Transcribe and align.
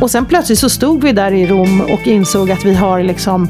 Och 0.00 0.10
sen 0.10 0.26
plötsligt 0.26 0.58
så 0.58 0.68
stod 0.68 1.04
vi 1.04 1.12
där 1.12 1.32
i 1.32 1.46
Rom 1.46 1.80
och 1.80 2.06
insåg 2.06 2.50
att 2.50 2.64
vi 2.64 2.74
har 2.74 3.02
liksom 3.02 3.48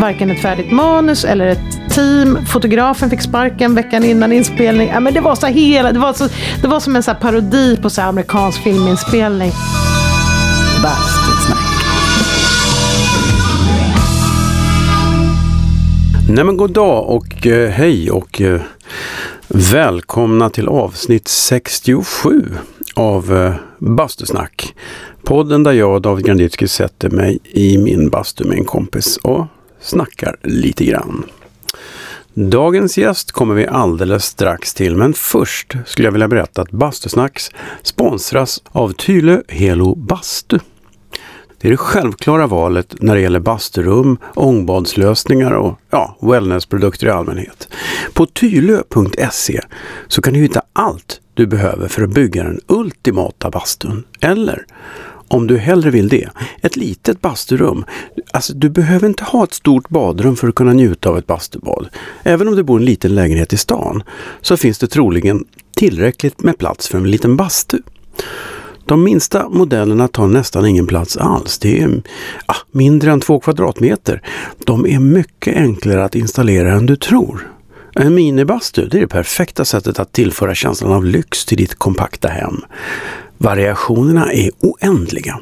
varken 0.00 0.30
ett 0.30 0.42
färdigt 0.42 0.72
manus 0.72 1.24
eller 1.24 1.46
ett 1.46 1.90
team. 1.90 2.38
Fotografen 2.46 3.10
fick 3.10 3.20
sparken 3.20 3.74
veckan 3.74 4.04
innan 4.04 4.32
inspelning. 4.32 4.88
Ja, 4.88 5.00
men 5.00 5.14
det, 5.14 5.20
var 5.20 5.34
så 5.34 5.46
hela, 5.46 5.92
det, 5.92 5.98
var 5.98 6.12
så, 6.12 6.28
det 6.62 6.68
var 6.68 6.80
som 6.80 6.96
en 6.96 7.02
så 7.02 7.14
parodi 7.14 7.76
på 7.76 7.90
så 7.90 8.02
amerikansk 8.02 8.62
filminspelning. 8.62 9.52
Bastusnack. 10.82 11.58
Nej 16.28 16.44
men 16.44 16.56
god 16.56 16.70
dag 16.70 17.08
och 17.08 17.46
eh, 17.46 17.70
hej 17.70 18.10
och 18.10 18.40
eh, 18.40 18.60
välkomna 19.48 20.50
till 20.50 20.68
avsnitt 20.68 21.28
67 21.28 22.50
av 22.94 23.36
eh, 23.36 23.54
Bastusnack. 23.78 24.74
Podden 25.22 25.62
där 25.62 25.72
jag, 25.72 25.94
och 25.94 26.02
David 26.02 26.26
Granditsky, 26.26 26.68
sätter 26.68 27.10
mig 27.10 27.38
i 27.44 27.78
min 27.78 28.10
bastu 28.10 28.44
med 28.44 28.58
en 28.58 28.64
kompis 28.64 29.16
och 29.16 29.46
snackar 29.80 30.36
lite 30.42 30.84
grann. 30.84 31.24
Dagens 32.34 32.98
gäst 32.98 33.32
kommer 33.32 33.54
vi 33.54 33.66
alldeles 33.66 34.24
strax 34.24 34.74
till, 34.74 34.96
men 34.96 35.14
först 35.14 35.76
skulle 35.86 36.06
jag 36.06 36.12
vilja 36.12 36.28
berätta 36.28 36.62
att 36.62 36.70
Bastusnacks 36.70 37.50
sponsras 37.82 38.62
av 38.64 38.92
Tylö 38.92 39.42
Helo 39.48 39.94
Bastu. 39.94 40.58
Det 41.60 41.68
är 41.68 41.70
det 41.70 41.76
självklara 41.76 42.46
valet 42.46 42.94
när 43.00 43.14
det 43.14 43.20
gäller 43.20 43.40
basturum, 43.40 44.18
ångbadslösningar 44.34 45.50
och 45.50 45.78
ja, 45.90 46.16
wellnessprodukter 46.20 47.06
i 47.06 47.10
allmänhet. 47.10 47.68
På 48.12 48.26
tylö.se 48.26 49.60
så 50.08 50.22
kan 50.22 50.34
du 50.34 50.40
hitta 50.40 50.62
allt 50.72 51.20
du 51.34 51.46
behöver 51.46 51.88
för 51.88 52.02
att 52.02 52.14
bygga 52.14 52.44
den 52.44 52.60
ultimata 52.66 53.50
bastun. 53.50 54.04
Eller 54.20 54.66
om 55.28 55.46
du 55.46 55.58
hellre 55.58 55.90
vill 55.90 56.08
det, 56.08 56.28
ett 56.60 56.76
litet 56.76 57.20
basturum. 57.20 57.84
Alltså, 58.32 58.52
du 58.52 58.68
behöver 58.68 59.08
inte 59.08 59.24
ha 59.24 59.44
ett 59.44 59.54
stort 59.54 59.88
badrum 59.88 60.36
för 60.36 60.48
att 60.48 60.54
kunna 60.54 60.72
njuta 60.72 61.08
av 61.08 61.18
ett 61.18 61.26
bastubad. 61.26 61.88
Även 62.22 62.48
om 62.48 62.56
du 62.56 62.62
bor 62.62 62.80
i 62.80 62.82
en 62.82 62.86
liten 62.86 63.14
lägenhet 63.14 63.52
i 63.52 63.56
stan 63.56 64.02
så 64.40 64.56
finns 64.56 64.78
det 64.78 64.86
troligen 64.86 65.44
tillräckligt 65.76 66.42
med 66.42 66.58
plats 66.58 66.88
för 66.88 66.98
en 66.98 67.10
liten 67.10 67.36
bastu. 67.36 67.78
De 68.86 69.04
minsta 69.04 69.48
modellerna 69.48 70.08
tar 70.08 70.26
nästan 70.26 70.66
ingen 70.66 70.86
plats 70.86 71.16
alls. 71.16 71.58
Det 71.58 71.80
är 71.80 72.02
ah, 72.46 72.56
mindre 72.70 73.12
än 73.12 73.20
två 73.20 73.40
kvadratmeter. 73.40 74.22
De 74.64 74.86
är 74.86 74.98
mycket 74.98 75.56
enklare 75.56 76.04
att 76.04 76.14
installera 76.14 76.72
än 76.72 76.86
du 76.86 76.96
tror. 76.96 77.53
En 77.96 78.14
minibastu 78.14 78.88
det 78.88 78.96
är 78.96 79.00
det 79.00 79.08
perfekta 79.08 79.64
sättet 79.64 79.98
att 79.98 80.12
tillföra 80.12 80.54
känslan 80.54 80.92
av 80.92 81.04
lyx 81.04 81.44
till 81.44 81.58
ditt 81.58 81.74
kompakta 81.74 82.28
hem. 82.28 82.56
Variationerna 83.38 84.32
är 84.32 84.50
oändliga. 84.60 85.40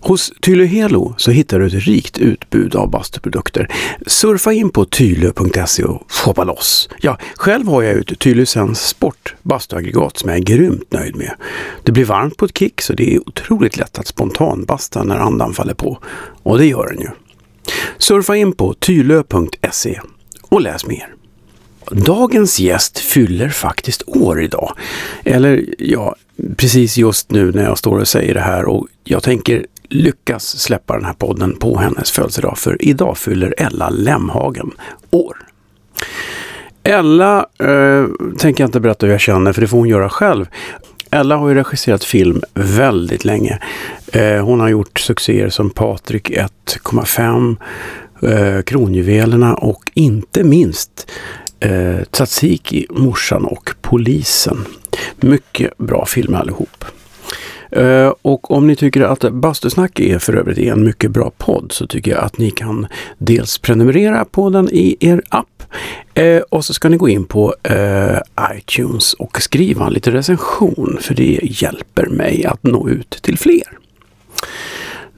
Hos 0.00 0.32
Tylohelo 0.40 1.14
så 1.16 1.30
hittar 1.30 1.58
du 1.58 1.66
ett 1.66 1.86
rikt 1.86 2.18
utbud 2.18 2.76
av 2.76 2.90
bastuprodukter. 2.90 3.68
Surfa 4.06 4.52
in 4.52 4.70
på 4.70 4.84
tylö.se 4.84 5.84
och 5.84 6.12
shoppa 6.12 6.44
loss. 6.44 6.88
Ja, 7.00 7.18
själv 7.36 7.68
har 7.68 7.82
jag 7.82 7.98
ett 7.98 8.18
Tylösens 8.18 8.88
Sport 8.88 9.34
bastuaggregat 9.42 10.18
som 10.18 10.28
jag 10.28 10.38
är 10.38 10.42
grymt 10.42 10.92
nöjd 10.92 11.16
med. 11.16 11.34
Det 11.84 11.92
blir 11.92 12.04
varmt 12.04 12.36
på 12.36 12.44
ett 12.44 12.58
kick 12.58 12.80
så 12.80 12.92
det 12.92 13.14
är 13.14 13.28
otroligt 13.28 13.76
lätt 13.76 13.98
att 13.98 14.06
spontanbasta 14.06 15.02
när 15.02 15.18
andan 15.18 15.54
faller 15.54 15.74
på. 15.74 15.98
Och 16.42 16.58
det 16.58 16.66
gör 16.66 16.86
den 16.86 17.00
ju. 17.00 17.08
Surfa 17.98 18.36
in 18.36 18.52
på 18.52 18.74
tylö.se 18.74 20.00
och 20.42 20.60
läs 20.60 20.86
mer. 20.86 21.17
Dagens 21.92 22.60
gäst 22.60 22.98
fyller 22.98 23.48
faktiskt 23.48 24.02
år 24.06 24.42
idag. 24.42 24.72
Eller 25.24 25.64
ja, 25.78 26.16
precis 26.56 26.96
just 26.96 27.30
nu 27.30 27.52
när 27.52 27.64
jag 27.64 27.78
står 27.78 27.98
och 27.98 28.08
säger 28.08 28.34
det 28.34 28.40
här 28.40 28.64
och 28.64 28.86
jag 29.04 29.22
tänker 29.22 29.66
lyckas 29.88 30.58
släppa 30.58 30.94
den 30.94 31.04
här 31.04 31.12
podden 31.12 31.56
på 31.56 31.78
hennes 31.78 32.10
födelsedag. 32.10 32.58
För 32.58 32.84
idag 32.84 33.18
fyller 33.18 33.54
Ella 33.58 33.90
Lemhagen 33.90 34.70
år. 35.10 35.36
Ella 36.82 37.46
eh, 37.58 38.06
tänker 38.38 38.62
jag 38.62 38.68
inte 38.68 38.80
berätta 38.80 39.06
hur 39.06 39.12
jag 39.12 39.20
känner 39.20 39.52
för 39.52 39.60
det 39.60 39.68
får 39.68 39.78
hon 39.78 39.88
göra 39.88 40.08
själv. 40.08 40.46
Ella 41.10 41.36
har 41.36 41.48
ju 41.48 41.54
regisserat 41.54 42.04
film 42.04 42.42
väldigt 42.54 43.24
länge. 43.24 43.58
Eh, 44.12 44.44
hon 44.44 44.60
har 44.60 44.68
gjort 44.68 44.98
succéer 44.98 45.48
som 45.48 45.70
Patrik 45.70 46.30
1,5, 46.30 47.56
eh, 48.22 48.62
Kronjuvelerna 48.62 49.54
och 49.54 49.90
inte 49.94 50.44
minst 50.44 51.10
eh, 51.60 52.04
Tsatsiki, 52.10 52.86
Morsan 52.90 53.44
och 53.44 53.70
Polisen. 53.80 54.64
Mycket 55.16 55.78
bra 55.78 56.06
filmer 56.06 56.38
allihop. 56.38 56.84
Uh, 57.76 58.12
och 58.22 58.50
om 58.50 58.66
ni 58.66 58.76
tycker 58.76 59.00
att 59.00 59.32
Bastusnack 59.32 60.00
är 60.00 60.18
för 60.18 60.36
övrigt 60.36 60.58
en 60.58 60.84
mycket 60.84 61.10
bra 61.10 61.32
podd 61.38 61.72
så 61.72 61.86
tycker 61.86 62.10
jag 62.10 62.20
att 62.20 62.38
ni 62.38 62.50
kan 62.50 62.86
dels 63.18 63.58
prenumerera 63.58 64.24
på 64.24 64.50
den 64.50 64.68
i 64.72 64.96
er 65.00 65.22
app 65.28 65.62
uh, 66.18 66.40
och 66.50 66.64
så 66.64 66.74
ska 66.74 66.88
ni 66.88 66.96
gå 66.96 67.08
in 67.08 67.24
på 67.24 67.54
uh, 67.70 68.18
iTunes 68.56 69.14
och 69.14 69.42
skriva 69.42 69.86
en 69.86 69.92
liten 69.92 70.12
recension 70.12 70.98
för 71.00 71.14
det 71.14 71.40
hjälper 71.42 72.06
mig 72.06 72.44
att 72.44 72.62
nå 72.62 72.88
ut 72.88 73.10
till 73.10 73.38
fler. 73.38 73.78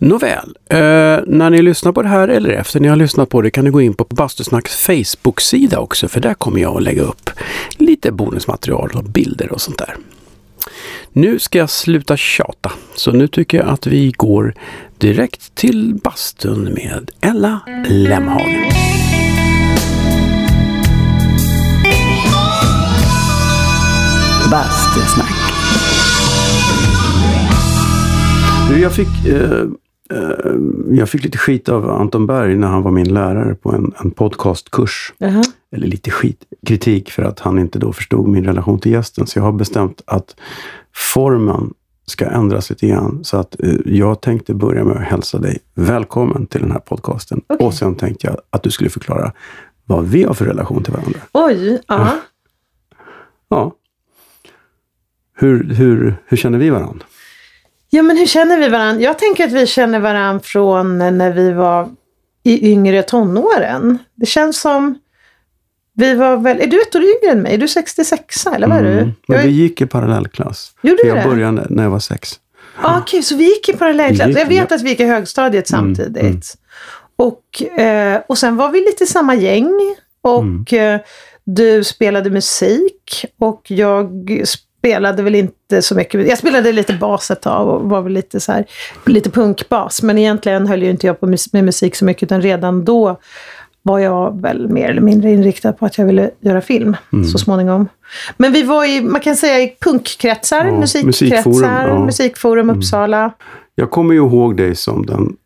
Nåväl, 0.02 0.56
eh, 0.70 0.78
när 1.26 1.50
ni 1.50 1.62
lyssnar 1.62 1.92
på 1.92 2.02
det 2.02 2.08
här 2.08 2.28
eller 2.28 2.50
efter 2.50 2.80
ni 2.80 2.88
har 2.88 2.96
lyssnat 2.96 3.28
på 3.28 3.42
det 3.42 3.50
kan 3.50 3.64
ni 3.64 3.70
gå 3.70 3.80
in 3.80 3.94
på 3.94 4.04
Bastusnacks 4.04 4.86
Facebook-sida 4.86 5.78
också 5.78 6.08
för 6.08 6.20
där 6.20 6.34
kommer 6.34 6.60
jag 6.60 6.76
att 6.76 6.82
lägga 6.82 7.02
upp 7.02 7.30
lite 7.76 8.12
bonusmaterial 8.12 8.90
och 8.94 9.04
bilder 9.04 9.52
och 9.52 9.60
sånt 9.60 9.78
där. 9.78 9.96
Nu 11.12 11.38
ska 11.38 11.58
jag 11.58 11.70
sluta 11.70 12.16
tjata, 12.16 12.72
så 12.94 13.12
nu 13.12 13.28
tycker 13.28 13.58
jag 13.58 13.68
att 13.68 13.86
vi 13.86 14.12
går 14.16 14.54
direkt 14.98 15.54
till 15.54 15.94
bastun 16.04 16.64
med 16.64 17.10
Ella 17.20 17.60
Lemhagen. 17.88 18.70
Bastusnack. 24.50 25.34
Du, 28.70 28.80
jag 28.80 28.92
fick 28.92 29.26
eh, 29.26 29.50
Eh, 29.50 29.66
jag 30.90 31.08
fick 31.08 31.24
lite 31.24 31.38
skit 31.38 31.68
av 31.68 31.90
Anton 31.90 32.26
Berg 32.26 32.56
när 32.56 32.68
han 32.68 32.82
var 32.82 32.90
min 32.90 33.14
lärare 33.14 33.54
på 33.54 33.72
en, 33.72 33.92
en 34.04 34.10
podcastkurs. 34.10 35.12
Uh 35.22 35.28
-huh. 35.28 35.44
Eller 35.72 35.86
lite 35.86 36.10
skit, 36.10 36.44
kritik 36.66 37.10
för 37.10 37.22
att 37.22 37.40
han 37.40 37.58
inte 37.58 37.78
då 37.78 37.92
förstod 37.92 38.28
min 38.28 38.44
relation 38.44 38.80
till 38.80 38.92
gästen. 38.92 39.26
Så 39.26 39.38
jag 39.38 39.44
har 39.44 39.52
bestämt 39.52 40.02
att 40.06 40.36
formen 40.94 41.74
ska 42.06 42.26
ändras 42.26 42.70
lite 42.70 42.86
grann. 42.86 43.24
Så 43.24 43.36
att 43.36 43.56
uh, 43.64 43.80
jag 43.84 44.20
tänkte 44.20 44.54
börja 44.54 44.84
med 44.84 44.96
att 44.96 45.02
hälsa 45.02 45.38
dig 45.38 45.58
välkommen 45.74 46.46
till 46.46 46.60
den 46.60 46.72
här 46.72 46.78
podcasten. 46.78 47.40
Okay. 47.48 47.66
Och 47.66 47.74
sen 47.74 47.94
tänkte 47.94 48.26
jag 48.26 48.36
att 48.50 48.62
du 48.62 48.70
skulle 48.70 48.90
förklara 48.90 49.32
vad 49.84 50.04
vi 50.04 50.24
har 50.24 50.34
för 50.34 50.44
relation 50.44 50.82
till 50.82 50.92
varandra. 50.92 51.20
Oj, 51.32 51.82
ja. 51.86 51.94
Uh 51.94 52.00
-huh. 52.00 52.18
Ja. 53.48 53.72
Hur, 55.34 55.74
hur, 55.74 56.16
hur 56.26 56.36
känner 56.36 56.58
vi 56.58 56.70
varandra? 56.70 57.06
Ja, 57.90 58.02
men 58.02 58.16
hur 58.16 58.26
känner 58.26 58.58
vi 58.58 58.68
varandra? 58.68 59.02
Jag 59.02 59.18
tänker 59.18 59.46
att 59.46 59.52
vi 59.52 59.66
känner 59.66 59.98
varandra 59.98 60.40
från 60.44 60.98
när 60.98 61.32
vi 61.32 61.52
var 61.52 61.88
i 62.42 62.70
yngre 62.72 63.02
tonåren. 63.02 63.98
Det 64.14 64.26
känns 64.26 64.60
som 64.60 64.98
vi 65.94 66.14
var 66.14 66.36
väl... 66.36 66.60
Är 66.60 66.66
du 66.66 66.82
ett 66.82 66.94
år 66.94 67.02
yngre 67.02 67.32
än 67.32 67.42
mig? 67.42 67.54
Är 67.54 67.58
du 67.58 67.68
66 67.68 68.46
eller 68.46 68.68
vad 68.68 68.78
är 68.78 68.82
du? 68.82 68.92
Mm, 68.92 69.12
men 69.28 69.42
vi 69.42 69.48
gick 69.48 69.80
i 69.80 69.86
parallellklass. 69.86 70.72
Gjorde 70.82 71.02
jag 71.06 71.16
det? 71.16 71.24
började 71.24 71.66
när 71.70 71.82
jag 71.82 71.90
var 71.90 71.98
sex. 71.98 72.40
Ah, 72.76 72.90
Okej, 72.90 73.02
okay, 73.02 73.22
så 73.22 73.36
vi 73.36 73.44
gick 73.44 73.68
i 73.68 73.72
parallellklass. 73.72 74.28
Gick, 74.28 74.38
jag 74.38 74.46
vet 74.46 74.70
ja. 74.70 74.76
att 74.76 74.82
vi 74.82 74.88
gick 74.88 75.00
i 75.00 75.04
högstadiet 75.04 75.72
mm, 75.72 75.94
samtidigt. 75.96 76.22
Mm, 76.22 76.40
och, 77.16 77.62
eh, 77.80 78.20
och 78.28 78.38
sen 78.38 78.56
var 78.56 78.70
vi 78.70 78.80
lite 78.80 79.06
samma 79.06 79.34
gäng. 79.34 79.96
Och 80.22 80.72
mm. 80.72 80.94
eh, 80.94 81.00
du 81.44 81.84
spelade 81.84 82.30
musik 82.30 83.24
och 83.38 83.62
jag 83.70 84.30
spelade 84.80 85.22
väl 85.22 85.34
inte 85.34 85.82
så 85.82 85.94
mycket. 85.94 86.28
Jag 86.28 86.38
spelade 86.38 86.72
lite 86.72 86.92
bas 86.92 87.30
ett 87.30 87.42
tag 87.42 87.68
och 87.68 87.90
var 87.90 88.02
väl 88.02 88.12
lite 88.12 88.40
så 88.40 88.52
här, 88.52 88.64
lite 89.06 89.30
punkbas. 89.30 90.02
Men 90.02 90.18
egentligen 90.18 90.66
höll 90.66 90.82
ju 90.82 90.90
inte 90.90 91.06
jag 91.06 91.20
på 91.20 91.26
med 91.52 91.64
musik 91.64 91.96
så 91.96 92.04
mycket, 92.04 92.22
utan 92.22 92.42
redan 92.42 92.84
då 92.84 93.16
var 93.82 93.98
jag 93.98 94.42
väl 94.42 94.68
mer 94.68 94.88
eller 94.88 95.00
mindre 95.00 95.30
inriktad 95.30 95.72
på 95.72 95.86
att 95.86 95.98
jag 95.98 96.06
ville 96.06 96.30
göra 96.40 96.60
film 96.60 96.96
mm. 97.12 97.24
så 97.24 97.38
småningom. 97.38 97.88
Men 98.36 98.52
vi 98.52 98.62
var 98.62 98.84
i, 98.84 99.00
man 99.00 99.20
kan 99.20 99.36
säga 99.36 99.60
i 99.60 99.76
punkkretsar, 99.80 100.64
ja, 100.64 100.72
musikkretsar, 100.72 101.50
musikforum, 101.50 101.88
ja. 101.88 102.04
musikforum 102.04 102.70
mm. 102.70 102.78
Uppsala. 102.78 103.32
Jag 103.74 103.90
kommer 103.90 104.14
ju 104.14 104.20
ihåg 104.20 104.56
dig 104.56 104.74
som 104.74 105.06
den, 105.06 105.36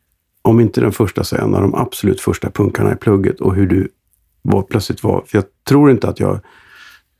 om 0.43 0.61
inte 0.61 0.81
den 0.81 0.93
första 0.93 1.25
så 1.25 1.37
en 1.37 1.55
av 1.55 1.61
de 1.61 1.75
absolut 1.75 2.21
första 2.21 2.51
punkarna 2.51 2.93
i 2.93 2.97
plugget 2.97 3.41
och 3.41 3.55
hur 3.55 3.67
du 3.67 3.89
var, 4.43 4.63
plötsligt 4.63 5.03
var. 5.03 5.25
För 5.27 5.39
jag 5.39 5.45
tror 5.69 5.91
inte 5.91 6.09
att 6.09 6.21
jag 6.21 6.41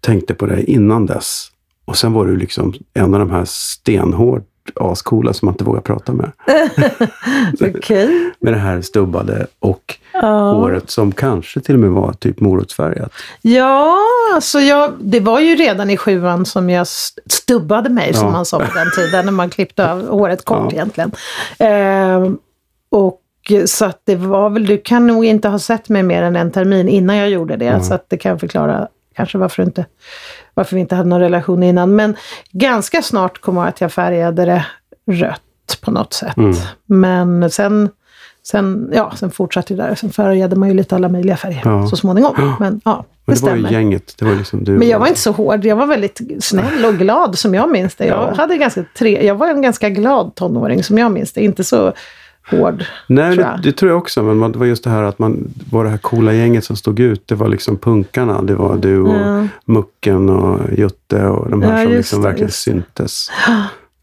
tänkte 0.01 0.35
på 0.35 0.47
dig 0.47 0.65
innan 0.65 1.07
dess. 1.07 1.51
Och 1.85 1.97
sen 1.97 2.13
var 2.13 2.27
du 2.27 2.37
liksom 2.37 2.75
en 2.95 3.15
av 3.15 3.21
de 3.21 3.31
här 3.31 3.45
stenhårt 3.47 4.43
ascoola 4.81 5.33
som 5.33 5.47
man 5.47 5.53
inte 5.55 5.65
vågar 5.65 5.81
prata 5.81 6.13
med. 6.13 6.31
Okej. 7.77 8.31
med 8.41 8.53
det 8.53 8.59
här 8.59 8.81
stubbade 8.81 9.47
och 9.59 9.99
Ja. 10.13 10.53
håret 10.53 10.91
som 10.91 11.13
kanske 11.13 11.61
till 11.61 11.75
och 11.75 11.81
med 11.81 11.91
var 11.91 12.13
typ 12.13 12.41
morotsfärgat. 12.41 13.13
Ja, 13.43 13.99
alltså 14.35 14.61
jag, 14.61 14.93
det 15.01 15.21
var 15.21 15.41
ju 15.41 15.55
redan 15.57 15.91
i 15.91 15.97
sjuan 15.97 16.47
som 16.47 16.71
jag 16.71 16.83
st- 16.83 17.23
stubbade 17.27 17.91
mig, 17.91 18.11
Ja. 18.15 18.19
som 18.21 18.33
man 18.33 18.45
sa 18.45 18.59
på 18.59 18.75
den 18.79 18.91
tiden, 18.97 19.25
när 19.25 19.33
man 19.33 19.51
klippte 19.51 19.91
av 19.93 20.09
håret 20.09 20.45
kort 20.45 20.59
Ja. 20.63 20.71
egentligen. 20.73 21.13
Ehm, 21.59 22.39
och 22.91 23.21
så 23.67 23.85
att 23.85 24.01
det 24.05 24.17
var 24.17 24.51
väl, 24.51 24.67
du 24.67 24.79
kan 24.79 25.07
nog 25.07 25.25
inte 25.25 25.49
ha 25.49 25.59
sett 25.59 25.89
mig 25.89 26.03
mer 26.03 26.23
än 26.23 26.37
en 26.37 26.51
termin 26.51 26.89
innan 26.89 27.17
jag 27.17 27.31
gjorde 27.31 27.57
det, 27.57 27.81
så 27.85 27.95
att 27.95 28.05
det 28.09 28.17
kan 28.17 28.39
förklara 28.39 28.89
kanske 29.17 29.39
varför, 29.39 29.63
inte, 29.63 29.87
varför 30.55 30.75
vi 30.77 30.81
inte 30.81 30.95
hade 30.95 31.09
någon 31.09 31.21
relation 31.21 31.63
innan. 31.63 31.97
Men 31.97 32.17
ganska 32.53 33.03
snart 33.03 33.41
kom 33.41 33.57
jag 33.57 33.67
att 33.69 33.81
jag 33.81 33.93
färgade 33.93 34.45
det 34.45 34.65
rött 35.13 35.41
på 35.81 35.91
något 35.91 36.13
sätt. 36.13 36.37
Mm. 36.37 36.55
Men 36.87 37.51
sen, 37.51 37.89
sen, 38.47 38.91
ja, 38.95 39.13
sen 39.17 39.31
fortsatte 39.31 39.75
det 39.75 39.83
där. 39.83 39.95
Sen 39.95 40.11
färgade 40.11 40.57
man 40.57 40.69
ju 40.69 40.75
lite 40.75 40.95
alla 40.97 41.09
möjliga 41.09 41.37
färger 41.37 41.61
Ja. 41.65 41.87
så 41.87 41.97
småningom. 41.97 42.57
Men 42.61 42.81
ja, 42.85 43.05
det, 43.27 43.33
Men 43.33 43.35
det 43.37 43.43
var 43.43 43.51
ju 43.51 43.57
stämmer. 43.63 43.71
gänget. 43.73 44.15
Det 44.19 44.25
var 44.25 44.35
liksom 44.35 44.65
du 44.65 44.73
Men 44.73 44.89
jag 44.89 44.99
var 44.99 45.07
inte 45.07 45.21
så 45.21 45.33
hård. 45.33 45.65
Jag 45.65 45.77
var 45.77 45.87
väldigt 45.87 46.21
snäll 46.41 46.85
och 46.85 46.95
glad 46.95 47.39
som 47.39 47.55
jag 47.55 47.71
minns 47.71 47.95
det. 47.95 48.07
Jag, 48.07 48.19
Ja. 48.31 48.35
hade 48.37 48.57
ganska 48.57 48.85
tre, 48.99 49.27
jag 49.27 49.35
var 49.35 49.49
en 49.49 49.63
ganska 49.63 49.89
glad 49.91 50.35
tonåring 50.35 50.85
som 50.85 50.99
jag 50.99 51.13
minns 51.13 51.33
det. 51.33 51.41
Inte 51.45 51.65
så 51.65 51.93
hård. 52.51 52.85
Nej, 53.07 53.35
tror 53.35 53.45
det, 53.45 53.61
det 53.63 53.73
tror 53.73 53.91
jag 53.91 53.99
också. 53.99 54.23
Men 54.23 54.53
det 54.53 54.59
var 54.59 54.67
just 54.67 54.85
det 54.85 54.91
här 54.91 55.03
att 55.03 55.19
man 55.19 55.55
var 55.71 55.85
det 55.85 55.91
här 55.91 55.99
coola 55.99 56.33
gänget 56.33 56.65
som 56.65 56.77
stod 56.77 57.01
ut. 57.01 57.29
Det 57.29 57.35
var 57.35 57.49
liksom 57.49 57.77
punkarna. 57.77 58.43
Det 58.43 58.55
var 58.55 58.77
du 58.77 59.01
och 59.01 59.15
Ja. 59.15 59.47
Mucken 59.65 60.31
och 60.31 60.61
Jutte 60.79 61.27
och 61.27 61.51
de 61.51 61.63
här 61.63 61.79
Ja, 61.79 61.85
som 61.85 61.93
liksom 61.93 62.23
det, 62.23 62.29
verkligen 62.29 62.47
just 62.47 62.63
syntes. 62.63 63.31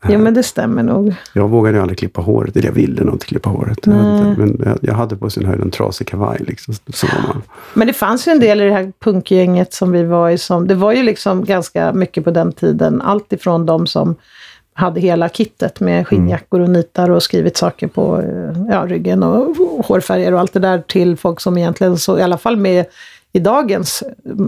Ja, 0.07 0.17
men 0.17 0.33
det 0.33 0.43
stämmer 0.43 0.83
nog. 0.83 1.15
Jag 1.33 1.47
vågade 1.47 1.77
ju 1.77 1.81
aldrig 1.81 1.99
klippa 1.99 2.21
håret. 2.21 2.55
Eller 2.55 2.67
jag 2.67 2.73
ville 2.73 3.03
nog 3.03 3.15
inte 3.15 3.25
klippa 3.25 3.49
håret. 3.49 3.79
Jag 3.81 3.95
inte. 3.95 4.41
Men 4.41 4.61
jag, 4.65 4.77
jag 4.81 4.93
hade 4.93 5.15
på 5.15 5.29
sin 5.29 5.45
höjd 5.45 5.61
en 5.61 5.71
trasig 5.71 6.07
kavaj. 6.07 6.37
Liksom. 6.47 6.73
Så 6.93 7.07
man. 7.27 7.41
Men 7.73 7.87
det 7.87 7.93
fanns 7.93 8.27
ju 8.27 8.31
en 8.31 8.39
del 8.39 8.61
i 8.61 8.65
det 8.65 8.71
här 8.73 8.91
punkgänget 9.03 9.73
som 9.73 9.91
vi 9.91 10.03
var 10.03 10.29
i 10.29 10.37
som, 10.37 10.67
det 10.67 10.75
var 10.75 10.91
ju 10.91 11.03
liksom 11.03 11.45
ganska 11.45 11.93
mycket 11.93 12.23
på 12.23 12.31
den 12.31 12.51
tiden, 12.51 13.01
allt 13.01 13.33
ifrån 13.33 13.65
de 13.65 13.87
som 13.87 14.15
hade 14.81 14.99
hela 14.99 15.29
kittet 15.29 15.79
med 15.79 16.07
skinnjackor 16.07 16.59
och 16.59 16.69
nitar 16.69 17.09
och 17.09 17.23
skrivit 17.23 17.57
saker 17.57 17.87
på 17.87 18.19
eh, 18.21 18.63
ja, 18.69 18.85
ryggen 18.87 19.23
och 19.23 19.55
hårfärger 19.85 20.33
och 20.33 20.39
allt 20.39 20.53
det 20.53 20.59
där 20.59 20.83
till 20.87 21.17
folk 21.17 21.39
som 21.39 21.57
egentligen 21.57 21.97
så, 21.97 22.19
i 22.19 22.21
alla 22.21 22.37
fall 22.37 22.57
med 22.57 22.85
i 23.33 23.39
dagens 23.39 24.03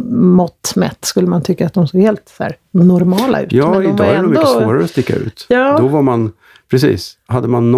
mått 0.10 0.74
mätt 0.76 1.06
skulle 1.06 1.28
man 1.28 1.42
tycka 1.44 1.66
att 1.66 1.74
de 1.74 1.88
såg 1.88 2.02
helt 2.02 2.34
så 2.38 2.48
normala 2.72 3.42
ut. 3.42 3.52
Ja, 3.52 3.84
idag 3.84 3.98
var 3.98 4.06
är 4.06 4.14
det 4.14 4.22
nog 4.22 4.30
mycket 4.32 4.48
ändå- 4.48 4.62
svårare 4.62 4.84
att 4.84 4.90
sticka 4.90 5.16
ut. 5.16 5.46
Ja. 5.50 5.78
Då 5.80 5.88
var 5.88 6.02
man, 6.02 6.32
precis, 6.72 7.18
hade 7.28 7.48
man 7.48 7.72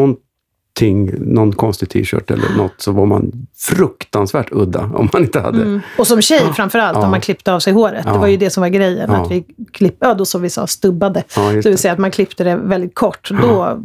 någonting, 0.81 1.33
någon 1.33 1.51
konstig 1.51 1.89
t-shirt 1.89 2.31
eller 2.31 2.57
något 2.57 2.73
så 2.77 2.91
var 2.91 3.05
man 3.05 3.31
fruktansvärt 3.57 4.47
udda 4.51 4.79
om 4.93 5.09
man 5.13 5.21
inte 5.21 5.39
hade. 5.39 5.61
Mm. 5.61 5.81
Och 5.97 6.07
som 6.07 6.21
tjej 6.21 6.41
framförallt, 6.55 6.97
Ja. 6.97 7.03
om 7.05 7.11
man 7.11 7.21
klippte 7.21 7.53
av 7.53 7.59
sig 7.59 7.73
håret. 7.73 8.03
Det 8.03 8.09
Ja. 8.09 8.17
var 8.17 8.27
ju 8.27 8.37
det 8.37 8.49
som 8.49 8.61
var 8.61 8.67
grejen. 8.69 9.09
Ja. 9.11 9.15
Att 9.23 9.31
vi 9.31 9.43
klippte, 9.71 10.05
ja 10.05 10.13
då 10.13 10.25
som 10.25 10.41
vi 10.41 10.49
sa, 10.49 10.67
stubbade. 10.67 11.23
Ja, 11.35 11.41
det 11.41 11.53
vill 11.53 11.63
det. 11.63 11.77
säga 11.77 11.93
att 11.93 11.99
man 11.99 12.11
klippte 12.11 12.43
det 12.43 12.55
väldigt 12.55 12.95
kort. 12.95 13.29
Då, 13.41 13.77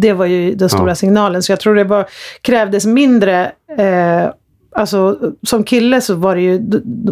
det 0.00 0.12
var 0.12 0.26
ju 0.26 0.54
den 0.54 0.68
stora 0.68 0.94
signalen. 0.94 1.42
Så 1.42 1.52
jag 1.52 1.60
tror 1.60 1.74
det 1.74 1.84
bara 1.84 2.04
krävdes 2.42 2.86
mindre 2.86 3.52
eh, 3.78 4.30
Alltså 4.74 5.18
som 5.42 5.64
kille 5.64 6.00
så 6.00 6.14
var 6.14 6.34
det 6.36 6.42
ju, 6.42 6.60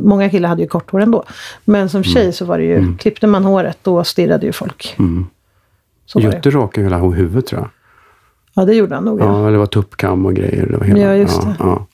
många 0.03 0.31
killar 0.31 0.49
hade 0.49 0.63
ju 0.63 0.69
kort 0.69 0.91
hår 0.91 1.01
ändå. 1.01 1.25
Men 1.65 1.89
som 1.89 2.05
tjej 2.05 2.33
så 2.33 2.45
var 2.45 2.59
det 2.59 2.65
ju, 2.65 2.97
klippte 2.97 3.27
man 3.27 3.45
håret 3.45 3.79
då 3.83 4.05
stirrade 4.05 4.47
ju 4.47 4.53
folk. 4.53 4.95
Mm. 4.99 5.27
Var 6.15 6.23
det. 6.23 6.27
Jutte 6.37 6.51
rakade 6.51 6.85
hela 6.87 6.99
huvudet 6.99 7.47
tror 7.47 7.61
jag. 7.61 7.71
Ja 8.55 8.65
det 8.65 8.75
gjorde 8.75 8.95
han 8.95 9.05
nog. 9.05 9.21
Ja. 9.21 9.25
Ja, 9.25 9.39
eller 9.41 9.53
det 9.53 9.59
var 9.59 9.67
tuppkam 9.67 10.27
och 10.27 10.35
grejer. 10.35 10.67
Det 10.71 10.77
var 10.77 10.85
hela, 10.85 11.01
Ja, 11.01 11.15
just 11.15 11.43
det. 11.43 11.55
Ja. 11.59 11.87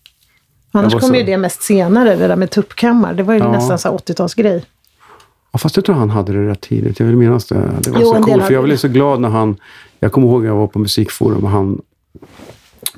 Annars 0.73 0.93
kom 0.93 1.01
så- 1.01 1.15
ju 1.15 1.23
det 1.23 1.37
mest 1.37 1.63
senare, 1.63 2.17
det 2.17 2.29
där 2.29 2.37
med 2.37 2.51
tuppkammar. 2.51 3.15
Det 3.15 3.23
var 3.23 3.35
ju 3.35 3.41
nästan 3.41 3.79
så 3.79 3.89
här 3.89 3.97
80-talsgrej. 3.97 4.65
Ja, 5.53 5.59
fast 5.59 5.77
jag 5.77 5.85
tror 5.85 5.95
han 5.97 6.11
hade 6.11 6.33
det 6.33 6.51
rätt 6.51 6.61
tidigt. 6.61 7.01
Jag 7.01 7.07
vill 7.07 7.17
minnas 7.17 7.47
det. 7.47 7.71
Det 7.81 7.91
var 7.91 8.01
Jo, 8.01 8.15
så 8.15 8.23
coolt. 8.23 8.45
För 8.45 8.55
jag 8.55 8.65
blev 8.65 8.77
så 8.77 8.89
glad 8.89 9.21
när 9.21 9.29
han... 9.29 9.57
Jag 10.01 10.13
kommer 10.13 10.29
ihåg 10.29 10.43
att 10.43 10.47
jag 10.47 10.57
var 10.57 10.67
på 10.67 10.79
musikforum 10.79 11.45
och 11.45 11.51
han 11.51 11.81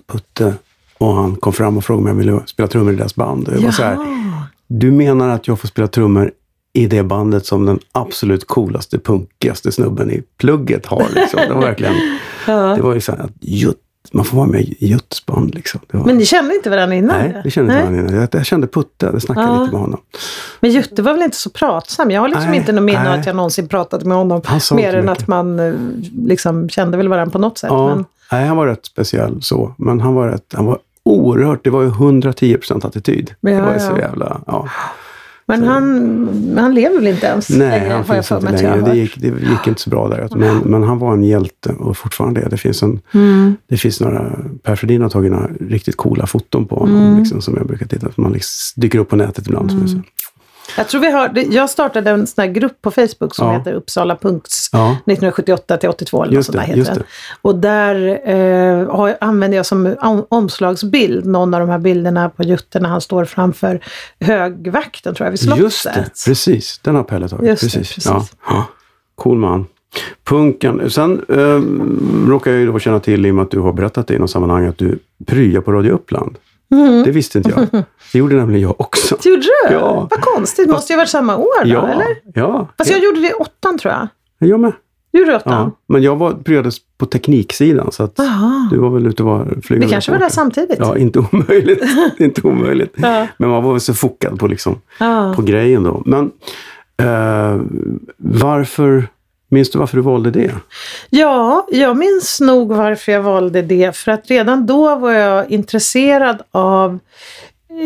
Putte 0.06 0.55
och 0.99 1.14
han 1.14 1.37
kom 1.37 1.52
fram 1.52 1.76
och 1.76 1.84
frågade 1.84 2.10
om 2.10 2.19
jag 2.19 2.25
ville 2.26 2.46
spela 2.46 2.66
trummor 2.69 2.93
i 2.93 2.96
deras 2.96 3.14
band. 3.14 3.49
Och 3.49 3.55
jag 3.55 3.60
var 3.60 3.70
så 3.70 3.82
här, 3.82 3.99
du 4.66 4.90
menar 4.90 5.28
att 5.28 5.49
jag 5.49 5.58
får 5.60 5.69
spela 5.69 5.88
trummor 5.88 6.32
i 6.72 6.87
det 6.87 7.02
bandet 7.02 7.46
som 7.46 7.66
den 7.66 7.78
absolut 7.93 8.46
coolaste, 8.46 8.99
punkigaste 8.99 9.72
snubben 9.72 10.10
i 10.10 10.22
plugget 10.37 10.87
har. 10.87 11.06
Liksom. 11.14 11.40
Det 11.49 11.55
var 11.55 11.60
verkligen... 11.60 11.94
Det 12.52 12.82
var 12.82 12.94
ju 12.94 13.00
så 13.00 13.12
här 13.12 13.18
att 13.18 13.30
Jutt, 13.40 13.76
man 14.12 14.24
får 14.24 14.36
vara 14.36 14.46
med 14.46 14.60
i 14.60 14.76
Jutts 14.86 15.26
band. 15.26 15.54
Liksom. 15.54 15.80
Det 15.90 15.96
var, 15.96 16.04
Men 16.04 16.16
ni 16.16 16.24
kände 16.26 16.54
inte 16.54 16.70
varandra 16.70 16.96
innan? 16.96 17.18
nej, 17.18 17.40
det 17.44 17.50
kände 17.50 17.72
inte 17.72 17.82
varandra 17.90 18.00
innan. 18.08 18.20
Jag, 18.20 18.28
jag 18.32 18.46
kände 18.46 18.66
Putte, 18.66 19.10
det 19.12 19.20
snackade 19.20 19.46
Ja. 19.46 19.60
lite 19.60 19.72
med 19.72 19.80
honom. 19.80 20.00
Men 20.60 20.70
Jutte 20.70 21.02
var 21.02 21.12
väl 21.12 21.22
inte 21.22 21.36
så 21.36 21.50
pratsam? 21.50 22.10
Jag 22.10 22.20
har 22.20 22.28
liksom 22.28 22.46
Nej, 22.50 22.56
inte 22.58 22.72
något 22.72 22.82
minne 22.84 23.12
av 23.14 23.20
att 23.20 23.26
jag 23.26 23.36
någonsin 23.36 23.68
pratat 23.68 24.04
med 24.04 24.16
honom. 24.16 24.42
Mer 24.72 24.94
än 24.94 25.06
mycket. 25.06 25.22
att 25.22 25.28
man 25.28 25.58
eh, 25.60 25.74
liksom 26.26 26.68
kände 26.68 26.96
väl 26.96 27.08
varandra 27.08 27.32
på 27.32 27.38
något 27.38 27.58
sätt. 27.58 27.70
Ja, 27.72 27.88
Men, 27.88 28.04
nej, 28.32 28.46
han 28.46 28.56
var 28.56 28.66
rätt 28.66 28.86
speciell 28.86 29.42
så. 29.42 29.74
Men 29.78 30.00
han 30.00 30.14
var, 30.14 30.28
rätt, 30.28 30.52
han 30.54 30.66
var 30.66 30.78
oerhört, 31.02 31.64
det 31.64 31.70
var 31.70 31.82
ju 31.82 31.88
110 31.88 32.56
procent 32.56 32.84
attityd. 32.84 33.34
Ja, 33.40 33.50
det 33.50 33.60
var 33.62 33.72
ju 33.74 33.80
så 33.80 33.98
jävla, 33.98 34.40
ja. 34.46 34.68
Men 35.48 35.62
han, 35.62 36.58
han 36.58 36.74
lever 36.74 36.96
väl 36.96 37.06
inte 37.06 37.26
ens 37.26 37.50
Nej, 37.50 37.58
längre, 37.58 37.92
han 37.92 38.04
har 38.04 38.14
jag 38.14 38.26
finns 38.26 38.30
inte 38.42 38.62
längre. 38.62 38.80
Det 38.80 38.96
gick, 38.96 39.16
det 39.20 39.26
gick 39.26 39.66
inte 39.66 39.80
så 39.80 39.90
bra 39.90 40.08
där. 40.08 40.28
Men, 40.36 40.56
men 40.58 40.82
han 40.82 40.98
var 40.98 41.12
en 41.12 41.24
hjälte 41.24 41.72
och 41.72 41.96
fortfarande 41.96 42.40
är. 42.40 42.48
Det 42.50 42.56
finns, 42.56 42.82
en, 42.82 43.00
Mm. 43.14 43.56
det 43.68 43.76
finns 43.76 44.00
några, 44.00 44.38
Per 44.62 44.76
Fredin 44.76 45.02
har 45.02 45.08
tagit 45.08 45.32
några 45.32 45.48
riktigt 45.60 45.96
coola 45.96 46.26
foton 46.26 46.66
på 46.66 46.76
honom. 46.76 46.96
Mm. 46.96 47.18
Liksom, 47.18 47.40
som 47.40 47.54
jag 47.56 47.66
brukar 47.66 47.86
titta 47.86 48.08
på. 48.08 48.20
Man 48.20 48.32
liksom 48.32 48.80
dyker 48.82 48.98
upp 48.98 49.08
på 49.08 49.16
nätet 49.16 49.46
ibland. 49.46 49.70
Som 49.70 50.02
jag 50.78 50.88
tror 50.88 51.00
vi 51.00 51.10
har, 51.10 51.28
det- 51.28 51.42
jag 51.42 51.70
startade 51.70 52.10
en 52.10 52.26
sån 52.26 52.42
här 52.42 52.52
grupp 52.52 52.82
på 52.82 52.90
Facebook 52.90 53.34
som 53.34 53.46
Ja. 53.46 53.58
heter 53.58 53.72
Uppsala 53.72 54.16
Punks 54.16 54.69
Ja. 54.72 54.90
1978 54.90 55.76
till 55.76 55.88
82 55.88 56.22
eller 56.22 56.30
något 56.32 56.34
Just 56.36 56.46
sånt 56.46 56.58
där 56.66 56.75
det, 56.75 56.78
heter 56.80 56.94
det. 56.94 57.02
Och 57.42 57.54
där 57.54 58.20
eh, 58.30 58.90
har, 58.96 59.16
använder 59.20 59.56
jag 59.56 59.66
som 59.66 59.96
om, 60.00 60.26
omslagsbild 60.28 61.26
någon 61.26 61.54
av 61.54 61.60
de 61.60 61.69
här 61.69 61.78
bilderna 61.78 62.28
på 62.30 62.42
Jutte 62.42 62.80
när 62.80 62.88
han 62.88 63.00
står 63.00 63.25
framför 63.25 63.80
högvakten 64.20 65.14
tror 65.14 65.26
jag 65.26 65.30
vid 65.30 65.40
slottet. 65.40 65.62
Just 65.62 65.84
det, 65.84 66.10
precis. 66.26 66.78
Den 66.82 66.94
har 66.94 67.02
Pelle 67.02 67.28
tagit. 67.28 67.46
Just 67.48 67.62
det, 67.62 67.66
precis. 67.78 67.94
precis. 67.94 68.06
Ja. 68.06 68.26
Ja. 68.48 68.64
Cool 69.14 69.38
man. 69.38 69.66
Punken. 70.24 70.90
Sen 70.90 71.24
eh, 71.28 72.28
råkar 72.31 72.50
jag 72.50 72.60
ju 72.60 72.72
då 72.72 72.78
känna 72.78 73.00
till, 73.00 73.26
i 73.26 73.31
och 73.31 73.34
med 73.34 73.42
att 73.42 73.50
du 73.50 73.60
har 73.60 73.72
berättat 73.72 74.06
det 74.06 74.14
i 74.14 74.19
något 74.19 74.31
sammanhang, 74.31 74.66
att 74.66 74.78
du 74.78 74.98
pryar 75.26 75.60
på 75.60 75.72
Radio 75.72 75.92
Uppland. 75.92 76.36
Mm. 76.70 77.03
Det 77.03 77.11
visste 77.11 77.38
inte 77.38 77.50
jag. 77.50 77.82
Det 78.12 78.19
gjorde 78.19 78.37
nämligen 78.37 78.62
jag 78.62 78.81
också. 78.81 79.17
Det 79.23 79.29
gjorde 79.29 79.43
du? 79.43 79.75
Ja. 79.75 80.09
Vad 80.11 80.20
konstigt, 80.20 80.67
det 80.67 80.73
måste 80.73 80.93
ju 80.93 80.97
ha 80.97 81.00
varit 81.00 81.09
samma 81.11 81.37
år 81.37 81.65
då, 81.65 81.70
Ja, 81.70 81.88
eller? 81.88 82.06
ja. 82.35 82.69
Fast 82.79 82.91
jag 82.91 83.00
gjorde 83.05 83.20
det 83.20 83.29
i 83.29 83.32
åttan 83.32 83.79
tror 83.79 83.94
jag. 83.94 84.09
Jag 84.49 84.61
med. 84.61 84.73
Du 85.11 85.19
gjorde 85.19 85.37
åttan? 85.37 85.53
Ja. 85.53 85.70
Men 85.87 86.03
jag 86.03 86.17
var, 86.17 86.32
pryades 86.32 86.77
på 86.98 87.06
tekniksidan, 87.06 87.93
så 87.93 88.03
att 88.03 88.17
du 88.70 88.79
var 88.79 88.91
väl 88.91 89.06
ute 89.06 89.22
och 89.22 89.29
var 89.29 89.44
flygande 89.63 89.87
Vi 89.87 89.93
kanske 89.93 90.13
var 90.13 90.19
där 90.19 90.29
samtidigt? 90.29 90.79
Ja, 90.79 90.96
inte 90.96 91.19
omöjligt. 91.32 91.82
inte 92.19 92.43
omöjligt. 92.43 92.94
Ja. 92.96 93.27
Men 93.37 93.51
man 93.51 93.65
var 93.65 93.72
väl 93.72 93.81
så 93.81 93.94
fokad 93.94 94.39
på, 94.39 94.46
liksom, 94.46 94.81
på 95.37 95.43
grejen 95.43 95.82
då. 95.82 96.03
Men 96.06 96.31
eh, 97.03 97.60
varför, 98.17 99.08
minns 99.48 99.70
du 99.70 99.78
varför 99.78 99.96
du 99.96 100.02
valde 100.02 100.31
det? 100.31 100.52
Ja, 101.10 101.67
jag 101.70 101.96
minns 101.96 102.40
nog 102.40 102.72
varför 102.72 103.12
jag 103.12 103.22
valde 103.22 103.62
det. 103.62 103.96
För 103.96 104.12
att 104.12 104.31
redan 104.31 104.67
då 104.67 104.96
var 104.96 105.12
jag 105.12 105.50
intresserad 105.50 106.43
av 106.50 106.98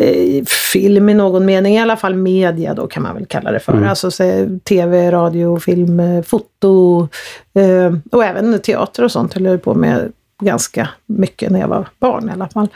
eh, 0.00 0.44
film 0.72 1.08
i 1.08 1.14
någon 1.14 1.44
mening, 1.44 1.74
i 1.74 1.80
alla 1.80 1.96
fall 1.96 2.14
media 2.14 2.74
då 2.74 2.86
kan 2.86 3.02
man 3.02 3.14
väl 3.14 3.26
kalla 3.26 3.52
det 3.52 3.60
för. 3.60 3.72
Mm. 3.72 3.88
Alltså 3.88 4.10
så, 4.10 4.58
tv, 4.64 5.10
radio, 5.10 5.58
film, 5.58 6.00
eh, 6.00 6.22
foto 6.22 7.08
eh, 7.54 7.92
och 8.12 8.24
även 8.24 8.58
teater 8.60 9.04
och 9.04 9.12
sånt 9.12 9.34
höll 9.34 9.44
jag 9.44 9.62
på 9.62 9.74
med 9.74 10.12
ganska 10.44 10.88
mycket 11.06 11.50
när 11.50 11.60
jag 11.60 11.68
var 11.68 11.88
barn 11.98 12.28
i 12.28 12.32
alla 12.32 12.48
fall. 12.48 12.68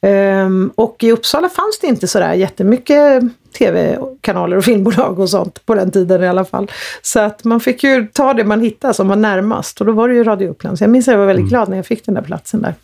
Ehm, 0.00 0.70
och 0.74 1.04
i 1.04 1.12
Uppsala 1.12 1.48
fanns 1.48 1.78
det 1.80 1.86
inte 1.86 2.08
sådär 2.08 2.34
jättemycket 2.34 3.22
tv-kanaler 3.58 4.56
och 4.56 4.64
filmbolag 4.64 5.18
och 5.18 5.30
sånt 5.30 5.66
på 5.66 5.74
den 5.74 5.90
tiden 5.90 6.22
i 6.22 6.28
alla 6.28 6.44
fall. 6.44 6.70
Så 7.02 7.20
att 7.20 7.44
man 7.44 7.60
fick 7.60 7.84
ju 7.84 8.06
ta 8.06 8.34
det 8.34 8.44
man 8.44 8.60
hittade 8.60 8.94
som 8.94 9.08
var 9.08 9.16
närmast 9.16 9.80
och 9.80 9.86
då 9.86 9.92
var 9.92 10.08
det 10.08 10.14
ju 10.14 10.24
Radio 10.24 10.50
Uppland. 10.50 10.78
Så 10.78 10.84
jag 10.84 10.90
minns 10.90 11.08
att 11.08 11.12
jag 11.12 11.18
var 11.18 11.26
väldigt 11.26 11.48
glad 11.48 11.68
när 11.68 11.76
jag 11.76 11.86
fick 11.86 12.06
den 12.06 12.14
där 12.14 12.22
platsen 12.22 12.62
där. 12.62 12.74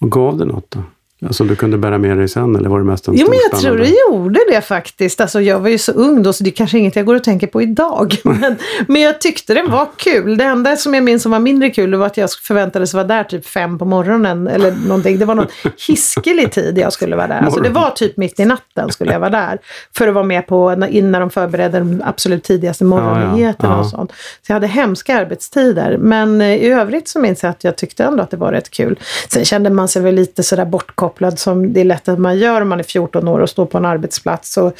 Och 0.00 0.10
gav 0.10 0.38
det 0.38 0.44
något 0.44 0.70
då? 0.70 0.82
Alltså 1.26 1.44
du 1.44 1.56
kunde 1.56 1.78
bära 1.78 1.98
med 1.98 2.16
dig 2.18 2.28
sen 2.28 2.56
eller 2.56 2.68
var 2.68 2.78
det 2.78 2.84
mest 2.84 3.08
en 3.08 3.14
Jo, 3.16 3.26
men 3.30 3.38
jag 3.50 3.60
tror 3.60 3.76
det 3.76 3.92
gjorde 4.08 4.40
det 4.50 4.60
faktiskt. 4.60 5.20
Alltså 5.20 5.40
jag 5.40 5.60
var 5.60 5.68
ju 5.68 5.78
så 5.78 5.92
ung 5.92 6.22
då 6.22 6.32
så 6.32 6.44
det 6.44 6.50
är 6.50 6.52
kanske 6.52 6.78
inget 6.78 6.96
jag 6.96 7.06
går 7.06 7.14
och 7.14 7.24
tänker 7.24 7.46
på 7.46 7.62
idag. 7.62 8.16
Men, 8.24 8.56
men 8.86 9.02
jag 9.02 9.20
tyckte 9.20 9.54
det 9.54 9.62
var 9.62 9.88
kul. 9.96 10.36
Det 10.36 10.44
enda 10.44 10.76
som 10.76 10.94
jag 10.94 11.04
minns 11.04 11.22
som 11.22 11.32
var 11.32 11.38
mindre 11.38 11.70
kul 11.70 11.94
var 11.94 12.06
att 12.06 12.16
jag 12.16 12.30
förväntades 12.32 12.94
vara 12.94 13.04
där 13.04 13.24
typ 13.24 13.46
fem 13.46 13.78
på 13.78 13.84
morgonen 13.84 14.48
eller 14.48 14.70
någonting. 14.70 15.18
Det 15.18 15.24
var 15.24 15.34
någon 15.34 15.46
hiskelig 15.88 16.52
tid 16.52 16.78
jag 16.78 16.92
skulle 16.92 17.16
vara 17.16 17.26
där. 17.26 17.40
Alltså 17.40 17.60
det 17.60 17.68
var 17.68 17.90
typ 17.90 18.16
mitt 18.16 18.40
i 18.40 18.44
natten 18.44 18.90
skulle 18.90 19.12
jag 19.12 19.20
vara 19.20 19.30
där. 19.30 19.58
För 19.96 20.08
att 20.08 20.14
vara 20.14 20.24
med 20.24 20.46
på 20.46 20.86
innan 20.90 21.20
de 21.20 21.30
förberedde 21.30 21.78
de 21.78 22.02
absolut 22.04 22.44
tidigaste 22.44 22.84
morgonnyheterna 22.84 23.68
ja, 23.68 23.76
ja. 23.76 23.80
och 23.80 23.86
sånt. 23.86 24.12
Så 24.12 24.52
jag 24.52 24.54
hade 24.54 24.66
hemska 24.66 25.18
arbetstider. 25.18 25.96
Men 25.98 26.40
eh, 26.40 26.54
i 26.54 26.70
övrigt 26.70 27.08
så 27.08 27.20
minns 27.20 27.42
jag 27.42 27.50
att 27.50 27.64
jag 27.64 27.76
tyckte 27.76 28.04
ändå 28.04 28.22
att 28.22 28.30
det 28.30 28.36
var 28.36 28.52
rätt 28.52 28.70
kul. 28.70 28.98
Sen 29.28 29.44
kände 29.44 29.70
man 29.70 29.88
sig 29.88 30.02
väl 30.02 30.14
lite 30.14 30.42
sådär 30.42 30.64
bortkopplad 31.08 31.38
som 31.38 31.72
det 31.72 31.80
är 31.80 31.84
lätt 31.84 32.08
att 32.08 32.18
man 32.18 32.38
gör 32.38 32.60
om 32.60 32.68
man 32.68 32.78
är 32.78 32.84
14 32.84 33.28
år 33.28 33.40
och 33.40 33.50
står 33.50 33.66
på 33.66 33.78
en 33.78 33.84
arbetsplats. 33.84 34.56
Och 34.56 34.72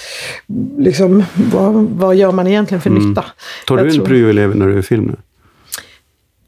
liksom, 0.79 1.25
vad, 1.53 1.75
vad 1.75 2.17
gör 2.17 2.33
man 2.33 2.47
egentligen 2.47 2.81
för 2.81 2.91
mm. 2.91 3.09
nytta? 3.09 3.25
Tar 3.67 3.77
du 3.77 3.91
en 3.91 4.05
pryoelev 4.05 4.57
när 4.57 4.67
du 4.67 4.79
är 4.79 4.83
film 4.83 5.05
nu? 5.05 5.17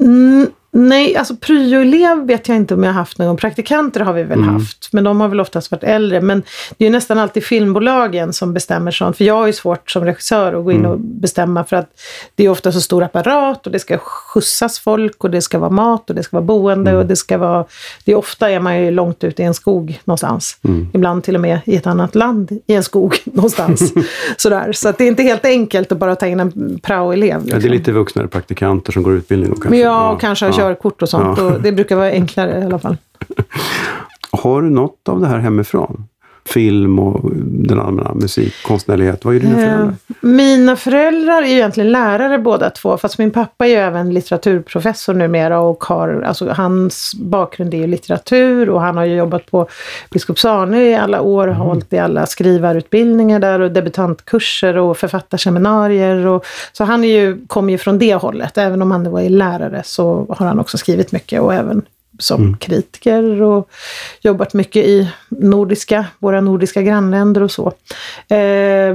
Mm, 0.07 0.47
Nej, 0.73 1.17
alltså 1.17 1.37
pryoelev 1.37 2.27
vet 2.27 2.49
jag 2.49 2.57
inte 2.57 2.75
om 2.75 2.83
jag 2.83 2.91
har 2.91 2.99
haft 2.99 3.19
någon. 3.19 3.37
Praktikanter 3.37 4.01
har 4.01 4.13
vi 4.13 4.23
väl 4.23 4.39
mm. 4.39 4.55
haft, 4.55 4.89
men 4.93 5.05
de 5.05 5.21
har 5.21 5.29
väl 5.29 5.41
oftast 5.41 5.71
varit 5.71 5.85
äldre. 5.85 6.21
Men 6.21 6.43
det 6.79 6.85
är 6.85 6.87
ju 6.87 6.93
nästan 6.93 7.19
alltid 7.19 7.45
filmbolagen 7.45 8.33
som 8.33 8.53
bestämmer 8.53 8.91
sånt. 8.91 9.17
För 9.17 9.25
jag 9.25 9.35
har 9.35 9.47
ju 9.47 9.53
svårt 9.53 9.91
som 9.91 10.05
regissör 10.05 10.53
att 10.53 10.65
gå 10.65 10.73
in 10.73 10.79
mm. 10.79 10.91
och 10.91 11.01
bestämma 11.01 11.65
för 11.65 11.77
att 11.77 11.91
det 12.35 12.45
är 12.45 12.49
ofta 12.49 12.73
så 12.73 12.81
stor 12.81 13.03
apparat 13.03 13.67
och 13.67 13.73
det 13.73 13.79
ska 13.79 13.99
skjutsas 13.99 14.79
folk 14.79 15.25
och 15.25 15.31
det 15.31 15.43
ska 15.43 15.59
vara 15.59 15.71
mat 15.71 16.11
och 16.11 16.17
det 16.17 16.23
ska 16.23 16.37
vara 16.37 16.45
boende 16.45 16.91
mm. 16.91 17.03
och 17.03 17.07
det 17.07 17.17
ska 17.17 17.39
vara... 17.39 17.65
Det 18.05 18.13
är 18.13 18.17
ofta 18.17 18.51
är 18.51 18.61
man 18.61 18.85
ju 18.85 18.91
långt 18.91 19.25
ute 19.25 19.43
i 19.43 19.47
en 19.47 19.55
skog 19.55 20.01
någonstans. 20.05 20.59
Mm. 20.63 20.89
Ibland 20.95 21.25
till 21.25 21.35
och 21.35 21.41
med 21.41 21.61
i 21.65 21.77
ett 21.77 21.87
annat 21.87 22.15
land 22.15 22.59
i 22.67 22.75
en 22.75 22.83
skog 22.83 23.19
någonstans. 23.25 23.93
Sådär. 24.37 24.73
Så 24.73 24.89
att 24.89 24.99
det 24.99 25.05
är 25.05 25.09
inte 25.09 25.23
helt 25.23 25.45
enkelt 25.45 25.93
att 25.93 25.99
bara 25.99 26.17
ta 26.17 26.27
in 26.27 26.41
en 26.41 26.79
praoelev. 26.83 27.43
Liksom. 27.43 27.49
Ja, 27.49 27.55
det 27.55 27.55
är 27.55 27.55
liksom. 27.55 27.71
lite 27.71 27.93
vuxnare 27.93 28.29
praktikanter 28.29 28.93
som 28.93 29.03
går 29.03 29.13
utbildning. 29.13 29.55
Kanske. 29.55 29.77
Ja, 29.77 30.11
och 30.11 30.21
kanske 30.21 30.47
ja 30.47 30.60
körkort 30.61 31.03
och 31.03 31.09
sånt. 31.09 31.39
Ja. 31.39 31.45
Och 31.45 31.61
det 31.61 31.73
brukar 31.73 31.97
vara 31.97 32.11
enklare 32.11 32.61
i 32.61 32.65
alla 32.65 32.79
fall. 32.79 32.97
Har 34.31 34.63
du 34.63 34.71
något 34.71 35.09
av 35.09 35.21
det 35.21 35.27
här 35.27 35.39
hemifrån? 35.39 36.09
Film 36.51 36.99
och 36.99 37.31
den 37.35 37.81
allmänna 37.81 38.15
musikkonstnärlighet. 38.15 39.25
Vad 39.25 39.35
är 39.35 39.41
dina 39.41 39.57
föräldrar? 39.57 39.87
Eh, 39.87 40.15
mina 40.21 40.77
föräldrar 40.77 41.43
är 41.43 41.47
egentligen 41.47 41.93
lärare 41.93 42.39
båda 42.39 42.71
två, 42.71 42.97
fast 42.97 43.19
min 43.19 43.31
pappa 43.31 43.67
är 43.67 43.71
ju 43.71 43.77
även 43.77 44.15
litteraturprofessor 44.15 45.15
numera 45.15 45.61
och 45.61 45.85
har, 45.85 46.23
alltså 46.27 46.49
hans 46.49 47.15
bakgrund 47.15 47.75
är 47.75 47.79
ju 47.79 47.87
litteratur 47.87 48.71
och 48.71 48.81
han 48.81 48.97
har 48.97 49.05
ju 49.05 49.15
jobbat 49.15 49.51
på 49.51 49.69
Biskops-Arne 50.11 50.83
i 50.83 50.95
alla 50.95 51.21
år, 51.21 51.49
mm. 51.49 51.57
hållit 51.57 51.93
i 51.93 51.99
alla 51.99 52.27
skrivarutbildningar 52.27 53.41
där 53.41 53.61
och 53.61 53.71
debutantkurser 53.71 54.77
och 54.77 54.97
författarseminarier. 54.97 56.27
Och, 56.27 56.45
så 56.73 56.85
han 56.85 57.05
är 57.05 57.21
ju, 57.21 57.47
kommer 57.47 57.73
ju 57.73 57.79
från 57.79 57.99
det 57.99 58.15
hållet, 58.15 58.59
även 58.59 58.83
om 58.83 58.91
han 58.91 59.11
var 59.11 59.23
lärare 59.29 59.83
så 59.85 60.27
har 60.29 60.47
han 60.47 60.61
också 60.61 60.79
skrivit 60.79 61.13
mycket 61.13 61.41
och 61.41 61.55
även 61.55 61.83
som 62.21 62.43
mm. 62.43 62.57
kritiker 62.57 63.43
och 63.43 63.71
jobbat 64.21 64.55
mycket 64.55 64.87
i 64.87 65.11
nordiska, 65.29 66.07
våra 66.19 66.41
nordiska 66.41 66.83
grannländer 66.83 67.43
och 67.43 67.51
så. 67.51 67.73
Eh, 68.35 68.95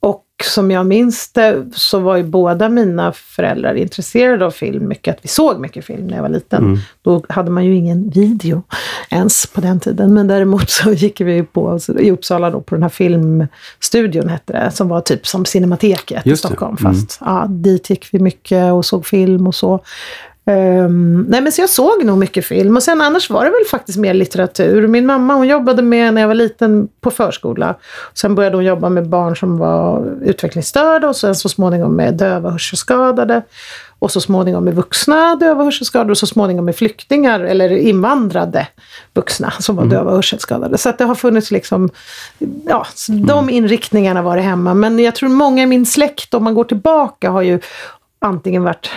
och 0.00 0.24
som 0.44 0.70
jag 0.70 0.86
minns 0.86 1.32
det 1.32 1.66
så 1.72 1.98
var 1.98 2.16
ju 2.16 2.22
båda 2.22 2.68
mina 2.68 3.12
föräldrar 3.12 3.74
intresserade 3.74 4.46
av 4.46 4.50
film 4.50 4.88
mycket, 4.88 5.16
att 5.16 5.24
vi 5.24 5.28
såg 5.28 5.60
mycket 5.60 5.84
film 5.84 6.06
när 6.06 6.16
jag 6.16 6.22
var 6.22 6.28
liten. 6.28 6.64
Mm. 6.64 6.78
Då 7.02 7.24
hade 7.28 7.50
man 7.50 7.64
ju 7.64 7.74
ingen 7.74 8.10
video 8.10 8.62
ens 9.10 9.46
på 9.46 9.60
den 9.60 9.80
tiden, 9.80 10.14
men 10.14 10.26
däremot 10.26 10.70
så 10.70 10.92
gick 10.92 11.20
vi 11.20 11.42
på, 11.42 11.78
i 11.98 12.10
Uppsala 12.10 12.50
då, 12.50 12.60
på 12.60 12.74
den 12.74 12.82
här 12.82 12.90
filmstudion 12.90 14.28
hette 14.28 14.52
det, 14.52 14.70
som 14.70 14.88
var 14.88 15.00
typ 15.00 15.26
som 15.26 15.44
Cinemateket 15.44 16.26
Just 16.26 16.44
i 16.44 16.48
Stockholm. 16.48 16.76
Mm. 16.80 16.94
Fast 16.94 17.18
ja, 17.20 17.46
dit 17.48 17.90
gick 17.90 18.08
vi 18.12 18.18
mycket 18.18 18.72
och 18.72 18.84
såg 18.84 19.06
film 19.06 19.46
och 19.46 19.54
så. 19.54 19.80
Um, 20.44 21.22
nej 21.28 21.40
men 21.40 21.52
så 21.52 21.60
jag 21.60 21.70
såg 21.70 22.04
nog 22.04 22.18
mycket 22.18 22.46
film 22.46 22.76
och 22.76 22.82
sen 22.82 23.00
annars 23.00 23.30
var 23.30 23.44
det 23.44 23.50
väl 23.50 23.64
faktiskt 23.70 23.98
mer 23.98 24.14
litteratur. 24.14 24.86
Min 24.86 25.06
mamma 25.06 25.34
hon 25.34 25.48
jobbade 25.48 25.82
med 25.82 26.14
när 26.14 26.20
jag 26.20 26.28
var 26.28 26.34
liten 26.34 26.88
på 27.00 27.10
förskola. 27.10 27.74
Sen 28.14 28.34
började 28.34 28.56
hon 28.56 28.64
jobba 28.64 28.88
med 28.88 29.08
barn 29.08 29.36
som 29.36 29.58
var 29.58 30.14
utvecklingsstörda 30.22 31.08
och 31.08 31.16
sen 31.16 31.34
så 31.34 31.48
småningom 31.48 31.96
med 31.96 32.14
döva 32.14 32.50
hörselskadade. 32.50 33.42
Och 33.98 34.10
så 34.10 34.20
småningom 34.20 34.64
med 34.64 34.74
vuxna 34.74 35.36
döva 35.36 35.64
hörselskadade 35.64 36.10
och 36.10 36.18
så 36.18 36.26
småningom 36.26 36.64
med 36.64 36.76
flyktingar 36.76 37.40
eller 37.40 37.70
invandrade 37.70 38.66
vuxna 39.14 39.50
som 39.50 39.76
var 39.76 39.82
mm. 39.82 39.96
döva 39.96 40.10
hörselskadade. 40.10 40.78
Så 40.78 40.88
att 40.88 40.98
det 40.98 41.04
har 41.04 41.14
funnits 41.14 41.50
liksom, 41.50 41.90
ja, 42.66 42.86
mm. 43.08 43.26
de 43.26 43.50
inriktningarna 43.50 44.22
var 44.22 44.36
det 44.36 44.42
hemma. 44.42 44.74
Men 44.74 44.98
jag 44.98 45.14
tror 45.14 45.28
många 45.28 45.62
i 45.62 45.66
min 45.66 45.86
släkt, 45.86 46.34
om 46.34 46.44
man 46.44 46.54
går 46.54 46.64
tillbaka, 46.64 47.30
har 47.30 47.42
ju 47.42 47.60
antingen 48.18 48.62
varit 48.62 48.90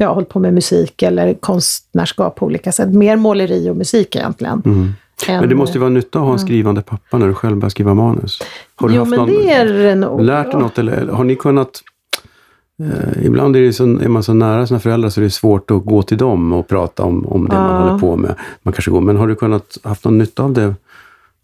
ja, 0.00 0.14
hållit 0.14 0.28
på 0.28 0.38
med 0.38 0.54
musik 0.54 1.02
eller 1.02 1.34
konstnärskap 1.34 2.36
på 2.36 2.46
olika 2.46 2.72
sätt. 2.72 2.94
Mer 2.94 3.16
måleri 3.16 3.70
och 3.70 3.76
musik 3.76 4.16
egentligen. 4.16 4.62
Mm. 4.64 4.92
Än, 5.28 5.40
men 5.40 5.48
det 5.48 5.54
måste 5.54 5.74
ju 5.74 5.80
vara 5.80 5.90
nytta 5.90 6.18
att 6.18 6.24
ha 6.24 6.32
en 6.32 6.38
skrivande 6.38 6.82
pappa 6.82 7.18
när 7.18 7.26
du 7.26 7.34
själv 7.34 7.56
börjar 7.56 7.70
skriva 7.70 7.94
manus. 7.94 8.38
Har 8.76 8.88
du 8.88 8.94
jo, 8.94 9.00
haft 9.00 9.10
men 9.10 9.18
någon, 9.18 9.28
det 9.28 9.52
är 9.52 9.64
det 9.64 9.94
nog. 9.94 10.20
Lärt 10.20 10.52
dig 10.52 10.60
något 10.60 10.78
eller 10.78 11.06
har 11.06 11.24
ni 11.24 11.36
kunnat 11.36 11.82
Eh, 12.82 13.26
ibland 13.26 13.56
är, 13.56 13.60
det 13.60 13.72
så, 13.72 13.84
är 13.84 14.08
man 14.08 14.22
så 14.22 14.34
nära 14.34 14.66
sina 14.66 14.80
föräldrar 14.80 15.10
så 15.10 15.20
det 15.20 15.26
är 15.26 15.30
svårt 15.30 15.70
att 15.70 15.84
gå 15.84 16.02
till 16.02 16.18
dem 16.18 16.52
och 16.52 16.68
prata 16.68 17.02
om, 17.02 17.26
om 17.26 17.48
det 17.48 17.54
ja. 17.54 17.62
man 17.62 17.82
håller 17.82 17.98
på 17.98 18.16
med. 18.16 18.34
Man 18.62 18.72
kanske 18.72 18.90
går, 18.90 19.00
men 19.00 19.16
har 19.16 19.26
du 19.26 19.34
kunnat 19.34 19.78
haft 19.82 20.04
någon 20.04 20.18
nytta 20.18 20.42
av 20.42 20.52
det? 20.52 20.74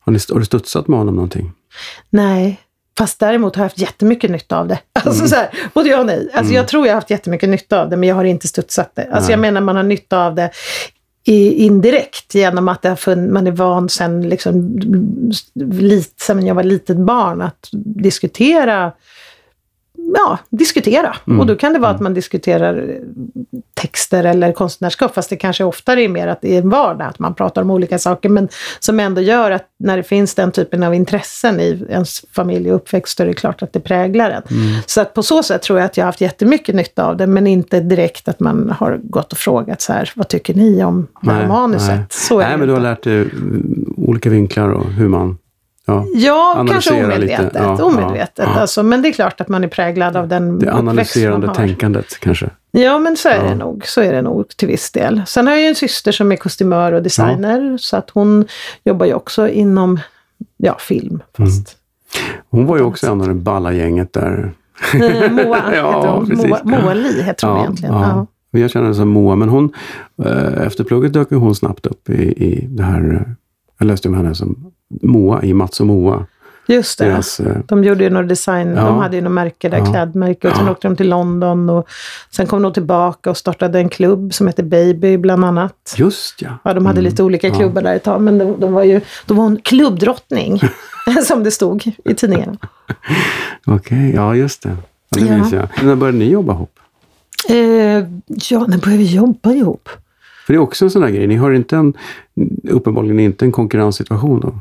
Har, 0.01 0.13
ni, 0.13 0.19
har 0.33 0.39
du 0.39 0.45
studsat 0.45 0.89
med 0.89 0.99
honom 0.99 1.15
någonting? 1.15 1.53
Nej, 2.11 2.61
Fast 2.99 3.19
däremot 3.19 3.57
har 3.57 3.63
jag 3.63 3.69
haft 3.69 3.79
jättemycket 3.79 4.31
nytta 4.31 4.59
av 4.59 4.69
det. 4.69 4.79
Alltså 4.93 5.21
mm. 5.21 5.29
så 5.29 5.37
här, 5.37 5.51
både 5.75 5.89
ja 5.89 6.01
och 6.01 6.07
nej. 6.07 6.19
Alltså 6.19 6.41
mm. 6.41 6.55
Jag 6.55 6.69
tror 6.69 6.87
jag 6.87 6.93
har 6.93 7.01
haft 7.01 7.11
jättemycket 7.11 7.49
nytta 7.49 7.81
av 7.81 7.91
det, 7.91 7.97
men 7.97 8.09
jag 8.09 8.17
har 8.17 8.25
inte 8.25 8.49
studsat 8.49 8.91
det. 8.95 9.09
Alltså 9.13 9.31
jag 9.31 9.41
menar 9.41 9.61
man 9.61 9.77
har 9.77 9.83
nytta 9.83 10.27
av 10.27 10.35
det 10.35 10.51
i, 11.25 11.65
indirekt 11.65 12.35
genom 12.35 12.69
att 12.69 12.83
det 12.83 12.89
har 12.89 12.97
funnits, 12.97 13.33
man 13.33 13.47
är 13.47 13.51
van 13.51 13.89
sen, 13.89 14.29
liksom, 14.29 14.79
lite, 15.55 16.25
sen 16.25 16.47
jag 16.47 16.55
var 16.55 16.63
litet 16.63 16.97
barn 16.97 17.43
att 17.43 17.69
diskutera 17.73 18.93
ja, 20.15 20.39
diskutera. 20.51 21.17
Mm. 21.27 21.41
Och 21.41 21.47
då 21.47 21.57
kan 21.57 21.73
det 21.73 21.79
vara 21.79 21.91
att 21.91 21.97
mm. 21.97 22.05
man 22.05 22.15
diskuterar 22.15 22.99
texter 23.75 24.25
eller 24.25 24.53
konstnärskap, 24.53 25.15
fast 25.15 25.31
det 25.31 25.37
kanske 25.37 25.65
oftare 25.65 26.03
är 26.03 26.09
mer 26.09 26.29
att 26.29 26.41
det 26.41 26.55
är 26.55 26.63
en 26.63 26.71
vardag, 26.71 27.09
att 27.09 27.19
man 27.19 27.35
pratar 27.35 27.63
om 27.63 27.71
olika 27.71 27.99
saker, 27.99 28.29
men 28.29 28.49
som 28.81 29.01
ändå 29.01 29.21
gör 29.21 29.51
att 29.51 29.67
när 29.79 29.97
det 29.97 30.03
finns 30.03 30.35
den 30.35 30.53
typen 30.53 30.83
av 30.83 30.95
intressen 30.95 31.61
i 31.61 31.87
ens 31.89 32.25
familj 32.33 32.71
och 32.71 32.77
uppväxt, 32.77 33.17
så 33.17 33.23
är 33.23 33.27
det 33.27 33.35
klart 33.35 33.63
att 33.63 33.73
det 33.73 33.81
präglar 33.81 34.31
en. 34.31 34.43
Mm. 34.51 34.81
Så 34.87 35.01
att 35.01 35.15
på 35.15 35.23
så 35.23 35.43
sätt 35.43 35.63
tror 35.63 35.79
jag 35.79 35.87
att 35.87 35.97
jag 35.97 36.05
har 36.05 36.09
haft 36.09 36.21
jättemycket 36.21 36.75
nytta 36.75 37.07
av 37.07 37.17
det, 37.17 37.27
men 37.27 37.47
inte 37.47 37.81
direkt 37.81 38.29
att 38.29 38.41
man 38.41 38.71
har 38.79 39.01
gått 39.03 39.33
och 39.33 39.39
frågat 39.39 39.81
så 39.81 39.93
här, 39.93 40.13
vad 40.15 40.29
tycker 40.29 40.55
ni 40.55 40.85
om 40.85 41.07
det 41.21 41.31
här 41.31 41.49
manuset? 41.49 41.89
Nej, 41.89 42.07
så 42.11 42.39
nej 42.39 42.57
men 42.57 42.69
du 42.69 42.75
har 42.75 42.81
lärt 42.81 43.03
dig 43.03 43.29
olika 43.97 44.31
vinklar 44.31 44.69
och 44.69 44.87
hur 44.87 45.09
man 45.09 45.39
Ja, 45.87 46.07
ja 46.15 46.67
kanske 46.69 47.05
omedvetet. 47.05 47.53
Ja, 47.55 47.85
omedvetet 47.85 48.47
ja, 48.55 48.61
alltså, 48.61 48.83
men 48.83 49.03
det 49.03 49.09
är 49.09 49.13
klart 49.13 49.41
att 49.41 49.49
man 49.49 49.65
är 49.65 49.69
präglad 49.69 50.17
av 50.17 50.29
den 50.29 50.59
Det 50.59 50.73
analyserande 50.73 51.55
tänkandet 51.55 52.21
kanske? 52.21 52.51
Ja, 52.71 52.99
men 52.99 53.17
så 53.17 53.29
är 53.29 53.45
det 53.45 53.55
nog. 53.55 53.87
Så 53.87 54.01
är 54.01 54.13
det 54.13 54.23
nog 54.23 54.49
till 54.49 54.69
viss 54.69 54.93
del. 54.93 55.23
Sen 55.27 55.47
har 55.47 55.55
jag 55.55 55.63
ju 55.63 55.69
en 55.69 55.75
syster 55.75 56.13
som 56.13 56.33
är 56.33 56.37
kostymör 56.37 56.93
och 56.93 57.03
designer, 57.03 57.79
så 57.79 57.97
att 57.97 58.11
hon 58.11 58.47
jobbar 58.85 59.07
ju 59.07 59.15
också 59.15 59.49
inom 59.49 60.01
ja, 60.57 60.77
film. 60.79 61.23
Fast 61.37 61.77
mm. 62.19 62.41
Hon 62.51 62.67
var 62.67 62.77
ju 62.77 62.83
också 62.83 63.07
en 63.07 63.21
av 63.21 63.29
det 63.29 63.35
balla 63.35 63.73
gänget 63.73 64.13
där. 64.13 64.53
Eh, 64.95 65.31
Moa 65.31 65.63
ja, 65.75 66.25
heter 66.27 66.37
hon. 66.37 66.49
Moa, 66.49 66.61
Moa 66.65 66.95
Li 66.95 67.23
heter 67.23 67.49
hon 67.49 67.61
egentligen. 67.61 67.95
Ja. 67.95 68.27
Jag 68.51 68.71
känner 68.71 68.85
henne 68.85 68.95
som 68.95 69.09
Moa, 69.09 69.37
men 69.37 69.49
hon, 69.49 69.73
eh, 70.25 70.67
efter 70.67 70.85
plugget 70.85 71.13
dök 71.13 71.31
hon 71.31 71.55
snabbt 71.55 71.87
upp 71.87 72.11
i, 72.11 72.23
i 72.23 72.67
det 72.67 72.83
här, 72.83 73.35
jag 73.79 73.87
läste 73.87 74.09
om 74.09 74.15
henne 74.15 74.35
som 74.35 74.73
Moa 75.03 75.43
i 75.43 75.55
Mats 75.55 75.81
och 75.81 75.87
Moa. 75.87 76.27
Just 76.67 76.99
det. 76.99 77.05
Deras, 77.05 77.41
eh, 77.41 77.57
de 77.67 77.85
gjorde 77.85 78.05
ju 78.05 78.11
några 78.11 78.27
design, 78.27 78.75
ja, 78.77 78.85
de 78.85 78.99
hade 78.99 79.17
ju 79.17 79.23
något 79.23 79.33
märke 79.33 79.69
där, 79.69 79.79
ja, 79.79 79.85
klädmärke. 79.85 80.49
Och 80.49 80.57
sen 80.57 80.67
ja. 80.67 80.73
åkte 80.73 80.89
de 80.89 80.97
till 80.97 81.09
London 81.09 81.71
och 81.71 81.89
sen 82.31 82.47
kom 82.47 82.63
de 82.63 82.73
tillbaka 82.73 83.31
och 83.31 83.37
startade 83.37 83.79
en 83.79 83.89
klubb 83.89 84.35
som 84.35 84.47
hette 84.47 84.63
Baby 84.63 85.17
bland 85.17 85.45
annat. 85.45 85.95
Just 85.97 86.43
ja. 86.43 86.51
Ja, 86.65 86.75
de 86.75 86.87
hade 86.87 86.99
mm. 86.99 87.11
lite 87.11 87.23
olika 87.23 87.51
klubbar 87.51 87.83
där 87.83 87.97
ett 87.97 88.05
tag, 88.05 88.21
men 88.21 88.39
de, 88.39 88.61
de, 88.61 88.73
var 88.73 88.83
ju, 88.83 89.01
då 89.27 89.35
var 89.35 89.45
hon 89.45 89.57
klubbdrottning, 89.57 90.61
som 91.25 91.45
det 91.45 91.51
stod 91.51 91.87
i 92.05 92.15
tidningarna. 92.15 92.57
Okej, 93.67 93.75
okay, 93.75 94.11
ja 94.15 94.35
just 94.35 94.63
det. 94.63 94.77
Ja, 95.11 95.25
det 95.25 95.31
minns 95.31 95.53
jag. 95.53 95.69
När 95.83 95.97
började 95.97 96.19
ni 96.19 96.31
jobba 96.31 96.53
ihop? 96.53 96.79
Eh, 97.49 97.57
ja, 98.51 98.67
när 98.69 98.79
började 98.79 98.97
vi 98.97 99.15
jobba 99.15 99.53
ihop? 99.53 99.89
För 100.47 100.53
det 100.53 100.57
är 100.57 100.61
också 100.61 100.85
en 100.85 100.91
sån 100.91 101.03
där 101.03 101.09
grej, 101.09 101.27
ni 101.27 101.37
har 101.37 101.53
inte 101.53 101.77
en, 101.77 101.95
uppenbarligen 102.69 103.21
inte 103.21 103.45
en 103.45 103.53
konkurrenssituation 103.53 104.41
då? 104.41 104.59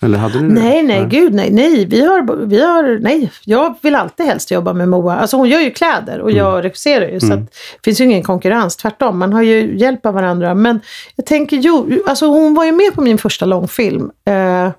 Eller 0.00 0.18
hade 0.18 0.40
ni 0.40 0.54
det? 0.54 0.60
Nej, 0.60 0.82
nej, 0.82 0.98
ja. 0.98 1.04
gud 1.04 1.34
nej, 1.34 1.50
nej. 1.50 1.86
Vi 1.86 2.06
har, 2.06 2.46
vi 2.46 2.62
har, 2.62 2.98
nej. 2.98 3.30
Jag 3.44 3.74
vill 3.82 3.94
alltid 3.94 4.26
helst 4.26 4.50
jobba 4.50 4.72
med 4.72 4.88
Moa. 4.88 5.16
Alltså 5.16 5.36
hon 5.36 5.48
gör 5.48 5.60
ju 5.60 5.70
kläder 5.70 6.20
och 6.20 6.30
jag 6.30 6.50
mm. 6.50 6.62
regisserar 6.62 7.04
ju. 7.04 7.08
Mm. 7.08 7.20
Så 7.20 7.36
det 7.36 7.48
finns 7.84 8.00
ju 8.00 8.04
ingen 8.04 8.22
konkurrens, 8.22 8.76
tvärtom. 8.76 9.18
Man 9.18 9.32
har 9.32 9.42
ju 9.42 9.78
hjälp 9.78 10.06
av 10.06 10.14
varandra. 10.14 10.54
Men 10.54 10.80
jag 11.16 11.26
tänker, 11.26 11.56
jo, 11.56 11.90
alltså 12.06 12.26
hon 12.26 12.54
var 12.54 12.64
ju 12.64 12.72
med 12.72 12.94
på 12.94 13.00
min 13.00 13.18
första 13.18 13.44
långfilm. 13.44 14.10
Eh, 14.24 14.70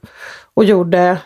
och 0.54 0.64
gjorde 0.64 1.18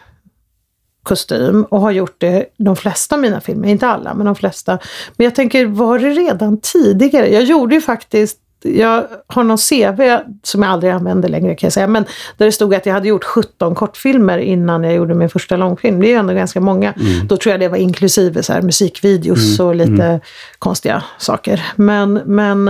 kostym 1.03 1.63
och 1.63 1.81
har 1.81 1.91
gjort 1.91 2.15
det 2.17 2.45
de 2.57 2.75
flesta 2.75 3.15
av 3.15 3.21
mina 3.21 3.41
filmer, 3.41 3.67
inte 3.67 3.87
alla 3.87 4.13
men 4.13 4.25
de 4.25 4.35
flesta. 4.35 4.79
Men 5.17 5.25
jag 5.25 5.35
tänker, 5.35 5.65
var 5.65 5.99
det 5.99 6.09
redan 6.09 6.57
tidigare? 6.61 7.29
Jag 7.29 7.43
gjorde 7.43 7.75
ju 7.75 7.81
faktiskt 7.81 8.37
jag 8.63 9.07
har 9.27 9.43
någon 9.43 9.57
CV 9.57 10.23
som 10.43 10.63
jag 10.63 10.71
aldrig 10.71 10.93
använder 10.93 11.29
längre 11.29 11.55
kan 11.55 11.67
jag 11.67 11.73
säga, 11.73 11.87
men 11.87 12.05
där 12.37 12.45
det 12.45 12.51
stod 12.51 12.75
att 12.75 12.85
jag 12.85 12.93
hade 12.93 13.07
gjort 13.07 13.23
17 13.23 13.75
kortfilmer 13.75 14.37
innan 14.37 14.83
jag 14.83 14.93
gjorde 14.93 15.13
min 15.13 15.29
första 15.29 15.57
långfilm. 15.57 16.01
Det 16.01 16.07
är 16.07 16.09
ju 16.09 16.15
ändå 16.15 16.33
ganska 16.33 16.61
många. 16.61 16.93
Mm. 16.93 17.27
Då 17.27 17.37
tror 17.37 17.51
jag 17.51 17.59
det 17.59 17.67
var 17.67 17.77
inklusive 17.77 18.43
så 18.43 18.53
här, 18.53 18.61
musikvideos 18.61 19.59
mm. 19.59 19.67
och 19.67 19.75
lite 19.75 20.03
mm. 20.03 20.19
konstiga 20.59 21.03
saker. 21.17 21.65
Men, 21.75 22.13
men 22.13 22.67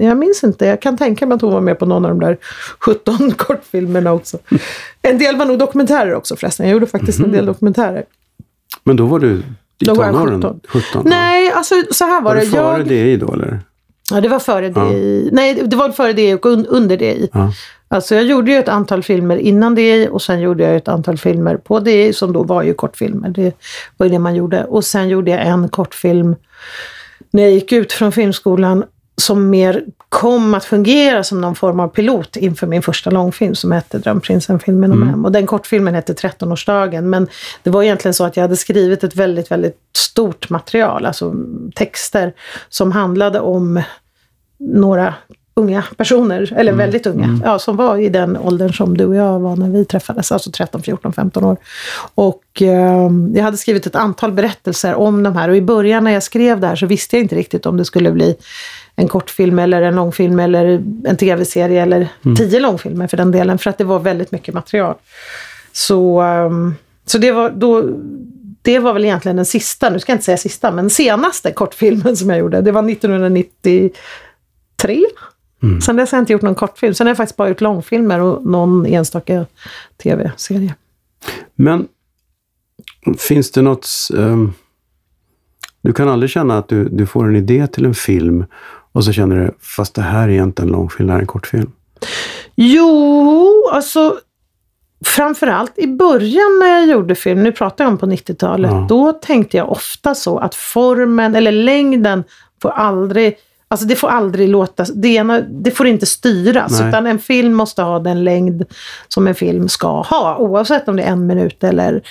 jag 0.00 0.16
minns 0.16 0.44
inte, 0.44 0.66
jag 0.66 0.82
kan 0.82 0.96
tänka 0.96 1.26
mig 1.26 1.36
att 1.36 1.42
hon 1.42 1.52
var 1.52 1.60
med 1.60 1.78
på 1.78 1.86
någon 1.86 2.04
av 2.04 2.10
de 2.10 2.20
där 2.20 2.38
17 2.78 3.30
kortfilmerna 3.36 4.12
också. 4.12 4.38
En 5.02 5.18
del 5.18 5.36
var 5.36 5.44
nog 5.44 5.58
dokumentärer 5.58 6.14
också 6.14 6.36
förresten, 6.36 6.66
jag 6.66 6.72
gjorde 6.72 6.86
faktiskt 6.86 7.20
en 7.20 7.32
del 7.32 7.44
mhm. 7.44 7.46
dokumentärer. 7.46 8.04
Men 8.84 8.96
då 8.96 9.06
var 9.06 9.18
du 9.18 9.42
i 9.78 9.86
tonåren? 9.86 10.42
17. 10.42 10.60
17 10.68 11.02
Nej, 11.06 11.52
alltså 11.52 11.74
så 11.90 12.04
här 12.04 12.20
var, 12.20 12.34
var 12.34 12.40
det. 12.40 12.46
Var 12.50 12.78
det 12.78 12.84
före 12.84 12.96
jag... 12.96 13.16
det 13.18 13.26
då 13.26 13.32
eller? 13.34 13.60
Ja, 14.10 14.20
det 14.20 14.28
var 14.28 14.38
före. 14.38 14.66
Ja. 14.66 14.84
Nej, 15.32 15.54
det 15.54 15.76
var 15.76 15.90
före 15.90 16.12
det 16.12 16.34
och 16.34 16.46
under 16.46 16.96
det. 16.96 17.28
Ja. 17.32 17.52
Alltså 17.88 18.14
jag 18.14 18.24
gjorde 18.24 18.52
ju 18.52 18.58
ett 18.58 18.68
antal 18.68 19.02
filmer 19.02 19.36
innan 19.36 19.74
det 19.74 20.08
och 20.08 20.22
sen 20.22 20.40
gjorde 20.40 20.64
jag 20.64 20.76
ett 20.76 20.88
antal 20.88 21.18
filmer 21.18 21.56
på 21.56 21.80
det 21.80 22.16
som 22.16 22.32
då 22.32 22.42
var 22.42 22.62
ju 22.62 22.74
kortfilmer. 22.74 23.28
Det 23.28 23.52
var 23.96 24.06
ju 24.06 24.12
det 24.12 24.18
man 24.18 24.34
gjorde. 24.34 24.64
Och 24.64 24.84
sen 24.84 25.08
gjorde 25.08 25.30
jag 25.30 25.46
en 25.46 25.68
kortfilm 25.68 26.36
när 27.30 27.42
jag 27.42 27.52
gick 27.52 27.72
ut 27.72 27.92
från 27.92 28.12
filmskolan 28.12 28.84
som 29.16 29.50
mer 29.50 29.84
kom 30.08 30.54
att 30.54 30.64
fungera 30.64 31.24
som 31.24 31.40
någon 31.40 31.54
form 31.54 31.80
av 31.80 31.88
pilot 31.88 32.36
inför 32.36 32.66
min 32.66 32.82
första 32.82 33.10
långfilm 33.10 33.54
som 33.54 33.72
hette 33.72 33.98
Drömprinsen-filmen 33.98 34.92
om 34.92 35.02
mm. 35.02 35.24
Och 35.24 35.32
den 35.32 35.46
kortfilmen 35.46 35.94
hette 35.94 36.12
13-årsdagen. 36.12 37.00
Men 37.00 37.28
det 37.62 37.70
var 37.70 37.82
egentligen 37.82 38.14
så 38.14 38.24
att 38.24 38.36
jag 38.36 38.44
hade 38.44 38.56
skrivit 38.56 39.04
ett 39.04 39.16
väldigt, 39.16 39.50
väldigt 39.50 39.78
stort 39.96 40.50
material, 40.50 41.06
alltså 41.06 41.34
texter 41.74 42.32
som 42.68 42.92
handlade 42.92 43.40
om 43.40 43.82
några 44.60 45.14
unga 45.54 45.84
personer, 45.96 46.52
eller 46.56 46.72
mm. 46.72 46.78
väldigt 46.78 47.06
unga, 47.06 47.24
mm. 47.24 47.42
ja, 47.44 47.58
som 47.58 47.76
var 47.76 47.96
i 47.96 48.08
den 48.08 48.36
åldern 48.36 48.72
som 48.72 48.96
du 48.96 49.04
och 49.04 49.14
jag 49.14 49.40
var 49.40 49.56
när 49.56 49.68
vi 49.68 49.84
träffades, 49.84 50.32
alltså 50.32 50.50
13, 50.50 50.82
14, 50.82 51.12
15 51.12 51.44
år. 51.44 51.56
Och 52.14 52.62
eh, 52.62 53.10
jag 53.34 53.42
hade 53.42 53.56
skrivit 53.56 53.86
ett 53.86 53.96
antal 53.96 54.32
berättelser 54.32 54.94
om 54.94 55.22
de 55.22 55.36
här 55.36 55.48
och 55.48 55.56
i 55.56 55.62
början 55.62 56.04
när 56.04 56.10
jag 56.10 56.22
skrev 56.22 56.60
det 56.60 56.66
här 56.66 56.76
så 56.76 56.86
visste 56.86 57.16
jag 57.16 57.24
inte 57.24 57.34
riktigt 57.34 57.66
om 57.66 57.76
det 57.76 57.84
skulle 57.84 58.12
bli 58.12 58.36
en 58.96 59.08
kortfilm 59.08 59.58
eller 59.58 59.82
en 59.82 59.94
långfilm 59.94 60.40
eller 60.40 60.64
en 61.04 61.16
tv-serie 61.16 61.82
eller 61.82 62.08
mm. 62.24 62.36
tio 62.36 62.60
långfilmer 62.60 63.06
för 63.06 63.16
den 63.16 63.30
delen, 63.30 63.58
för 63.58 63.70
att 63.70 63.78
det 63.78 63.84
var 63.84 63.98
väldigt 63.98 64.32
mycket 64.32 64.54
material. 64.54 64.94
Så, 65.72 66.22
um, 66.22 66.74
så 67.06 67.18
det, 67.18 67.32
var, 67.32 67.50
då, 67.50 67.84
det 68.62 68.78
var 68.78 68.92
väl 68.92 69.04
egentligen 69.04 69.36
den 69.36 69.46
sista, 69.46 69.90
nu 69.90 69.98
ska 69.98 70.12
jag 70.12 70.14
inte 70.14 70.24
säga 70.24 70.36
sista, 70.36 70.70
men 70.70 70.90
senaste 70.90 71.52
kortfilmen 71.52 72.16
som 72.16 72.30
jag 72.30 72.38
gjorde. 72.38 72.60
Det 72.60 72.72
var 72.72 72.82
1993. 74.84 75.04
Mm. 75.62 75.80
Sen 75.80 75.96
dess 75.96 76.12
har 76.12 76.18
jag 76.18 76.22
inte 76.22 76.32
gjort 76.32 76.42
någon 76.42 76.54
kortfilm. 76.54 76.94
Sen 76.94 77.06
har 77.06 77.10
jag 77.10 77.16
faktiskt 77.16 77.36
bara 77.36 77.48
gjort 77.48 77.60
långfilmer 77.60 78.20
och 78.20 78.46
någon 78.46 78.86
enstaka 78.86 79.46
tv-serie. 80.02 80.74
Men 81.54 81.88
finns 83.18 83.50
det 83.50 83.62
något... 83.62 83.88
Um, 84.12 84.52
du 85.82 85.92
kan 85.92 86.08
aldrig 86.08 86.30
känna 86.30 86.58
att 86.58 86.68
du, 86.68 86.88
du 86.88 87.06
får 87.06 87.28
en 87.28 87.36
idé 87.36 87.66
till 87.66 87.84
en 87.84 87.94
film 87.94 88.44
och 88.92 89.04
så 89.04 89.12
känner 89.12 89.36
du, 89.36 89.54
fast 89.60 89.94
det 89.94 90.02
här 90.02 90.28
är 90.28 90.42
inte 90.42 90.62
en 90.62 90.68
långfilm, 90.68 91.06
det 91.06 91.12
här 91.12 91.18
är 91.18 91.22
en 91.22 91.26
kortfilm. 91.26 91.72
Jo, 92.54 93.68
alltså 93.72 94.18
framförallt 95.04 95.78
i 95.78 95.86
början 95.86 96.58
när 96.60 96.78
jag 96.78 96.88
gjorde 96.88 97.14
film, 97.14 97.42
nu 97.42 97.52
pratar 97.52 97.84
jag 97.84 97.92
om 97.92 97.98
på 97.98 98.06
90-talet, 98.06 98.70
ja. 98.70 98.86
då 98.88 99.12
tänkte 99.12 99.56
jag 99.56 99.70
ofta 99.70 100.14
så 100.14 100.38
att 100.38 100.54
formen 100.54 101.34
eller 101.34 101.52
längden 101.52 102.24
får 102.62 102.70
aldrig 102.70 103.36
Alltså 103.72 103.86
det 103.86 103.96
får 103.96 104.08
aldrig 104.08 104.48
låta, 104.48 104.84
det, 104.94 105.08
ena, 105.08 105.40
det 105.40 105.70
får 105.70 105.86
inte 105.86 106.06
styras, 106.06 106.80
Nej. 106.80 106.88
utan 106.88 107.06
en 107.06 107.18
film 107.18 107.54
måste 107.54 107.82
ha 107.82 107.98
den 107.98 108.24
längd 108.24 108.64
som 109.08 109.26
en 109.26 109.34
film 109.34 109.68
ska 109.68 110.02
ha, 110.02 110.36
oavsett 110.36 110.88
om 110.88 110.96
det 110.96 111.02
är 111.02 111.10
en 111.10 111.26
minut 111.26 111.64
eller 111.64 112.02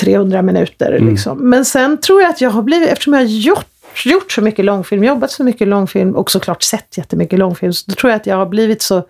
300 0.00 0.42
minuter. 0.42 0.92
Mm. 0.92 1.08
Liksom. 1.08 1.50
Men 1.50 1.64
sen 1.64 2.00
tror 2.00 2.22
jag 2.22 2.30
att 2.30 2.40
jag 2.40 2.50
har 2.50 2.62
blivit, 2.62 2.88
eftersom 2.88 3.12
jag 3.12 3.20
har 3.20 3.26
gjort 3.26 3.66
gjort 4.04 4.32
så 4.32 4.42
mycket 4.42 4.64
långfilm, 4.64 5.04
jobbat 5.04 5.30
så 5.30 5.44
mycket 5.44 5.68
långfilm 5.68 6.16
och 6.16 6.30
såklart 6.30 6.62
sett 6.62 6.98
jättemycket 6.98 7.38
långfilm, 7.38 7.72
så 7.72 7.90
då 7.90 7.94
tror 7.94 8.10
jag 8.10 8.20
att 8.20 8.26
jag 8.26 8.36
har 8.36 8.46
blivit 8.46 8.82
så 8.82 9.02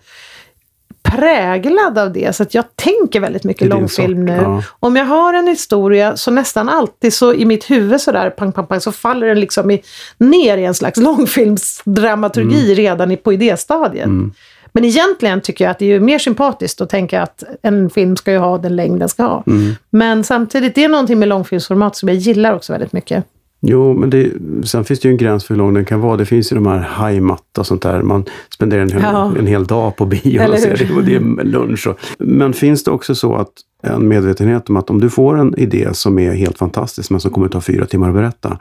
präglad 1.11 1.99
av 1.99 2.13
det. 2.13 2.37
Så 2.37 2.43
att 2.43 2.55
jag 2.55 2.65
tänker 2.77 3.21
väldigt 3.21 3.45
mycket 3.45 3.69
långfilm 3.69 4.25
nu. 4.25 4.37
Ja. 4.43 4.63
Om 4.81 4.97
jag 4.97 5.05
har 5.05 5.35
en 5.35 5.47
historia 5.47 6.17
så 6.17 6.31
nästan 6.31 6.69
alltid 6.69 7.15
så 7.15 7.35
i 7.35 7.45
mitt 7.45 7.71
huvud 7.71 8.01
sådär 8.01 8.31
pang, 8.31 8.53
pang, 8.53 8.67
pang, 8.67 8.81
så 8.81 8.93
faller 8.93 9.27
den 9.27 9.41
liksom 9.41 9.71
i, 9.71 9.83
ner 10.19 10.59
i 10.59 10.65
en 10.65 10.75
slags 10.75 10.99
långfilmsdramaturgi 11.01 12.65
mm. 12.65 12.75
redan 12.75 13.11
i, 13.11 13.17
på 13.17 13.33
idéstadiet. 13.33 14.07
Mm. 14.07 14.33
Men 14.73 14.85
egentligen 14.85 15.41
tycker 15.41 15.65
jag 15.65 15.71
att 15.71 15.79
det 15.79 15.93
är 15.93 16.01
mer 16.01 16.19
sympatiskt 16.19 16.81
att 16.81 16.91
tänka 16.91 17.23
att 17.23 17.45
en 17.63 17.91
film 17.91 18.17
ska 18.17 18.33
ju 18.33 18.39
ha 18.39 18.59
den 18.59 18.77
längd 18.77 19.01
den 19.01 19.09
ska 19.09 19.23
ha. 19.23 19.45
Mm. 19.47 19.75
Men 19.91 20.25
samtidigt, 20.25 20.75
det 20.75 20.85
är 20.85 20.89
någonting 20.89 21.19
med 21.19 21.29
långfilmsformat 21.29 21.97
som 21.97 22.09
jag 22.09 22.19
gillar 22.19 22.55
också 22.55 22.73
väldigt 22.73 22.93
mycket. 22.93 23.25
Jo, 23.63 23.95
men 23.95 24.11
det, 24.11 24.33
sen 24.65 24.85
finns 24.85 25.01
det 25.01 25.09
ju 25.09 25.13
en 25.13 25.19
gräns 25.19 25.45
för 25.45 25.55
hur 25.55 25.59
lång 25.59 25.75
den 25.75 25.85
kan 25.85 26.01
vara. 26.01 26.17
Det 26.17 26.27
finns 26.27 26.53
ju 26.53 26.57
de 26.57 26.67
här 26.67 26.79
hajmatta 26.79 27.61
och 27.61 27.67
sånt 27.67 27.83
där. 27.83 28.03
Man 28.03 28.25
spenderar 28.55 28.83
en 28.83 28.93
hel, 28.93 29.03
ja. 29.03 29.33
en 29.39 29.47
hel 29.47 29.65
dag 29.65 29.97
på 29.97 30.07
bio 30.07 30.49
och 30.49 30.59
ser 30.59 30.77
det, 30.77 30.95
och 30.95 31.05
det 31.05 31.15
är 31.15 31.45
lunch. 31.45 31.87
Och, 31.87 31.99
men 32.19 32.53
finns 32.53 32.85
det 32.85 32.91
också 32.91 33.15
så 33.15 33.35
att 33.35 33.51
en 33.83 34.09
medvetenhet 34.09 34.71
om 34.71 34.77
att 34.77 34.91
om 34.91 35.01
du 35.01 35.11
får 35.11 35.39
en 35.39 35.59
idé 35.59 35.89
som 35.93 36.19
är 36.19 36.33
helt 36.33 36.59
fantastisk 36.59 37.11
men 37.11 37.21
som 37.21 37.31
kommer 37.31 37.47
att 37.47 37.53
ta 37.53 37.61
fyra 37.61 37.87
timmar 37.87 38.09
att 38.09 38.15
berätta. 38.15 38.59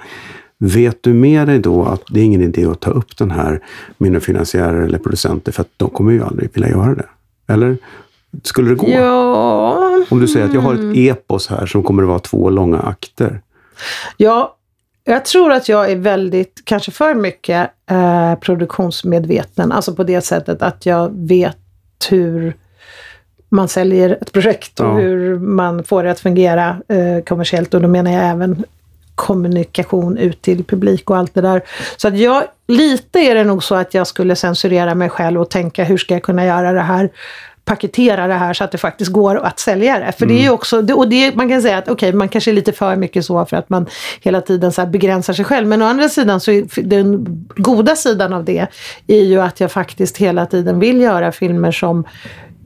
Vet 0.58 1.04
du 1.04 1.14
med 1.14 1.48
dig 1.48 1.60
då 1.60 1.86
att 1.86 2.04
det 2.10 2.20
är 2.20 2.24
ingen 2.24 2.42
idé 2.42 2.66
att 2.66 2.80
ta 2.80 2.92
upp 2.92 3.18
den 3.18 3.32
här 3.32 3.64
med 3.98 4.24
finansiärer 4.24 4.82
eller 4.82 4.98
producenter 4.98 5.52
för 5.52 5.62
att 5.62 5.70
de 5.78 5.90
kommer 5.90 6.12
ju 6.12 6.24
aldrig 6.24 6.50
vilja 6.54 6.70
göra 6.70 6.96
det? 6.96 7.06
Eller 7.48 7.78
skulle 8.44 8.70
det 8.70 8.76
gå? 8.76 8.90
Ja. 8.90 10.06
Om 10.10 10.20
du 10.20 10.28
säger 10.28 10.46
att 10.46 10.54
jag 10.54 10.62
har 10.62 10.74
ett 10.74 10.80
mm. 10.80 11.10
epos 11.10 11.48
här 11.48 11.66
som 11.66 11.84
kommer 11.84 12.04
att 12.04 12.10
vara 12.10 12.20
två 12.20 12.50
långa 12.50 12.80
akter. 12.80 13.42
Ja, 14.18 14.56
jag 15.12 15.26
tror 15.26 15.52
att 15.52 15.70
jag 15.70 15.92
är 15.92 15.96
väldigt, 15.96 16.62
kanske 16.66 16.92
för 16.92 17.16
mycket, 17.16 17.70
eh, 17.92 18.36
produktionsmedveten. 18.36 19.72
Alltså 19.72 19.96
på 19.96 20.04
det 20.04 20.22
sättet 20.22 20.62
att 20.62 20.86
jag 20.86 21.12
vet 21.14 21.58
hur 22.10 22.54
man 23.50 23.68
säljer 23.68 24.18
ett 24.22 24.32
projekt 24.32 24.80
och 24.80 24.86
ja. 24.86 24.94
hur 24.94 25.40
man 25.40 25.84
får 25.84 26.04
det 26.04 26.12
att 26.12 26.20
fungera 26.20 26.82
eh, 26.88 27.24
kommersiellt. 27.24 27.74
Och 27.74 27.82
då 27.82 27.88
menar 27.88 28.12
jag 28.12 28.24
även 28.24 28.64
kommunikation 29.16 30.18
ut 30.18 30.42
till 30.42 30.64
publik 30.64 31.10
och 31.10 31.18
allt 31.18 31.34
det 31.34 31.42
där. 31.42 31.62
Så 31.98 32.08
att 32.08 32.18
jag, 32.18 32.44
lite 32.68 33.20
är 33.20 33.36
det 33.36 33.44
nog 33.44 33.64
så 33.64 33.76
att 33.76 33.94
jag 33.94 34.08
skulle 34.08 34.36
censurera 34.36 34.96
mig 34.96 35.10
själv 35.10 35.42
och 35.42 35.50
tänka 35.50 35.84
hur 35.84 35.98
ska 35.98 36.14
jag 36.14 36.24
kunna 36.24 36.46
göra 36.46 36.72
det 36.72 36.82
här 36.82 37.10
paketera 37.70 38.28
det 38.28 38.34
här 38.34 38.54
så 38.54 38.64
att 38.64 38.72
det 38.72 38.78
faktiskt 38.78 39.12
går 39.12 39.36
att 39.36 39.60
sälja 39.60 40.00
det. 40.00 40.12
För 40.12 40.26
mm. 40.26 40.36
det 40.36 40.40
är 40.40 40.44
ju 40.44 40.48
mm. 40.48 40.54
också, 40.54 40.94
och 40.94 41.10
det, 41.10 41.36
man 41.36 41.50
kan 41.50 41.62
säga 41.62 41.78
att 41.78 41.84
okej, 41.84 41.94
okay, 42.10 42.18
man 42.18 42.30
kanske 42.30 42.52
är 42.52 42.54
lite 42.54 42.72
för 42.72 42.96
mycket 42.96 43.26
så 43.26 43.46
för 43.46 43.58
att 43.58 43.70
man 43.70 43.86
hela 44.22 44.42
tiden 44.42 44.72
så 44.72 44.86
begränsar 44.86 45.34
sig 45.34 45.46
själv. 45.46 45.68
Men 45.68 45.82
å 45.82 45.86
andra 45.86 46.10
sidan 46.10 46.40
så 46.40 46.52
är 46.52 46.84
den 46.84 47.26
goda 47.56 47.96
sidan 47.96 48.34
av 48.34 48.46
det 48.46 48.68
är 49.08 49.24
ju 49.24 49.42
att 49.42 49.60
jag 49.60 49.72
faktiskt 49.72 50.18
hela 50.18 50.46
tiden 50.46 50.80
vill 50.80 51.02
göra 51.02 51.32
filmer 51.32 51.72
som 51.72 52.06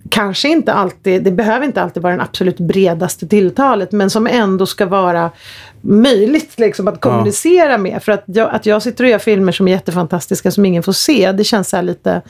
kanske 0.09 0.49
inte 0.49 0.73
alltid, 0.73 1.23
det 1.23 1.31
behöver 1.31 1.65
inte 1.65 1.81
alltid 1.81 2.03
vara 2.03 2.13
den 2.13 2.21
absolut 2.21 2.59
bredaste 2.59 3.27
tilltalet, 3.27 3.91
men 3.91 4.09
som 4.09 4.27
ändå 4.27 4.65
ska 4.65 4.85
vara 4.85 5.31
möjligt 5.81 6.59
liksom, 6.59 6.87
att 6.87 7.01
kommunicera 7.01 7.71
ja. 7.71 7.77
med. 7.77 8.03
För 8.03 8.11
att 8.11 8.23
jag, 8.25 8.49
att 8.49 8.65
jag 8.65 8.81
sitter 8.81 9.03
och 9.03 9.09
gör 9.09 9.19
filmer 9.19 9.51
som 9.51 9.67
är 9.67 9.71
jättefantastiska 9.71 10.51
som 10.51 10.65
ingen 10.65 10.83
får 10.83 10.93
se, 10.93 11.31
det 11.31 11.43
känns 11.43 11.69
så 11.69 11.81
lite 11.81 12.21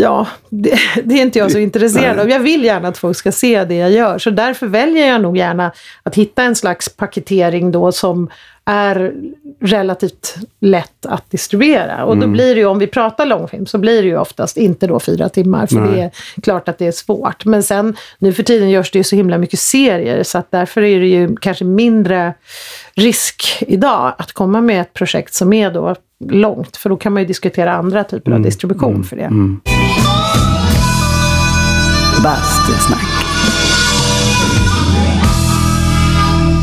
Ja, 0.00 0.26
det, 0.48 0.78
det, 1.04 1.14
är 1.14 1.22
inte 1.22 1.38
jag 1.38 1.52
så 1.52 1.58
intresserad 1.58 2.18
av. 2.18 2.30
Jag 2.30 2.40
vill 2.40 2.64
gärna 2.64 2.88
att 2.88 2.98
folk 2.98 3.16
ska 3.16 3.32
se 3.32 3.64
det 3.64 3.74
jag 3.74 3.90
gör. 3.90 4.18
Så 4.18 4.30
därför 4.30 4.66
väljer 4.66 5.08
jag 5.08 5.20
nog 5.20 5.36
gärna 5.36 5.72
att 6.02 6.14
hitta 6.14 6.42
en 6.42 6.56
slags 6.56 6.88
paketering 6.88 7.72
då 7.72 7.92
som 7.92 8.30
är 8.70 9.12
relativt 9.60 10.36
lätt 10.60 11.06
att 11.06 11.30
distribuera. 11.30 12.04
Och 12.04 12.16
då 12.16 12.22
mm. 12.22 12.32
blir 12.32 12.54
det 12.54 12.60
ju, 12.60 12.66
om 12.66 12.78
vi 12.78 12.86
pratar 12.86 13.26
långfilm, 13.26 13.66
så 13.66 13.78
blir 13.78 14.02
det 14.02 14.08
ju 14.08 14.18
oftast 14.18 14.56
inte 14.56 14.86
då 14.86 15.00
fyra 15.00 15.28
timmar, 15.28 15.66
för 15.66 15.76
Nej. 15.76 15.92
det 15.94 16.00
är 16.36 16.42
klart 16.42 16.68
att 16.68 16.78
det 16.78 16.86
är 16.86 16.92
svårt. 16.92 17.44
Men 17.44 17.62
sen, 17.62 17.96
nu 18.18 18.32
för 18.32 18.42
tiden 18.42 18.70
görs 18.70 18.90
det 18.90 18.98
ju 18.98 19.04
så 19.04 19.16
himla 19.16 19.38
mycket 19.38 19.58
serier, 19.58 20.22
så 20.22 20.38
att 20.38 20.50
därför 20.50 20.82
är 20.82 21.00
det 21.00 21.06
ju 21.06 21.36
kanske 21.36 21.64
mindre 21.64 22.34
risk 22.94 23.44
idag 23.60 24.14
att 24.18 24.32
komma 24.32 24.60
med 24.60 24.80
ett 24.80 24.94
projekt 24.94 25.34
som 25.34 25.52
är 25.52 25.70
då 25.70 25.94
långt, 26.28 26.76
för 26.76 26.90
då 26.90 26.96
kan 26.96 27.12
man 27.12 27.22
ju 27.22 27.26
diskutera 27.26 27.72
andra 27.72 28.04
typer 28.04 28.30
mm. 28.30 28.40
av 28.40 28.44
distribution 28.44 28.94
mm. 28.94 29.04
för 29.04 29.16
det. 29.16 29.22
Mm. 29.22 29.60
Bastusnack. 32.22 33.20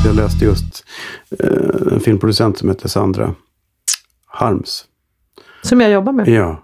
Jag 0.06 0.16
läste 0.16 0.46
just 0.46 0.84
en 1.92 2.00
filmproducent 2.00 2.58
som 2.58 2.70
heter 2.70 2.88
Sandra 2.88 3.34
Harms. 4.26 4.86
Som 5.62 5.82
jag 5.82 5.92
jobbar 5.92 6.14
med? 6.14 6.28
Ja. 6.28 6.64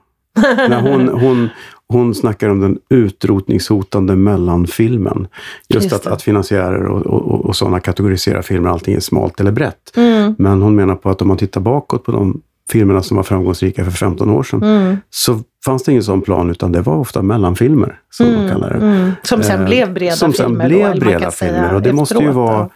När 0.69 0.81
hon, 0.81 1.07
hon, 1.07 1.49
hon 1.87 2.15
snackar 2.15 2.49
om 2.49 2.59
den 2.59 2.79
utrotningshotande 2.89 4.15
mellanfilmen. 4.15 5.27
Just, 5.67 5.83
Just 5.83 5.95
att, 5.95 6.07
att 6.07 6.21
finansiärer 6.21 6.85
och, 6.85 7.05
och, 7.05 7.45
och 7.45 7.55
sådana 7.55 7.79
kategoriserar 7.79 8.41
filmer, 8.41 8.69
allting 8.69 8.95
är 8.95 8.99
smalt 8.99 9.39
eller 9.39 9.51
brett. 9.51 9.97
Mm. 9.97 10.35
Men 10.37 10.61
hon 10.61 10.75
menar 10.75 10.95
på 10.95 11.09
att 11.09 11.21
om 11.21 11.27
man 11.27 11.37
tittar 11.37 11.61
bakåt 11.61 12.03
på 12.03 12.11
de 12.11 12.41
filmerna 12.71 13.03
som 13.03 13.17
var 13.17 13.23
framgångsrika 13.23 13.83
för 13.83 13.91
15 13.91 14.29
år 14.29 14.43
sedan, 14.43 14.63
mm. 14.63 14.97
så 15.09 15.39
fanns 15.65 15.83
det 15.83 15.91
ingen 15.91 16.03
sån 16.03 16.21
plan, 16.21 16.49
utan 16.49 16.71
det 16.71 16.81
var 16.81 16.95
ofta 16.95 17.21
mellanfilmer, 17.21 17.99
som 18.09 18.25
mm. 18.25 18.39
man 18.39 18.49
kallar 18.49 18.69
det. 18.69 18.85
Mm. 18.85 19.11
Som 19.23 19.43
sen 19.43 19.59
eh, 19.59 19.65
blev 19.65 19.93
breda 19.93 20.15
som 20.15 20.33
filmer. 20.33 20.59
Sen 20.59 20.67
blev 20.69 20.99
breda 20.99 21.31
filmer. 21.31 21.73
Och 21.73 21.81
det 21.81 21.93
måste 21.93 22.23
ju 22.23 22.31
vara... 22.31 22.69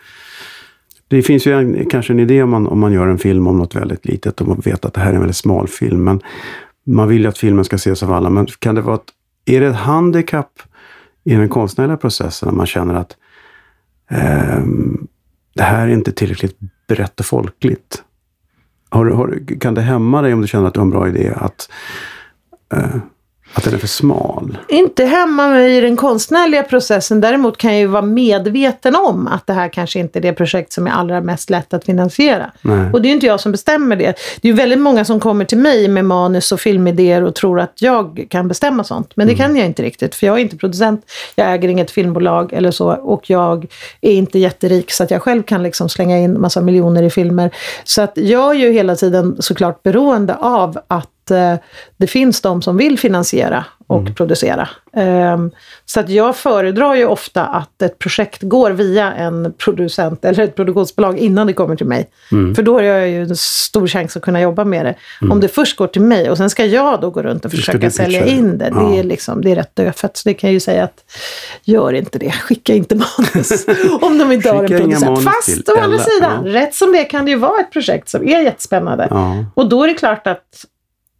Det 1.07 1.23
finns 1.23 1.47
ju 1.47 1.53
en, 1.53 1.85
kanske 1.89 2.13
en 2.13 2.19
idé 2.19 2.43
om 2.43 2.49
man, 2.49 2.67
om 2.67 2.79
man 2.79 2.93
gör 2.93 3.07
en 3.07 3.17
film 3.17 3.47
om 3.47 3.57
något 3.57 3.75
väldigt 3.75 4.05
litet 4.05 4.41
och 4.41 4.47
man 4.47 4.59
vet 4.59 4.85
att 4.85 4.93
det 4.93 5.01
här 5.01 5.09
är 5.09 5.13
en 5.13 5.19
väldigt 5.19 5.37
smal 5.37 5.67
film. 5.67 6.03
Men 6.03 6.21
man 6.85 7.07
vill 7.07 7.21
ju 7.21 7.27
att 7.27 7.37
filmen 7.37 7.65
ska 7.65 7.75
ses 7.75 8.03
av 8.03 8.11
alla. 8.11 8.29
Men 8.29 8.45
kan 8.45 8.75
det 8.75 8.81
vara 8.81 8.95
ett, 8.95 9.11
är 9.45 9.61
det 9.61 9.67
ett 9.67 9.75
handikapp 9.75 10.51
i 11.23 11.35
den 11.35 11.49
konstnärliga 11.49 11.97
processen 11.97 12.49
när 12.49 12.55
man 12.55 12.65
känner 12.65 12.95
att 12.95 13.17
eh, 14.11 14.63
det 15.55 15.63
här 15.63 15.87
är 15.87 15.91
inte 15.91 16.11
tillräckligt 16.11 16.57
brett 16.87 17.19
och 17.19 17.25
folkligt? 17.25 18.03
Har, 18.89 19.05
har, 19.05 19.59
kan 19.59 19.73
det 19.73 19.81
hämma 19.81 20.21
dig 20.21 20.33
om 20.33 20.41
du 20.41 20.47
känner 20.47 20.67
att 20.67 20.73
du 20.73 20.79
har 20.79 20.85
en 20.85 20.91
bra 20.91 21.07
idé 21.07 21.33
att 21.35 21.69
eh, 22.73 22.95
att 23.57 23.63
den 23.63 23.73
är 23.73 23.77
för 23.77 23.87
smal? 23.87 24.57
Inte 24.67 25.05
hemma 25.05 25.61
i 25.61 25.81
den 25.81 25.97
konstnärliga 25.97 26.63
processen. 26.63 27.21
Däremot 27.21 27.57
kan 27.57 27.71
jag 27.71 27.79
ju 27.79 27.87
vara 27.87 28.01
medveten 28.01 28.95
om 28.95 29.27
att 29.27 29.47
det 29.47 29.53
här 29.53 29.69
kanske 29.69 29.99
inte 29.99 30.19
är 30.19 30.21
det 30.21 30.33
projekt 30.33 30.73
som 30.73 30.87
är 30.87 30.91
allra 30.91 31.21
mest 31.21 31.49
lätt 31.49 31.73
att 31.73 31.85
finansiera. 31.85 32.51
Nej. 32.61 32.91
Och 32.93 33.01
det 33.01 33.07
är 33.07 33.09
ju 33.09 33.15
inte 33.15 33.25
jag 33.25 33.39
som 33.39 33.51
bestämmer 33.51 33.95
det. 33.95 34.15
Det 34.41 34.47
är 34.47 34.51
ju 34.51 34.57
väldigt 34.57 34.79
många 34.79 35.05
som 35.05 35.19
kommer 35.19 35.45
till 35.45 35.57
mig 35.57 35.87
med 35.87 36.05
manus 36.05 36.51
och 36.51 36.59
filmidéer 36.59 37.23
och 37.23 37.35
tror 37.35 37.59
att 37.59 37.81
jag 37.81 38.27
kan 38.29 38.47
bestämma 38.47 38.83
sånt. 38.83 39.11
Men 39.15 39.27
det 39.27 39.33
mm. 39.33 39.45
kan 39.45 39.55
jag 39.55 39.65
inte 39.65 39.83
riktigt, 39.83 40.15
för 40.15 40.27
jag 40.27 40.37
är 40.37 40.41
inte 40.41 40.57
producent, 40.57 41.05
jag 41.35 41.53
äger 41.53 41.69
inget 41.69 41.91
filmbolag 41.91 42.53
eller 42.53 42.71
så 42.71 42.91
och 42.91 43.29
jag 43.29 43.67
är 44.01 44.11
inte 44.11 44.39
jätterik 44.39 44.91
så 44.91 45.03
att 45.03 45.11
jag 45.11 45.21
själv 45.21 45.43
kan 45.43 45.63
liksom 45.63 45.89
slänga 45.89 46.17
in 46.17 46.41
massa 46.41 46.61
miljoner 46.61 47.03
i 47.03 47.09
filmer. 47.09 47.51
Så 47.83 48.01
att 48.01 48.13
jag 48.15 48.55
är 48.55 48.59
ju 48.59 48.71
hela 48.71 48.95
tiden 48.95 49.35
såklart 49.39 49.83
beroende 49.83 50.35
av 50.35 50.79
att 50.87 51.09
eh, 51.31 51.55
det 51.97 52.07
finns 52.07 52.41
de 52.41 52.61
som 52.61 52.77
vill 52.77 52.99
finansiera 52.99 53.65
och 53.87 54.01
mm. 54.01 54.13
producera. 54.13 54.69
Um, 54.93 55.51
så 55.85 55.99
att 55.99 56.09
jag 56.09 56.35
föredrar 56.35 56.95
ju 56.95 57.05
ofta 57.05 57.45
att 57.45 57.81
ett 57.81 57.99
projekt 57.99 58.41
går 58.41 58.71
via 58.71 59.13
en 59.13 59.53
producent 59.57 60.25
eller 60.25 60.43
ett 60.43 60.55
produktionsbolag 60.55 61.17
innan 61.17 61.47
det 61.47 61.53
kommer 61.53 61.75
till 61.75 61.85
mig. 61.85 62.09
Mm. 62.31 62.55
För 62.55 62.63
då 62.63 62.73
har 62.73 62.81
jag 62.81 63.09
ju 63.09 63.21
en 63.21 63.35
stor 63.35 63.87
chans 63.87 64.17
att 64.17 64.23
kunna 64.23 64.41
jobba 64.41 64.65
med 64.65 64.85
det. 64.85 64.95
Mm. 65.21 65.31
Om 65.31 65.39
det 65.39 65.47
först 65.47 65.77
går 65.77 65.87
till 65.87 66.01
mig 66.01 66.29
och 66.29 66.37
sen 66.37 66.49
ska 66.49 66.65
jag 66.65 67.01
då 67.01 67.09
gå 67.09 67.21
runt 67.21 67.45
och 67.45 67.51
försöka 67.51 67.91
sälja 67.91 68.25
in 68.25 68.57
det. 68.57 68.71
Ja. 68.75 68.79
Det, 68.79 68.99
är 68.99 69.03
liksom, 69.03 69.41
det 69.41 69.51
är 69.51 69.55
rätt 69.55 69.75
dödfött. 69.75 70.17
Så 70.17 70.29
det 70.29 70.33
kan 70.33 70.47
jag 70.47 70.53
ju 70.53 70.59
säga 70.59 70.83
att 70.83 71.03
gör 71.63 71.93
inte 71.93 72.19
det. 72.19 72.31
Skicka 72.31 72.73
inte 72.73 72.95
manus 72.95 73.65
om 74.01 74.17
de 74.17 74.31
inte 74.31 74.51
har 74.51 74.63
en 74.63 74.67
producent. 74.67 75.23
Fast 75.23 75.69
å 75.69 75.79
andra 75.79 75.99
sidan, 75.99 76.45
ja. 76.45 76.53
rätt 76.53 76.75
som 76.75 76.91
det 76.91 77.03
kan 77.03 77.25
det 77.25 77.31
ju 77.31 77.37
vara 77.37 77.59
ett 77.59 77.71
projekt 77.71 78.09
som 78.09 78.27
är 78.27 78.41
jättespännande. 78.41 79.07
Ja. 79.09 79.45
Och 79.53 79.69
då 79.69 79.83
är 79.83 79.87
det 79.87 79.93
klart 79.93 80.27
att 80.27 80.65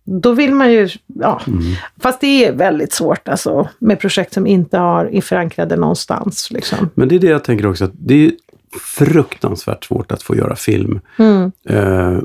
då 0.09 0.33
vill 0.33 0.53
man 0.53 0.71
ju, 0.71 0.89
ja. 1.07 1.41
Mm. 1.47 1.61
Fast 1.99 2.21
det 2.21 2.45
är 2.45 2.53
väldigt 2.53 2.93
svårt 2.93 3.27
alltså 3.27 3.69
med 3.79 3.99
projekt 3.99 4.33
som 4.33 4.47
inte 4.47 4.77
har 4.77 5.21
förankrade 5.21 5.75
någonstans. 5.75 6.51
Liksom. 6.51 6.89
Men 6.93 7.07
det 7.07 7.15
är 7.15 7.19
det 7.19 7.27
jag 7.27 7.43
tänker 7.43 7.65
också, 7.65 7.85
att 7.85 7.91
det 7.93 8.25
är 8.25 8.31
fruktansvärt 8.97 9.83
svårt 9.83 10.11
att 10.11 10.23
få 10.23 10.35
göra 10.35 10.55
film. 10.55 10.99
Mm. 11.17 11.51
Eh, 11.69 12.19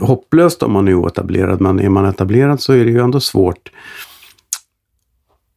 hopplöst 0.00 0.62
om 0.62 0.72
man 0.72 0.88
är 0.88 0.94
oetablerad, 0.94 1.60
men 1.60 1.80
är 1.80 1.88
man 1.88 2.04
etablerad 2.04 2.60
så 2.60 2.72
är 2.72 2.84
det 2.84 2.90
ju 2.90 3.00
ändå 3.00 3.20
svårt. 3.20 3.70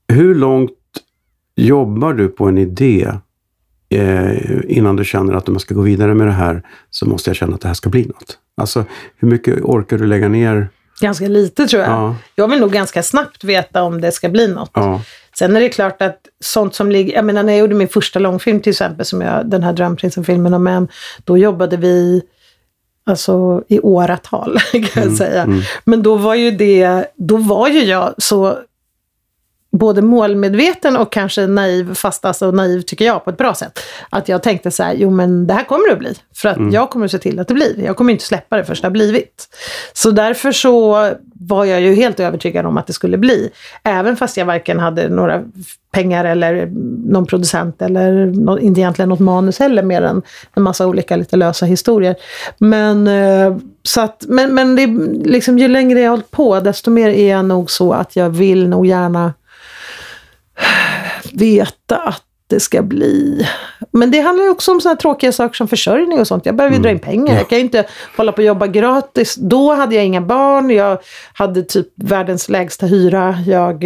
Hur 0.07 0.35
långt 0.35 0.71
jobbar 1.55 2.13
du 2.13 2.27
på 2.27 2.45
en 2.45 2.57
idé 2.57 3.11
eh, 3.89 4.59
innan 4.67 4.95
du 4.95 5.05
känner 5.05 5.33
att 5.33 5.47
om 5.47 5.55
jag 5.55 5.61
ska 5.61 5.75
gå 5.75 5.81
vidare 5.81 6.13
med 6.13 6.27
det 6.27 6.33
här 6.33 6.63
så 6.89 7.05
måste 7.09 7.29
jag 7.29 7.37
känna 7.37 7.55
att 7.55 7.61
det 7.61 7.67
här 7.67 7.75
ska 7.75 7.89
bli 7.89 8.05
något? 8.05 8.39
Alltså, 8.57 8.85
hur 9.17 9.27
mycket 9.27 9.61
orkar 9.61 9.97
du 9.97 10.05
lägga 10.05 10.27
ner 10.27 10.69
Ganska 10.99 11.27
lite 11.27 11.67
tror 11.67 11.83
jag. 11.83 11.91
Ja. 11.91 12.15
Jag 12.35 12.47
vill 12.47 12.59
nog 12.59 12.71
ganska 12.71 13.03
snabbt 13.03 13.43
veta 13.43 13.83
om 13.83 14.01
det 14.01 14.11
ska 14.11 14.29
bli 14.29 14.47
något. 14.47 14.71
Ja. 14.73 15.01
Sen 15.37 15.55
är 15.55 15.61
det 15.61 15.69
klart 15.69 16.01
att 16.01 16.19
sånt 16.43 16.75
som 16.75 16.91
ligger, 16.91 17.13
jag 17.13 17.25
menar 17.25 17.43
när 17.43 17.53
jag 17.53 17.59
gjorde 17.59 17.75
min 17.75 17.87
första 17.87 18.19
långfilm 18.19 18.61
till 18.61 18.71
exempel, 18.71 19.05
som 19.05 19.21
jag, 19.21 19.49
den 19.49 19.63
här 19.63 19.73
Drömprinsen-filmen 19.73 20.53
om 20.53 20.67
en, 20.67 20.87
då 21.23 21.37
jobbade 21.37 21.77
vi 21.77 22.21
alltså 23.05 23.63
i 23.67 23.79
åratal 23.79 24.57
kan 24.71 24.81
jag 24.81 24.97
mm, 24.97 25.15
säga. 25.15 25.43
Mm. 25.43 25.61
Men 25.83 26.03
då 26.03 26.15
var 26.15 26.35
ju 26.35 26.51
det, 26.51 27.05
då 27.15 27.37
var 27.37 27.67
ju 27.67 27.83
jag 27.83 28.13
så 28.17 28.57
både 29.77 30.01
målmedveten 30.01 30.97
och 30.97 31.11
kanske 31.11 31.47
naiv, 31.47 31.93
fast 31.93 32.25
alltså 32.25 32.51
naiv 32.51 32.81
tycker 32.81 33.05
jag 33.05 33.23
på 33.25 33.29
ett 33.29 33.37
bra 33.37 33.53
sätt. 33.53 33.79
Att 34.09 34.29
jag 34.29 34.43
tänkte 34.43 34.71
så 34.71 34.83
här, 34.83 34.93
jo 34.93 35.09
men 35.09 35.47
det 35.47 35.53
här 35.53 35.63
kommer 35.63 35.87
det 35.87 35.93
att 35.93 35.99
bli. 35.99 36.15
För 36.35 36.49
att 36.49 36.57
mm. 36.57 36.73
jag 36.73 36.89
kommer 36.89 37.05
att 37.05 37.11
se 37.11 37.17
till 37.17 37.39
att 37.39 37.47
det 37.47 37.53
blir. 37.53 37.79
Jag 37.79 37.97
kommer 37.97 38.13
inte 38.13 38.25
släppa 38.25 38.57
det 38.57 38.65
först 38.65 38.81
det 38.81 38.85
har 38.85 38.91
blivit. 38.91 39.47
Så 39.93 40.11
därför 40.11 40.51
så 40.51 41.09
var 41.39 41.65
jag 41.65 41.81
ju 41.81 41.95
helt 41.95 42.19
övertygad 42.19 42.65
om 42.65 42.77
att 42.77 42.87
det 42.87 42.93
skulle 42.93 43.17
bli. 43.17 43.49
Även 43.83 44.17
fast 44.17 44.37
jag 44.37 44.45
varken 44.45 44.79
hade 44.79 45.09
några 45.09 45.43
pengar 45.91 46.25
eller 46.25 46.65
någon 47.11 47.25
producent 47.25 47.81
eller 47.81 48.59
inte 48.59 48.81
egentligen 48.81 49.09
något 49.09 49.19
manus 49.19 49.59
heller 49.59 49.83
mer 49.83 50.01
än 50.01 50.21
en 50.55 50.63
massa 50.63 50.87
olika 50.87 51.15
lite 51.15 51.35
lösa 51.35 51.65
historier. 51.65 52.15
Men, 52.57 53.07
eh, 53.07 53.57
så 53.83 54.01
att, 54.01 54.25
men, 54.27 54.55
men 54.55 54.75
det, 54.75 54.87
liksom, 55.29 55.59
ju 55.59 55.67
längre 55.67 55.99
jag 55.99 56.05
har 56.05 56.17
hållit 56.17 56.31
på 56.31 56.59
desto 56.59 56.91
mer 56.91 57.09
är 57.09 57.29
jag 57.29 57.45
nog 57.45 57.71
så 57.71 57.93
att 57.93 58.15
jag 58.15 58.29
vill 58.29 58.69
nog 58.69 58.85
gärna 58.85 59.33
veta 61.33 61.97
att 61.97 62.23
det 62.49 62.59
ska 62.59 62.81
bli. 62.81 63.47
Men 63.91 64.11
det 64.11 64.19
handlar 64.19 64.49
också 64.49 64.71
om 64.71 64.81
sådana 64.81 64.97
tråkiga 64.97 65.31
saker 65.31 65.55
som 65.55 65.67
försörjning 65.67 66.19
och 66.19 66.27
sånt. 66.27 66.45
Jag 66.45 66.55
behöver 66.55 66.75
mm. 66.75 66.83
dra 66.83 66.91
in 66.91 66.99
pengar. 66.99 67.35
Jag 67.35 67.49
kan 67.49 67.57
ju 67.57 67.63
inte 67.63 67.85
hålla 68.17 68.31
på 68.31 68.37
och 68.37 68.45
jobba 68.45 68.67
gratis. 68.67 69.35
Då 69.35 69.73
hade 69.73 69.95
jag 69.95 70.05
inga 70.05 70.21
barn. 70.21 70.69
Jag 70.69 70.97
hade 71.33 71.63
typ 71.63 71.87
världens 71.95 72.49
lägsta 72.49 72.85
hyra. 72.85 73.37
Jag, 73.47 73.83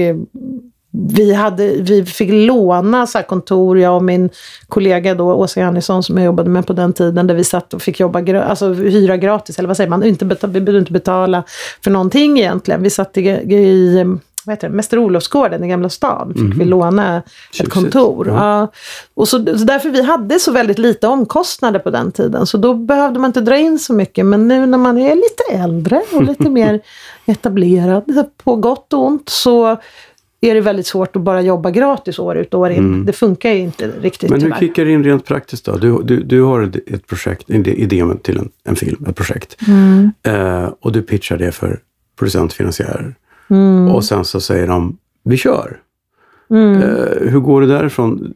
vi, 0.92 1.34
hade, 1.34 1.68
vi 1.68 2.06
fick 2.06 2.30
låna 2.32 3.08
så 3.08 3.22
kontor, 3.24 3.80
jag 3.80 3.96
och 3.96 4.04
min 4.04 4.30
kollega 4.68 5.16
då, 5.16 5.34
Åsa 5.34 5.60
Jannisson 5.60 6.04
som 6.04 6.18
jag 6.18 6.26
jobbade 6.26 6.50
med 6.50 6.68
på 6.68 6.74
den 6.74 6.94
tiden, 6.94 7.28
där 7.28 7.36
vi 7.36 7.44
satt 7.44 7.74
och 7.74 7.82
fick 7.82 8.00
jobba, 8.00 8.44
alltså 8.44 8.74
hyra 8.74 9.18
gratis, 9.18 9.60
eller 9.60 9.68
vad 9.68 9.78
säger 9.78 9.90
man, 9.90 10.04
inte 10.04 10.26
betala, 10.26 10.54
vi 10.54 10.62
behövde 10.62 10.80
inte 10.80 10.92
betala 10.92 11.44
för 11.84 11.92
någonting 11.92 12.40
egentligen. 12.40 12.84
Vi 12.84 12.90
satt 12.90 13.18
i, 13.18 13.22
i 13.30 14.06
vad 14.46 14.54
heter 14.54 14.70
det, 14.70 14.76
Mäster 14.76 15.00
Olofsgården 15.00 15.64
i 15.64 15.68
Gamla 15.68 15.90
stan. 15.90 16.34
Fick 16.34 16.42
mm. 16.42 16.60
vi 16.60 16.66
låna 16.66 17.24
ett 17.60 17.70
kontor. 17.70 18.28
Ja. 18.28 18.34
ja. 18.34 18.72
Och 19.14 19.28
så, 19.28 19.38
så 19.38 19.64
därför 19.64 19.90
vi 19.90 20.02
hade 20.02 20.40
så 20.40 20.52
väldigt 20.52 20.80
lite 20.80 21.08
omkostnader 21.08 21.80
på 21.80 21.90
den 21.90 22.12
tiden. 22.12 22.46
Så 22.46 22.58
då 22.58 22.74
behövde 22.74 23.20
man 23.20 23.30
inte 23.30 23.42
dra 23.42 23.58
in 23.58 23.80
så 23.80 23.94
mycket. 23.94 24.26
Men 24.26 24.48
nu 24.48 24.66
när 24.66 24.78
man 24.78 24.98
är 24.98 25.16
lite 25.16 25.64
äldre 25.64 26.02
och 26.14 26.24
lite 26.24 26.50
mer 26.50 26.82
etablerad, 27.26 28.28
på 28.44 28.56
gott 28.56 28.94
och 28.94 29.06
ont, 29.06 29.30
så 29.30 29.78
är 30.42 30.54
det 30.56 30.62
väldigt 30.62 30.88
svårt 30.88 31.16
att 31.16 31.22
bara 31.22 31.42
jobba 31.42 31.72
gratis 31.72 32.20
år 32.20 32.38
ut 32.38 32.54
och 32.54 32.60
år 32.60 32.70
in. 32.70 32.78
Mm. 32.78 33.06
Det 33.06 33.14
funkar 33.14 33.50
ju 33.50 33.60
inte 33.60 33.88
riktigt 33.88 34.30
Men 34.30 34.42
hur 34.42 34.48
tyvärr. 34.48 34.60
kickar 34.60 34.86
det 34.86 34.92
in 34.92 35.04
rent 35.04 35.26
praktiskt 35.26 35.66
då? 35.66 35.78
Du, 35.78 36.02
du, 36.04 36.24
du 36.24 36.42
har 36.42 36.72
ett 36.88 37.08
projekt, 37.08 37.50
en 37.50 37.66
idé 37.66 38.04
till 38.24 38.38
en, 38.38 38.50
en 38.64 38.76
film, 38.76 39.06
ett 39.10 39.16
projekt. 39.16 39.58
Mm. 39.68 40.12
Eh, 40.24 40.70
och 40.80 40.92
du 40.92 41.02
pitchar 41.02 41.38
det 41.38 41.52
för 41.52 41.80
producentfinansiärer. 42.20 43.16
Mm. 43.52 43.96
Och 43.96 44.06
sen 44.06 44.26
så 44.26 44.42
säger 44.42 44.68
de, 44.68 44.98
vi 45.24 45.38
kör. 45.38 45.78
Mm. 46.50 46.82
Eh, 46.82 47.30
hur 47.32 47.40
går 47.40 47.62
det 47.62 47.68
därifrån? 47.68 48.34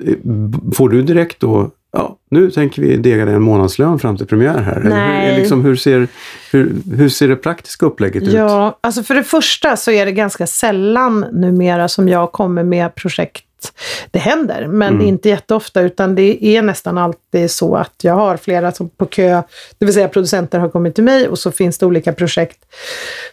Får 0.74 0.90
du 0.90 1.02
direkt 1.02 1.40
då, 1.40 1.72
ja, 1.92 2.18
nu 2.30 2.52
tänker 2.52 2.82
vi 2.82 2.98
dega 2.98 3.26
dig 3.26 3.34
en 3.34 3.42
månadslön 3.42 4.00
fram 4.00 4.18
till 4.18 4.26
premiär 4.26 4.62
här? 4.62 4.82
Nej. 4.84 5.32
Hur, 5.32 5.40
liksom, 5.40 5.66
hur, 5.66 5.76
ser, 5.76 6.08
hur, 6.52 6.76
hur 6.96 7.10
ser 7.10 7.28
det 7.28 7.36
praktiska 7.36 7.86
upplägget 7.86 8.24
ja, 8.24 8.30
ut? 8.30 8.36
Ja, 8.36 8.80
alltså 8.82 9.04
för 9.04 9.16
det 9.16 9.24
första 9.24 9.78
så 9.78 9.92
är 9.92 10.06
det 10.06 10.12
ganska 10.12 10.48
sällan 10.48 11.26
numera 11.32 11.88
som 11.88 12.10
jag 12.10 12.32
kommer 12.32 12.64
med 12.64 12.96
projekt 12.96 13.46
det 14.12 14.20
händer, 14.20 14.68
men 14.68 14.94
mm. 14.94 15.08
inte 15.08 15.30
jätteofta, 15.30 15.82
utan 15.82 16.16
det 16.16 16.46
är 16.46 16.62
nästan 16.62 16.98
alltid 16.98 17.52
så 17.52 17.76
att 17.76 17.94
jag 18.02 18.14
har 18.14 18.38
flera 18.38 18.72
som 18.72 18.90
på 18.90 19.06
kö, 19.06 19.42
det 19.78 19.86
vill 19.86 19.94
säga 19.94 20.08
producenter 20.08 20.60
har 20.60 20.70
kommit 20.70 20.96
till 20.96 21.04
mig 21.04 21.28
och 21.28 21.40
så 21.40 21.52
finns 21.52 21.78
det 21.78 21.86
olika 21.86 22.14
projekt 22.14 22.66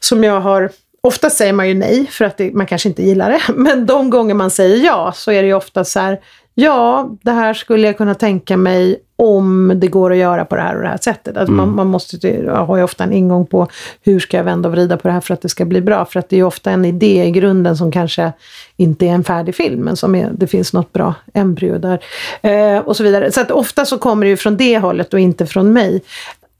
som 0.00 0.24
jag 0.24 0.40
har 0.40 0.70
Ofta 1.04 1.30
säger 1.30 1.52
man 1.52 1.68
ju 1.68 1.74
nej 1.74 2.06
för 2.06 2.24
att 2.24 2.36
det, 2.36 2.54
man 2.54 2.66
kanske 2.66 2.88
inte 2.88 3.02
gillar 3.02 3.30
det. 3.30 3.40
Men 3.54 3.86
de 3.86 4.10
gånger 4.10 4.34
man 4.34 4.50
säger 4.50 4.76
ja 4.76 5.12
så 5.14 5.30
är 5.32 5.42
det 5.42 5.48
ju 5.48 5.54
ofta 5.54 5.84
så 5.84 6.00
här, 6.00 6.20
ja, 6.54 7.10
det 7.22 7.30
här 7.30 7.54
skulle 7.54 7.86
jag 7.86 7.96
kunna 7.96 8.14
tänka 8.14 8.56
mig 8.56 9.00
om 9.16 9.72
det 9.76 9.86
går 9.86 10.12
att 10.12 10.18
göra 10.18 10.44
på 10.44 10.56
det 10.56 10.62
här 10.62 10.76
och 10.76 10.82
det 10.82 10.88
här 10.88 10.98
sättet. 10.98 11.36
Alltså 11.36 11.52
mm. 11.52 11.66
man, 11.66 11.76
man 11.76 11.86
måste 11.86 12.46
ha 12.50 12.76
ju 12.76 12.82
ofta 12.82 13.04
en 13.04 13.12
ingång 13.12 13.46
på 13.46 13.68
hur 14.02 14.20
ska 14.20 14.36
jag 14.36 14.44
vända 14.44 14.68
och 14.68 14.72
vrida 14.72 14.96
på 14.96 15.08
det 15.08 15.14
här 15.14 15.20
för 15.20 15.34
att 15.34 15.42
det 15.42 15.48
ska 15.48 15.64
bli 15.64 15.80
bra. 15.80 16.04
För 16.04 16.20
att 16.20 16.28
det 16.28 16.36
är 16.36 16.38
ju 16.38 16.44
ofta 16.44 16.70
en 16.70 16.84
idé 16.84 17.24
i 17.24 17.30
grunden 17.30 17.76
som 17.76 17.92
kanske 17.92 18.32
inte 18.76 19.06
är 19.06 19.10
en 19.10 19.24
färdig 19.24 19.54
film, 19.54 19.80
men 19.80 19.96
som 19.96 20.14
är, 20.14 20.30
det 20.32 20.46
finns 20.46 20.72
något 20.72 20.92
bra 20.92 21.14
embryo 21.34 21.78
där. 21.78 22.04
Eh, 22.42 22.78
och 22.78 22.96
så 22.96 23.04
vidare. 23.04 23.32
Så 23.32 23.40
att 23.40 23.50
ofta 23.50 23.84
så 23.84 23.98
kommer 23.98 24.26
det 24.26 24.30
ju 24.30 24.36
från 24.36 24.56
det 24.56 24.78
hållet 24.78 25.14
och 25.14 25.20
inte 25.20 25.46
från 25.46 25.72
mig. 25.72 26.02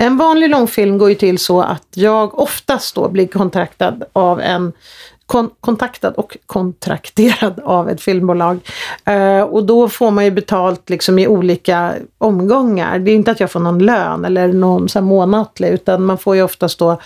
En 0.03 0.17
vanlig 0.17 0.51
långfilm 0.51 0.99
går 0.99 1.09
ju 1.09 1.15
till 1.15 1.39
så 1.39 1.63
att 1.63 1.87
jag 1.95 2.39
oftast 2.39 2.95
då 2.95 3.09
blir 3.09 3.27
kontaktad 3.27 4.05
av 4.13 4.41
en 4.41 4.73
kon 5.33 5.51
kontaktad 5.61 6.13
och 6.17 6.37
kontrakterad 6.47 7.61
av 7.65 7.89
ett 7.89 8.01
filmbolag. 8.01 8.59
Uh, 9.11 9.43
och 9.43 9.65
då 9.65 9.89
får 9.89 10.11
man 10.11 10.25
ju 10.25 10.31
betalt 10.31 10.91
liksom 10.91 11.19
i 11.19 11.27
olika 11.27 11.95
omgångar. 12.19 12.99
Det 12.99 13.11
är 13.11 13.15
inte 13.15 13.31
att 13.31 13.41
jag 13.41 13.51
får 13.51 13.61
någon 13.61 13.79
lön 13.79 14.25
eller 14.25 14.49
någon 14.53 14.89
så 14.89 15.01
månatlig 15.01 15.69
utan 15.69 16.05
man 16.05 16.19
får 16.19 16.37
ju 16.37 16.43
oftast 16.43 16.79
då 16.79 17.01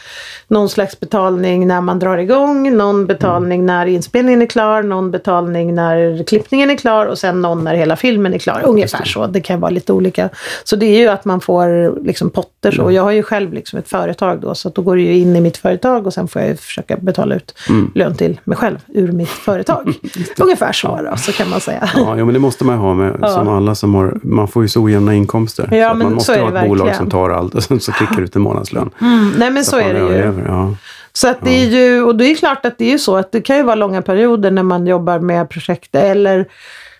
någon 0.48 0.68
slags 0.68 1.00
betalning 1.00 1.66
när 1.66 1.80
man 1.80 1.98
drar 1.98 2.18
igång, 2.18 2.76
någon 2.76 3.06
betalning 3.06 3.60
mm. 3.60 3.66
när 3.66 3.86
inspelningen 3.86 4.42
är 4.42 4.46
klar, 4.46 4.82
någon 4.82 5.10
betalning 5.10 5.74
när 5.74 6.24
klippningen 6.24 6.70
är 6.70 6.76
klar 6.76 7.06
och 7.06 7.18
sen 7.18 7.42
någon 7.42 7.64
när 7.64 7.74
hela 7.74 7.96
filmen 7.96 8.34
är 8.34 8.38
klar. 8.38 8.62
Ungefär 8.64 9.04
så. 9.04 9.26
Det 9.26 9.40
kan 9.40 9.60
vara 9.60 9.70
lite 9.70 9.92
olika. 9.92 10.28
Så 10.64 10.76
det 10.76 10.86
är 10.86 10.98
ju 10.98 11.08
att 11.08 11.24
man 11.24 11.40
får 11.40 11.98
liksom 12.04 12.30
potter 12.30 12.70
så. 12.70 12.82
Mm. 12.82 12.94
Jag 12.94 13.02
har 13.02 13.10
ju 13.10 13.22
själv 13.22 13.52
liksom 13.52 13.78
ett 13.78 13.88
företag 13.88 14.40
då 14.40 14.54
så 14.54 14.68
då 14.68 14.82
går 14.82 14.96
det 14.96 15.02
ju 15.02 15.16
in 15.18 15.36
i 15.36 15.40
mitt 15.40 15.56
företag 15.56 16.06
och 16.06 16.14
sen 16.14 16.28
får 16.28 16.42
jag 16.42 16.58
försöka 16.58 16.96
betala 16.96 17.34
ut 17.34 17.54
mm. 17.68 17.92
lön 17.94 18.15
till 18.16 18.40
mig 18.44 18.56
själv 18.56 18.78
ur 18.88 19.12
mitt 19.12 19.28
företag. 19.28 19.94
Ungefär 20.40 20.72
så 20.72 21.00
då, 21.10 21.16
så 21.16 21.32
kan 21.32 21.50
man 21.50 21.60
säga. 21.60 21.90
Ja, 21.94 22.14
men 22.14 22.32
det 22.34 22.38
måste 22.38 22.64
man 22.64 22.74
ju 22.74 22.80
ha 22.80 22.94
med, 22.94 23.16
ja. 23.20 23.28
som 23.28 23.48
alla 23.48 23.74
som 23.74 23.94
har, 23.94 24.18
man 24.22 24.48
får 24.48 24.62
ju 24.62 24.68
så 24.68 24.82
ojämna 24.82 25.14
inkomster. 25.14 25.68
Ja, 25.72 25.94
man 25.94 26.14
måste 26.14 26.32
ha 26.32 26.48
ett 26.48 26.54
verkligen. 26.54 26.78
bolag 26.78 26.96
som 26.96 27.10
tar 27.10 27.30
allt 27.30 27.54
och 27.54 27.62
sen 27.62 27.80
så 27.80 27.92
kickar 27.92 28.20
ut 28.20 28.36
en 28.36 28.42
månadslön. 28.42 28.90
Mm, 29.00 29.32
nej 29.38 29.50
men 29.50 29.64
så, 29.64 29.70
så 29.70 29.78
är 29.78 29.94
det 29.94 30.00
ju. 30.00 30.06
Över, 30.06 30.44
ja. 30.48 30.74
Så 31.12 31.28
att 31.28 31.38
det 31.44 31.50
är 31.50 31.66
ju, 31.66 32.02
och 32.02 32.16
det 32.16 32.24
är 32.24 32.34
klart 32.34 32.66
att 32.66 32.78
det 32.78 32.84
är 32.84 32.90
ju 32.90 32.98
så 32.98 33.16
att 33.16 33.32
det 33.32 33.40
kan 33.40 33.56
ju 33.56 33.62
vara 33.62 33.74
långa 33.74 34.02
perioder 34.02 34.50
när 34.50 34.62
man 34.62 34.86
jobbar 34.86 35.18
med 35.18 35.48
projekt 35.48 35.94
eller 35.94 36.48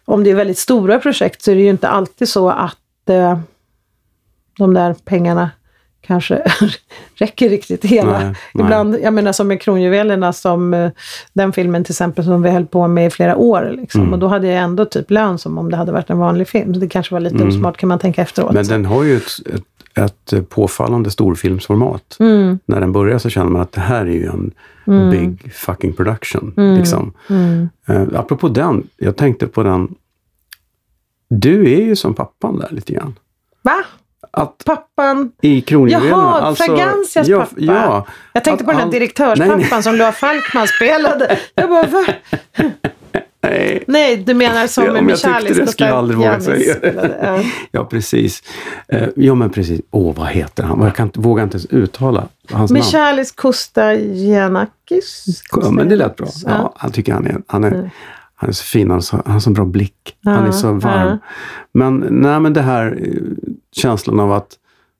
om 0.05 0.25
det 0.25 0.31
är 0.31 0.35
väldigt 0.35 0.59
stora 0.59 0.99
projekt 0.99 1.43
så 1.43 1.51
är 1.51 1.55
det 1.55 1.61
ju 1.61 1.71
inte 1.71 1.89
alltid 1.89 2.29
så 2.29 2.51
att 2.51 3.09
eh, 3.11 3.39
de 4.59 4.75
där 4.75 4.95
pengarna 5.05 5.51
kanske 6.07 6.43
räcker 7.15 7.49
riktigt 7.49 7.85
hela. 7.85 8.19
Nej, 8.19 8.35
Ibland, 8.55 8.91
nej. 8.91 9.01
jag 9.03 9.15
menar 9.15 9.33
som 9.33 9.49
med 9.49 9.61
Kronjuvelerna, 9.61 10.33
som 10.33 10.75
eh, 10.75 10.91
den 11.33 11.53
filmen 11.53 11.85
till 11.85 11.93
exempel 11.93 12.25
som 12.25 12.43
vi 12.43 12.51
höll 12.51 12.67
på 12.67 12.89
med 12.89 13.07
i 13.07 13.11
flera 13.11 13.37
år. 13.37 13.75
Liksom. 13.77 14.01
Mm. 14.01 14.13
Och 14.13 14.19
då 14.19 14.29
hade 14.29 14.47
jag 14.47 14.63
ändå 14.63 14.85
typ 14.85 15.11
lön 15.11 15.39
som 15.39 15.59
om 15.59 15.71
det 15.71 15.77
hade 15.77 15.93
varit 15.93 16.11
en 16.11 16.19
vanlig 16.19 16.49
film. 16.49 16.75
Så 16.75 16.81
det 16.81 16.89
kanske 16.89 17.15
var 17.15 17.21
lite 17.21 17.37
mm. 17.37 17.49
osmart 17.49 17.77
kan 17.77 17.89
man 17.89 17.99
tänka 17.99 18.23
efteråt. 18.23 18.53
Men 18.53 18.67
den 18.67 18.85
har 18.85 19.05
ju 19.05 19.17
ett, 19.17 19.59
ett, 19.95 20.33
ett 20.33 20.49
påfallande 20.49 21.11
storfilmsformat. 21.11 22.17
Mm. 22.21 22.59
När 22.67 22.81
den 22.81 22.93
börjar 22.93 23.19
så 23.19 23.31
känner 23.31 23.51
man 23.51 23.63
att 23.63 23.73
det 23.73 23.81
här 23.81 24.01
är 24.01 24.13
ju 24.13 24.27
en 24.27 24.53
mm. 24.87 25.11
big 25.11 25.53
fucking 25.53 25.93
production. 25.93 26.55
Mm. 26.57 26.79
Liksom. 26.79 27.13
Uh, 27.31 28.07
apropå 28.15 28.49
den, 28.49 28.89
jag 28.97 29.17
tänkte 29.17 29.47
på 29.47 29.63
den. 29.63 29.95
Du 31.29 31.73
är 31.73 31.83
ju 31.83 31.97
som 31.97 32.15
pappan 32.15 32.59
där 32.59 32.69
lite 32.71 32.93
grann. 32.93 33.15
Va? 33.63 33.85
Att 34.37 34.63
pappan... 34.65 35.33
I 35.43 35.61
kronjuvelerna. 35.61 36.11
Jaha, 36.11 36.41
alltså, 36.41 36.65
Fragancias 36.65 37.29
ja, 37.29 37.39
pappa. 37.39 37.55
Ja, 37.57 38.07
jag 38.33 38.45
tänkte 38.45 38.65
på 38.65 38.71
den 38.71 38.81
här 38.81 38.91
direktörspappan 38.91 39.59
nej, 39.59 39.69
nej. 39.71 39.83
som 39.83 39.95
Loa 39.95 40.13
Falkman 40.13 40.67
spelade. 40.67 41.39
Jag 41.55 41.69
bara, 41.69 41.87
va? 41.87 42.05
Nej. 43.43 43.85
nej, 43.87 44.17
du 44.17 44.35
menar 44.35 44.67
som 44.67 44.85
ja, 44.85 45.03
Michalis? 45.03 45.25
Jag 45.25 45.47
tyckte 45.47 45.63
det 45.63 45.67
skulle 45.67 45.89
jag 45.89 45.99
aldrig 45.99 46.19
våga 46.19 46.41
säga 46.41 46.75
det. 46.81 47.45
Ja, 47.71 47.85
precis. 47.85 48.43
Uh, 48.95 49.09
ja, 49.17 49.35
men 49.35 49.51
precis. 49.51 49.81
Åh, 49.91 50.11
oh, 50.11 50.15
vad 50.17 50.29
heter 50.29 50.63
han? 50.63 50.83
Jag 50.83 50.97
kan, 50.97 51.11
vågar 51.15 51.45
inte 51.45 51.57
ens 51.57 51.67
uttala 51.67 52.29
hans 52.51 52.71
Michalis 52.71 52.93
namn. 52.93 53.07
Michalis 53.07 53.33
Kostajanakis? 53.33 55.27
Ja, 55.63 55.71
men 55.71 55.89
det 55.89 55.97
lät 55.97 56.17
bra. 56.17 56.29
Ja, 56.45 56.73
han 56.77 56.93
tycker 56.93 57.13
han 57.13 57.27
är, 57.27 57.43
han 57.47 57.65
är. 57.65 57.91
Han 58.39 58.49
är 58.49 58.53
så 58.53 58.65
fin, 58.65 58.91
han 58.91 58.97
har 58.97 59.01
så, 59.01 59.23
han 59.25 59.33
har 59.33 59.41
så 59.41 59.51
bra 59.51 59.65
blick. 59.65 60.17
Ja, 60.21 60.31
han 60.31 60.47
är 60.47 60.53
så 60.53 60.73
varm. 60.73 61.09
Ja. 61.09 61.19
Men, 61.73 62.07
nej, 62.11 62.41
men 62.41 62.53
det 62.53 62.63
här 62.63 62.99
eh, 63.03 63.23
känslan 63.77 64.21
av 64.21 64.33
att 64.33 64.59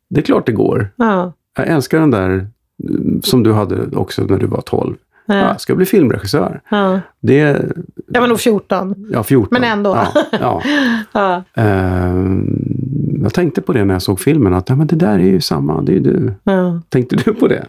det 0.09 0.21
är 0.21 0.25
klart 0.25 0.47
det 0.47 0.53
går. 0.53 0.89
Ja. 0.97 1.33
Jag 1.57 1.69
älskar 1.69 2.01
den 2.01 2.11
där 2.11 2.49
eh, 2.85 3.21
som 3.23 3.43
du 3.43 3.53
hade 3.53 3.97
också 3.97 4.23
när 4.23 4.39
du 4.39 4.47
var 4.47 4.61
12. 4.61 4.97
Ja. 5.27 5.35
Jag 5.35 5.61
ska 5.61 5.75
bli 5.75 5.87
filmregissör. 5.87 6.61
Ja. 6.69 7.01
Det, 7.21 7.65
jag 8.07 8.21
var 8.21 8.29
nog 8.29 8.41
14. 8.41 9.09
Ja, 9.13 9.23
14. 9.23 9.49
Men 9.51 9.65
ändå. 9.65 9.99
Ja, 10.41 10.63
ja. 11.13 11.43
Uh, 11.59 12.39
jag 13.23 13.35
tänkte 13.35 13.63
på 13.63 13.73
det 13.73 13.85
när 13.85 13.95
jag 13.95 14.03
såg 14.03 14.21
filmen, 14.21 14.55
att 14.55 14.69
ja, 14.69 14.77
men 14.77 14.87
det 14.87 14.97
där 14.97 15.15
är 15.15 15.19
ju 15.19 15.41
samma, 15.41 15.83
det 15.83 15.93
är 15.93 15.95
ju 15.95 16.01
du. 16.01 16.33
Tänkte 16.89 17.17
du 17.17 17.35
på 17.35 17.49
det? 17.49 17.67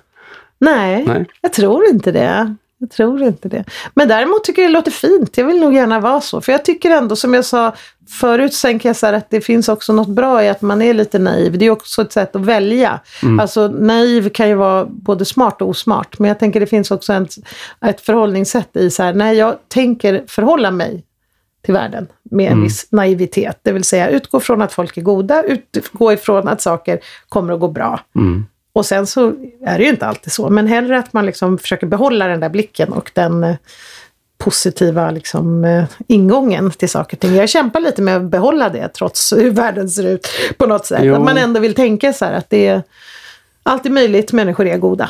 Nej, 0.60 1.06
Nej, 1.08 1.26
jag 1.42 1.54
tror 1.54 1.86
inte 1.90 2.12
det. 2.12 2.56
Jag 2.80 2.90
tror 2.90 3.24
inte 3.24 3.50
det. 3.50 3.64
Men 3.94 4.08
däremot 4.08 4.44
tycker 4.44 4.62
jag 4.62 4.72
det 4.72 4.74
låter 4.74 4.92
fint. 4.92 5.38
Jag 5.38 5.46
vill 5.46 5.60
nog 5.60 5.74
gärna 5.74 6.00
vara 6.00 6.22
så. 6.22 6.42
För 6.42 6.52
jag 6.52 6.66
tycker 6.66 6.90
ändå, 6.90 7.16
som 7.16 7.34
jag 7.34 7.46
sa 7.46 7.76
förut, 8.10 8.54
så 8.54 8.68
tänker 8.68 8.90
jag 8.90 8.96
så 8.96 9.08
att 9.08 9.30
det 9.30 9.42
finns 9.42 9.70
också 9.70 9.94
något 9.94 10.08
bra 10.08 10.44
i 10.44 10.50
att 10.50 10.62
man 10.62 10.82
är 10.82 10.94
lite 10.94 11.20
naiv. 11.20 11.58
Det 11.58 11.66
är 11.66 11.70
också 11.70 12.02
ett 12.02 12.12
sätt 12.12 12.36
att 12.36 12.46
välja. 12.46 13.00
Mm. 13.24 13.40
Alltså 13.40 13.68
naiv 13.68 14.30
kan 14.30 14.50
ju 14.50 14.56
vara 14.56 14.86
både 14.86 15.26
smart 15.26 15.62
och 15.62 15.70
osmart. 15.70 16.20
Men 16.20 16.28
jag 16.28 16.40
tänker 16.40 16.60
det 16.60 16.68
finns 16.68 16.92
också 16.92 17.14
ett, 17.14 17.36
ett 17.86 18.02
förhållningssätt 18.02 18.76
i 18.76 18.90
så 18.90 19.04
här, 19.04 19.14
när 19.14 19.34
jag 19.34 19.56
tänker 19.68 20.24
förhålla 20.28 20.72
mig 20.72 21.04
till 21.66 21.74
världen 21.74 22.08
med 22.24 22.46
en 22.46 22.52
mm. 22.52 22.64
viss 22.64 22.88
naivitet. 22.92 23.60
Det 23.62 23.72
vill 23.72 23.84
säga 23.84 24.10
utgå 24.10 24.40
från 24.40 24.62
att 24.62 24.74
folk 24.74 24.98
är 24.98 25.02
goda, 25.02 25.44
utgå 25.44 26.14
ifrån 26.14 26.48
att 26.48 26.62
saker 26.62 27.00
kommer 27.30 27.54
att 27.54 27.60
gå 27.60 27.68
bra. 27.68 28.00
Mm. 28.16 28.46
Och 28.78 28.86
sen 28.86 29.08
så 29.08 29.34
är 29.62 29.78
det 29.78 29.84
ju 29.84 29.90
inte 29.90 30.06
alltid 30.06 30.34
så, 30.34 30.50
men 30.50 30.68
hellre 30.68 31.00
att 31.00 31.14
man 31.14 31.26
liksom 31.26 31.58
försöker 31.58 31.88
behålla 31.88 32.28
den 32.28 32.40
där 32.40 32.50
blicken 32.50 32.94
och 32.94 33.12
den 33.14 33.44
eh, 33.44 33.56
positiva 34.38 35.12
liksom, 35.12 35.66
eh, 35.66 35.84
ingången 36.08 36.72
till 36.72 36.90
saker 36.90 37.18
och 37.18 37.22
ting. 37.22 37.36
Jag 37.36 37.50
kämpar 37.50 37.80
lite 37.80 38.02
med 38.02 38.18
att 38.18 38.24
behålla 38.24 38.70
det 38.70 38.88
trots 38.88 39.34
hur 39.38 39.52
världen 39.52 39.90
ser 39.90 40.08
ut 40.08 40.28
på 40.58 40.66
något 40.66 40.86
sätt. 40.86 41.02
Jo. 41.04 41.16
Att 41.16 41.22
man 41.22 41.38
ändå 41.38 41.60
vill 41.60 41.76
tänka 41.76 42.14
så 42.14 42.26
här 42.26 42.34
att 42.34 42.50
det 42.50 42.68
är 42.68 42.84
alltid 43.64 43.92
möjligt, 43.92 44.34
människor 44.34 44.68
är 44.68 44.78
goda. 44.78 45.10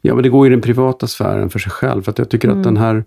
Ja, 0.00 0.14
men 0.14 0.22
det 0.22 0.28
går 0.28 0.46
i 0.46 0.50
den 0.50 0.60
privata 0.60 1.06
sfären 1.06 1.50
för 1.50 1.58
sig 1.58 1.72
själv. 1.72 2.02
För 2.02 2.10
att 2.10 2.18
jag 2.18 2.28
tycker 2.30 2.48
mm. 2.48 2.60
att 2.60 2.64
den 2.64 2.76
här 2.76 3.04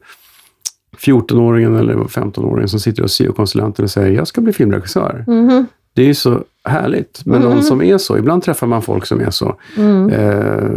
14-åringen 0.97 1.79
eller 1.79 1.93
15-åringen 1.93 2.67
som 2.67 2.79
sitter 2.79 3.01
hos 3.01 3.13
syokonsulenten 3.13 3.85
och 3.85 3.91
säger 3.91 4.15
jag 4.15 4.27
ska 4.27 4.41
bli 4.41 4.53
filmregissör. 4.53 5.23
Mm. 5.27 5.65
Det 5.93 6.01
är 6.01 6.05
ju 6.05 6.15
så 6.15 6.43
härligt 6.65 7.25
med 7.25 7.37
mm. 7.37 7.49
någon 7.49 7.63
som 7.63 7.81
är 7.81 7.97
så. 7.97 8.17
Ibland 8.17 8.43
träffar 8.43 8.67
man 8.67 8.81
folk 8.81 9.05
som 9.05 9.21
är 9.21 9.29
så. 9.29 9.55
Mm. 9.77 10.09
Eh, 10.09 10.69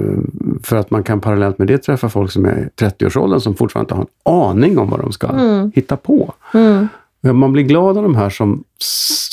för 0.62 0.76
att 0.76 0.90
man 0.90 1.02
kan 1.02 1.20
parallellt 1.20 1.58
med 1.58 1.68
det 1.68 1.78
träffa 1.78 2.08
folk 2.08 2.30
som 2.30 2.44
är 2.44 2.58
i 2.58 2.82
30-årsåldern 2.82 3.40
som 3.40 3.54
fortfarande 3.54 3.84
inte 3.84 3.94
har 3.94 4.02
en 4.02 4.48
aning 4.50 4.78
om 4.78 4.90
vad 4.90 5.00
de 5.00 5.12
ska 5.12 5.28
mm. 5.28 5.72
hitta 5.74 5.96
på. 5.96 6.34
Mm. 6.54 6.88
Man 7.20 7.52
blir 7.52 7.62
glad 7.62 7.96
av 7.96 8.02
de 8.02 8.14
här 8.14 8.30
som 8.30 8.64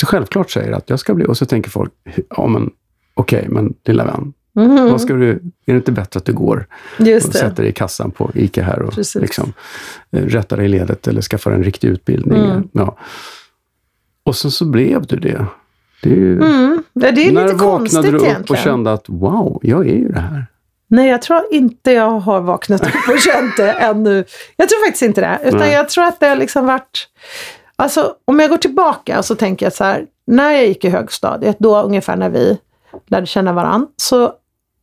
självklart 0.06 0.52
säger 0.52 0.72
att 0.72 0.90
jag 0.90 1.00
ska 1.00 1.14
bli... 1.14 1.26
Och 1.26 1.38
så 1.38 1.46
tänker 1.46 1.70
folk, 1.70 1.92
ja 2.30 2.48
men 2.48 2.70
okej, 3.14 3.40
okay, 3.40 3.50
men 3.50 3.74
lilla 3.86 4.06
vän. 4.06 4.34
Mm. 4.56 4.92
Vad 4.92 5.02
ska 5.02 5.14
du, 5.14 5.30
är 5.30 5.40
det 5.66 5.76
inte 5.76 5.92
bättre 5.92 6.18
att 6.18 6.26
du 6.26 6.34
går 6.34 6.68
Just 7.00 7.28
och 7.28 7.34
det. 7.34 7.40
sätter 7.40 7.64
dig 7.64 7.70
i 7.70 7.74
kassan 7.74 8.12
på 8.12 8.32
ICA 8.34 8.64
här 8.64 8.82
och 8.82 8.94
liksom, 9.16 9.54
eh, 10.12 10.22
rättar 10.22 10.58
dig 10.58 10.66
i 10.66 10.70
ledet 10.70 11.08
eller 11.08 11.22
skaffar 11.22 11.52
en 11.52 11.64
riktig 11.64 11.88
utbildning? 11.88 12.46
Mm. 12.46 12.68
Ja. 12.72 12.98
Och 14.24 14.36
sen 14.36 14.52
så 14.52 14.66
blev 14.66 15.06
du 15.06 15.16
det. 15.16 15.46
Det 16.06 16.12
är, 16.12 16.16
ju, 16.16 16.42
mm. 16.42 16.84
det 16.94 17.08
är 17.08 17.12
lite 17.12 17.34
konstigt 17.34 17.36
egentligen. 17.36 17.58
När 17.58 17.66
vaknade 17.66 18.12
du 18.12 18.18
upp 18.18 18.24
egentligen. 18.24 18.60
och 18.60 18.64
kände 18.64 18.94
att 18.94 19.10
wow, 19.10 19.60
jag 19.64 19.88
är 19.88 19.96
ju 19.96 20.10
det 20.10 20.20
här? 20.20 20.46
Nej, 20.88 21.10
jag 21.10 21.22
tror 21.22 21.42
inte 21.52 21.92
jag 21.92 22.20
har 22.20 22.42
vaknat 22.42 22.82
upp 22.82 23.10
och 23.10 23.20
känt 23.34 23.58
det 23.58 23.72
ännu. 23.72 24.26
Jag 24.56 24.70
tror 24.70 24.86
faktiskt 24.86 25.02
inte 25.02 25.22
det. 25.22 25.40
Utan 25.44 25.60
Nej. 25.60 25.74
jag 25.74 25.90
tror 25.90 26.04
att 26.04 26.20
det 26.20 26.28
har 26.28 26.36
liksom 26.36 26.66
varit... 26.66 27.08
Alltså, 27.76 28.14
om 28.26 28.40
jag 28.40 28.50
går 28.50 28.58
tillbaka 28.58 29.24
så 29.24 29.36
tänker 29.36 29.66
jag 29.66 29.74
så 29.74 29.84
här, 29.84 30.06
när 30.28 30.52
jag 30.52 30.68
gick 30.68 30.86
i 30.86 30.90
högstadiet, 30.90 31.56
då 31.60 31.82
ungefär 31.82 32.16
när 32.16 32.30
vi 32.30 32.58
lärde 33.08 33.26
känna 33.26 33.54
varandra, 33.54 33.88
så 33.98 34.34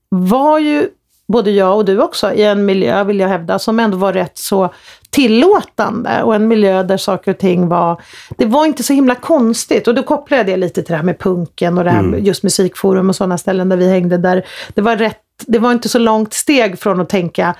var 0.09 0.59
ju 0.59 0.89
både 1.33 1.51
jag 1.51 1.77
och 1.77 1.85
du 1.85 2.03
också 2.03 2.33
i 2.33 2.43
en 2.43 2.65
miljö, 2.65 3.05
vill 3.05 3.21
jag 3.21 3.29
hävda, 3.29 3.59
som 3.59 3.81
ändå 3.81 3.97
var 3.97 4.13
rätt 4.13 4.39
så 4.39 4.75
tillåtande 5.11 6.23
och 6.23 6.35
en 6.35 6.49
miljö 6.49 6.83
där 6.83 6.97
saker 6.97 7.31
och 7.31 7.39
ting 7.39 7.69
var... 7.69 8.03
Det 8.39 8.47
var 8.47 8.67
inte 8.67 8.83
så 8.83 8.93
himla 8.93 9.15
konstigt 9.15 9.89
och 9.89 9.95
då 9.95 10.03
kopplade 10.03 10.43
jag 10.43 10.47
det 10.47 10.57
lite 10.57 10.83
till 10.83 10.93
det 10.93 10.97
här 10.97 11.05
med 11.05 11.19
punken 11.19 11.79
och 11.79 11.85
det 11.85 11.91
här 11.91 12.01
mm. 12.01 12.25
just 12.25 12.43
musikforum 12.43 13.09
och 13.09 13.17
sådana 13.17 13.39
ställen 13.39 13.69
där 13.69 13.77
vi 13.77 13.89
hängde 13.89 14.19
där 14.19 14.47
det 14.75 14.83
var 14.83 14.97
rätt... 14.97 15.19
Det 15.47 15.59
var 15.59 15.73
inte 15.73 15.89
så 15.89 15.99
långt 15.99 16.35
steg 16.35 16.79
från 16.79 17.01
att 17.01 17.09
tänka 17.09 17.55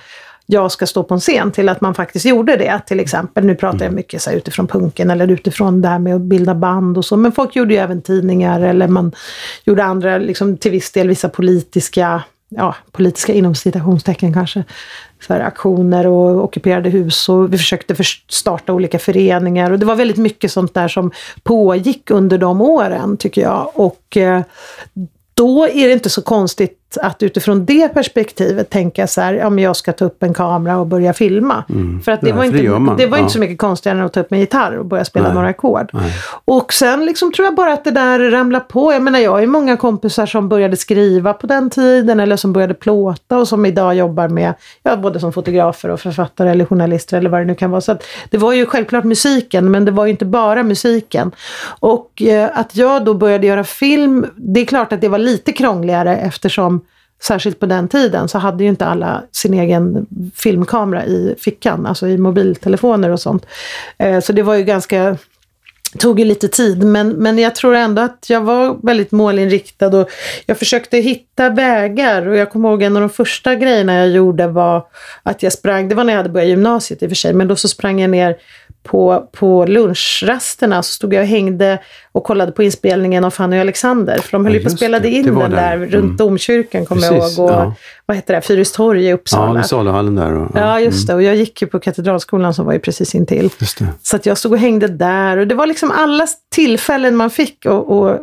jag 0.45 0.71
ska 0.71 0.85
stå 0.85 1.03
på 1.03 1.13
en 1.13 1.19
scen 1.19 1.51
till 1.51 1.69
att 1.69 1.81
man 1.81 1.93
faktiskt 1.93 2.25
gjorde 2.25 2.57
det 2.57 2.81
till 2.87 2.99
exempel. 2.99 3.45
Nu 3.45 3.55
pratar 3.55 3.79
jag 3.79 3.85
mm. 3.85 3.95
mycket 3.95 4.21
så 4.21 4.29
här, 4.29 4.37
utifrån 4.37 4.67
punken 4.67 5.11
eller 5.11 5.27
utifrån 5.27 5.81
det 5.81 5.87
här 5.87 5.99
med 5.99 6.15
att 6.15 6.21
bilda 6.21 6.55
band 6.55 6.97
och 6.97 7.05
så. 7.05 7.17
Men 7.17 7.31
folk 7.31 7.55
gjorde 7.55 7.73
ju 7.73 7.79
även 7.79 8.01
tidningar 8.01 8.61
eller 8.61 8.87
man 8.87 9.11
gjorde 9.63 9.83
andra, 9.83 10.17
liksom, 10.17 10.57
till 10.57 10.71
viss 10.71 10.91
del 10.91 11.07
vissa 11.07 11.29
politiska 11.29 12.23
ja, 12.57 12.75
politiska 12.91 13.33
inom 13.33 13.55
citationstecken 13.55 14.33
kanske, 14.33 14.63
för 15.19 15.39
aktioner 15.39 16.07
och 16.07 16.43
ockuperade 16.43 16.89
hus 16.89 17.29
och 17.29 17.53
vi 17.53 17.57
försökte 17.57 17.95
starta 18.29 18.73
olika 18.73 18.99
föreningar 18.99 19.71
och 19.71 19.79
det 19.79 19.85
var 19.85 19.95
väldigt 19.95 20.17
mycket 20.17 20.51
sånt 20.51 20.73
där 20.73 20.87
som 20.87 21.11
pågick 21.43 22.11
under 22.11 22.37
de 22.37 22.61
åren 22.61 23.17
tycker 23.17 23.41
jag. 23.41 23.71
Och 23.73 24.17
eh, 24.17 24.41
då 25.33 25.67
är 25.67 25.87
det 25.87 25.93
inte 25.93 26.09
så 26.09 26.21
konstigt 26.21 26.82
att 26.97 27.23
utifrån 27.23 27.65
det 27.65 27.93
perspektivet 27.93 28.69
tänka 28.69 29.07
så 29.07 29.21
här, 29.21 29.33
ja 29.33 29.49
men 29.49 29.63
jag 29.63 29.75
ska 29.75 29.93
ta 29.93 30.05
upp 30.05 30.23
en 30.23 30.33
kamera 30.33 30.77
och 30.77 30.87
börja 30.87 31.13
filma. 31.13 31.63
Mm. 31.69 32.01
För 32.01 32.11
att 32.11 32.21
det, 32.21 32.29
ja, 32.29 32.35
var, 32.35 32.43
inte, 32.43 32.57
det, 32.57 32.95
det 32.97 33.05
var 33.05 33.17
ja. 33.17 33.21
inte 33.21 33.33
så 33.33 33.39
mycket 33.39 33.57
konstigare 33.57 33.99
än 33.99 34.05
att 34.05 34.13
ta 34.13 34.19
upp 34.19 34.31
en 34.31 34.39
gitarr 34.39 34.77
och 34.77 34.85
börja 34.85 35.05
spela 35.05 35.25
Nej. 35.25 35.35
några 35.35 35.47
ackord. 35.47 35.91
Och 36.45 36.73
sen 36.73 37.05
liksom 37.05 37.31
tror 37.31 37.45
jag 37.45 37.55
bara 37.55 37.73
att 37.73 37.83
det 37.83 37.91
där 37.91 38.19
ramlar 38.19 38.59
på. 38.59 38.93
Jag 38.93 39.01
menar 39.01 39.19
jag 39.19 39.31
har 39.31 39.39
ju 39.39 39.47
många 39.47 39.77
kompisar 39.77 40.25
som 40.25 40.49
började 40.49 40.77
skriva 40.77 41.33
på 41.33 41.47
den 41.47 41.69
tiden 41.69 42.19
eller 42.19 42.37
som 42.37 42.53
började 42.53 42.73
plåta 42.73 43.37
och 43.37 43.47
som 43.47 43.65
idag 43.65 43.95
jobbar 43.95 44.27
med, 44.27 44.53
ja 44.83 44.95
både 44.95 45.19
som 45.19 45.33
fotografer 45.33 45.89
och 45.89 45.99
författare 45.99 46.49
eller 46.49 46.65
journalister 46.65 47.17
eller 47.17 47.29
vad 47.29 47.41
det 47.41 47.45
nu 47.45 47.55
kan 47.55 47.71
vara. 47.71 47.81
Så 47.81 47.91
att 47.91 48.03
det 48.29 48.37
var 48.37 48.53
ju 48.53 48.65
självklart 48.65 49.03
musiken 49.03 49.71
men 49.71 49.85
det 49.85 49.91
var 49.91 50.05
ju 50.05 50.11
inte 50.11 50.25
bara 50.25 50.63
musiken. 50.63 51.31
Och 51.79 52.21
eh, 52.21 52.49
att 52.53 52.75
jag 52.75 53.05
då 53.05 53.13
började 53.13 53.47
göra 53.47 53.63
film, 53.63 54.25
det 54.35 54.59
är 54.59 54.65
klart 54.65 54.93
att 54.93 55.01
det 55.01 55.07
var 55.07 55.17
lite 55.17 55.51
krångligare 55.51 56.17
eftersom 56.17 56.81
särskilt 57.23 57.59
på 57.59 57.65
den 57.65 57.87
tiden 57.87 58.27
så 58.27 58.37
hade 58.37 58.63
ju 58.63 58.69
inte 58.69 58.85
alla 58.85 59.23
sin 59.31 59.53
egen 59.53 60.05
filmkamera 60.35 61.05
i 61.05 61.35
fickan, 61.39 61.85
alltså 61.85 62.07
i 62.07 62.17
mobiltelefoner 62.17 63.09
och 63.09 63.19
sånt. 63.19 63.45
Eh, 63.97 64.19
så 64.19 64.33
det 64.33 64.43
var 64.43 64.55
ju 64.55 64.63
ganska 64.63 65.17
tog 65.99 66.19
ju 66.19 66.25
lite 66.25 66.47
tid, 66.47 66.83
men, 66.83 67.09
men 67.09 67.37
jag 67.37 67.55
tror 67.55 67.75
ändå 67.75 68.01
att 68.01 68.25
jag 68.29 68.41
var 68.41 68.77
väldigt 68.83 69.11
målinriktad 69.11 69.87
och 69.87 70.09
jag 70.45 70.57
försökte 70.57 70.97
hitta 70.97 71.49
vägar. 71.49 72.27
Och 72.27 72.37
jag 72.37 72.51
kommer 72.51 72.69
ihåg 72.69 72.83
en 72.83 72.95
av 72.95 73.01
de 73.01 73.09
första 73.09 73.55
grejerna 73.55 73.95
jag 73.95 74.09
gjorde 74.09 74.47
var 74.47 74.87
att 75.23 75.43
jag 75.43 75.53
sprang, 75.53 75.89
det 75.89 75.95
var 75.95 76.03
när 76.03 76.13
jag 76.13 76.17
hade 76.17 76.29
börjat 76.29 76.49
gymnasiet 76.49 77.03
i 77.03 77.05
och 77.05 77.09
för 77.09 77.15
sig, 77.15 77.33
men 77.33 77.47
då 77.47 77.55
så 77.55 77.67
sprang 77.67 78.01
jag 78.01 78.09
ner 78.09 78.37
på, 78.83 79.29
på 79.31 79.65
lunchrasterna 79.65 80.83
så 80.83 80.93
stod 80.93 81.13
jag 81.13 81.21
och 81.21 81.27
hängde 81.27 81.79
och 82.11 82.23
kollade 82.23 82.51
på 82.51 82.63
inspelningen 82.63 83.23
av 83.23 83.31
Fanny 83.31 83.57
och 83.57 83.61
Alexander. 83.61 84.17
För 84.17 84.31
de 84.31 84.45
höll 84.45 84.53
ju 84.53 84.59
ja, 84.59 84.63
på 84.63 84.71
och 84.71 84.77
spelade 84.77 85.09
in 85.09 85.25
den 85.25 85.51
där 85.51 85.73
mm. 85.73 85.89
runt 85.89 86.17
domkyrkan, 86.17 86.85
kommer 86.85 87.01
jag 87.01 87.13
ihåg. 87.13 87.45
Och, 87.45 87.51
ja. 87.51 87.75
Vad 88.05 88.17
heter 88.17 88.33
det? 88.33 88.41
Fyristorg 88.41 89.05
i 89.05 89.13
Uppsala. 89.13 89.59
Ja, 89.59 89.63
saluhallen 89.63 90.15
där. 90.15 90.33
Och, 90.33 90.51
ja. 90.53 90.59
ja, 90.59 90.79
just 90.79 91.07
det. 91.07 91.13
Och 91.13 91.23
jag 91.23 91.35
gick 91.35 91.61
ju 91.61 91.67
på 91.67 91.79
Katedralskolan 91.79 92.53
som 92.53 92.65
var 92.65 92.73
ju 92.73 92.79
precis 92.79 93.15
intill. 93.15 93.49
Så 94.03 94.15
att 94.15 94.25
jag 94.25 94.37
stod 94.37 94.51
och 94.51 94.59
hängde 94.59 94.87
där. 94.87 95.37
Och 95.37 95.47
det 95.47 95.55
var 95.55 95.67
liksom 95.67 95.91
alla 95.91 96.27
tillfällen 96.51 97.15
man 97.15 97.29
fick 97.29 97.65
att 97.65 98.21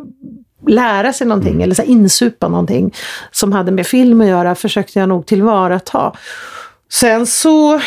lära 0.67 1.13
sig 1.13 1.27
någonting 1.27 1.53
mm. 1.53 1.63
eller 1.63 1.75
så 1.75 1.83
insupa 1.83 2.47
någonting 2.47 2.93
som 3.31 3.51
hade 3.51 3.71
med 3.71 3.87
film 3.87 4.21
att 4.21 4.27
göra 4.27 4.55
försökte 4.55 4.99
jag 4.99 5.09
nog 5.09 5.25
tillvarata. 5.25 6.13
Sen 6.91 7.27
så 7.27 7.81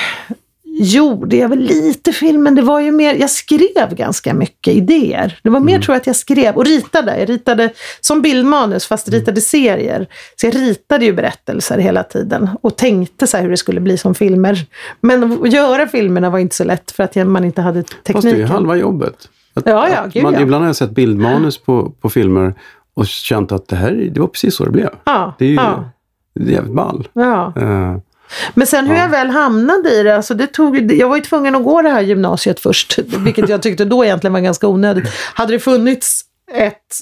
gjorde 0.80 1.37
jag 1.37 1.48
väl 1.48 1.58
lite 1.58 2.12
film, 2.12 2.42
men 2.42 2.54
det 2.54 2.62
var 2.62 2.80
ju 2.80 2.92
mer, 2.92 3.14
jag 3.14 3.30
skrev 3.30 3.94
ganska 3.94 4.34
mycket 4.34 4.74
idéer. 4.74 5.38
Det 5.42 5.50
var 5.50 5.60
mer 5.60 5.74
mm. 5.74 5.82
tror 5.82 5.94
jag 5.94 6.00
att 6.00 6.06
jag 6.06 6.16
skrev 6.16 6.54
och 6.54 6.64
ritade. 6.64 7.18
Jag 7.18 7.28
ritade 7.28 7.70
som 8.00 8.22
bildmanus 8.22 8.87
fast 8.87 9.08
mm. 9.08 9.20
ritade 9.20 9.40
serier. 9.40 10.06
Så 10.37 10.46
jag 10.46 10.54
ritade 10.54 11.04
ju 11.04 11.12
berättelser 11.12 11.78
hela 11.78 12.02
tiden 12.02 12.50
och 12.60 12.76
tänkte 12.76 13.26
så 13.26 13.37
hur 13.37 13.50
det 13.50 13.56
skulle 13.56 13.80
bli 13.80 13.98
som 13.98 14.14
filmer. 14.14 14.66
Men 15.00 15.42
att 15.42 15.52
göra 15.52 15.87
filmerna 15.87 16.30
var 16.30 16.38
inte 16.38 16.56
så 16.56 16.64
lätt 16.64 16.90
för 16.90 17.02
att 17.02 17.14
man 17.14 17.44
inte 17.44 17.62
hade 17.62 17.82
tekniken. 17.82 18.12
Fast 18.12 18.24
det 18.24 18.30
är 18.30 18.37
ju 18.37 18.44
halva 18.44 18.76
jobbet. 18.76 19.28
Att, 19.54 19.66
ja, 19.66 19.88
ja, 19.88 20.06
gud, 20.12 20.22
man, 20.22 20.34
ja. 20.34 20.40
Ibland 20.40 20.62
har 20.62 20.68
jag 20.68 20.76
sett 20.76 20.90
bildmanus 20.90 21.58
på, 21.58 21.90
på 22.00 22.10
filmer 22.10 22.54
och 22.94 23.06
känt 23.06 23.52
att 23.52 23.68
det 23.68 23.76
här 23.76 24.10
det 24.12 24.20
var 24.20 24.26
precis 24.26 24.56
så 24.56 24.64
det 24.64 24.70
blev. 24.70 24.90
Ja, 25.04 25.34
det 25.38 25.44
är 25.44 25.48
ju 25.48 25.54
ja. 25.54 25.90
jävligt 26.40 26.74
ball. 26.74 27.08
Ja. 27.12 27.52
Uh, 27.56 27.98
men 28.54 28.66
sen 28.66 28.87
hur 28.87 28.94
ja. 28.94 29.00
jag 29.00 29.08
väl 29.08 29.30
hamnade 29.30 29.90
i 29.90 30.02
det, 30.02 30.16
alltså 30.16 30.34
det 30.34 30.46
tog, 30.46 30.92
jag 30.92 31.08
var 31.08 31.16
ju 31.16 31.22
tvungen 31.22 31.54
att 31.54 31.64
gå 31.64 31.82
det 31.82 31.88
här 31.88 32.00
gymnasiet 32.00 32.60
först, 32.60 32.98
vilket 33.24 33.48
jag 33.48 33.62
tyckte 33.62 33.84
då 33.84 34.04
egentligen 34.04 34.32
var 34.32 34.40
ganska 34.40 34.68
onödigt. 34.68 35.04
Hade 35.34 35.52
det 35.52 35.58
funnits 35.58 36.24
ett 36.52 37.00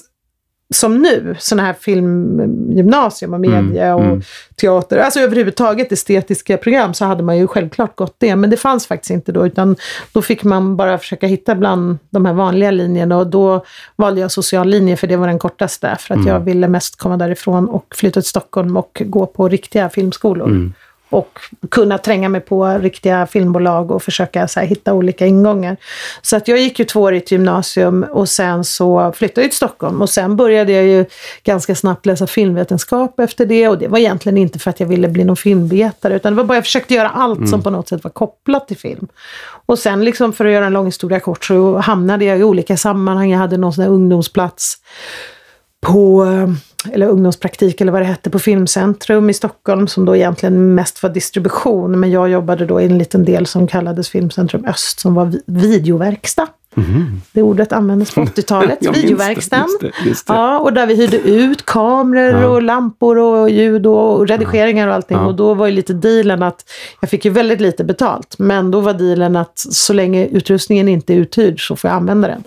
som 0.73 0.97
nu, 0.97 1.35
sådana 1.39 1.67
här 1.67 1.73
filmgymnasium 1.73 3.33
och 3.33 3.45
mm, 3.45 3.65
media 3.65 3.95
och 3.95 4.03
mm. 4.03 4.21
teater, 4.55 4.97
alltså 4.97 5.19
överhuvudtaget 5.19 5.91
estetiska 5.91 6.57
program 6.57 6.93
så 6.93 7.05
hade 7.05 7.23
man 7.23 7.37
ju 7.37 7.47
självklart 7.47 7.95
gått 7.95 8.15
det. 8.17 8.35
Men 8.35 8.49
det 8.49 8.57
fanns 8.57 8.87
faktiskt 8.87 9.11
inte 9.11 9.31
då, 9.31 9.45
utan 9.45 9.75
då 10.11 10.21
fick 10.21 10.43
man 10.43 10.75
bara 10.75 10.97
försöka 10.97 11.27
hitta 11.27 11.55
bland 11.55 11.97
de 12.09 12.25
här 12.25 12.33
vanliga 12.33 12.71
linjerna 12.71 13.17
och 13.17 13.27
då 13.27 13.65
valde 13.95 14.21
jag 14.21 14.31
social 14.31 14.67
linje 14.67 14.97
för 14.97 15.07
det 15.07 15.15
var 15.15 15.27
den 15.27 15.39
kortaste, 15.39 15.95
för 15.99 16.13
att 16.13 16.19
mm. 16.19 16.33
jag 16.33 16.39
ville 16.39 16.67
mest 16.67 16.97
komma 16.97 17.17
därifrån 17.17 17.69
och 17.69 17.95
flytta 17.95 18.21
till 18.21 18.29
Stockholm 18.29 18.77
och 18.77 19.01
gå 19.05 19.25
på 19.25 19.49
riktiga 19.49 19.89
filmskolor. 19.89 20.47
Mm 20.47 20.73
och 21.13 21.39
kunna 21.71 21.97
tränga 21.97 22.29
mig 22.29 22.41
på 22.41 22.67
riktiga 22.67 23.27
filmbolag 23.27 23.91
och 23.91 24.03
försöka 24.03 24.47
så 24.47 24.59
här, 24.59 24.67
hitta 24.67 24.93
olika 24.93 25.25
ingångar. 25.25 25.77
Så 26.21 26.35
att 26.35 26.47
jag 26.47 26.59
gick 26.59 26.79
ju 26.79 26.85
tvåårigt 26.85 27.31
gymnasium 27.31 28.03
och 28.03 28.29
sen 28.29 28.63
så 28.63 29.11
flyttade 29.15 29.41
jag 29.41 29.51
till 29.51 29.57
Stockholm 29.57 30.01
och 30.01 30.09
sen 30.09 30.35
började 30.35 30.71
jag 30.71 30.83
ju 30.85 31.05
ganska 31.43 31.75
snabbt 31.75 32.05
läsa 32.05 32.27
filmvetenskap 32.27 33.19
efter 33.19 33.45
det 33.45 33.67
och 33.67 33.77
det 33.77 33.87
var 33.87 33.97
egentligen 33.97 34.37
inte 34.37 34.59
för 34.59 34.69
att 34.69 34.79
jag 34.79 34.87
ville 34.87 35.07
bli 35.07 35.23
någon 35.23 35.35
filmvetare 35.35 36.15
utan 36.15 36.33
det 36.33 36.37
var 36.37 36.43
bara 36.43 36.57
jag 36.57 36.63
försökte 36.63 36.93
göra 36.93 37.09
allt 37.09 37.37
mm. 37.37 37.49
som 37.49 37.63
på 37.63 37.69
något 37.69 37.89
sätt 37.89 38.03
var 38.03 38.11
kopplat 38.11 38.67
till 38.67 38.77
film. 38.77 39.07
Och 39.65 39.79
sen 39.79 40.05
liksom 40.05 40.33
för 40.33 40.45
att 40.45 40.51
göra 40.51 40.65
en 40.65 40.73
lång 40.73 40.85
historia 40.85 41.19
kort 41.19 41.45
så 41.45 41.77
hamnade 41.77 42.25
jag 42.25 42.39
i 42.39 42.43
olika 42.43 42.77
sammanhang. 42.77 43.31
Jag 43.31 43.39
hade 43.39 43.57
någon 43.57 43.73
sån 43.73 43.83
här 43.83 43.91
ungdomsplats 43.91 44.77
på 45.81 46.25
eller 46.91 47.07
ungdomspraktik 47.07 47.81
eller 47.81 47.91
vad 47.91 48.01
det 48.01 48.05
hette, 48.05 48.29
på 48.29 48.39
Filmcentrum 48.39 49.29
i 49.29 49.33
Stockholm 49.33 49.87
som 49.87 50.05
då 50.05 50.15
egentligen 50.15 50.75
mest 50.75 51.03
var 51.03 51.09
distribution. 51.09 51.99
Men 51.99 52.11
jag 52.11 52.29
jobbade 52.29 52.65
då 52.65 52.81
i 52.81 52.85
en 52.85 52.97
liten 52.97 53.25
del 53.25 53.45
som 53.45 53.67
kallades 53.67 54.09
Filmcentrum 54.09 54.65
Öst 54.65 54.99
som 54.99 55.13
var 55.13 55.33
videoverkstad. 55.45 56.47
Mm. 56.77 57.21
Det 57.31 57.41
ordet 57.41 57.73
användes 57.73 58.15
på 58.15 58.21
80-talet, 58.25 58.97
videoverkstan. 58.97 59.69
Ja, 60.27 60.59
och 60.59 60.73
där 60.73 60.87
vi 60.87 60.95
hyrde 60.95 61.17
ut 61.17 61.65
kameror 61.65 62.41
ja. 62.41 62.47
och 62.47 62.61
lampor 62.61 63.17
och 63.17 63.49
ljud 63.49 63.85
och 63.85 64.27
redigeringar 64.27 64.87
och 64.87 64.93
allting. 64.93 65.17
Ja. 65.17 65.25
Och 65.25 65.35
då 65.35 65.53
var 65.53 65.65
ju 65.65 65.71
lite 65.71 65.93
dealen 65.93 66.43
att, 66.43 66.65
jag 67.01 67.09
fick 67.09 67.25
ju 67.25 67.31
väldigt 67.31 67.61
lite 67.61 67.83
betalt, 67.83 68.35
men 68.39 68.71
då 68.71 68.79
var 68.81 68.93
dealen 68.93 69.35
att 69.35 69.59
så 69.59 69.93
länge 69.93 70.27
utrustningen 70.27 70.87
inte 70.87 71.13
är 71.13 71.17
uthyrd 71.17 71.67
så 71.67 71.75
får 71.75 71.89
jag 71.89 71.97
använda 71.97 72.27
den. 72.27 72.43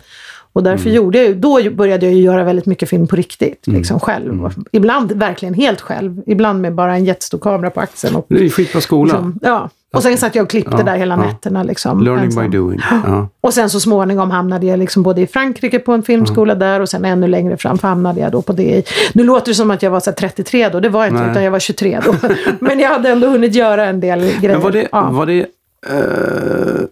Och 0.56 0.62
därför 0.62 0.86
mm. 0.86 0.96
gjorde 0.96 1.18
jag 1.18 1.26
ju, 1.26 1.34
då 1.34 1.70
började 1.70 2.06
jag 2.06 2.14
ju 2.14 2.22
göra 2.22 2.44
väldigt 2.44 2.66
mycket 2.66 2.88
film 2.88 3.06
på 3.06 3.16
riktigt, 3.16 3.66
mm. 3.66 3.78
liksom 3.78 4.00
själv. 4.00 4.32
Mm. 4.32 4.52
Ibland 4.72 5.12
verkligen 5.12 5.54
helt 5.54 5.80
själv, 5.80 6.22
ibland 6.26 6.60
med 6.60 6.74
bara 6.74 6.96
en 6.96 7.04
jättestor 7.04 7.38
kamera 7.38 7.70
på 7.70 7.80
axeln. 7.80 8.16
Och, 8.16 8.26
det 8.28 8.44
är 8.44 8.48
skitbra 8.48 8.80
skola. 8.80 9.12
Liksom, 9.12 9.38
ja. 9.42 9.70
Och 9.94 10.02
sen 10.02 10.18
satt 10.18 10.34
jag 10.34 10.42
och 10.42 10.50
klippte 10.50 10.76
ja, 10.78 10.82
där 10.82 10.96
hela 10.96 11.14
ja. 11.14 11.26
nätterna. 11.26 11.62
Liksom, 11.62 12.02
Learning 12.02 12.24
ensam. 12.24 12.50
by 12.50 12.56
doing. 12.56 12.80
Ja. 12.90 13.28
Och 13.40 13.54
sen 13.54 13.70
så 13.70 13.80
småningom 13.80 14.30
hamnade 14.30 14.66
jag 14.66 14.78
liksom 14.78 15.02
både 15.02 15.20
i 15.20 15.26
Frankrike 15.26 15.78
på 15.78 15.92
en 15.92 16.02
filmskola 16.02 16.52
ja. 16.52 16.58
där 16.58 16.80
och 16.80 16.88
sen 16.88 17.04
ännu 17.04 17.28
längre 17.28 17.56
fram 17.56 17.78
hamnade 17.82 18.20
jag 18.20 18.32
då 18.32 18.42
på 18.42 18.52
det 18.52 18.62
i... 18.62 18.84
Nu 19.12 19.24
låter 19.24 19.46
det 19.46 19.54
som 19.54 19.70
att 19.70 19.82
jag 19.82 19.90
var 19.90 20.00
så 20.00 20.12
33 20.12 20.68
då, 20.68 20.80
det 20.80 20.88
var 20.88 21.04
jag 21.04 21.12
inte, 21.12 21.22
Nej. 21.22 21.30
utan 21.30 21.44
jag 21.44 21.50
var 21.50 21.58
23 21.58 22.00
då. 22.04 22.14
Men 22.60 22.80
jag 22.80 22.88
hade 22.88 23.08
ändå 23.08 23.28
hunnit 23.28 23.54
göra 23.54 23.84
en 23.84 24.00
del 24.00 24.20
grejer. 24.20 24.52
Men 24.52 24.60
var 24.60 24.70
det, 24.70 24.88
var 24.92 25.26
det 25.26 25.46
uh 25.90 26.86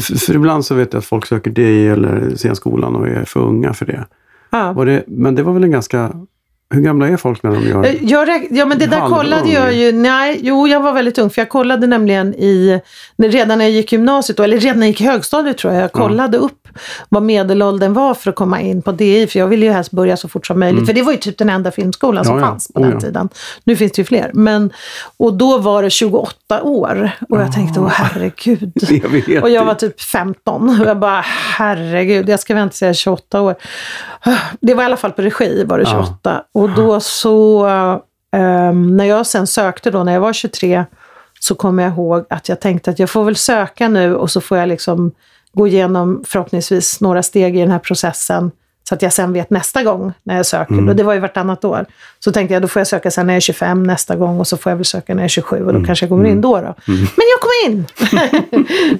för 0.00 0.34
ibland 0.34 0.64
så 0.64 0.74
vet 0.74 0.92
jag 0.92 0.98
att 0.98 1.04
folk 1.04 1.26
söker 1.26 1.50
dig 1.50 1.88
eller 1.88 2.36
scenskolan 2.36 2.96
och 2.96 3.08
är 3.08 3.24
för 3.24 3.40
unga 3.40 3.72
för 3.72 3.86
det. 3.86 4.06
Ja. 4.50 4.84
det 4.84 5.04
men 5.06 5.34
det 5.34 5.42
var 5.42 5.52
väl 5.52 5.64
en 5.64 5.70
ganska 5.70 6.12
hur 6.72 6.80
gamla 6.80 7.08
är 7.08 7.16
folk 7.16 7.42
när 7.42 7.50
de 7.50 7.68
gör 7.68 7.84
eh, 7.84 7.94
jag, 8.04 8.46
Ja 8.50 8.66
men 8.66 8.78
det 8.78 8.86
där 8.86 9.08
kollade 9.08 9.48
jag 9.50 9.74
ju, 9.74 9.92
nej, 9.92 10.38
jo 10.42 10.68
jag 10.68 10.80
var 10.80 10.92
väldigt 10.92 11.18
ung 11.18 11.30
för 11.30 11.40
jag 11.40 11.48
kollade 11.48 11.86
nämligen 11.86 12.34
i, 12.34 12.80
redan 13.16 13.58
när 13.58 13.64
jag 13.64 13.72
gick 13.72 13.92
gymnasiet, 13.92 14.40
eller 14.40 14.58
redan 14.58 14.80
när 14.80 14.86
jag 14.86 14.90
gick 14.90 15.00
högstadiet 15.00 15.58
tror 15.58 15.74
jag, 15.74 15.82
jag 15.82 15.92
kollade 15.92 16.36
ja. 16.36 16.42
upp 16.42 16.68
vad 17.08 17.22
medelåldern 17.22 17.92
var 17.92 18.14
för 18.14 18.30
att 18.30 18.36
komma 18.36 18.60
in 18.60 18.82
på 18.82 18.92
DI, 18.92 19.26
för 19.26 19.38
jag 19.38 19.46
ville 19.46 19.66
ju 19.66 19.72
helst 19.72 19.90
börja 19.90 20.16
så 20.16 20.28
fort 20.28 20.46
som 20.46 20.60
möjligt, 20.60 20.78
mm. 20.78 20.86
för 20.86 20.92
det 20.92 21.02
var 21.02 21.12
ju 21.12 21.18
typ 21.18 21.38
den 21.38 21.48
enda 21.48 21.70
filmskolan 21.70 22.24
som 22.24 22.38
ja, 22.38 22.46
fanns 22.46 22.68
på 22.74 22.80
oh, 22.80 22.88
den 22.88 23.00
tiden. 23.00 23.28
Nu 23.64 23.76
finns 23.76 23.92
det 23.92 24.00
ju 24.00 24.04
fler, 24.04 24.30
men 24.34 24.72
och 25.16 25.34
då 25.34 25.58
var 25.58 25.82
det 25.82 25.90
28 25.90 26.62
år 26.62 27.10
och 27.28 27.40
jag 27.40 27.52
tänkte, 27.52 27.80
åh 27.80 27.88
herregud. 27.88 28.72
Jag 29.26 29.42
och 29.42 29.50
jag 29.50 29.64
var 29.64 29.74
typ 29.74 30.00
15 30.00 30.80
och 30.80 30.86
jag 30.86 30.98
bara, 30.98 31.24
herregud, 31.56 32.28
jag 32.28 32.40
ska 32.40 32.54
väl 32.54 32.62
inte 32.62 32.76
säga 32.76 32.94
28 32.94 33.40
år. 33.40 33.54
Det 34.60 34.74
var 34.74 34.82
i 34.82 34.86
alla 34.86 34.96
fall 34.96 35.12
på 35.12 35.22
regi 35.22 35.64
var 35.64 35.78
det 35.78 35.86
28 35.86 36.44
och 36.62 36.70
då 36.70 37.00
så, 37.00 37.66
um, 38.36 38.96
när 38.96 39.04
jag 39.04 39.26
sen 39.26 39.46
sökte 39.46 39.90
då 39.90 40.04
när 40.04 40.12
jag 40.12 40.20
var 40.20 40.32
23, 40.32 40.84
så 41.40 41.54
kommer 41.54 41.82
jag 41.82 41.92
ihåg 41.92 42.24
att 42.30 42.48
jag 42.48 42.60
tänkte 42.60 42.90
att 42.90 42.98
jag 42.98 43.10
får 43.10 43.24
väl 43.24 43.36
söka 43.36 43.88
nu 43.88 44.16
och 44.16 44.30
så 44.30 44.40
får 44.40 44.58
jag 44.58 44.68
liksom 44.68 45.12
gå 45.52 45.66
igenom 45.66 46.24
förhoppningsvis 46.26 47.00
några 47.00 47.22
steg 47.22 47.56
i 47.56 47.60
den 47.60 47.70
här 47.70 47.78
processen 47.78 48.50
så 48.88 48.94
att 48.94 49.02
jag 49.02 49.12
sen 49.12 49.32
vet 49.32 49.50
nästa 49.50 49.82
gång 49.82 50.12
när 50.22 50.36
jag 50.36 50.46
söker. 50.46 50.72
Mm. 50.72 50.88
Och 50.88 50.96
det 50.96 51.02
var 51.02 51.14
ju 51.14 51.20
vartannat 51.20 51.64
år. 51.64 51.86
Så 52.18 52.32
tänkte 52.32 52.54
jag, 52.54 52.62
då 52.62 52.68
får 52.68 52.80
jag 52.80 52.86
söka 52.86 53.10
sen 53.10 53.26
när 53.26 53.34
jag 53.34 53.36
är 53.36 53.40
25 53.40 53.82
nästa 53.82 54.16
gång 54.16 54.40
och 54.40 54.46
så 54.46 54.56
får 54.56 54.70
jag 54.70 54.76
väl 54.76 54.84
söka 54.84 55.14
när 55.14 55.22
jag 55.22 55.24
är 55.24 55.28
27 55.28 55.56
och 55.56 55.64
då 55.64 55.70
mm. 55.70 55.84
kanske 55.84 56.04
jag 56.04 56.10
kommer 56.10 56.24
in 56.24 56.30
mm. 56.30 56.40
då. 56.40 56.56
då. 56.56 56.58
Mm. 56.60 56.76
Men 57.16 57.26
jag 57.32 57.40
kom 57.40 57.50
in! 57.66 57.86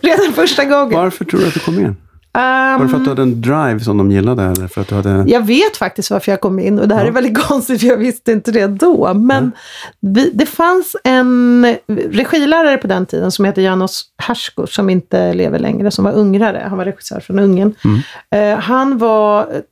Redan 0.03 0.33
första 0.33 0.64
gången. 0.64 0.98
Varför 0.98 1.25
tror 1.25 1.40
du 1.40 1.46
att 1.46 1.55
du 1.55 1.61
kom 1.61 1.79
in? 1.79 1.96
Var 2.33 2.83
det 2.83 2.88
för 2.88 2.97
att 2.97 3.05
du 3.05 3.11
hade 3.11 3.23
en 3.23 3.40
drive 3.40 3.81
som 3.81 3.99
de 3.99 4.11
gillade? 4.11 4.42
Eller 4.42 4.68
för 4.68 4.81
att 4.81 4.88
du 4.88 4.95
hade... 4.95 5.25
Jag 5.27 5.47
vet 5.47 5.77
faktiskt 5.77 6.11
varför 6.11 6.33
jag 6.33 6.40
kom 6.40 6.59
in 6.59 6.79
och 6.79 6.88
det 6.88 6.95
här 6.95 7.03
ja. 7.03 7.09
är 7.09 7.12
väldigt 7.12 7.42
konstigt 7.49 7.81
för 7.81 7.88
jag 7.88 7.97
visste 7.97 8.33
inte 8.33 8.53
det 8.53 8.66
då. 8.66 9.14
Men 9.14 9.53
ja. 9.55 9.61
vi, 10.01 10.31
det 10.35 10.47
fanns 10.47 10.97
en 11.05 11.77
regilärare 12.11 12.77
på 12.77 12.87
den 12.87 13.07
tiden 13.07 13.33
som 13.33 13.45
heter 13.45 13.62
Janos 13.62 14.05
Hersko 14.18 14.66
som 14.66 14.90
inte 14.90 15.35
lever 15.35 15.59
längre, 15.59 15.90
som 15.90 16.05
var 16.05 16.12
ungrare. 16.12 16.66
Han 16.68 16.79
var 16.79 16.85
regissör 16.85 17.21
från 17.21 17.38
Ungern. 17.38 17.75
Mm. 17.85 18.53
Uh, 18.55 18.59
han 18.59 18.99
var 18.99 19.62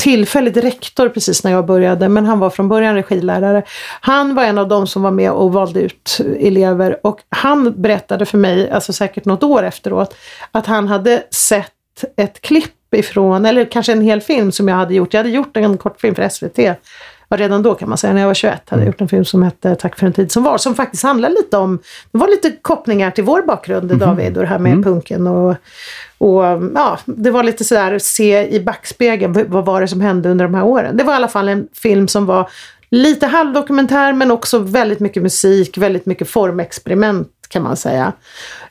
tillfälligt 0.00 0.56
rektor 0.56 1.08
precis 1.08 1.44
när 1.44 1.50
jag 1.50 1.66
började, 1.66 2.08
men 2.08 2.26
han 2.26 2.38
var 2.38 2.50
från 2.50 2.68
början 2.68 2.94
regilärare. 2.94 3.62
Han 4.00 4.34
var 4.34 4.44
en 4.44 4.58
av 4.58 4.68
dem 4.68 4.86
som 4.86 5.02
var 5.02 5.10
med 5.10 5.32
och 5.32 5.52
valde 5.52 5.80
ut 5.80 6.20
elever 6.40 7.06
och 7.06 7.20
han 7.28 7.82
berättade 7.82 8.26
för 8.26 8.38
mig, 8.38 8.70
alltså 8.70 8.92
säkert 8.92 9.24
något 9.24 9.42
år 9.42 9.62
efteråt, 9.62 10.14
att 10.52 10.66
han 10.66 10.88
hade 10.88 11.22
sett 11.30 11.72
ett 12.16 12.40
klipp 12.40 12.94
ifrån, 12.94 13.46
eller 13.46 13.64
kanske 13.64 13.92
en 13.92 14.02
hel 14.02 14.20
film 14.20 14.52
som 14.52 14.68
jag 14.68 14.76
hade 14.76 14.94
gjort. 14.94 15.14
Jag 15.14 15.18
hade 15.18 15.30
gjort 15.30 15.56
en 15.56 15.78
kortfilm 15.78 16.14
för 16.14 16.28
SVT. 16.28 16.58
Och 17.28 17.38
redan 17.38 17.62
då 17.62 17.74
kan 17.74 17.88
man 17.88 17.98
säga, 17.98 18.12
när 18.12 18.20
jag 18.20 18.26
var 18.26 18.34
21, 18.34 18.70
hade 18.70 18.82
jag 18.82 18.86
gjort 18.86 19.00
en 19.00 19.08
film 19.08 19.24
som 19.24 19.42
hette 19.42 19.74
Tack 19.74 19.98
för 19.98 20.06
en 20.06 20.12
tid 20.12 20.32
som 20.32 20.42
var. 20.42 20.58
Som 20.58 20.74
faktiskt 20.74 21.02
handlar 21.02 21.30
lite 21.30 21.56
om, 21.56 21.78
det 22.12 22.18
var 22.18 22.28
lite 22.28 22.50
kopplingar 22.62 23.10
till 23.10 23.24
vår 23.24 23.42
bakgrund, 23.42 23.92
mm. 23.92 23.98
David, 23.98 24.36
och 24.36 24.42
det 24.42 24.48
här 24.48 24.58
med 24.58 24.72
mm. 24.72 24.84
punken 24.84 25.26
och, 25.26 25.56
och 26.18 26.44
ja, 26.74 26.98
det 27.04 27.30
var 27.30 27.42
lite 27.42 27.64
sådär, 27.64 27.98
se 27.98 28.48
i 28.48 28.60
backspegeln, 28.60 29.44
vad 29.48 29.64
var 29.64 29.80
det 29.80 29.88
som 29.88 30.00
hände 30.00 30.28
under 30.28 30.44
de 30.44 30.54
här 30.54 30.64
åren? 30.64 30.96
Det 30.96 31.04
var 31.04 31.12
i 31.12 31.16
alla 31.16 31.28
fall 31.28 31.48
en 31.48 31.68
film 31.74 32.08
som 32.08 32.26
var 32.26 32.50
lite 32.90 33.26
halvdokumentär 33.26 34.12
men 34.12 34.30
också 34.30 34.58
väldigt 34.58 35.00
mycket 35.00 35.22
musik, 35.22 35.78
väldigt 35.78 36.06
mycket 36.06 36.28
formexperiment 36.28 37.28
kan 37.50 37.62
man 37.62 37.76
säga. 37.76 38.12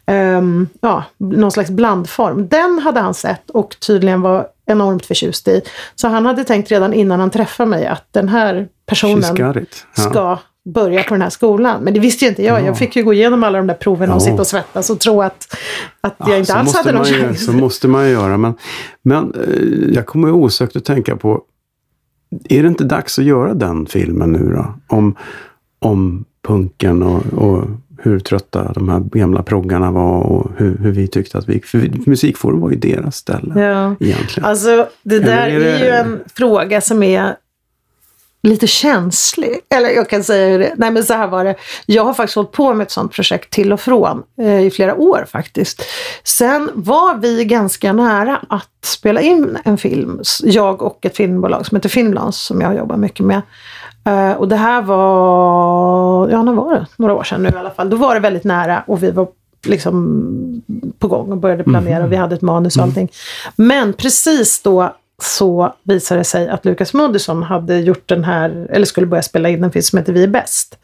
Um, 0.08 0.68
ja, 0.82 1.04
någon 1.18 1.52
slags 1.52 1.70
blandform. 1.70 2.48
Den 2.48 2.80
hade 2.80 3.00
han 3.00 3.14
sett 3.14 3.50
och 3.50 3.76
tydligen 3.80 4.22
var 4.22 4.48
enormt 4.66 5.06
förtjust 5.06 5.48
i. 5.48 5.62
Så 5.96 6.08
han 6.08 6.26
hade 6.26 6.44
tänkt 6.44 6.72
redan 6.72 6.94
innan 6.94 7.20
han 7.20 7.30
träffade 7.30 7.70
mig 7.70 7.88
att 7.88 8.08
den 8.12 8.30
här 8.30 8.68
personen 8.86 9.36
ja. 9.38 9.64
ska 9.94 10.38
börja 10.66 11.04
på 11.04 11.14
den 11.14 11.22
här 11.22 11.30
skolan. 11.30 11.84
Men 11.84 11.94
det 11.94 12.00
visste 12.00 12.26
ju 12.26 12.30
inte 12.30 12.44
jag. 12.44 12.62
Ja. 12.62 12.66
Jag 12.66 12.78
fick 12.78 12.96
ju 12.96 13.04
gå 13.04 13.14
igenom 13.14 13.44
alla 13.44 13.58
de 13.58 13.68
där 13.68 13.74
proven 13.74 14.12
och 14.12 14.22
sitta 14.22 14.42
och 14.42 14.48
svettas 14.48 14.90
och 14.90 15.00
tro 15.00 15.22
att, 15.22 15.58
att 16.02 16.16
jag 16.20 16.30
ja, 16.30 16.38
inte 16.38 16.54
alls 16.54 16.76
hade 16.76 16.92
någon 16.92 17.06
chans. 17.06 17.46
Så 17.46 17.52
måste 17.52 17.88
man 17.88 18.06
ju 18.06 18.12
göra. 18.12 18.38
Men, 18.38 18.54
men 19.02 19.34
eh, 19.34 19.94
jag 19.96 20.06
kommer 20.06 20.32
osökt 20.32 20.76
att 20.76 20.86
tänka 20.86 21.16
på, 21.16 21.42
är 22.50 22.62
det 22.64 22.68
inte 22.68 22.84
dags 22.84 23.20
att 23.20 23.26
göra 23.26 23.54
den 23.54 23.86
filmen 23.86 24.32
nu 24.32 24.54
då? 24.54 24.74
Om, 24.88 25.16
om 25.80 26.26
punken 26.48 27.04
och, 27.04 27.26
och 27.34 27.66
hur 28.02 28.20
trötta 28.20 28.72
de 28.74 28.90
här 28.90 29.00
gamla 29.00 29.44
proggarna 29.44 29.92
var 29.92 30.20
och 30.20 30.52
hur, 30.58 30.78
hur 30.78 30.92
vi 30.92 31.08
tyckte 31.08 31.38
att 31.38 31.50
vi... 31.50 31.62
För 31.62 32.10
musikforum 32.10 32.60
var 32.60 32.70
ju 32.70 32.76
deras 32.76 33.16
ställe 33.16 33.62
ja. 33.62 33.96
egentligen. 34.00 34.50
Alltså 34.50 34.88
det 35.04 35.20
där 35.20 35.48
är, 35.48 35.60
det... 35.60 35.72
är, 35.72 35.84
ju 35.84 35.90
en 35.90 36.20
fråga 36.36 36.82
som 36.82 37.04
är 37.04 37.36
lite 38.44 38.68
känslig. 38.68 39.60
Eller 39.70 39.90
jag 39.90 40.10
kan 40.10 40.24
säga 40.24 40.58
det. 40.58 40.74
Nej 40.78 40.92
men 40.92 41.04
så 41.04 41.14
här 41.14 41.28
var 41.28 41.46
det. 41.46 41.56
Jag 41.86 42.06
har 42.06 42.14
faktiskt 42.14 42.36
hållit 42.36 42.52
på 42.52 42.74
med 42.74 42.86
ett 42.86 42.92
sånt 42.92 43.12
projekt 43.12 43.50
till 43.50 43.74
och 43.74 43.80
från 43.80 44.24
eh, 44.42 44.66
i 44.66 44.72
flera 44.72 44.96
år 44.96 45.26
faktiskt. 45.32 45.84
Sen 46.24 46.70
var 46.74 47.16
vi 47.16 47.46
ganska 47.46 47.94
nära 47.94 48.42
att 48.50 48.86
spela 48.86 49.22
in 49.22 49.58
en 49.64 49.78
film. 49.78 50.22
Jag 50.44 50.82
och 50.82 51.06
ett 51.06 51.18
filmbolag 51.18 51.66
som 51.66 51.76
heter 51.76 51.90
Filmlans 51.90 52.42
som 52.42 52.62
jag 52.62 52.76
jobbar 52.76 52.98
mycket 52.98 53.26
med. 53.26 53.42
Uh, 54.08 54.32
och 54.32 54.48
det 54.48 54.56
här 54.56 54.82
var, 54.82 56.30
ja 56.30 56.44
när 56.44 56.54
var 56.54 56.74
det? 56.74 56.86
Några 56.98 57.14
år 57.14 57.24
sedan 57.24 57.44
nu 57.44 57.50
i 57.50 57.58
alla 57.58 57.70
fall. 57.70 57.90
Då 57.90 57.98
var 57.98 58.14
det 58.14 58.20
väldigt 58.20 58.44
nära 58.44 58.84
och 58.88 59.04
vi 59.04 59.12
var 59.12 59.28
liksom 59.66 60.62
på 61.00 61.08
gång 61.08 61.32
och 61.32 61.38
började 61.38 61.64
planera. 61.64 61.98
Mm. 61.98 62.10
Vi 62.10 62.16
hade 62.16 62.36
ett 62.36 62.42
manus 62.42 62.76
och 62.76 62.84
mm. 62.84 62.90
allting. 62.90 63.12
Men 63.56 63.94
precis 63.94 64.62
då 64.62 64.94
så 65.22 65.76
visade 65.84 66.20
det 66.20 66.26
sig 66.26 66.50
att 66.50 66.66
Lukas 66.66 66.94
Moodysson 66.94 67.44
hade 67.44 67.80
gjort 67.80 68.10
den 68.10 68.24
här, 68.24 68.68
eller 68.70 68.86
skulle 68.86 69.08
börja 69.08 69.24
spela 69.24 69.50
in 69.50 69.64
en 69.64 69.72
film 69.72 69.84
som 69.84 70.00
heter 70.00 70.14
Vi 70.14 70.24
är 70.24 70.28
bäst. 70.28 70.78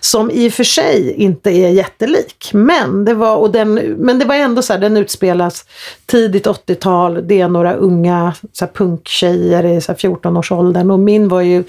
Som 0.00 0.30
i 0.30 0.48
och 0.48 0.52
för 0.52 0.64
sig 0.64 1.12
inte 1.12 1.50
är 1.50 1.68
jättelik, 1.68 2.50
men 2.52 3.04
det 3.04 3.14
var, 3.14 3.36
och 3.36 3.50
den, 3.50 3.74
men 3.98 4.18
det 4.18 4.24
var 4.24 4.34
ändå 4.34 4.62
så 4.62 4.72
här, 4.72 4.80
den 4.80 4.96
utspelas 4.96 5.64
tidigt 6.06 6.46
80-tal, 6.46 7.28
det 7.28 7.40
är 7.40 7.48
några 7.48 7.74
unga 7.74 8.34
så 8.52 8.64
här, 8.64 8.72
punktjejer 8.72 9.64
i 9.64 9.78
14-årsåldern 9.78 10.90
och 10.90 10.98
min 10.98 11.28
var 11.28 11.40
ju 11.40 11.64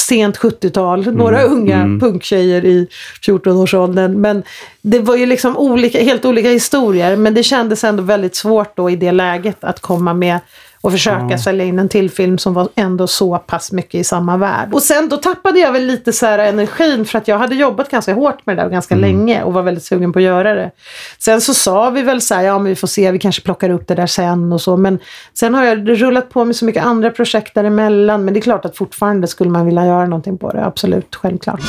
sent 0.00 0.38
70-tal, 0.38 1.02
mm. 1.02 1.14
några 1.14 1.42
unga 1.42 1.76
mm. 1.76 2.00
punktjejer 2.00 2.64
i 2.64 2.88
14-årsåldern. 3.26 4.20
Men 4.20 4.42
det 4.82 4.98
var 4.98 5.16
ju 5.16 5.26
liksom 5.26 5.56
olika, 5.56 6.02
helt 6.02 6.24
olika 6.24 6.48
historier, 6.48 7.16
men 7.16 7.34
det 7.34 7.42
kändes 7.42 7.84
ändå 7.84 8.02
väldigt 8.02 8.36
svårt 8.36 8.76
då 8.76 8.90
i 8.90 8.96
det 8.96 9.12
läget 9.12 9.64
att 9.64 9.80
komma 9.80 10.14
med 10.14 10.38
och 10.86 10.92
försöka 10.92 11.26
ja. 11.30 11.38
sälja 11.38 11.64
in 11.64 11.78
en 11.78 11.88
till 11.88 12.10
film 12.10 12.38
som 12.38 12.54
var 12.54 12.68
ändå 12.74 13.06
så 13.06 13.38
pass 13.38 13.72
mycket 13.72 13.94
i 13.94 14.04
samma 14.04 14.36
värld. 14.36 14.68
Och 14.72 14.82
sen 14.82 15.08
då 15.08 15.16
tappade 15.16 15.58
jag 15.58 15.72
väl 15.72 15.86
lite 15.86 16.12
så 16.12 16.26
här 16.26 16.38
energin 16.38 17.04
för 17.04 17.18
att 17.18 17.28
jag 17.28 17.38
hade 17.38 17.54
jobbat 17.54 17.90
ganska 17.90 18.14
hårt 18.14 18.46
med 18.46 18.56
det 18.56 18.62
där 18.62 18.70
ganska 18.70 18.94
mm. 18.94 19.02
länge 19.10 19.42
och 19.42 19.52
var 19.52 19.62
väldigt 19.62 19.84
sugen 19.84 20.12
på 20.12 20.18
att 20.18 20.22
göra 20.22 20.54
det. 20.54 20.70
Sen 21.18 21.40
så 21.40 21.54
sa 21.54 21.90
vi 21.90 22.02
väl 22.02 22.20
så 22.20 22.34
här, 22.34 22.42
ja 22.42 22.58
men 22.58 22.68
vi 22.68 22.74
får 22.74 22.88
se, 22.88 23.10
vi 23.10 23.18
kanske 23.18 23.42
plockar 23.42 23.70
upp 23.70 23.88
det 23.88 23.94
där 23.94 24.06
sen 24.06 24.52
och 24.52 24.60
så. 24.60 24.76
Men 24.76 24.98
sen 25.34 25.54
har 25.54 25.64
jag 25.64 26.02
rullat 26.02 26.30
på 26.30 26.44
med 26.44 26.56
så 26.56 26.64
mycket 26.64 26.84
andra 26.84 27.10
projekt 27.10 27.54
däremellan. 27.54 28.24
Men 28.24 28.34
det 28.34 28.40
är 28.40 28.42
klart 28.42 28.64
att 28.64 28.76
fortfarande 28.76 29.26
skulle 29.26 29.50
man 29.50 29.66
vilja 29.66 29.86
göra 29.86 30.06
någonting 30.06 30.38
på 30.38 30.52
det, 30.52 30.64
absolut, 30.64 31.14
självklart. 31.14 31.60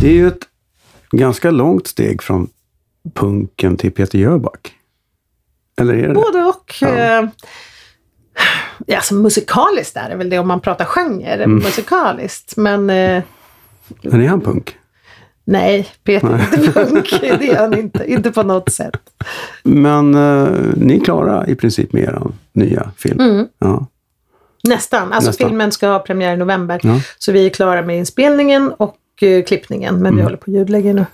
Det 0.00 0.08
är 0.08 0.14
ju 0.14 0.28
ett 0.28 0.42
ganska 1.10 1.50
långt 1.50 1.86
steg 1.86 2.22
från 2.22 2.48
punken 3.14 3.76
till 3.76 3.92
Peter 3.92 4.18
Jöback. 4.18 4.77
Eller 5.80 5.94
är 5.94 6.08
det 6.08 6.14
Både 6.14 6.38
och. 6.38 6.74
Ja. 6.80 6.88
Eh, 6.88 7.24
alltså 8.96 9.14
musikaliskt 9.14 9.96
är 9.96 10.08
det 10.08 10.16
väl 10.16 10.30
det 10.30 10.38
om 10.38 10.48
man 10.48 10.60
pratar 10.60 10.84
genre. 10.84 11.34
Mm. 11.34 11.54
Musikaliskt. 11.54 12.56
Men... 12.56 12.90
Eh, 12.90 13.22
men 14.02 14.20
är 14.20 14.28
han 14.28 14.40
punk? 14.40 14.76
Nej, 15.44 15.88
Peter 16.04 16.28
är 16.28 16.58
inte 16.58 16.72
punk. 16.72 17.10
Det 17.20 17.50
är 17.50 17.56
han 17.56 17.78
inte. 17.78 18.12
Inte 18.12 18.30
på 18.30 18.42
något 18.42 18.72
sätt. 18.72 18.96
Men 19.62 20.14
eh, 20.14 20.48
ni 20.76 20.96
är 20.96 21.04
klara 21.04 21.46
i 21.46 21.54
princip 21.54 21.92
med 21.92 22.02
er 22.02 22.22
nya 22.52 22.90
film? 22.96 23.20
Mm. 23.20 23.46
Ja. 23.58 23.86
Nästan. 24.64 25.12
Alltså 25.12 25.28
Nästan. 25.28 25.48
filmen 25.48 25.72
ska 25.72 25.88
ha 25.88 25.98
premiär 25.98 26.34
i 26.34 26.36
november. 26.36 26.80
Ja. 26.82 27.00
Så 27.18 27.32
vi 27.32 27.46
är 27.46 27.50
klara 27.50 27.82
med 27.82 27.98
inspelningen 27.98 28.72
och 28.76 28.96
uh, 29.22 29.44
klippningen. 29.44 29.94
Men 29.94 30.06
mm. 30.06 30.16
vi 30.16 30.22
håller 30.22 30.36
på 30.36 30.50
att 30.50 30.54
ljudlägga 30.54 30.92
nu. 30.92 31.06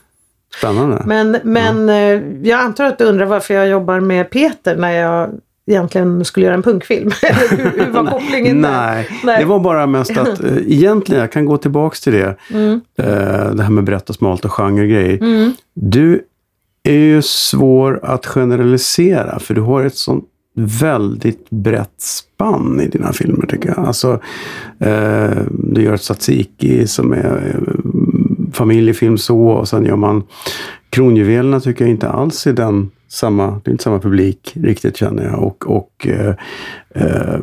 Spännande. 0.58 1.02
Men, 1.06 1.36
men. 1.44 1.88
Eh, 1.88 2.48
jag 2.48 2.60
antar 2.60 2.84
att 2.84 2.98
du 2.98 3.04
undrar 3.04 3.26
varför 3.26 3.54
jag 3.54 3.68
jobbar 3.68 4.00
med 4.00 4.30
Peter 4.30 4.76
när 4.76 4.90
jag 4.90 5.30
egentligen 5.66 6.24
skulle 6.24 6.46
göra 6.46 6.54
en 6.54 6.62
punkfilm. 6.62 7.10
hur, 7.50 7.84
hur 7.84 7.90
var 7.90 8.06
kopplingen 8.10 8.60
Nej, 8.60 9.08
Nej, 9.24 9.38
det 9.38 9.44
var 9.44 9.60
bara 9.60 9.86
mest 9.86 10.18
att 10.18 10.44
äh, 10.44 10.56
egentligen, 10.66 11.20
jag 11.20 11.32
kan 11.32 11.44
gå 11.44 11.56
tillbaks 11.56 12.00
till 12.00 12.12
det, 12.12 12.36
mm. 12.50 12.80
äh, 12.98 13.06
det 13.54 13.62
här 13.62 13.70
med 13.70 13.84
berätta 13.84 14.12
smalt 14.12 14.44
och 14.44 14.52
genregrejer. 14.52 15.22
Mm. 15.22 15.52
Du 15.74 16.22
är 16.82 16.98
ju 16.98 17.22
svår 17.22 18.00
att 18.02 18.26
generalisera 18.26 19.38
för 19.38 19.54
du 19.54 19.60
har 19.60 19.84
ett 19.84 19.96
sånt 19.96 20.24
väldigt 20.56 21.50
brett 21.50 22.00
spann 22.00 22.80
i 22.80 22.88
dina 22.88 23.12
filmer 23.12 23.46
tycker 23.46 23.68
jag. 23.68 23.78
Alltså, 23.78 24.20
eh, 24.78 25.38
du 25.50 25.82
gör 25.82 25.94
ett 25.94 26.00
tzatziki 26.00 26.86
som 26.86 27.12
är 27.12 27.60
familjefilm 28.54 29.18
så 29.18 29.46
och 29.46 29.68
sen 29.68 29.84
gör 29.84 29.96
man 29.96 30.22
Kronjuvelerna 30.90 31.60
tycker 31.60 31.84
jag 31.84 31.90
inte 31.90 32.08
alls 32.08 32.46
är 32.46 32.52
den 32.52 32.90
samma, 33.08 33.60
det 33.64 33.70
är 33.70 33.72
inte 33.72 33.84
samma 33.84 33.98
publik 33.98 34.52
riktigt 34.54 34.96
känner 34.96 35.24
jag. 35.24 35.42
Och, 35.42 35.70
och 35.70 36.06
eh, 36.08 36.34
eh, 36.94 37.38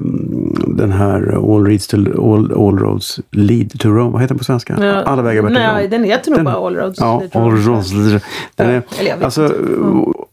den 0.67 0.91
här 0.91 1.53
All, 1.55 1.65
reads 1.65 1.87
to, 1.87 1.97
all, 1.97 2.51
all 2.51 2.79
Roads 2.79 3.19
Lead 3.31 3.79
to 3.79 3.89
Rome, 3.89 4.11
vad 4.11 4.21
heter 4.21 4.33
den 4.33 4.37
på 4.37 4.43
svenska? 4.43 4.77
Ja, 4.81 5.03
Alla 5.03 5.21
vägar 5.21 5.41
till 5.41 5.55
Rome. 5.55 5.73
Nej, 5.73 5.87
den 5.87 6.03
heter 6.03 6.31
nog 6.31 6.43
bara 6.43 6.55
All 6.55 6.75
Roads 6.75 6.99
ja, 6.99 7.19
Lead 7.19 7.31
to 7.31 7.39
Rome. 7.39 7.51
All 7.51 7.57
Roads, 7.57 7.91
den 8.55 8.69
är, 8.69 8.83
alltså, 9.23 9.55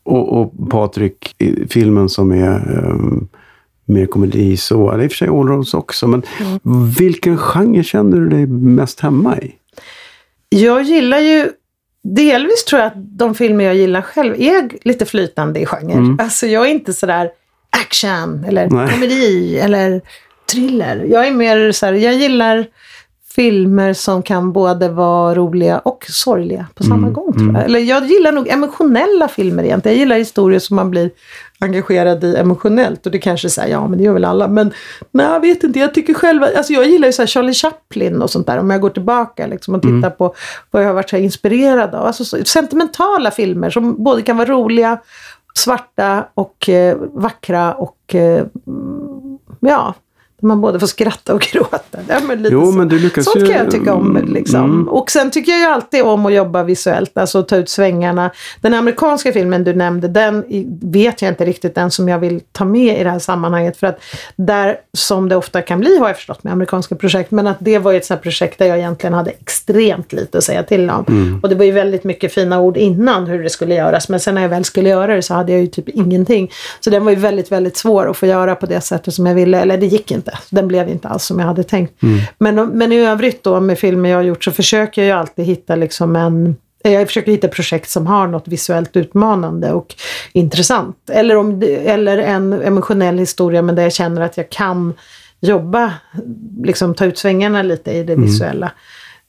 och, 0.02 0.40
och 0.40 0.70
Patrik, 0.70 1.36
filmen 1.70 2.08
som 2.08 2.32
är 2.32 2.84
um, 2.84 3.28
mer 3.84 4.06
komedi 4.06 4.56
så, 4.56 4.90
eller 4.90 5.04
i 5.04 5.06
och 5.06 5.10
för 5.10 5.16
sig 5.16 5.28
All 5.28 5.48
Roads 5.48 5.74
också, 5.74 6.06
men 6.06 6.22
mm. 6.40 6.90
vilken 6.90 7.38
genre 7.38 7.82
känner 7.82 8.20
du 8.20 8.28
dig 8.28 8.46
mest 8.46 9.00
hemma 9.00 9.38
i? 9.38 9.54
Jag 10.48 10.82
gillar 10.82 11.18
ju 11.18 11.50
Delvis 12.02 12.64
tror 12.64 12.80
jag 12.80 12.86
att 12.86 13.18
de 13.18 13.34
filmer 13.34 13.64
jag 13.64 13.74
gillar 13.74 14.02
själv 14.02 14.34
är 14.40 14.70
lite 14.82 15.06
flytande 15.06 15.60
i 15.60 15.66
genre. 15.66 15.92
Mm. 15.92 16.18
Alltså 16.20 16.46
jag 16.46 16.66
är 16.66 16.70
inte 16.70 16.92
sådär 16.92 17.30
action 17.70 18.44
eller 18.44 18.70
Nej. 18.70 18.88
komedi 18.92 19.58
eller 19.58 20.02
thriller. 20.52 21.04
Jag 21.10 21.26
är 21.26 21.32
mer 21.32 21.72
så 21.72 21.86
här, 21.86 21.92
jag 21.92 22.14
gillar 22.14 22.66
filmer 23.34 23.92
som 23.92 24.22
kan 24.22 24.52
både 24.52 24.88
vara 24.88 25.34
roliga 25.34 25.78
och 25.78 26.04
sorgliga 26.08 26.66
på 26.74 26.82
samma 26.82 26.96
mm, 26.96 27.12
gång. 27.12 27.32
Tror 27.32 27.46
jag. 27.46 27.50
Mm. 27.50 27.64
Eller 27.64 27.80
jag 27.80 28.06
gillar 28.06 28.32
nog 28.32 28.48
emotionella 28.48 29.28
filmer 29.28 29.64
egentligen. 29.64 29.96
Jag 29.96 30.00
gillar 30.00 30.16
historier 30.16 30.58
som 30.58 30.76
man 30.76 30.90
blir 30.90 31.10
engagerad 31.60 32.24
i 32.24 32.36
emotionellt. 32.36 33.06
Och 33.06 33.12
det 33.12 33.18
kanske 33.18 33.50
säger 33.50 33.72
ja 33.72 33.88
men 33.88 33.98
det 33.98 34.04
gör 34.04 34.12
väl 34.12 34.24
alla. 34.24 34.48
Men 34.48 34.72
nej, 35.10 35.26
jag 35.26 35.40
vet 35.40 35.64
inte. 35.64 35.78
Jag 35.78 35.94
tycker 35.94 36.14
själv, 36.14 36.42
alltså 36.42 36.72
jag 36.72 36.86
gillar 36.86 37.08
ju 37.08 37.12
så 37.12 37.26
Charlie 37.26 37.54
Chaplin 37.54 38.22
och 38.22 38.30
sånt 38.30 38.46
där. 38.46 38.58
Om 38.58 38.70
jag 38.70 38.80
går 38.80 38.90
tillbaka 38.90 39.46
liksom, 39.46 39.74
och 39.74 39.82
tittar 39.82 39.96
mm. 39.96 40.10
på 40.10 40.34
vad 40.70 40.82
jag 40.82 40.88
har 40.88 40.94
varit 40.94 41.10
så 41.10 41.16
inspirerad 41.16 41.94
av. 41.94 42.06
Alltså 42.06 42.24
så, 42.24 42.44
sentimentala 42.44 43.30
filmer 43.30 43.70
som 43.70 44.04
både 44.04 44.22
kan 44.22 44.36
vara 44.36 44.48
roliga, 44.48 44.98
svarta 45.54 46.28
och 46.34 46.68
eh, 46.68 46.96
vackra 47.12 47.74
och 47.74 48.14
eh, 48.14 48.44
ja, 49.60 49.94
man 50.42 50.60
både 50.60 50.80
får 50.80 50.86
skratta 50.86 51.34
och 51.34 51.40
gråta. 51.52 51.98
Ja, 52.08 52.20
men 52.20 52.42
lite 52.42 52.54
jo, 52.54 52.72
men 52.72 52.88
du 52.88 52.98
lyckas 52.98 53.24
Sånt 53.24 53.46
kan 53.46 53.56
jag 53.56 53.70
tycka 53.70 53.94
om. 53.94 54.28
Liksom. 54.28 54.64
Mm. 54.64 54.88
Och 54.88 55.10
sen 55.10 55.30
tycker 55.30 55.52
jag 55.52 55.60
ju 55.60 55.66
alltid 55.66 56.02
om 56.02 56.26
att 56.26 56.32
jobba 56.32 56.62
visuellt, 56.62 57.18
alltså 57.18 57.42
ta 57.42 57.56
ut 57.56 57.68
svängarna. 57.68 58.30
Den 58.60 58.74
amerikanska 58.74 59.32
filmen 59.32 59.64
du 59.64 59.74
nämnde, 59.74 60.08
den 60.08 60.44
vet 60.82 61.22
jag 61.22 61.30
inte 61.30 61.44
riktigt 61.44 61.74
den 61.74 61.90
som 61.90 62.08
jag 62.08 62.18
vill 62.18 62.40
ta 62.52 62.64
med 62.64 63.00
i 63.00 63.04
det 63.04 63.10
här 63.10 63.18
sammanhanget. 63.18 63.76
För 63.76 63.86
att 63.86 64.00
där, 64.36 64.76
som 64.92 65.28
det 65.28 65.36
ofta 65.36 65.62
kan 65.62 65.80
bli, 65.80 65.98
har 65.98 66.06
jag 66.06 66.16
förstått 66.16 66.44
med 66.44 66.52
amerikanska 66.52 66.94
projekt, 66.94 67.30
men 67.30 67.46
att 67.46 67.56
det 67.60 67.78
var 67.78 67.92
ju 67.92 67.98
ett 67.98 68.04
sånt 68.04 68.22
projekt 68.22 68.58
där 68.58 68.66
jag 68.66 68.78
egentligen 68.78 69.14
hade 69.14 69.30
extremt 69.30 70.12
lite 70.12 70.38
att 70.38 70.44
säga 70.44 70.62
till 70.62 70.90
om. 70.90 71.04
Mm. 71.08 71.40
Och 71.42 71.48
det 71.48 71.54
var 71.54 71.64
ju 71.64 71.72
väldigt 71.72 72.04
mycket 72.04 72.34
fina 72.34 72.60
ord 72.60 72.76
innan 72.76 73.26
hur 73.26 73.42
det 73.42 73.50
skulle 73.50 73.74
göras, 73.74 74.08
men 74.08 74.20
sen 74.20 74.34
när 74.34 74.42
jag 74.42 74.48
väl 74.48 74.64
skulle 74.64 74.88
göra 74.88 75.14
det 75.14 75.22
så 75.22 75.34
hade 75.34 75.52
jag 75.52 75.60
ju 75.60 75.66
typ 75.66 75.88
ingenting. 75.88 76.50
Så 76.80 76.90
den 76.90 77.04
var 77.04 77.12
ju 77.12 77.16
väldigt, 77.16 77.52
väldigt 77.52 77.76
svår 77.76 78.10
att 78.10 78.16
få 78.16 78.26
göra 78.26 78.54
på 78.54 78.66
det 78.66 78.80
sättet 78.80 79.14
som 79.14 79.26
jag 79.26 79.34
ville, 79.34 79.60
eller 79.60 79.76
det 79.76 79.86
gick 79.86 80.10
inte 80.10 80.27
inte. 80.28 80.38
Den 80.50 80.68
blev 80.68 80.88
inte 80.88 81.08
alls 81.08 81.24
som 81.24 81.38
jag 81.38 81.46
hade 81.46 81.62
tänkt. 81.62 82.02
Mm. 82.02 82.20
Men, 82.38 82.68
men 82.68 82.92
i 82.92 83.00
övrigt 83.00 83.44
då 83.44 83.60
med 83.60 83.78
filmer 83.78 84.08
jag 84.10 84.16
har 84.16 84.22
gjort 84.22 84.44
så 84.44 84.50
försöker 84.50 85.02
jag 85.02 85.06
ju 85.06 85.12
alltid 85.12 85.44
hitta 85.44 85.76
liksom 85.76 86.16
en 86.16 86.56
jag 86.82 87.06
försöker 87.06 87.32
hitta 87.32 87.48
projekt 87.48 87.90
som 87.90 88.06
har 88.06 88.26
något 88.26 88.48
visuellt 88.48 88.96
utmanande 88.96 89.72
och 89.72 89.94
intressant. 90.32 90.96
Eller, 91.10 91.36
om, 91.36 91.62
eller 91.62 92.18
en 92.18 92.52
emotionell 92.52 93.18
historia 93.18 93.62
men 93.62 93.74
där 93.74 93.82
jag 93.82 93.92
känner 93.92 94.22
att 94.22 94.36
jag 94.36 94.50
kan 94.50 94.94
jobba, 95.40 95.92
liksom 96.62 96.94
ta 96.94 97.04
ut 97.04 97.18
svängarna 97.18 97.62
lite 97.62 97.92
i 97.92 98.02
det 98.02 98.12
mm. 98.12 98.26
visuella. 98.26 98.72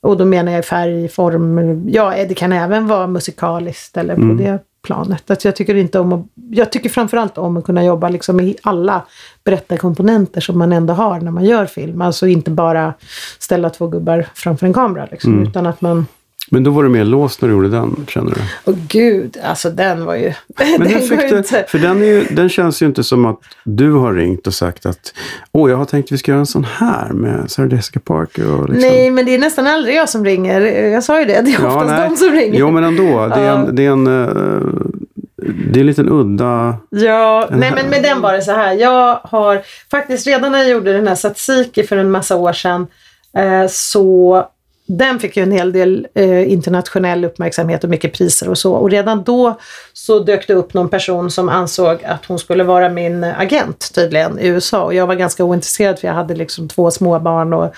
Och 0.02 0.16
då 0.16 0.24
menar 0.24 0.52
jag 0.52 0.64
färg, 0.64 1.08
form, 1.08 1.88
ja 1.88 2.14
det 2.28 2.34
kan 2.34 2.52
även 2.52 2.86
vara 2.86 3.06
musikaliskt 3.06 3.96
eller 3.96 4.14
på 4.14 4.20
mm. 4.20 4.36
det 4.36 4.58
planet. 4.82 5.30
Att 5.30 5.44
jag 5.44 5.56
tycker 5.56 5.74
inte 5.74 5.98
om 5.98 6.12
att, 6.12 6.26
jag 6.50 6.72
tycker 6.72 6.88
framförallt 6.88 7.38
om 7.38 7.56
att 7.56 7.64
kunna 7.64 7.84
jobba 7.84 8.08
liksom 8.08 8.40
i 8.40 8.56
alla 8.62 9.02
berättarkomponenter 9.44 10.40
som 10.40 10.58
man 10.58 10.72
ändå 10.72 10.94
har 10.94 11.20
när 11.20 11.30
man 11.30 11.44
gör 11.44 11.66
film. 11.66 12.00
Alltså 12.02 12.26
inte 12.26 12.50
bara 12.50 12.94
ställa 13.38 13.70
två 13.70 13.86
gubbar 13.86 14.26
framför 14.34 14.66
en 14.66 14.72
kamera 14.72 15.08
liksom, 15.10 15.32
mm. 15.32 15.48
utan 15.48 15.66
att 15.66 15.80
man 15.80 16.06
men 16.48 16.64
då 16.64 16.70
var 16.70 16.82
du 16.82 16.88
mer 16.88 17.04
låst 17.04 17.42
när 17.42 17.48
du 17.48 17.54
gjorde 17.54 17.68
den, 17.68 18.06
känner 18.08 18.30
du? 18.30 18.40
Åh 18.64 18.74
gud, 18.88 19.36
alltså 19.44 19.70
den 19.70 20.04
var 20.04 20.14
ju... 20.14 20.32
Men 20.78 20.88
den 20.88 21.00
fick 21.00 21.30
du, 21.30 21.38
inte... 21.38 21.64
För 21.68 21.78
den, 21.78 22.02
är 22.02 22.06
ju, 22.06 22.24
den 22.24 22.48
känns 22.48 22.82
ju 22.82 22.86
inte 22.86 23.04
som 23.04 23.24
att 23.26 23.40
du 23.64 23.92
har 23.92 24.14
ringt 24.14 24.46
och 24.46 24.54
sagt 24.54 24.86
att 24.86 25.14
åh, 25.52 25.70
jag 25.70 25.76
har 25.76 25.84
tänkt 25.84 26.06
att 26.06 26.12
vi 26.12 26.18
ska 26.18 26.30
göra 26.30 26.40
en 26.40 26.46
sån 26.46 26.64
här 26.64 27.08
med 27.08 27.50
Sarah 27.50 27.72
Jessica 27.72 28.00
Parker. 28.00 28.54
Och 28.54 28.68
liksom. 28.68 28.88
Nej, 28.88 29.10
men 29.10 29.26
det 29.26 29.34
är 29.34 29.38
nästan 29.38 29.66
aldrig 29.66 29.96
jag 29.96 30.08
som 30.08 30.24
ringer. 30.24 30.60
Jag 30.86 31.04
sa 31.04 31.20
ju 31.20 31.24
det, 31.24 31.40
det 31.40 31.50
är 31.50 31.66
oftast 31.66 31.90
ja, 31.90 32.08
de 32.08 32.16
som 32.16 32.30
ringer. 32.30 32.58
Jo, 32.58 32.70
men 32.70 32.84
ändå. 32.84 33.26
Det 33.26 33.40
är 33.40 33.56
en, 33.56 33.76
det 33.76 33.86
är 33.86 33.90
en 33.90 34.06
uh, 34.06 34.68
det 35.42 35.78
är 35.78 35.80
en 35.80 35.86
liten 35.86 36.08
udda... 36.08 36.76
Ja, 36.90 37.48
nej 37.50 37.72
men 37.74 37.90
med 37.90 38.02
den 38.02 38.20
var 38.20 38.32
det 38.32 38.42
så 38.42 38.52
här. 38.52 38.72
Jag 38.72 39.20
har 39.22 39.62
faktiskt 39.90 40.26
redan 40.26 40.52
när 40.52 40.58
jag 40.58 40.70
gjorde 40.70 40.92
den 40.92 41.08
här 41.08 41.14
Satsiki 41.14 41.82
för 41.82 41.96
en 41.96 42.10
massa 42.10 42.36
år 42.36 42.52
sedan 42.52 42.86
eh, 43.36 43.66
så 43.68 44.44
den 44.98 45.20
fick 45.20 45.36
ju 45.36 45.42
en 45.42 45.52
hel 45.52 45.72
del 45.72 46.06
eh, 46.14 46.52
internationell 46.52 47.24
uppmärksamhet 47.24 47.84
och 47.84 47.90
mycket 47.90 48.12
priser 48.12 48.48
och 48.48 48.58
så. 48.58 48.72
Och 48.72 48.90
redan 48.90 49.22
då 49.22 49.58
så 49.92 50.18
dök 50.18 50.46
det 50.46 50.54
upp 50.54 50.74
någon 50.74 50.88
person 50.88 51.30
som 51.30 51.48
ansåg 51.48 52.04
att 52.04 52.26
hon 52.26 52.38
skulle 52.38 52.64
vara 52.64 52.88
min 52.88 53.24
agent 53.24 53.94
tydligen 53.94 54.38
i 54.38 54.46
USA. 54.46 54.82
Och 54.82 54.94
jag 54.94 55.06
var 55.06 55.14
ganska 55.14 55.44
ointresserad 55.44 55.98
för 55.98 56.08
jag 56.08 56.14
hade 56.14 56.34
liksom 56.34 56.68
två 56.68 56.90
småbarn 56.90 57.52
och 57.52 57.74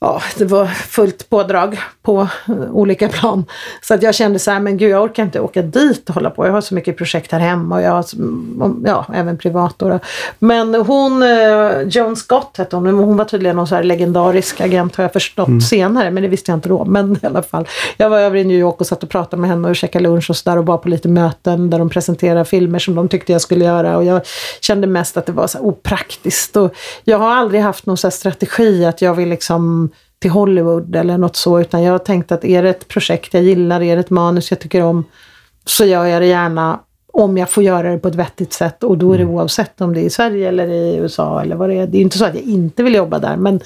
ja, 0.00 0.22
det 0.38 0.44
var 0.44 0.66
fullt 0.66 1.30
pådrag 1.30 1.78
på 2.02 2.28
eh, 2.48 2.70
olika 2.72 3.08
plan. 3.08 3.44
Så 3.82 3.94
att 3.94 4.02
jag 4.02 4.14
kände 4.14 4.38
så 4.38 4.50
här, 4.50 4.60
men 4.60 4.76
gud 4.76 4.90
jag 4.90 5.02
orkar 5.02 5.22
inte 5.22 5.40
åka 5.40 5.62
dit 5.62 6.08
och 6.08 6.14
hålla 6.14 6.30
på. 6.30 6.46
Jag 6.46 6.52
har 6.52 6.60
så 6.60 6.74
mycket 6.74 6.96
projekt 6.96 7.32
här 7.32 7.38
hemma 7.38 7.76
och 7.76 7.82
jag 7.82 7.90
har, 7.90 8.14
mm, 8.14 8.84
ja, 8.86 9.06
även 9.14 9.38
privat 9.38 9.74
då. 9.78 9.98
Men 10.38 10.74
hon, 10.74 11.22
eh, 11.22 11.80
Joan 11.82 12.16
Scott 12.16 12.54
hette 12.58 12.76
hon, 12.76 12.86
hon 12.86 13.16
var 13.16 13.24
tydligen 13.24 13.56
någon 13.56 13.66
så 13.66 13.74
här 13.74 13.82
legendarisk 13.82 14.60
agent 14.60 14.96
har 14.96 15.04
jag 15.04 15.12
förstått 15.12 15.48
mm. 15.48 15.60
senare, 15.60 16.10
men 16.10 16.22
det 16.22 16.28
visste 16.28 16.50
jag 16.50 16.56
inte 16.56 16.68
då. 16.68 16.84
Men 16.84 17.18
i 17.22 17.26
alla 17.26 17.42
fall, 17.42 17.68
jag 17.96 18.10
var 18.10 18.18
över 18.18 18.36
i 18.36 18.44
New 18.44 18.58
York 18.58 18.80
och 18.80 18.86
satt 18.86 19.02
och 19.02 19.10
pratade 19.10 19.40
med 19.40 19.50
henne 19.50 19.68
och 19.68 19.76
käkade 19.76 20.02
lunch 20.02 20.30
och 20.30 20.36
så 20.36 20.50
där 20.50 20.58
och 20.58 20.66
var 20.66 20.78
på 20.78 20.88
lite 20.88 21.08
möten 21.08 21.70
där 21.70 21.78
de 21.78 21.88
presenterade 21.88 22.44
filmer 22.44 22.78
som 22.78 22.94
de 22.94 23.08
tyckte 23.08 23.32
jag 23.32 23.40
skulle 23.40 23.64
göra 23.64 23.96
och 23.96 24.04
jag 24.04 24.20
kände 24.60 24.86
mest 24.86 25.16
att 25.16 25.26
det 25.26 25.32
var 25.32 25.46
så 25.46 25.58
opraktiskt. 25.58 26.56
Och 26.56 26.74
jag 27.04 27.18
har 27.18 27.34
aldrig 27.34 27.62
haft 27.62 27.86
någon 27.86 27.96
så 27.96 28.10
strategi 28.10 28.84
att 28.84 29.02
jag 29.02 29.14
vill 29.14 29.28
liksom 29.28 29.89
till 30.20 30.30
Hollywood 30.30 30.96
eller 30.96 31.18
något 31.18 31.36
så, 31.36 31.60
utan 31.60 31.82
jag 31.82 31.92
har 31.92 31.98
tänkt 31.98 32.32
att 32.32 32.44
är 32.44 32.62
det 32.62 32.70
ett 32.70 32.88
projekt 32.88 33.34
jag 33.34 33.42
gillar, 33.42 33.82
är 33.82 33.96
det 33.96 34.00
ett 34.00 34.10
manus 34.10 34.50
jag 34.50 34.60
tycker 34.60 34.82
om, 34.82 35.04
så 35.64 35.84
gör 35.84 36.06
jag 36.06 36.22
det 36.22 36.26
gärna 36.26 36.80
om 37.12 37.38
jag 37.38 37.50
får 37.50 37.62
göra 37.62 37.90
det 37.90 37.98
på 37.98 38.08
ett 38.08 38.14
vettigt 38.14 38.52
sätt 38.52 38.84
och 38.84 38.98
då 38.98 39.12
är 39.12 39.18
det 39.18 39.24
mm. 39.24 39.34
oavsett 39.34 39.80
om 39.80 39.94
det 39.94 40.00
är 40.00 40.04
i 40.04 40.10
Sverige 40.10 40.48
eller 40.48 40.68
i 40.68 40.96
USA 40.96 41.42
eller 41.42 41.56
vad 41.56 41.68
det 41.68 41.74
är. 41.74 41.86
Det 41.86 41.98
är 41.98 42.02
inte 42.02 42.18
så 42.18 42.24
att 42.24 42.34
jag 42.34 42.44
inte 42.44 42.82
vill 42.82 42.94
jobba 42.94 43.18
där, 43.18 43.36
men 43.36 43.60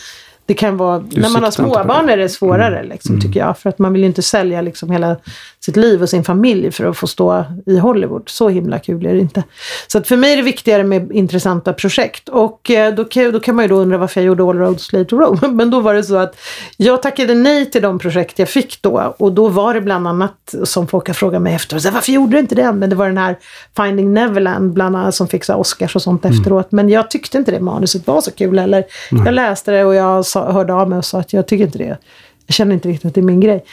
det 0.47 0.55
kan 0.55 0.77
vara, 0.77 0.99
du 0.99 1.21
när 1.21 1.29
man 1.29 1.43
har 1.43 1.51
småbarn 1.51 2.09
är 2.09 2.17
det 2.17 2.29
svårare, 2.29 2.79
mm. 2.79 2.89
liksom, 2.89 3.21
tycker 3.21 3.41
jag. 3.41 3.59
För 3.59 3.69
att 3.69 3.79
man 3.79 3.93
vill 3.93 4.03
ju 4.03 4.07
inte 4.07 4.23
sälja 4.23 4.61
liksom 4.61 4.91
hela 4.91 5.17
sitt 5.65 5.77
liv 5.77 6.03
och 6.03 6.09
sin 6.09 6.25
familj 6.25 6.71
för 6.71 6.85
att 6.85 6.97
få 6.97 7.07
stå 7.07 7.45
i 7.67 7.79
Hollywood. 7.79 8.23
Så 8.27 8.49
himla 8.49 8.79
kul 8.79 9.07
är 9.07 9.15
det 9.15 9.21
inte. 9.21 9.43
Så 9.87 9.99
att 9.99 10.09
för 10.09 10.17
mig 10.17 10.33
är 10.33 10.37
det 10.37 10.43
viktigare 10.43 10.85
med 10.85 11.13
intressanta 11.13 11.73
projekt. 11.73 12.29
Och 12.29 12.71
eh, 12.71 12.95
då 12.95 13.05
kan, 13.05 13.33
då 13.33 13.41
kan 13.41 13.57
man 13.57 13.65
ju 13.65 13.69
då 13.69 13.77
undra 13.77 13.99
varför 13.99 14.21
jag 14.21 14.27
gjorde 14.27 14.43
All 14.43 14.59
Roads 14.59 14.93
Lead 14.93 15.09
to 15.09 15.17
Rome. 15.17 15.49
Men 15.53 15.71
då 15.71 15.81
var 15.81 15.95
det 15.95 16.03
så 16.03 16.17
att 16.17 16.37
jag 16.77 17.03
tackade 17.03 17.35
nej 17.35 17.71
till 17.71 17.83
de 17.83 17.99
projekt 17.99 18.39
jag 18.39 18.49
fick 18.49 18.83
då. 18.83 19.15
Och 19.19 19.33
då 19.33 19.49
var 19.49 19.75
det 19.75 19.81
bland 19.81 20.09
annat, 20.09 20.55
som 20.65 20.87
folk 20.89 21.07
har 21.07 21.15
frågat 21.15 21.43
mig 21.43 21.55
efteråt, 21.55 21.85
varför 21.85 22.13
gjorde 22.13 22.33
du 22.33 22.39
inte 22.39 22.55
den? 22.55 22.79
Men 22.79 22.91
det 22.91 22.97
var 22.97 23.07
den 23.07 23.19
här 23.19 23.39
Finding 23.77 24.15
Neverland 24.15 24.73
bland 24.73 24.97
annat 24.97 25.15
som 25.15 25.29
fick 25.29 25.45
så 25.45 25.55
Oscars 25.55 25.97
och 25.97 26.03
sånt 26.03 26.25
mm. 26.25 26.39
efteråt. 26.39 26.73
Men 26.73 26.89
jag 26.89 27.11
tyckte 27.11 27.39
inte 27.39 27.51
det 27.51 27.61
manuset 27.61 28.07
var 28.07 28.21
så 28.21 28.31
kul 28.31 28.59
heller. 28.59 28.85
Mm. 29.13 29.27
Jag 29.27 29.35
läste 29.35 29.71
det 29.71 29.85
och 29.85 29.95
jag 29.95 30.27
sa, 30.35 30.53
hörde 30.53 30.75
av 30.75 30.89
mig 30.89 30.99
och 30.99 31.05
sa 31.05 31.21
att 31.21 31.33
jag 31.33 31.47
tycker 31.47 31.65
inte 31.65 31.79
det 31.79 31.99
jag 32.47 32.55
känner 32.55 32.75
inte 32.75 32.89
riktigt 32.89 33.09
att 33.09 33.15
det 33.15 33.21
är 33.21 33.23
min 33.23 33.41
grej. 33.41 33.65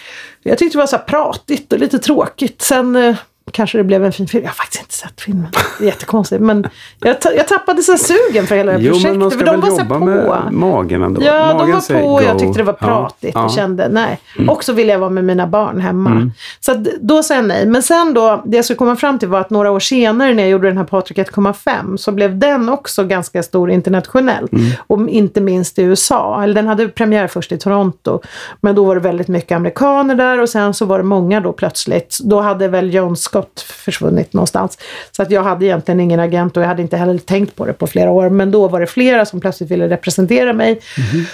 Jag 0.43 0.57
tyckte 0.57 0.77
det 0.77 0.81
var 0.81 0.87
så 0.87 0.95
här 0.95 1.03
pratigt 1.03 1.73
och 1.73 1.79
lite 1.79 1.99
tråkigt. 1.99 2.61
Sen 2.61 2.95
eh, 2.95 3.15
kanske 3.51 3.77
det 3.77 3.83
blev 3.83 4.05
en 4.05 4.11
fin 4.11 4.27
film. 4.27 4.43
Jag 4.43 4.49
har 4.49 4.55
faktiskt 4.55 4.83
inte 4.83 4.93
sett 4.93 5.21
filmen. 5.21 5.47
Det 5.79 5.83
är 5.83 5.87
jättekonstigt. 5.87 6.41
Men 6.41 6.67
jag, 6.99 7.15
jag 7.35 7.47
tappade 7.47 7.81
så 7.83 7.97
sugen 7.97 8.47
för 8.47 8.55
hela 8.55 8.71
det 8.71 8.77
jo, 8.79 8.93
projektet. 8.93 9.11
Men 9.11 9.19
man 9.19 9.31
ska 9.31 9.39
för 9.39 9.45
de 9.45 9.61
väl 9.61 9.71
var 9.71 9.79
jobba 9.79 9.99
på. 9.99 10.05
med 10.05 10.53
magen 10.53 11.03
ändå? 11.03 11.21
Ja, 11.23 11.53
magen 11.53 11.81
de 11.87 11.93
var 11.93 12.01
på 12.01 12.07
och 12.07 12.23
jag 12.23 12.39
tyckte 12.39 12.59
det 12.59 12.63
var 12.63 12.73
pratigt 12.73 13.31
ja, 13.35 13.45
och 13.45 13.51
kände 13.51 13.89
nej. 13.89 14.19
Mm. 14.37 14.49
Och 14.49 14.63
så 14.63 14.73
ville 14.73 14.91
jag 14.91 14.99
vara 14.99 15.09
med 15.09 15.23
mina 15.23 15.47
barn 15.47 15.81
hemma. 15.81 16.09
Mm. 16.09 16.31
Så 16.59 16.85
då 17.01 17.23
sa 17.23 17.35
jag 17.35 17.45
nej. 17.45 17.65
Men 17.65 17.83
sen 17.83 18.13
då, 18.13 18.41
det 18.45 18.55
jag 18.55 18.65
skulle 18.65 18.77
komma 18.77 18.95
fram 18.95 19.19
till 19.19 19.27
var 19.27 19.39
att 19.39 19.49
några 19.49 19.71
år 19.71 19.79
senare 19.79 20.33
när 20.33 20.43
jag 20.43 20.49
gjorde 20.49 20.67
den 20.67 20.77
här 20.77 20.85
Patrik 20.85 21.17
1,5 21.17 21.97
så 21.97 22.11
blev 22.11 22.39
den 22.39 22.69
också 22.69 23.03
ganska 23.03 23.43
stor 23.43 23.71
internationellt. 23.71 24.53
Mm. 24.53 24.71
Och 24.87 25.09
inte 25.09 25.41
minst 25.41 25.79
i 25.79 25.81
USA. 25.81 26.43
Eller 26.43 26.53
den 26.53 26.67
hade 26.67 26.87
premiär 26.87 27.27
först 27.27 27.51
i 27.51 27.57
Toronto. 27.57 28.21
Men 28.61 28.75
då 28.75 28.85
var 28.85 28.95
det 28.95 29.01
väldigt 29.01 29.27
mycket 29.27 29.55
amerikaner 29.55 30.15
där 30.15 30.41
och 30.41 30.49
sen 30.49 30.73
så 30.73 30.85
var 30.85 30.97
det 30.97 31.03
många 31.03 31.39
då 31.39 31.53
plötsligt. 31.53 32.17
Då 32.23 32.41
hade 32.41 32.67
väl 32.67 32.93
John 32.93 33.15
Scott 33.31 33.59
försvunnit 33.59 34.33
någonstans. 34.33 34.77
Så 35.11 35.21
att 35.21 35.31
jag 35.31 35.43
hade 35.43 35.65
egentligen 35.65 35.99
ingen 35.99 36.19
agent 36.19 36.57
och 36.57 36.63
jag 36.63 36.67
hade 36.67 36.81
inte 36.81 36.97
heller 36.97 37.17
tänkt 37.17 37.55
på 37.55 37.65
det 37.65 37.73
på 37.73 37.87
flera 37.87 38.11
år. 38.11 38.29
Men 38.29 38.51
då 38.51 38.67
var 38.67 38.79
det 38.79 38.87
flera 38.87 39.25
som 39.25 39.41
plötsligt 39.41 39.71
ville 39.71 39.89
representera 39.89 40.53
mig. 40.53 40.81
Mm. 41.13 41.25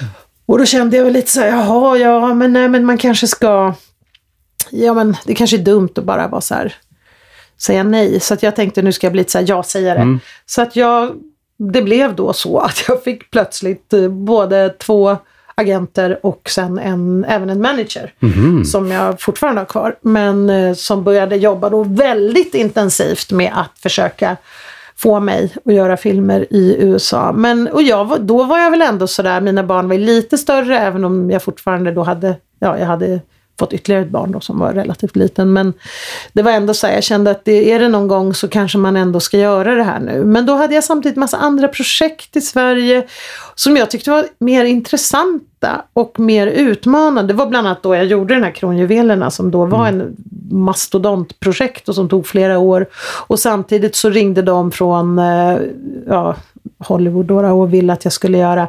Och 0.46 0.58
då 0.58 0.66
kände 0.66 0.98
jag 0.98 1.04
väl 1.04 1.14
lite 1.14 1.32
så 1.32 1.42
här, 1.42 1.48
jaha, 1.48 1.98
ja, 1.98 2.34
men 2.34 2.54
nej, 2.54 2.70
men 2.70 2.86
man 2.86 2.98
kanske 2.98 3.28
ska... 3.28 3.74
Ja, 4.70 4.94
men 4.94 5.16
det 5.26 5.36
kanske 5.36 5.58
är 5.58 5.62
dumt 5.62 5.90
att 5.96 6.04
bara 6.04 6.28
vara 6.28 6.42
så 6.42 6.54
här, 6.56 6.76
säga 7.62 7.84
nej. 7.84 8.20
Så 8.20 8.34
att 8.34 8.44
jag 8.44 8.56
tänkte 8.56 8.82
nu 8.82 8.92
ska 8.92 9.08
jag 9.08 9.12
bli 9.12 9.20
lite 9.20 9.32
så 9.32 9.38
här 9.38 9.46
ja-sägare. 9.50 10.00
Mm. 10.00 10.20
Så 10.46 10.62
att 10.62 10.76
jag, 10.76 11.16
det 11.74 11.82
blev 11.82 12.16
då 12.16 12.34
så 12.34 12.60
att 12.60 12.84
jag 12.88 13.04
fick 13.04 13.32
plötsligt 13.32 13.94
eh, 13.94 14.08
både 14.08 14.70
två 14.70 15.18
agenter 15.62 16.20
och 16.26 16.50
sen 16.50 16.80
en, 16.80 17.26
även 17.26 17.50
en 17.50 17.62
manager 17.62 18.14
mm. 18.22 18.66
som 18.66 18.92
jag 18.92 19.22
fortfarande 19.22 19.62
har 19.62 19.66
kvar. 19.66 19.96
Men 20.02 20.50
eh, 20.50 20.74
som 20.74 21.04
började 21.04 21.36
jobba 21.36 21.70
då 21.70 21.84
väldigt 21.84 22.56
intensivt 22.56 23.32
med 23.32 23.52
att 23.56 23.80
försöka 23.80 24.38
få 24.96 25.20
mig 25.20 25.54
att 25.66 25.74
göra 25.74 25.98
filmer 25.98 26.46
i 26.50 26.76
USA. 26.80 27.32
Men, 27.32 27.68
och 27.68 27.82
jag, 27.82 28.22
då 28.22 28.44
var 28.44 28.60
jag 28.60 28.72
väl 28.72 28.82
ändå 28.82 29.08
sådär, 29.08 29.42
mina 29.42 29.64
barn 29.64 29.90
var 29.90 29.98
lite 29.98 30.38
större 30.38 30.80
även 30.80 31.04
om 31.04 31.32
jag 31.32 31.44
fortfarande 31.44 31.92
då 31.92 32.04
hade, 32.04 32.36
ja 32.60 32.80
jag 32.80 32.86
hade 32.86 33.20
fått 33.60 33.74
ytterligare 33.74 34.04
ett 34.04 34.10
barn 34.10 34.32
då 34.32 34.40
som 34.40 34.60
var 34.60 34.74
relativt 34.74 35.16
liten. 35.16 35.54
Men 35.54 35.74
det 36.34 36.42
var 36.42 36.52
ändå 36.52 36.74
så 36.74 36.88
här, 36.88 36.94
jag 36.94 37.04
kände 37.04 37.32
att 37.32 37.46
det, 37.46 37.72
är 37.72 37.80
det 37.80 37.88
någon 37.88 38.08
gång 38.08 38.34
så 38.34 38.48
kanske 38.48 38.78
man 38.78 38.96
ändå 38.96 39.20
ska 39.20 39.38
göra 39.38 39.76
det 39.76 39.84
här 39.84 40.00
nu. 40.00 40.26
Men 40.26 40.46
då 40.46 40.56
hade 40.56 40.76
jag 40.76 40.84
samtidigt 40.84 41.18
massa 41.18 41.38
andra 41.38 41.68
projekt 41.68 42.36
i 42.36 42.42
Sverige 42.42 43.08
som 43.56 43.78
jag 43.78 43.92
tyckte 43.92 44.12
var 44.12 44.26
mer 44.40 44.66
intressanta 44.66 45.82
och 45.94 46.20
mer 46.20 46.48
utmanande. 46.48 47.34
Det 47.34 47.38
var 47.38 47.46
bland 47.48 47.68
annat 47.68 47.84
då 47.84 47.96
jag 47.96 48.06
gjorde 48.06 48.34
den 48.34 48.44
här 48.44 48.52
Kronjuvelerna 48.52 49.32
som 49.32 49.52
då 49.52 49.66
var 49.66 49.88
mm. 49.88 50.02
en 50.02 50.16
mastodontprojekt 50.52 51.90
och 51.90 51.96
som 51.96 52.10
tog 52.10 52.28
flera 52.28 52.60
år. 52.60 52.86
Och 53.28 53.40
samtidigt 53.40 53.96
så 53.96 54.10
ringde 54.10 54.42
de 54.42 54.72
från 54.72 55.20
eh, 55.20 55.58
ja, 56.08 56.36
Hollywood 56.80 57.26
då 57.26 57.40
och 57.40 57.74
ville 57.74 57.94
att 57.94 58.04
jag 58.04 58.14
skulle 58.14 58.38
göra 58.38 58.68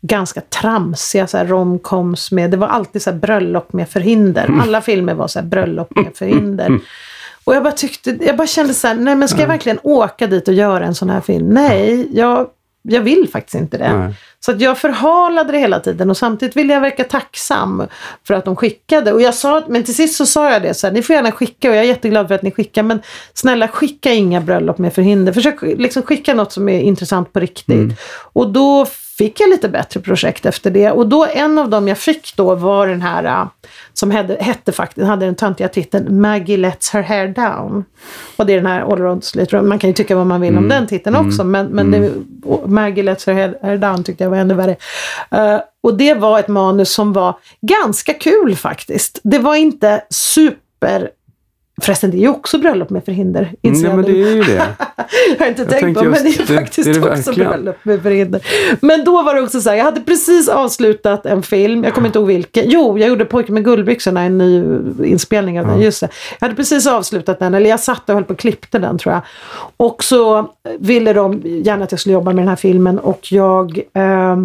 ganska 0.00 0.40
tramsiga 0.40 1.26
så 1.26 1.38
här 1.38 1.46
romcoms 1.46 2.32
med, 2.32 2.50
det 2.50 2.56
var 2.56 2.68
alltid 2.68 3.02
så 3.02 3.10
här 3.10 3.18
bröllop 3.18 3.72
med 3.72 3.88
förhinder. 3.88 4.44
Mm. 4.44 4.60
Alla 4.60 4.80
filmer 4.80 5.14
var 5.14 5.28
så 5.28 5.38
här 5.38 5.46
bröllop 5.46 5.96
med 5.96 6.12
förhinder. 6.14 6.66
Mm. 6.66 6.80
Och 7.44 7.54
jag 7.54 7.62
bara 7.62 7.72
tyckte, 7.72 8.18
jag 8.20 8.36
bara 8.36 8.46
kände 8.46 8.74
så 8.74 8.88
här, 8.88 8.94
nej 8.94 9.14
men 9.14 9.28
ska 9.28 9.40
jag 9.40 9.48
verkligen 9.48 9.78
åka 9.82 10.26
dit 10.26 10.48
och 10.48 10.54
göra 10.54 10.86
en 10.86 10.94
sån 10.94 11.10
här 11.10 11.20
film? 11.20 11.48
Nej, 11.48 12.08
jag, 12.12 12.48
jag 12.82 13.00
vill 13.00 13.28
faktiskt 13.32 13.54
inte 13.54 13.78
det. 13.78 13.96
Nej. 13.96 14.14
Så 14.40 14.50
att 14.50 14.60
jag 14.60 14.78
förhalade 14.78 15.52
det 15.52 15.58
hela 15.58 15.80
tiden 15.80 16.10
och 16.10 16.16
samtidigt 16.16 16.56
ville 16.56 16.72
jag 16.72 16.80
verka 16.80 17.04
tacksam 17.04 17.86
för 18.26 18.34
att 18.34 18.44
de 18.44 18.56
skickade. 18.56 19.12
Och 19.12 19.22
jag 19.22 19.34
sa, 19.34 19.62
men 19.68 19.84
till 19.84 19.94
sist 19.94 20.16
så 20.16 20.26
sa 20.26 20.52
jag 20.52 20.62
det 20.62 20.74
så 20.74 20.86
här, 20.86 20.94
ni 20.94 21.02
får 21.02 21.16
gärna 21.16 21.32
skicka 21.32 21.70
och 21.70 21.76
jag 21.76 21.84
är 21.84 21.88
jätteglad 21.88 22.28
för 22.28 22.34
att 22.34 22.42
ni 22.42 22.50
skickar 22.50 22.82
men 22.82 23.00
snälla 23.34 23.68
skicka 23.68 24.12
inga 24.12 24.40
bröllop 24.40 24.78
med 24.78 24.94
förhinder. 24.94 25.32
Försök 25.32 25.62
liksom 25.62 26.02
skicka 26.02 26.34
något 26.34 26.52
som 26.52 26.68
är 26.68 26.80
intressant 26.80 27.32
på 27.32 27.40
riktigt. 27.40 27.68
Mm. 27.68 27.94
Och 28.32 28.52
då 28.52 28.86
fick 29.20 29.40
jag 29.40 29.50
lite 29.50 29.68
bättre 29.68 30.00
projekt 30.00 30.46
efter 30.46 30.70
det. 30.70 30.90
Och 30.90 31.08
då 31.08 31.26
en 31.32 31.58
av 31.58 31.70
dem 31.70 31.88
jag 31.88 31.98
fick 31.98 32.36
då 32.36 32.54
var 32.54 32.86
den 32.86 33.02
här 33.02 33.24
äh, 33.24 33.48
som 33.92 34.10
hette, 34.10 34.36
hette 34.40 34.72
faktiskt, 34.72 35.06
hade 35.06 35.26
den 35.26 35.34
töntiga 35.34 35.68
titeln 35.68 36.20
Maggie 36.20 36.56
lets 36.56 36.90
her 36.90 37.02
hair 37.02 37.28
down. 37.28 37.84
Och 38.36 38.46
det 38.46 38.52
är 38.52 38.56
den 38.56 38.66
här 38.66 38.80
Allround 38.80 39.24
Man 39.52 39.78
kan 39.78 39.90
ju 39.90 39.94
tycka 39.94 40.16
vad 40.16 40.26
man 40.26 40.40
vill 40.40 40.50
mm. 40.50 40.64
om 40.64 40.68
den 40.68 40.86
titeln 40.86 41.16
mm. 41.16 41.28
också 41.28 41.44
men, 41.44 41.66
men 41.66 41.94
mm. 41.94 42.12
det, 42.26 42.66
Maggie 42.66 43.02
lets 43.02 43.26
her 43.26 43.34
hair 43.62 43.78
down 43.78 44.04
tyckte 44.04 44.24
jag 44.24 44.30
var 44.30 44.36
ännu 44.36 44.54
värre. 44.54 44.76
Uh, 45.34 45.60
och 45.82 45.94
det 45.94 46.14
var 46.14 46.38
ett 46.38 46.48
manus 46.48 46.92
som 46.92 47.12
var 47.12 47.38
ganska 47.60 48.14
kul 48.14 48.56
faktiskt. 48.56 49.20
Det 49.22 49.38
var 49.38 49.54
inte 49.54 50.02
super 50.10 51.10
Förresten, 51.80 52.10
det 52.10 52.16
är 52.16 52.20
ju 52.20 52.28
också 52.28 52.58
bröllop 52.58 52.90
med 52.90 53.04
förhinder. 53.04 53.54
Mm, 53.62 53.80
ja, 53.84 53.96
men 53.96 54.04
det 54.04 54.10
är 54.10 54.34
ju 54.34 54.42
det. 54.42 54.54
jag 55.30 55.38
har 55.38 55.46
inte 55.46 55.62
jag 55.62 55.70
tänkt 55.70 55.98
på, 55.98 56.04
men 56.04 56.12
det 56.12 56.28
är 56.28 56.38
det, 56.38 56.54
faktiskt 56.54 56.88
är 56.88 56.94
det 56.94 57.18
också 57.18 57.32
bröllop 57.32 57.76
med 57.82 58.02
förhinder. 58.02 58.46
Men 58.80 59.04
då 59.04 59.22
var 59.22 59.34
det 59.34 59.42
också 59.42 59.60
så 59.60 59.70
här, 59.70 59.76
jag 59.76 59.84
hade 59.84 60.00
precis 60.00 60.48
avslutat 60.48 61.26
en 61.26 61.42
film, 61.42 61.84
jag 61.84 61.94
kommer 61.94 62.06
inte 62.08 62.18
ihåg 62.18 62.28
vilken. 62.28 62.70
Jo, 62.70 62.98
jag 62.98 63.08
gjorde 63.08 63.24
Pojken 63.24 63.54
med 63.54 63.64
guldbyxorna, 63.64 64.22
en 64.22 64.38
ny 64.38 64.64
inspelning 65.04 65.60
av 65.60 65.66
ja. 65.66 65.72
den. 65.72 65.80
Just 65.80 66.00
det. 66.00 66.08
Jag 66.40 66.46
hade 66.46 66.56
precis 66.56 66.86
avslutat 66.86 67.38
den, 67.38 67.54
eller 67.54 67.70
jag 67.70 67.80
satt 67.80 68.08
och 68.08 68.14
höll 68.14 68.24
på 68.24 68.32
och 68.32 68.38
klippte 68.38 68.78
den 68.78 68.98
tror 68.98 69.14
jag. 69.14 69.22
Och 69.76 70.04
så 70.04 70.50
ville 70.78 71.12
de 71.12 71.42
gärna 71.44 71.84
att 71.84 71.90
jag 71.90 72.00
skulle 72.00 72.12
jobba 72.12 72.32
med 72.32 72.42
den 72.42 72.48
här 72.48 72.56
filmen 72.56 72.98
och 72.98 73.32
jag 73.32 73.78
eh, 73.94 74.36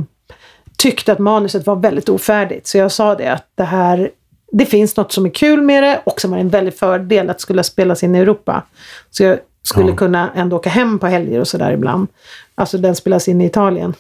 tyckte 0.78 1.12
att 1.12 1.20
manuset 1.20 1.68
var 1.68 1.76
väldigt 1.76 2.10
ofärdigt. 2.10 2.68
Så 2.68 2.78
jag 2.78 2.92
sa 2.92 3.16
det 3.16 3.28
att 3.28 3.48
det 3.56 3.64
här 3.64 4.10
det 4.52 4.66
finns 4.66 4.98
något 4.98 5.12
som 5.12 5.26
är 5.26 5.30
kul 5.30 5.62
med 5.62 5.84
det 5.84 6.02
och 6.04 6.22
som 6.22 6.32
var 6.32 6.38
en 6.38 6.50
väldig 6.50 6.78
fördel 6.78 7.30
att 7.30 7.42
skulle 7.42 7.64
spelas 7.64 8.04
in 8.04 8.16
i 8.16 8.20
Europa. 8.20 8.64
Så 9.12 9.24
jag 9.24 9.40
skulle 9.64 9.90
ja. 9.90 9.96
kunna 9.96 10.32
ändå 10.36 10.56
åka 10.56 10.70
hem 10.70 11.00
på 11.00 11.08
helger 11.08 11.40
och 11.40 11.48
sådär 11.48 11.72
ibland. 11.72 12.08
Alltså 12.56 12.78
den 12.78 12.96
spelas 12.96 13.28
in 13.28 13.42
i 13.42 13.46
Italien. 13.46 13.94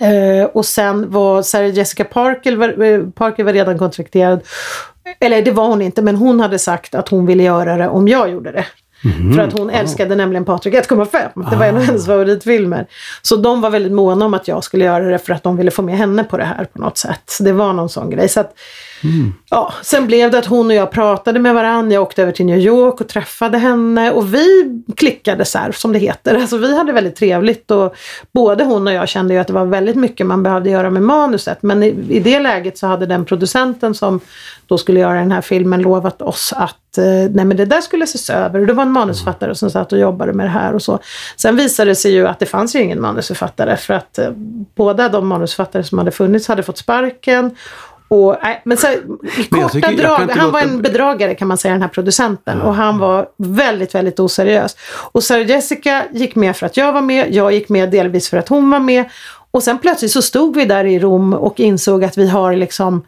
Eh, 0.00 0.44
och 0.44 0.66
sen 0.66 1.10
var 1.10 1.42
Sarah 1.42 1.74
Jessica 1.74 2.04
Parker, 2.04 2.56
var, 2.56 2.82
eh, 2.82 3.02
Parker 3.10 3.44
var 3.44 3.52
redan 3.52 3.78
kontrakterad. 3.78 4.40
Eller 5.20 5.42
det 5.42 5.50
var 5.50 5.66
hon 5.66 5.82
inte, 5.82 6.02
men 6.02 6.16
hon 6.16 6.40
hade 6.40 6.58
sagt 6.58 6.94
att 6.94 7.08
hon 7.08 7.26
ville 7.26 7.42
göra 7.42 7.76
det 7.76 7.88
om 7.88 8.08
jag 8.08 8.30
gjorde 8.30 8.52
det. 8.52 8.64
Mm. 9.04 9.34
För 9.34 9.42
att 9.42 9.52
hon 9.52 9.70
älskade 9.70 10.14
nämligen 10.14 10.44
Patrik 10.44 10.74
1,5. 10.74 11.50
Det 11.50 11.56
var 11.56 11.66
en 11.66 11.76
av 11.76 11.82
hennes 11.82 12.02
ah. 12.02 12.06
favoritfilmer. 12.06 12.86
Så 13.22 13.36
de 13.36 13.60
var 13.60 13.70
väldigt 13.70 13.92
måna 13.92 14.24
om 14.24 14.34
att 14.34 14.48
jag 14.48 14.64
skulle 14.64 14.84
göra 14.84 15.04
det 15.04 15.18
för 15.18 15.32
att 15.32 15.42
de 15.42 15.56
ville 15.56 15.70
få 15.70 15.82
med 15.82 15.98
henne 15.98 16.24
på 16.24 16.36
det 16.36 16.44
här 16.44 16.64
på 16.64 16.80
något 16.80 16.98
sätt. 16.98 17.38
Det 17.40 17.52
var 17.52 17.72
någon 17.72 17.88
sån 17.88 18.10
grej. 18.10 18.28
Så 18.28 18.40
att, 18.40 18.54
mm. 19.04 19.34
ja, 19.50 19.72
sen 19.82 20.06
blev 20.06 20.30
det 20.30 20.38
att 20.38 20.46
hon 20.46 20.66
och 20.66 20.74
jag 20.74 20.90
pratade 20.90 21.38
med 21.38 21.54
varandra. 21.54 21.94
Jag 21.94 22.02
åkte 22.02 22.22
över 22.22 22.32
till 22.32 22.46
New 22.46 22.58
York 22.58 23.00
och 23.00 23.08
träffade 23.08 23.58
henne. 23.58 24.10
Och 24.10 24.34
vi 24.34 24.46
klickade 24.96 25.44
så 25.44 25.58
här, 25.58 25.72
som 25.72 25.92
det 25.92 25.98
heter. 25.98 26.34
Alltså 26.34 26.56
vi 26.56 26.76
hade 26.76 26.92
väldigt 26.92 27.16
trevligt. 27.16 27.70
Och 27.70 27.94
både 28.32 28.64
hon 28.64 28.86
och 28.86 28.92
jag 28.92 29.08
kände 29.08 29.34
ju 29.34 29.40
att 29.40 29.46
det 29.46 29.52
var 29.52 29.64
väldigt 29.64 29.96
mycket 29.96 30.26
man 30.26 30.42
behövde 30.42 30.70
göra 30.70 30.90
med 30.90 31.02
manuset. 31.02 31.62
Men 31.62 31.82
i, 31.82 31.86
i 32.08 32.20
det 32.20 32.38
läget 32.40 32.78
så 32.78 32.86
hade 32.86 33.06
den 33.06 33.24
producenten 33.24 33.94
som 33.94 34.20
då 34.66 34.78
skulle 34.78 35.00
göra 35.00 35.18
den 35.18 35.32
här 35.32 35.40
filmen 35.40 35.82
lovat 35.82 36.22
oss 36.22 36.52
att 36.56 36.98
eh, 36.98 37.04
nej 37.04 37.44
men 37.44 37.56
det 37.56 37.64
där 37.64 37.80
skulle 37.80 38.04
ses 38.04 38.30
över. 38.30 38.60
Och 38.60 38.66
det 38.66 38.72
var 38.72 38.82
en 38.82 38.90
manusförfattare 38.90 39.54
som 39.54 39.70
satt 39.70 39.92
och 39.92 39.98
jobbade 39.98 40.32
med 40.32 40.46
det 40.46 40.50
här 40.50 40.74
och 40.74 40.82
så. 40.82 40.98
Sen 41.36 41.56
visade 41.56 41.90
det 41.90 41.94
sig 41.94 42.12
ju 42.12 42.26
att 42.26 42.38
det 42.38 42.46
fanns 42.46 42.76
ju 42.76 42.82
ingen 42.82 43.00
manusförfattare 43.00 43.76
för 43.76 43.94
att 43.94 44.18
eh, 44.18 44.30
båda 44.74 45.08
de 45.08 45.28
manusförfattare 45.28 45.84
som 45.84 45.98
hade 45.98 46.10
funnits 46.10 46.48
hade 46.48 46.62
fått 46.62 46.78
sparken. 46.78 47.56
Och, 48.08 48.36
nej, 48.42 48.62
men 48.64 48.76
så, 48.76 48.86
i 49.38 49.44
korta 49.44 49.68
tycker, 49.68 49.96
drag, 49.96 50.30
han 50.30 50.52
var 50.52 50.60
en 50.60 50.82
bedragare 50.82 51.34
kan 51.34 51.48
man 51.48 51.58
säga, 51.58 51.72
den 51.72 51.82
här 51.82 51.88
producenten. 51.88 52.58
Ja. 52.58 52.64
Och 52.64 52.74
han 52.74 52.98
var 52.98 53.28
väldigt, 53.36 53.94
väldigt 53.94 54.20
oseriös. 54.20 54.76
Och 55.12 55.22
Sarah 55.24 55.46
Jessica 55.46 56.04
gick 56.12 56.34
med 56.34 56.56
för 56.56 56.66
att 56.66 56.76
jag 56.76 56.92
var 56.92 57.02
med, 57.02 57.34
jag 57.34 57.52
gick 57.52 57.68
med 57.68 57.90
delvis 57.90 58.28
för 58.28 58.36
att 58.36 58.48
hon 58.48 58.70
var 58.70 58.80
med. 58.80 59.04
Och 59.50 59.62
sen 59.62 59.78
plötsligt 59.78 60.10
så 60.10 60.22
stod 60.22 60.56
vi 60.56 60.64
där 60.64 60.84
i 60.84 60.98
Rom 60.98 61.34
och 61.34 61.60
insåg 61.60 62.04
att 62.04 62.18
vi 62.18 62.28
har 62.28 62.56
liksom 62.56 63.04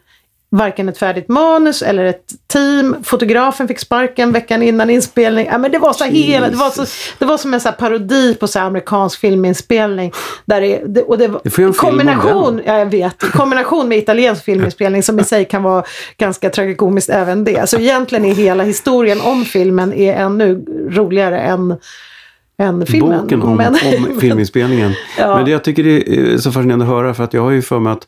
varken 0.51 0.89
ett 0.89 0.97
färdigt 0.97 1.29
manus 1.29 1.81
eller 1.81 2.05
ett 2.05 2.25
team. 2.47 2.95
Fotografen 3.03 3.67
fick 3.67 3.79
sparken 3.79 4.31
veckan 4.31 4.63
innan 4.63 4.89
inspelning. 4.89 5.45
Ja, 5.45 5.57
men 5.57 5.71
det, 5.71 5.77
var 5.77 5.93
så 5.93 6.03
hela, 6.03 6.49
det, 6.49 6.55
var 6.55 6.69
så, 6.69 6.85
det 7.19 7.25
var 7.25 7.37
som 7.37 7.53
en 7.53 7.61
så 7.61 7.71
parodi 7.71 8.35
på 8.35 8.47
så 8.47 8.59
amerikansk 8.59 9.19
filminspelning. 9.19 10.11
Där 10.45 10.61
det, 10.87 11.01
och 11.01 11.17
det 11.17 11.27
det 11.43 11.77
kombination, 11.77 12.61
ja, 12.65 12.77
jag 12.77 12.85
vet, 12.85 13.19
kombination 13.19 13.87
med 13.87 13.97
italiensk 13.97 14.43
filminspelning 14.43 15.03
som 15.03 15.19
i 15.19 15.23
sig 15.23 15.45
kan 15.45 15.63
vara 15.63 15.83
ganska 16.17 16.49
tragikomiskt 16.49 17.09
även 17.09 17.43
det. 17.43 17.69
Så 17.69 17.77
egentligen 17.77 18.25
är 18.25 18.33
hela 18.33 18.63
historien 18.63 19.21
om 19.21 19.45
filmen 19.45 19.93
är 19.93 20.13
ännu 20.13 20.65
roligare 20.89 21.39
än 21.39 21.77
än 22.57 22.85
filmen. 22.85 23.21
Boken 23.21 23.41
om, 23.41 23.57
men, 23.57 23.73
om 23.73 24.19
filminspelningen. 24.19 24.93
ja. 25.17 25.35
Men 25.35 25.45
det 25.45 25.51
jag 25.51 25.63
tycker 25.63 25.83
det 25.83 26.19
är 26.19 26.37
så 26.37 26.51
fascinerande 26.51 26.85
att 26.85 26.91
höra 26.91 27.13
för 27.13 27.23
att 27.23 27.33
jag 27.33 27.41
har 27.41 27.51
ju 27.51 27.61
för 27.61 27.79
mig 27.79 27.93
att 27.93 28.07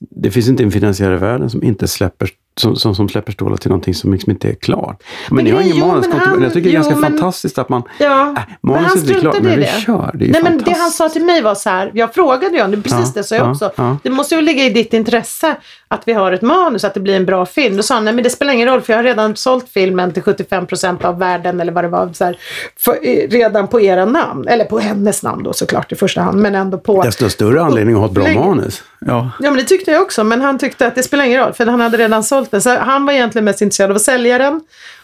det 0.00 0.30
finns 0.30 0.48
inte 0.48 0.62
en 0.62 0.70
finansiär 0.70 1.12
i 1.12 1.16
världen 1.16 1.50
som 1.50 1.62
inte 1.62 1.88
släpper 1.88 2.28
som, 2.60 2.76
som, 2.76 2.94
som 2.94 3.08
släpper 3.08 3.32
stålar 3.32 3.56
till 3.56 3.68
någonting 3.68 3.94
som 3.94 4.12
liksom 4.12 4.30
inte 4.30 4.48
är 4.48 4.54
klart. 4.54 5.02
Men, 5.28 5.36
men 5.36 5.44
ni 5.44 5.50
har 5.50 5.60
ingen 5.60 5.78
manus. 5.78 6.06
Jag 6.40 6.52
tycker 6.52 6.60
det 6.60 6.68
är 6.70 6.72
ganska 6.72 6.96
men, 6.96 7.10
fantastiskt 7.10 7.58
att 7.58 7.68
man... 7.68 7.82
Ja, 7.98 8.34
äh, 8.36 8.42
manuset 8.60 9.10
är 9.10 9.20
klart, 9.20 9.42
men 9.42 9.58
vi 9.58 9.66
kör. 9.66 10.10
Det 10.14 10.24
är 10.24 10.32
Nej, 10.32 10.42
men 10.42 10.58
det 10.58 10.72
han 10.72 10.90
sa 10.90 11.08
till 11.08 11.24
mig 11.24 11.42
var 11.42 11.54
så 11.54 11.70
här, 11.70 11.90
jag 11.94 12.14
frågade 12.14 12.54
ju 12.56 12.62
honom, 12.62 12.82
precis 12.82 12.98
ja, 12.98 13.10
det 13.14 13.24
sa 13.24 13.34
jag 13.34 13.46
ja, 13.46 13.50
också. 13.50 13.72
Ja. 13.76 13.96
Det 14.02 14.10
måste 14.10 14.34
ju 14.34 14.40
ligga 14.40 14.64
i 14.64 14.70
ditt 14.70 14.92
intresse 14.92 15.56
att 15.88 16.02
vi 16.06 16.12
har 16.12 16.32
ett 16.32 16.42
manus, 16.42 16.84
att 16.84 16.94
det 16.94 17.00
blir 17.00 17.16
en 17.16 17.26
bra 17.26 17.46
film. 17.46 17.76
Då 17.76 17.82
sa 17.82 17.94
han, 17.94 18.04
nej 18.04 18.14
men 18.14 18.24
det 18.24 18.30
spelar 18.30 18.52
ingen 18.52 18.68
roll 18.68 18.80
för 18.80 18.92
jag 18.92 18.98
har 18.98 19.04
redan 19.04 19.36
sålt 19.36 19.68
filmen 19.68 20.12
till 20.12 20.22
75 20.22 20.66
procent 20.66 21.04
av 21.04 21.18
världen 21.18 21.60
eller 21.60 21.72
vad 21.72 21.84
det 21.84 21.88
var, 21.88 22.12
så 22.12 22.24
här, 22.24 22.38
för, 22.78 22.98
redan 23.30 23.68
på 23.68 23.80
era 23.80 24.04
namn. 24.04 24.48
Eller 24.48 24.64
på 24.64 24.78
hennes 24.78 25.22
namn 25.22 25.42
då 25.42 25.52
såklart 25.52 25.92
i 25.92 25.96
första 25.96 26.20
hand, 26.20 26.40
men 26.40 26.54
ändå 26.54 26.78
på... 26.78 27.02
Desto 27.02 27.28
större 27.30 27.62
anledning 27.62 27.94
att 27.94 28.00
ha 28.00 28.06
ett 28.06 28.12
bra 28.12 28.44
manus. 28.44 28.82
Ja. 29.06 29.30
ja, 29.40 29.50
men 29.50 29.56
det 29.56 29.64
tyckte 29.64 29.90
jag 29.90 30.02
också, 30.02 30.24
men 30.24 30.40
han 30.40 30.58
tyckte 30.58 30.86
att 30.86 30.94
det 30.94 31.02
spelar 31.02 31.24
ingen 31.24 31.40
roll 31.40 31.52
för 31.52 31.66
han 31.66 31.80
hade 31.80 31.96
redan 31.96 32.24
sålt 32.24 32.50
den. 32.50 32.62
Så 32.62 32.76
han 32.76 33.06
var 33.06 33.12
egentligen 33.12 33.44
mest 33.44 33.62
intresserad 33.62 33.90
av 33.90 33.96
att 33.96 34.02
sälja 34.02 34.38
den. 34.38 34.60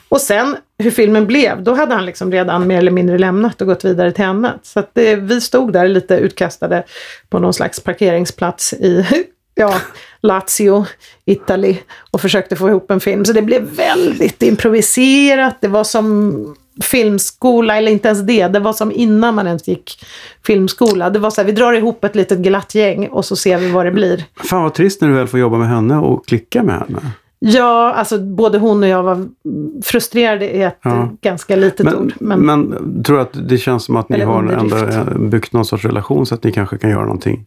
Och 0.09 0.21
sen 0.21 0.57
hur 0.79 0.91
filmen 0.91 1.27
blev, 1.27 1.63
då 1.63 1.75
hade 1.75 1.95
han 1.95 2.07
liksom 2.07 2.33
redan 2.33 2.67
mer 2.67 2.79
eller 2.79 2.91
mindre 2.91 3.19
lämnat 3.19 3.61
och 3.61 3.67
gått 3.67 3.85
vidare 3.85 4.13
till 4.13 4.25
annat. 4.25 4.67
Så 4.67 4.81
att 4.81 4.91
det, 4.93 5.17
vi 5.17 5.41
stod 5.41 5.73
där 5.73 5.89
lite 5.89 6.15
utkastade 6.15 6.85
på 7.29 7.39
någon 7.39 7.55
slags 7.55 7.81
parkeringsplats 7.81 8.73
i 8.73 9.07
ja, 9.55 9.81
Lazio, 10.23 10.87
Italy 11.25 11.77
och 12.11 12.21
försökte 12.21 12.57
få 12.57 12.69
ihop 12.69 12.91
en 12.91 13.01
film. 13.01 13.25
Så 13.25 13.33
det 13.33 13.43
blev 13.43 13.63
väldigt 13.63 14.43
improviserat. 14.43 15.57
Det 15.61 15.69
var 15.69 15.85
som 15.85 16.57
filmskola, 16.83 17.77
eller 17.77 17.93
inte 17.93 18.09
ens 18.09 18.23
det. 18.23 18.49
Det 18.49 18.59
var 18.59 18.73
som 18.73 18.93
innan 18.93 19.35
man 19.35 19.47
ens 19.47 19.69
gick 19.69 20.05
filmskola. 20.47 21.11
Det 21.11 21.19
var 21.19 21.31
så 21.31 21.41
här, 21.41 21.47
vi 21.47 21.53
drar 21.53 21.73
ihop 21.73 22.05
ett 22.05 22.17
litet 22.17 22.39
glatt 22.39 22.75
gäng 22.75 23.09
och 23.09 23.25
så 23.25 23.37
ser 23.37 23.59
vi 23.59 23.71
vad 23.71 23.87
det 23.87 23.93
blir. 23.93 24.25
Fan 24.37 24.63
vad 24.63 24.75
trist 24.75 25.01
när 25.01 25.09
du 25.09 25.15
väl 25.15 25.27
får 25.27 25.41
jobba 25.41 25.59
med 25.59 25.69
henne 25.69 25.97
och 25.97 26.27
klicka 26.27 26.63
med 26.63 26.75
henne. 26.75 27.01
Ja, 27.39 27.93
alltså 27.93 28.19
både 28.19 28.59
hon 28.59 28.83
och 28.83 28.89
jag 28.89 29.03
var 29.03 29.29
frustrerade 29.85 30.51
i 30.51 30.63
ett 30.63 30.79
ja. 30.83 31.11
ganska 31.21 31.57
litet 31.57 31.85
men, 31.85 31.95
ord. 31.95 32.13
Men, 32.21 32.41
men 32.41 33.03
tror 33.03 33.17
du 33.17 33.23
att 33.23 33.49
det 33.49 33.59
känns 33.59 33.85
som 33.85 33.97
att 33.97 34.09
ni 34.09 34.21
har 34.21 34.43
ändå 34.43 34.77
byggt 35.19 35.53
någon 35.53 35.65
sorts 35.65 35.85
relation 35.85 36.27
så 36.27 36.35
att 36.35 36.45
ni 36.45 36.53
kanske 36.53 36.79
kan 36.79 36.91
göra 36.91 37.03
någonting 37.03 37.47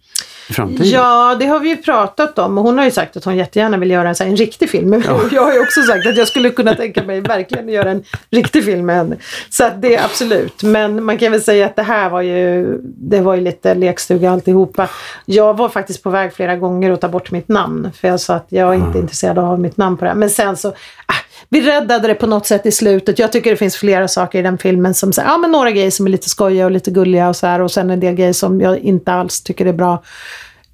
i 0.50 0.54
framtiden? 0.54 0.90
Ja, 0.90 1.36
det 1.40 1.46
har 1.46 1.60
vi 1.60 1.70
ju 1.70 1.78
pratat 1.78 2.40
om 2.40 2.58
och 2.58 2.64
hon 2.64 2.78
har 2.78 2.86
ju 2.86 2.92
sagt 2.92 3.18
att 3.18 3.26
hon 3.26 3.38
jättegärna 3.38 3.78
vill 3.78 3.92
göra 3.92 4.10
en, 4.10 4.16
så 4.16 4.24
här, 4.24 4.32
en 4.32 4.38
riktig 4.38 4.70
film. 4.70 5.04
Ja. 5.08 5.20
jag 5.32 5.42
har 5.42 5.54
ju 5.54 5.60
också 5.60 5.82
sagt 5.82 6.08
att 6.08 6.18
jag 6.18 6.28
skulle 6.28 6.50
kunna 6.50 6.76
tänka 6.76 7.04
mig 7.04 7.22
verkligen 7.22 7.70
göra 7.70 7.92
en 7.92 8.04
riktig 8.32 8.66
film 8.66 8.86
med 8.86 8.96
henne. 8.96 9.16
Så 9.50 9.64
att 9.64 9.82
det 9.82 9.96
är 9.96 10.06
absolut. 10.06 10.64
Men 10.64 11.04
man 11.04 11.18
kan 11.18 11.32
väl 11.32 11.42
säga 11.42 11.66
att 11.66 11.76
det 11.76 11.84
här 11.84 12.10
var 12.10 12.22
ju, 12.22 12.78
det 12.84 13.22
var 13.22 13.36
ju 13.36 13.42
lite 13.42 13.76
lekstuga 13.76 14.32
alltihopa. 14.32 14.90
Jag 15.26 15.58
var 15.58 15.70
faktiskt 15.70 16.04
på 16.04 16.10
väg 16.10 16.34
flera 16.34 16.56
gånger 16.56 16.92
att 16.92 17.02
ta 17.02 17.08
bort 17.08 17.32
mitt 17.32 17.48
namn. 17.48 17.92
För 17.96 18.08
jag 18.08 18.20
sa 18.20 18.36
att 18.36 18.48
jag 18.50 18.70
är 18.70 18.74
inte 18.74 18.88
mm. 18.88 19.02
intresserad 19.02 19.40
av 19.40 19.52
att 19.52 19.60
mitt 19.60 19.78
namn 19.78 19.98
på 19.98 20.06
det 20.06 20.12
här. 20.12 20.18
Men 20.18 20.30
sen 20.30 20.58
så, 20.58 20.70
ah, 21.06 21.19
vi 21.50 21.62
räddade 21.62 22.08
det 22.08 22.16
på 22.16 22.28
något 22.28 22.46
sätt 22.46 22.66
i 22.66 22.72
slutet. 22.72 23.20
Jag 23.20 23.32
tycker 23.32 23.52
det 23.52 23.58
finns 23.58 23.76
flera 23.76 24.08
saker 24.08 24.40
i 24.40 24.42
den 24.42 24.58
filmen 24.58 24.94
som, 24.94 25.14
så, 25.14 25.22
ja 25.22 25.38
men 25.38 25.52
några 25.52 25.72
grejer 25.72 25.92
som 25.92 26.06
är 26.06 26.10
lite 26.10 26.30
skojiga 26.30 26.66
och 26.66 26.72
lite 26.72 26.92
gulliga 26.92 27.30
och 27.30 27.36
så 27.36 27.48
här. 27.48 27.62
Och 27.62 27.72
sen 27.72 27.90
en 27.90 28.00
del 28.00 28.16
grejer 28.16 28.34
som 28.34 28.62
jag 28.62 28.80
inte 28.80 29.14
alls 29.14 29.42
tycker 29.42 29.66
är 29.66 29.74
bra. 29.74 30.04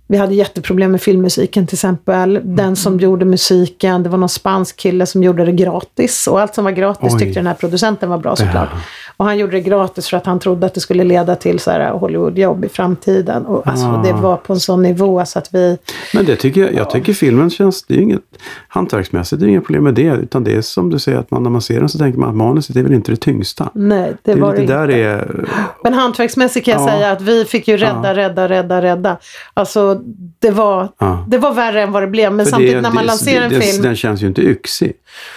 Vi 0.07 0.17
hade 0.17 0.35
jätteproblem 0.35 0.91
med 0.91 1.01
filmmusiken 1.01 1.67
till 1.67 1.75
exempel. 1.75 2.33
Den 2.33 2.59
mm. 2.59 2.75
som 2.75 2.99
gjorde 2.99 3.25
musiken, 3.25 4.03
det 4.03 4.09
var 4.09 4.17
någon 4.17 4.29
spansk 4.29 4.77
kille 4.77 5.05
som 5.05 5.23
gjorde 5.23 5.45
det 5.45 5.51
gratis. 5.51 6.27
Och 6.27 6.41
allt 6.41 6.55
som 6.55 6.63
var 6.63 6.71
gratis 6.71 7.13
Oj. 7.13 7.19
tyckte 7.19 7.39
den 7.39 7.47
här 7.47 7.53
producenten 7.53 8.09
var 8.09 8.17
bra 8.17 8.35
såklart. 8.35 8.69
Ja. 8.71 8.79
Och 9.17 9.25
han 9.25 9.37
gjorde 9.37 9.51
det 9.51 9.61
gratis 9.61 10.07
för 10.07 10.17
att 10.17 10.25
han 10.25 10.39
trodde 10.39 10.65
att 10.65 10.73
det 10.73 10.79
skulle 10.79 11.03
leda 11.03 11.35
till 11.35 11.59
så 11.59 11.71
här 11.71 11.91
Hollywoodjobb 11.91 12.65
i 12.65 12.69
framtiden. 12.69 13.45
Och 13.45 13.67
alltså, 13.67 13.85
ah. 13.85 14.03
det 14.03 14.13
var 14.13 14.37
på 14.37 14.53
en 14.53 14.59
sån 14.59 14.81
nivå 14.81 15.25
så 15.25 15.39
att 15.39 15.53
vi... 15.53 15.77
Men 16.13 16.25
det 16.25 16.35
tycker 16.35 16.61
jag, 16.61 16.73
jag 16.73 16.89
tycker 16.89 17.13
filmen 17.13 17.49
känns, 17.49 17.83
det 17.83 17.93
är 17.93 17.99
inget 17.99 18.21
hantverksmässigt, 18.67 19.39
det 19.39 19.45
är 19.45 19.49
inga 19.49 19.61
problem 19.61 19.83
med 19.83 19.93
det. 19.93 20.15
Utan 20.15 20.43
det 20.43 20.55
är 20.55 20.61
som 20.61 20.89
du 20.89 20.99
säger 20.99 21.17
att 21.17 21.31
man, 21.31 21.43
när 21.43 21.49
man 21.49 21.61
ser 21.61 21.79
den 21.79 21.89
så 21.89 21.97
tänker 21.97 22.19
man 22.19 22.29
att 22.29 22.35
manuset 22.35 22.75
är 22.75 22.83
väl 22.83 22.93
inte 22.93 23.11
det 23.11 23.17
tyngsta. 23.17 23.69
Nej, 23.73 24.13
det, 24.23 24.33
det 24.33 24.41
var 24.41 24.53
det 24.53 24.61
inte. 24.61 24.73
Där 24.73 24.89
är... 24.89 25.45
Men 25.83 25.93
hantverksmässigt 25.93 26.65
kan 26.65 26.71
jag 26.71 26.81
ja. 26.81 26.87
säga 26.87 27.11
att 27.11 27.21
vi 27.21 27.45
fick 27.45 27.67
ju 27.67 27.77
rädda, 27.77 28.07
ja. 28.07 28.15
rädda, 28.15 28.49
rädda, 28.49 28.81
rädda. 28.81 29.17
Alltså 29.53 30.01
det 30.39 30.51
var, 30.51 30.89
ja. 30.97 31.25
det 31.27 31.37
var 31.37 31.53
värre 31.53 31.81
än 31.81 31.91
vad 31.91 32.03
det 32.03 32.07
blev. 32.07 32.33
Men 32.33 32.45
för 32.45 32.51
samtidigt 32.51 32.75
det, 32.75 32.81
när 32.81 32.91
man 32.91 33.03
det, 33.03 33.07
lanserar 33.07 33.45
en 33.45 33.61
film... 33.61 33.83
Den 33.83 33.95
känns 33.95 34.23
ju 34.23 34.27
inte 34.27 34.41
yxig 34.41 34.93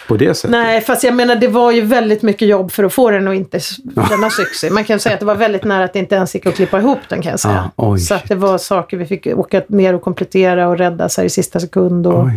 på 0.09 0.17
det 0.17 0.35
sättet. 0.35 0.51
Nej, 0.51 0.81
fast 0.81 1.05
jag 1.05 1.15
menar 1.15 1.37
det 1.37 1.49
var 1.49 1.73
ju 1.73 1.81
väldigt 1.81 2.23
mycket 2.23 2.49
jobb 2.49 2.73
för 2.73 2.85
att 2.85 2.93
få 2.93 3.11
den 3.11 3.29
att 3.29 3.35
inte 3.35 3.61
kännas 4.09 4.39
yxig. 4.41 4.73
Man 4.73 4.85
kan 4.85 5.01
säga 5.01 5.15
att 5.15 5.21
det 5.21 5.27
var 5.27 5.35
väldigt 5.35 5.65
nära 5.65 5.85
att 5.85 5.93
det 5.93 5.99
inte 5.99 6.15
ens 6.15 6.35
gick 6.35 6.47
att 6.47 6.55
klippa 6.55 6.79
ihop 6.79 6.99
den 7.09 7.23
kan 7.23 7.31
jag 7.31 7.41
säga. 7.41 7.71
Ah, 7.77 7.97
så 7.97 8.15
att 8.15 8.29
det 8.29 8.35
var 8.35 8.59
saker 8.59 8.97
vi 8.97 9.07
fick 9.07 9.27
åka 9.27 9.63
ner 9.69 9.95
och 9.95 10.03
komplettera 10.03 10.69
och 10.69 10.79
rädda 10.79 11.09
så 11.09 11.23
i 11.23 11.31
sista 11.31 11.61
sekund. 11.61 12.07
Och, 12.07 12.29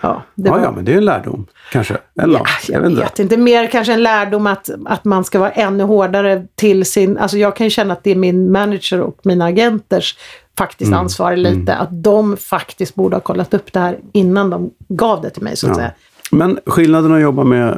Ja, 0.00 0.22
det 0.34 0.50
var... 0.50 0.58
ja, 0.58 0.70
men 0.70 0.84
det 0.84 0.92
är 0.92 0.96
en 0.96 1.04
lärdom 1.04 1.46
kanske? 1.72 1.96
Eller 2.22 2.38
ja, 2.38 2.46
jag 2.68 2.80
vet, 2.80 2.98
vet 2.98 3.18
inte. 3.18 3.36
Mer 3.36 3.66
kanske 3.66 3.92
en 3.92 4.02
lärdom 4.02 4.46
att, 4.46 4.70
att 4.86 5.04
man 5.04 5.24
ska 5.24 5.38
vara 5.38 5.50
ännu 5.50 5.84
hårdare 5.84 6.46
till 6.54 6.84
sin... 6.84 7.18
Alltså 7.18 7.38
jag 7.38 7.56
kan 7.56 7.66
ju 7.66 7.70
känna 7.70 7.92
att 7.92 8.04
det 8.04 8.10
är 8.10 8.16
min 8.16 8.52
manager 8.52 9.00
och 9.00 9.20
mina 9.22 9.44
agenters 9.44 10.18
faktiskt 10.58 10.88
mm. 10.88 11.00
ansvar 11.00 11.36
lite. 11.36 11.72
Mm. 11.72 11.82
Att 11.82 12.02
de 12.02 12.36
faktiskt 12.36 12.94
borde 12.94 13.16
ha 13.16 13.20
kollat 13.20 13.54
upp 13.54 13.72
det 13.72 13.80
här 13.80 13.98
innan 14.12 14.50
de 14.50 14.70
gav 14.88 15.22
det 15.22 15.30
till 15.30 15.42
mig 15.42 15.56
så 15.56 15.66
att 15.66 15.70
ja. 15.70 15.74
säga. 15.74 15.92
Men 16.30 16.58
skillnaden 16.66 17.12
att 17.12 17.20
jobba 17.20 17.44
med 17.44 17.68
eh, 17.68 17.76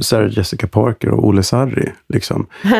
Sarah 0.00 0.38
Jessica 0.38 0.66
Parker 0.66 1.08
och 1.08 1.28
Olle 1.28 1.42
Sarri, 1.42 1.92
liksom. 2.08 2.46
eh, 2.64 2.72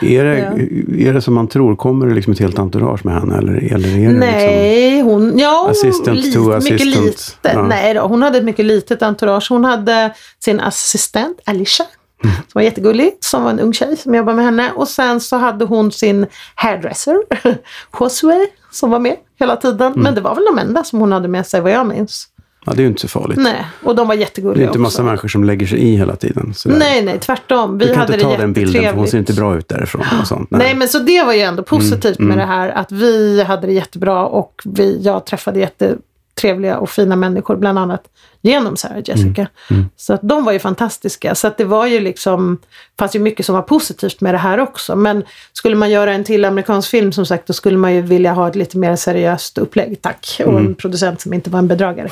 är, 0.00 0.24
det, 0.24 0.38
ja. 0.38 1.08
är 1.08 1.12
det 1.12 1.20
som 1.20 1.34
man 1.34 1.48
tror? 1.48 1.76
Kommer 1.76 2.06
det 2.06 2.14
liksom 2.14 2.32
ett 2.32 2.38
helt 2.38 2.58
entourage 2.58 3.04
med 3.04 3.14
henne? 3.14 3.38
Eller, 3.38 3.74
eller 3.74 3.98
är 3.98 4.08
det 4.08 4.18
Nej, 4.18 4.90
liksom 4.90 5.10
hon... 5.10 5.38
Ja, 5.38 5.68
assistant 5.70 6.16
lite, 6.16 6.38
to 6.38 6.52
assistant? 6.52 6.80
Mycket 6.80 7.04
litet. 7.04 7.38
Ja. 7.42 7.62
Nej 7.62 7.94
då, 7.94 8.00
hon 8.00 8.22
hade 8.22 8.38
ett 8.38 8.44
mycket 8.44 8.64
litet 8.64 9.02
entourage. 9.02 9.46
Hon 9.50 9.64
hade 9.64 10.14
sin 10.44 10.60
assistent 10.60 11.40
Alicia. 11.44 11.86
Mm. 12.24 12.36
Som 12.36 12.44
var 12.52 12.62
jättegullig, 12.62 13.16
som 13.20 13.42
var 13.42 13.50
en 13.50 13.60
ung 13.60 13.72
tjej 13.72 13.96
som 13.96 14.14
jobbade 14.14 14.36
med 14.36 14.44
henne. 14.44 14.72
Och 14.72 14.88
sen 14.88 15.20
så 15.20 15.36
hade 15.36 15.64
hon 15.64 15.92
sin 15.92 16.26
hairdresser, 16.54 17.16
Josue, 18.00 18.46
som 18.70 18.90
var 18.90 18.98
med 18.98 19.16
hela 19.38 19.56
tiden. 19.56 19.86
Mm. 19.86 20.02
Men 20.02 20.14
det 20.14 20.20
var 20.20 20.34
väl 20.34 20.44
de 20.44 20.58
enda 20.58 20.84
som 20.84 21.00
hon 21.00 21.12
hade 21.12 21.28
med 21.28 21.46
sig 21.46 21.60
vad 21.60 21.72
jag 21.72 21.86
minns. 21.86 22.28
Ja, 22.64 22.72
det 22.72 22.78
är 22.78 22.82
ju 22.82 22.88
inte 22.88 23.00
så 23.00 23.08
farligt. 23.08 23.38
Nej, 23.38 23.66
och 23.82 23.96
de 23.96 24.08
var 24.08 24.14
jättegulliga 24.14 24.58
Det 24.58 24.64
är 24.64 24.66
inte 24.66 24.78
massa 24.78 24.94
också. 24.94 25.02
människor 25.02 25.28
som 25.28 25.44
lägger 25.44 25.66
sig 25.66 25.78
i 25.78 25.96
hela 25.96 26.16
tiden. 26.16 26.54
Sådär. 26.54 26.76
Nej, 26.78 27.02
nej, 27.04 27.18
tvärtom. 27.18 27.78
Vi 27.78 27.84
du 27.84 27.90
kan 27.92 28.00
hade 28.00 28.14
inte 28.14 28.24
ta 28.24 28.36
den 28.36 28.52
bilden 28.52 28.82
för 28.82 28.92
hon 28.92 29.08
ser 29.08 29.18
inte 29.18 29.32
bra 29.32 29.56
ut 29.56 29.68
därifrån. 29.68 30.02
Och 30.20 30.26
sånt. 30.26 30.50
Nej. 30.50 30.60
nej 30.60 30.74
men 30.74 30.88
så 30.88 30.98
det 30.98 31.22
var 31.22 31.32
ju 31.32 31.40
ändå 31.40 31.62
positivt 31.62 32.18
mm, 32.18 32.28
med 32.28 32.34
mm. 32.34 32.48
det 32.48 32.54
här 32.54 32.68
att 32.68 32.92
vi 32.92 33.42
hade 33.42 33.66
det 33.66 33.72
jättebra 33.72 34.26
och 34.26 34.62
vi, 34.64 35.00
jag 35.02 35.26
träffade 35.26 35.60
jättetrevliga 36.42 36.78
och 36.78 36.90
fina 36.90 37.16
människor, 37.16 37.56
bland 37.56 37.78
annat 37.78 38.02
genom 38.42 38.76
Sarah 38.76 38.98
Jessica. 39.04 39.46
Mm, 39.70 39.80
mm. 39.80 39.84
Så 39.96 40.14
att 40.14 40.20
de 40.22 40.44
var 40.44 40.52
ju 40.52 40.58
fantastiska. 40.58 41.34
Så 41.34 41.46
att 41.46 41.58
det 41.58 41.64
var 41.64 41.86
ju 41.86 42.00
liksom, 42.00 42.58
fanns 42.98 43.16
ju 43.16 43.20
mycket 43.20 43.46
som 43.46 43.54
var 43.54 43.62
positivt 43.62 44.20
med 44.20 44.34
det 44.34 44.38
här 44.38 44.58
också. 44.60 44.96
Men 44.96 45.24
skulle 45.52 45.76
man 45.76 45.90
göra 45.90 46.12
en 46.12 46.24
till 46.24 46.44
amerikansk 46.44 46.90
film 46.90 47.12
som 47.12 47.26
sagt, 47.26 47.46
då 47.46 47.52
skulle 47.52 47.78
man 47.78 47.94
ju 47.94 48.02
vilja 48.02 48.32
ha 48.32 48.48
ett 48.48 48.56
lite 48.56 48.78
mer 48.78 48.96
seriöst 48.96 49.58
upplägg, 49.58 50.02
tack. 50.02 50.40
Och 50.46 50.52
en 50.52 50.58
mm. 50.58 50.74
producent 50.74 51.20
som 51.20 51.32
inte 51.32 51.50
var 51.50 51.58
en 51.58 51.68
bedragare. 51.68 52.08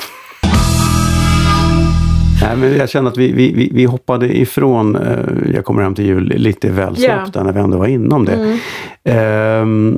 Nej, 2.41 2.55
men 2.57 2.77
jag 2.77 2.89
känner 2.89 3.09
att 3.09 3.17
vi, 3.17 3.31
vi, 3.31 3.69
vi 3.73 3.85
hoppade 3.85 4.37
ifrån 4.37 4.95
uh, 4.95 5.53
Jag 5.53 5.65
kommer 5.65 5.83
hem 5.83 5.95
till 5.95 6.05
jul 6.05 6.33
lite 6.37 6.69
väl 6.69 6.95
snabbt 6.95 7.35
yeah. 7.35 7.45
när 7.45 7.53
vi 7.53 7.59
ändå 7.59 7.77
var 7.77 7.87
inom 7.87 8.25
det. 8.25 8.33
Mm. 8.33 8.57
Uh, 9.07 9.95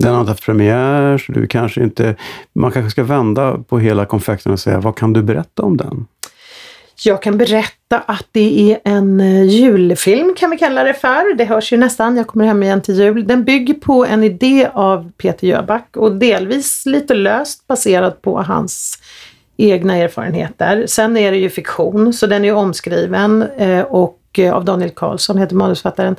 den 0.00 0.12
har 0.12 0.20
inte 0.20 0.30
haft 0.30 0.44
premiär, 0.44 1.18
så 1.18 1.32
du 1.32 1.46
kanske 1.46 1.82
inte... 1.82 2.16
Man 2.52 2.70
kanske 2.70 2.90
ska 2.90 3.02
vända 3.02 3.58
på 3.68 3.78
hela 3.78 4.06
konfekten 4.06 4.52
och 4.52 4.60
säga, 4.60 4.80
vad 4.80 4.96
kan 4.96 5.12
du 5.12 5.22
berätta 5.22 5.62
om 5.62 5.76
den? 5.76 6.06
Jag 7.04 7.22
kan 7.22 7.38
berätta 7.38 7.98
att 8.06 8.26
det 8.32 8.72
är 8.72 8.80
en 8.84 9.20
eh, 9.20 9.42
julfilm 9.42 10.34
kan 10.36 10.50
vi 10.50 10.56
kalla 10.58 10.84
det 10.84 10.94
för. 10.94 11.36
Det 11.36 11.44
hörs 11.44 11.72
ju 11.72 11.76
nästan, 11.76 12.16
jag 12.16 12.26
kommer 12.26 12.44
hem 12.44 12.62
igen 12.62 12.82
till 12.82 12.94
jul. 12.94 13.26
Den 13.26 13.44
bygger 13.44 13.74
på 13.74 14.06
en 14.06 14.24
idé 14.24 14.68
av 14.74 15.12
Peter 15.12 15.46
Jöback 15.46 15.96
och 15.96 16.16
delvis 16.16 16.86
lite 16.86 17.14
löst 17.14 17.66
baserad 17.66 18.22
på 18.22 18.42
hans 18.42 18.98
egna 19.56 19.96
erfarenheter. 19.96 20.84
Sen 20.86 21.16
är 21.16 21.30
det 21.30 21.38
ju 21.38 21.50
fiktion, 21.50 22.12
så 22.12 22.26
den 22.26 22.44
är 22.44 22.54
omskriven 22.54 23.42
eh, 23.42 23.80
och 23.80 24.18
och 24.34 24.38
eh, 24.38 24.54
av 24.54 24.64
Daniel 24.64 24.90
Karlsson 24.90 25.38
heter 25.38 25.56
manusförfattaren. 25.56 26.16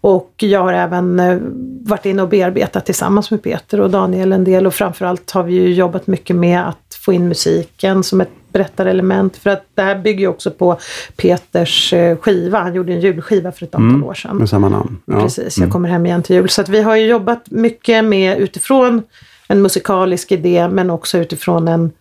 Och 0.00 0.34
jag 0.36 0.60
har 0.60 0.72
även 0.72 1.20
eh, 1.20 1.38
varit 1.80 2.06
inne 2.06 2.22
och 2.22 2.28
bearbetat 2.28 2.86
tillsammans 2.86 3.30
med 3.30 3.42
Peter 3.42 3.80
och 3.80 3.90
Daniel 3.90 4.32
en 4.32 4.44
del 4.44 4.66
och 4.66 4.74
framförallt 4.74 5.30
har 5.30 5.42
vi 5.42 5.54
ju 5.54 5.74
jobbat 5.74 6.06
mycket 6.06 6.36
med 6.36 6.68
att 6.68 6.98
få 7.04 7.12
in 7.12 7.28
musiken 7.28 8.02
som 8.02 8.20
ett 8.20 8.30
berättarelement. 8.52 9.36
För 9.36 9.50
att 9.50 9.64
det 9.74 9.82
här 9.82 9.98
bygger 9.98 10.20
ju 10.20 10.28
också 10.28 10.50
på 10.50 10.78
Peters 11.16 11.94
skiva. 12.20 12.58
Han 12.58 12.74
gjorde 12.74 12.92
en 12.92 13.00
julskiva 13.00 13.52
för 13.52 13.64
ett 13.64 13.74
antal 13.74 13.88
mm, 13.88 14.04
år 14.04 14.14
sedan. 14.14 14.36
Med 14.36 14.48
samma 14.48 14.68
namn. 14.68 14.98
Ja. 15.06 15.20
Precis, 15.20 15.58
Jag 15.58 15.62
mm. 15.64 15.72
kommer 15.72 15.88
hem 15.88 16.06
igen 16.06 16.22
till 16.22 16.36
jul. 16.36 16.48
Så 16.48 16.60
att 16.60 16.68
vi 16.68 16.82
har 16.82 16.96
ju 16.96 17.06
jobbat 17.06 17.50
mycket 17.50 18.04
med 18.04 18.38
utifrån 18.38 19.02
en 19.48 19.62
musikalisk 19.62 20.32
idé 20.32 20.68
men 20.68 20.90
också 20.90 21.18
utifrån 21.18 21.68
en 21.68 21.92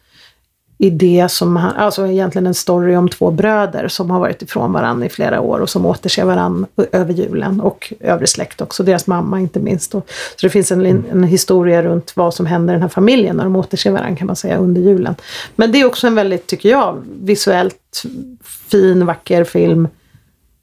idé 0.77 1.27
som, 1.29 1.57
alltså 1.57 2.07
egentligen 2.07 2.47
en 2.47 2.53
story 2.53 2.95
om 2.95 3.09
två 3.09 3.31
bröder 3.31 3.87
som 3.87 4.11
har 4.11 4.19
varit 4.19 4.41
ifrån 4.41 4.73
varandra 4.73 5.05
i 5.05 5.09
flera 5.09 5.41
år 5.41 5.59
och 5.59 5.69
som 5.69 5.85
återser 5.85 6.25
varandra 6.25 6.67
över 6.91 7.13
julen 7.13 7.61
och 7.61 7.93
övrig 7.99 8.29
släkt 8.29 8.61
också, 8.61 8.83
deras 8.83 9.07
mamma 9.07 9.39
inte 9.39 9.59
minst. 9.59 9.91
Så 9.91 10.01
det 10.41 10.49
finns 10.49 10.71
en, 10.71 10.85
en 10.85 11.23
historia 11.23 11.83
runt 11.83 12.11
vad 12.15 12.33
som 12.33 12.45
händer 12.45 12.73
i 12.73 12.75
den 12.75 12.81
här 12.81 12.89
familjen 12.89 13.37
när 13.37 13.43
de 13.43 13.55
återser 13.55 13.91
varandra 13.91 14.15
kan 14.15 14.27
man 14.27 14.35
säga 14.35 14.57
under 14.57 14.81
julen. 14.81 15.15
Men 15.55 15.71
det 15.71 15.81
är 15.81 15.85
också 15.85 16.07
en 16.07 16.15
väldigt, 16.15 16.47
tycker 16.47 16.69
jag, 16.69 17.03
visuellt 17.21 18.03
fin, 18.43 19.05
vacker 19.05 19.43
film 19.43 19.87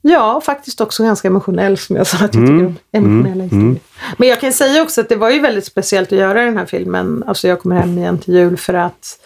Ja, 0.02 0.40
faktiskt 0.40 0.80
också 0.80 1.02
ganska 1.02 1.28
emotionell 1.28 1.78
som 1.78 1.96
jag 1.96 2.06
sa 2.06 2.16
att 2.16 2.22
jag 2.22 2.32
tycker 2.32 2.44
mm. 2.44 2.66
om 2.66 2.76
emotionella 2.92 3.44
mm. 3.44 3.44
historier. 3.44 3.80
Men 4.16 4.28
jag 4.28 4.40
kan 4.40 4.52
säga 4.52 4.82
också 4.82 5.00
att 5.00 5.08
det 5.08 5.16
var 5.16 5.30
ju 5.30 5.40
väldigt 5.40 5.64
speciellt 5.64 6.12
att 6.12 6.18
göra 6.18 6.44
den 6.44 6.56
här 6.56 6.66
filmen. 6.66 7.24
Alltså 7.26 7.48
jag 7.48 7.60
kommer 7.60 7.76
hem 7.76 7.98
igen 7.98 8.18
till 8.18 8.34
jul 8.34 8.56
för 8.56 8.74
att 8.74 9.18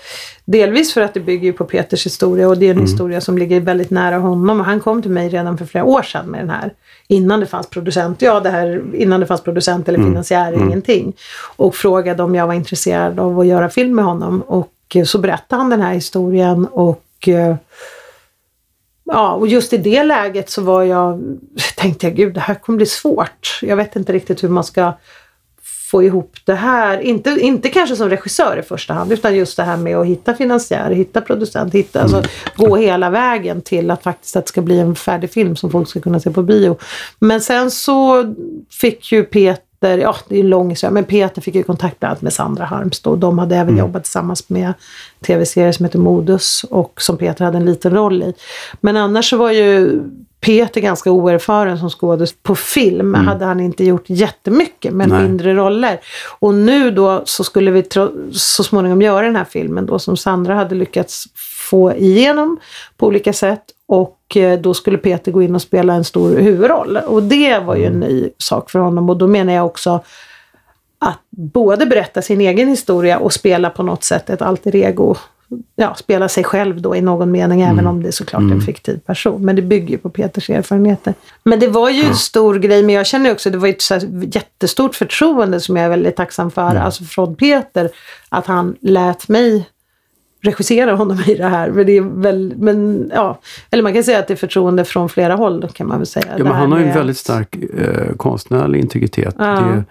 Delvis 0.46 0.92
för 0.92 1.00
att 1.00 1.14
det 1.14 1.20
bygger 1.20 1.52
på 1.52 1.64
Peters 1.64 2.06
historia 2.06 2.48
och 2.48 2.58
det 2.58 2.66
är 2.66 2.70
en 2.70 2.76
mm. 2.76 2.86
historia 2.86 3.20
som 3.20 3.38
ligger 3.38 3.60
väldigt 3.60 3.90
nära 3.90 4.18
honom. 4.18 4.60
Och 4.60 4.66
han 4.66 4.80
kom 4.80 5.02
till 5.02 5.10
mig 5.10 5.28
redan 5.28 5.58
för 5.58 5.66
flera 5.66 5.84
år 5.84 6.02
sedan 6.02 6.26
med 6.26 6.40
den 6.40 6.50
här. 6.50 6.72
Innan 7.08 7.40
det 7.40 7.46
fanns 7.46 7.66
producent, 7.66 8.22
ja 8.22 8.40
det 8.40 8.50
här, 8.50 8.82
innan 8.94 9.20
det 9.20 9.26
fanns 9.26 9.40
producent 9.40 9.88
eller 9.88 9.98
mm. 9.98 10.10
finansiär, 10.10 10.52
mm. 10.52 10.66
ingenting. 10.66 11.12
Och 11.56 11.74
frågade 11.74 12.22
om 12.22 12.34
jag 12.34 12.46
var 12.46 12.54
intresserad 12.54 13.20
av 13.20 13.40
att 13.40 13.46
göra 13.46 13.70
film 13.70 13.94
med 13.94 14.04
honom. 14.04 14.42
Och 14.46 14.96
så 15.06 15.18
berättade 15.18 15.62
han 15.62 15.70
den 15.70 15.80
här 15.80 15.94
historien 15.94 16.66
och 16.66 17.28
eh, 17.28 17.56
Ja, 19.04 19.32
och 19.32 19.48
just 19.48 19.72
i 19.72 19.76
det 19.76 20.02
läget 20.02 20.50
så 20.50 20.62
var 20.62 20.82
jag, 20.82 21.38
tänkte 21.76 22.06
jag, 22.06 22.16
gud 22.16 22.34
det 22.34 22.40
här 22.40 22.54
kommer 22.54 22.76
bli 22.76 22.86
svårt. 22.86 23.58
Jag 23.62 23.76
vet 23.76 23.96
inte 23.96 24.12
riktigt 24.12 24.44
hur 24.44 24.48
man 24.48 24.64
ska 24.64 24.92
få 25.90 26.02
ihop 26.02 26.36
det 26.44 26.54
här. 26.54 27.00
Inte, 27.00 27.30
inte 27.30 27.68
kanske 27.68 27.96
som 27.96 28.10
regissör 28.10 28.56
i 28.58 28.62
första 28.62 28.94
hand, 28.94 29.12
utan 29.12 29.36
just 29.36 29.56
det 29.56 29.62
här 29.62 29.76
med 29.76 29.96
att 29.96 30.06
hitta 30.06 30.34
finansiär, 30.34 30.90
hitta 30.90 31.20
producent, 31.20 31.74
hitta, 31.74 32.02
alltså, 32.02 32.16
mm. 32.16 32.28
gå 32.56 32.76
hela 32.76 33.10
vägen 33.10 33.62
till 33.62 33.90
att 33.90 34.02
faktiskt 34.02 34.36
att 34.36 34.46
det 34.46 34.48
ska 34.48 34.62
bli 34.62 34.78
en 34.78 34.94
färdig 34.94 35.30
film 35.30 35.56
som 35.56 35.70
folk 35.70 35.88
ska 35.88 36.00
kunna 36.00 36.20
se 36.20 36.30
på 36.30 36.42
bio. 36.42 36.78
Men 37.18 37.40
sen 37.40 37.70
så 37.70 38.24
fick 38.70 39.12
ju 39.12 39.24
Peter 39.24 39.63
Peter, 39.84 39.98
ja 39.98 40.16
det 40.28 40.36
är 40.36 40.40
en 40.40 40.48
lång 40.48 40.70
historia, 40.70 40.90
men 40.92 41.04
Peter 41.04 41.42
fick 41.42 41.54
ju 41.54 41.62
kontakt 41.62 42.00
bland 42.00 42.10
annat 42.10 42.22
med 42.22 42.32
Sandra 42.32 42.64
Harmstad 42.64 43.12
och 43.12 43.18
de 43.18 43.38
hade 43.38 43.56
även 43.56 43.68
mm. 43.68 43.78
jobbat 43.78 44.04
tillsammans 44.04 44.48
med 44.48 44.72
tv-serier 45.26 45.72
som 45.72 45.84
heter 45.84 45.98
Modus 45.98 46.64
och 46.70 47.02
som 47.02 47.16
Peter 47.16 47.44
hade 47.44 47.56
en 47.56 47.64
liten 47.64 47.94
roll 47.94 48.22
i. 48.22 48.34
Men 48.80 48.96
annars 48.96 49.30
så 49.30 49.36
var 49.36 49.50
ju 49.50 50.02
Peter 50.40 50.80
ganska 50.80 51.10
oerfaren 51.10 51.78
som 51.78 51.90
skådespelare 51.90 52.42
på 52.42 52.54
film. 52.54 53.14
Mm. 53.14 53.26
Hade 53.26 53.44
han 53.44 53.60
inte 53.60 53.84
gjort 53.84 54.04
jättemycket 54.06 54.94
men 54.94 55.08
Nej. 55.08 55.22
mindre 55.22 55.54
roller. 55.54 56.00
Och 56.38 56.54
nu 56.54 56.90
då 56.90 57.22
så 57.24 57.44
skulle 57.44 57.70
vi 57.70 57.84
så 58.32 58.64
småningom 58.64 59.02
göra 59.02 59.26
den 59.26 59.36
här 59.36 59.44
filmen 59.44 59.86
då 59.86 59.98
som 59.98 60.16
Sandra 60.16 60.54
hade 60.54 60.74
lyckats 60.74 61.24
få 61.70 61.92
igenom 61.94 62.58
på 62.96 63.06
olika 63.06 63.32
sätt. 63.32 63.62
Och 63.86 64.13
eh, 64.36 64.60
då 64.60 64.74
skulle 64.74 64.98
Peter 64.98 65.32
gå 65.32 65.42
in 65.42 65.54
och 65.54 65.62
spela 65.62 65.94
en 65.94 66.04
stor 66.04 66.36
huvudroll. 66.36 66.96
Och 66.96 67.22
det 67.22 67.58
var 67.58 67.76
ju 67.76 67.84
en 67.84 67.94
mm. 67.94 68.08
ny 68.08 68.30
sak 68.38 68.70
för 68.70 68.78
honom. 68.78 69.10
Och 69.10 69.16
då 69.16 69.26
menar 69.26 69.52
jag 69.52 69.66
också 69.66 70.00
att 70.98 71.20
både 71.30 71.86
berätta 71.86 72.22
sin 72.22 72.40
egen 72.40 72.68
historia 72.68 73.18
och 73.18 73.32
spela 73.32 73.70
på 73.70 73.82
något 73.82 74.04
sätt 74.04 74.30
ett 74.30 74.42
alter 74.42 74.76
ego 74.76 75.16
ja, 75.76 75.94
spela 75.94 76.28
sig 76.28 76.44
själv 76.44 76.82
då 76.82 76.96
i 76.96 77.00
någon 77.00 77.30
mening, 77.30 77.60
mm. 77.60 77.72
även 77.72 77.86
om 77.86 78.02
det 78.02 78.08
är 78.08 78.12
såklart 78.12 78.40
mm. 78.40 78.52
en 78.52 78.60
fiktiv 78.60 78.98
person. 78.98 79.44
Men 79.44 79.56
det 79.56 79.62
bygger 79.62 79.88
ju 79.88 79.98
på 79.98 80.10
Peters 80.10 80.50
erfarenheter. 80.50 81.14
Men 81.44 81.60
det 81.60 81.68
var 81.68 81.90
ju 81.90 82.02
ja. 82.02 82.08
en 82.08 82.14
stor 82.14 82.58
grej, 82.58 82.82
men 82.82 82.94
jag 82.94 83.06
känner 83.06 83.32
också, 83.32 83.50
det 83.50 83.58
var 83.58 83.68
ett 83.68 83.82
så 83.82 83.98
jättestort 84.22 84.94
förtroende 84.94 85.60
som 85.60 85.76
jag 85.76 85.84
är 85.84 85.90
väldigt 85.90 86.16
tacksam 86.16 86.50
för, 86.50 86.70
mm. 86.70 86.82
alltså 86.82 87.04
från 87.04 87.36
Peter, 87.36 87.90
att 88.28 88.46
han 88.46 88.76
lät 88.80 89.28
mig 89.28 89.68
regissera 90.44 90.94
honom 90.94 91.18
i 91.26 91.34
det 91.34 91.48
här. 91.48 91.70
Men, 91.70 91.86
det 91.86 91.96
är 91.96 92.20
väl, 92.22 92.54
men, 92.56 93.10
ja, 93.14 93.38
eller 93.70 93.82
man 93.82 93.94
kan 93.94 94.04
säga 94.04 94.18
att 94.18 94.28
det 94.28 94.34
är 94.34 94.36
förtroende 94.36 94.84
från 94.84 95.08
flera 95.08 95.34
håll 95.34 95.68
kan 95.74 95.88
man 95.88 95.98
väl 95.98 96.06
säga. 96.06 96.26
Ja, 96.38 96.44
men 96.44 96.52
han 96.52 96.72
har 96.72 96.78
ju 96.78 96.86
en 96.86 96.94
väldigt 96.94 97.18
stark 97.18 97.56
eh, 97.78 98.16
konstnärlig 98.16 98.80
integritet. 98.80 99.34
Ja. 99.38 99.44
Det, 99.44 99.84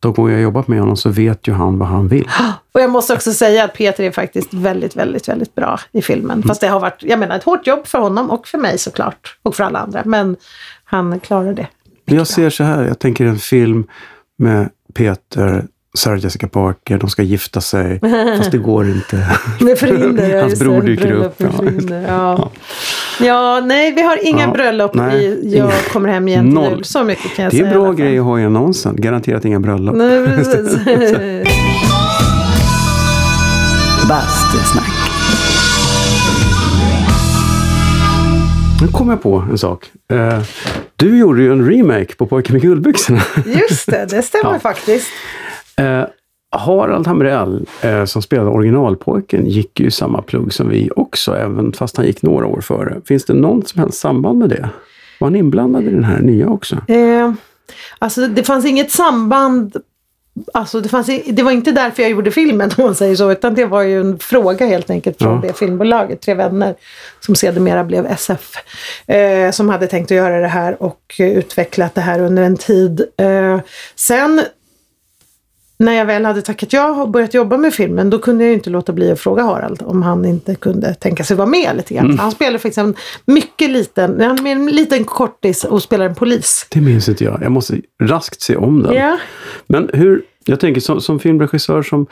de 0.00 0.12
gånger 0.12 0.32
jag 0.32 0.42
jobbat 0.42 0.68
med 0.68 0.80
honom 0.80 0.96
så 0.96 1.08
vet 1.08 1.48
ju 1.48 1.52
han 1.52 1.78
vad 1.78 1.88
han 1.88 2.08
vill. 2.08 2.28
Och 2.72 2.80
jag 2.80 2.90
måste 2.90 3.14
också 3.14 3.32
säga 3.32 3.64
att 3.64 3.74
Peter 3.74 4.04
är 4.04 4.10
faktiskt 4.10 4.54
väldigt, 4.54 4.96
väldigt, 4.96 5.28
väldigt 5.28 5.54
bra 5.54 5.80
i 5.92 6.02
filmen. 6.02 6.30
Mm. 6.30 6.42
Fast 6.42 6.60
det 6.60 6.68
har 6.68 6.80
varit, 6.80 7.02
jag 7.02 7.18
menar, 7.18 7.36
ett 7.36 7.44
hårt 7.44 7.66
jobb 7.66 7.86
för 7.86 7.98
honom 7.98 8.30
och 8.30 8.46
för 8.46 8.58
mig 8.58 8.78
såklart. 8.78 9.38
Och 9.42 9.54
för 9.54 9.64
alla 9.64 9.78
andra. 9.78 10.02
Men 10.04 10.36
han 10.84 11.20
klarar 11.20 11.52
det. 11.52 11.66
Jag 12.04 12.26
ser 12.26 12.50
så 12.50 12.64
här, 12.64 12.84
jag 12.84 12.98
tänker 12.98 13.26
en 13.26 13.38
film 13.38 13.86
med 14.38 14.68
Peter 14.94 15.66
Sarah 15.98 16.18
Jessica 16.18 16.48
Parker, 16.48 16.98
de 16.98 17.10
ska 17.10 17.22
gifta 17.22 17.60
sig, 17.60 18.00
fast 18.38 18.50
det 18.50 18.58
går 18.58 18.88
inte. 18.88 19.16
Med 19.60 19.78
förhinder, 19.78 20.40
Hans 20.40 20.58
bror 20.58 20.82
dyker 20.82 21.12
upp. 21.12 21.34
Ja. 21.38 21.48
Ja. 22.08 22.50
ja. 23.20 23.60
nej, 23.64 23.92
vi 23.92 24.02
har 24.02 24.26
inga 24.26 24.42
ja, 24.42 24.52
bröllop 24.52 24.94
nej, 24.94 25.24
i 25.24 25.56
Jag 25.56 25.66
inga. 25.66 25.72
kommer 25.92 26.08
hem 26.08 26.28
igen 26.28 26.56
till 26.56 26.70
jul. 26.70 26.84
Så 26.84 27.04
mycket 27.04 27.34
kan 27.34 27.42
jag 27.44 27.52
säga. 27.52 27.64
Det 27.64 27.70
är 27.70 27.74
en 27.74 27.80
bra 27.82 27.92
grej 27.92 28.18
att 28.18 28.24
ha 28.24 28.40
i 28.40 28.44
annonsen. 28.44 28.96
Garanterat 28.98 29.44
inga 29.44 29.60
bröllop. 29.60 29.94
Bastusnack. 34.08 34.92
Nu 38.80 38.88
kom 38.88 39.08
jag 39.08 39.22
på 39.22 39.44
en 39.50 39.58
sak. 39.58 39.90
Uh, 40.12 40.40
du 40.96 41.18
gjorde 41.18 41.42
ju 41.42 41.52
en 41.52 41.70
remake 41.70 42.14
på 42.14 42.26
Pojken 42.26 42.52
med 42.52 42.62
guldbyxorna. 42.62 43.22
Just 43.46 43.86
det, 43.86 44.06
det 44.10 44.22
stämmer 44.22 44.52
ja. 44.52 44.58
faktiskt. 44.60 45.06
Eh, 45.78 46.04
Harald 46.50 47.06
Hamrell, 47.06 47.66
eh, 47.82 48.04
som 48.04 48.22
spelade 48.22 48.50
originalpojken, 48.50 49.46
gick 49.46 49.80
ju 49.80 49.90
samma 49.90 50.22
plugg 50.22 50.52
som 50.52 50.68
vi 50.68 50.90
också, 50.96 51.36
även 51.36 51.72
fast 51.72 51.96
han 51.96 52.06
gick 52.06 52.22
några 52.22 52.46
år 52.46 52.60
före. 52.60 53.00
Finns 53.06 53.24
det 53.24 53.34
något 53.34 53.68
som 53.68 53.80
helst 53.80 53.98
samband 53.98 54.38
med 54.38 54.48
det? 54.48 54.68
Var 55.20 55.26
han 55.26 55.36
inblandad 55.36 55.84
i 55.84 55.90
den 55.90 56.04
här 56.04 56.20
nya 56.20 56.48
också? 56.48 56.76
Eh, 56.88 57.32
alltså 57.98 58.28
det 58.28 58.44
fanns 58.44 58.66
inget 58.66 58.90
samband 58.90 59.76
Alltså 60.54 60.80
det, 60.80 60.88
fanns, 60.88 61.06
det 61.26 61.42
var 61.42 61.50
inte 61.50 61.72
därför 61.72 62.02
jag 62.02 62.10
gjorde 62.10 62.30
filmen 62.30 62.70
om 62.76 62.84
man 62.84 62.94
säger 62.94 63.16
så, 63.16 63.32
utan 63.32 63.54
det 63.54 63.64
var 63.64 63.82
ju 63.82 64.00
en 64.00 64.18
fråga 64.18 64.66
helt 64.66 64.90
enkelt 64.90 65.18
från 65.18 65.34
ja. 65.34 65.48
det 65.48 65.58
filmbolaget, 65.58 66.20
Tre 66.20 66.34
vänner, 66.34 66.74
som 67.20 67.34
sedermera 67.34 67.84
blev 67.84 68.06
SF, 68.06 68.52
eh, 69.06 69.50
som 69.50 69.68
hade 69.68 69.86
tänkt 69.86 70.10
att 70.10 70.16
göra 70.16 70.40
det 70.40 70.48
här 70.48 70.82
och 70.82 71.14
utvecklat 71.18 71.94
det 71.94 72.00
här 72.00 72.20
under 72.20 72.42
en 72.42 72.56
tid. 72.56 73.04
Eh, 73.16 73.60
sen 73.96 74.40
när 75.78 75.92
jag 75.92 76.06
väl 76.06 76.24
hade 76.24 76.42
tackat 76.42 76.72
ja 76.72 77.02
och 77.02 77.10
börjat 77.10 77.34
jobba 77.34 77.56
med 77.56 77.74
filmen, 77.74 78.10
då 78.10 78.18
kunde 78.18 78.44
jag 78.44 78.54
inte 78.54 78.70
låta 78.70 78.92
bli 78.92 79.10
att 79.12 79.20
fråga 79.20 79.42
Harald 79.42 79.82
om 79.82 80.02
han 80.02 80.24
inte 80.24 80.54
kunde 80.54 80.94
tänka 80.94 81.24
sig 81.24 81.36
vara 81.36 81.48
med 81.48 81.76
lite 81.76 81.94
grann. 81.94 82.06
Mm. 82.06 82.18
Han 82.18 82.30
spelar 82.30 82.58
faktiskt 82.58 82.78
en 82.78 82.94
mycket 83.26 83.70
liten, 83.70 84.20
han 84.20 84.46
är 84.46 84.52
en 84.52 84.66
liten 84.66 85.04
kortis 85.04 85.64
och 85.64 85.82
spelar 85.82 86.06
en 86.06 86.14
polis. 86.14 86.66
Det 86.70 86.80
minns 86.80 87.08
inte 87.08 87.24
jag. 87.24 87.42
Jag 87.42 87.52
måste 87.52 87.80
raskt 88.02 88.40
se 88.40 88.56
om 88.56 88.82
den. 88.82 88.92
Yeah. 88.92 89.18
Men 89.66 89.90
hur, 89.92 90.22
jag 90.44 90.60
tänker 90.60 90.80
som, 90.80 91.00
som 91.00 91.18
filmregissör, 91.18 91.82
som 91.82 92.06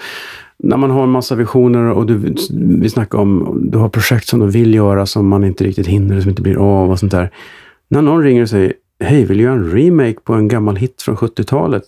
när 0.59 0.77
man 0.77 0.91
har 0.91 1.03
en 1.03 1.11
massa 1.11 1.35
visioner 1.35 1.91
och 1.91 2.07
du, 2.07 2.35
vi 2.81 2.91
snackar 2.91 3.19
om, 3.19 3.61
du 3.71 3.79
har 3.79 3.89
projekt 3.89 4.29
som 4.29 4.41
du 4.41 4.47
vill 4.47 4.75
göra 4.75 5.07
som 5.07 5.29
man 5.29 5.45
inte 5.45 5.65
riktigt 5.65 5.87
hinner, 5.87 6.21
som 6.21 6.31
inte 6.31 6.43
blir 6.43 6.57
av 6.57 6.91
och 6.91 6.99
sånt 6.99 7.13
där. 7.13 7.31
När 7.89 8.03
någon 8.03 8.23
ringer 8.23 8.43
och 8.43 8.49
säger, 8.49 8.73
hej, 9.05 9.25
vill 9.25 9.39
du 9.39 9.45
göra 9.45 9.55
en 9.55 9.71
remake 9.71 10.21
på 10.25 10.35
en 10.35 10.49
gammal 10.49 10.77
hit 10.77 11.03
från 11.03 11.17
70-talet? 11.17 11.85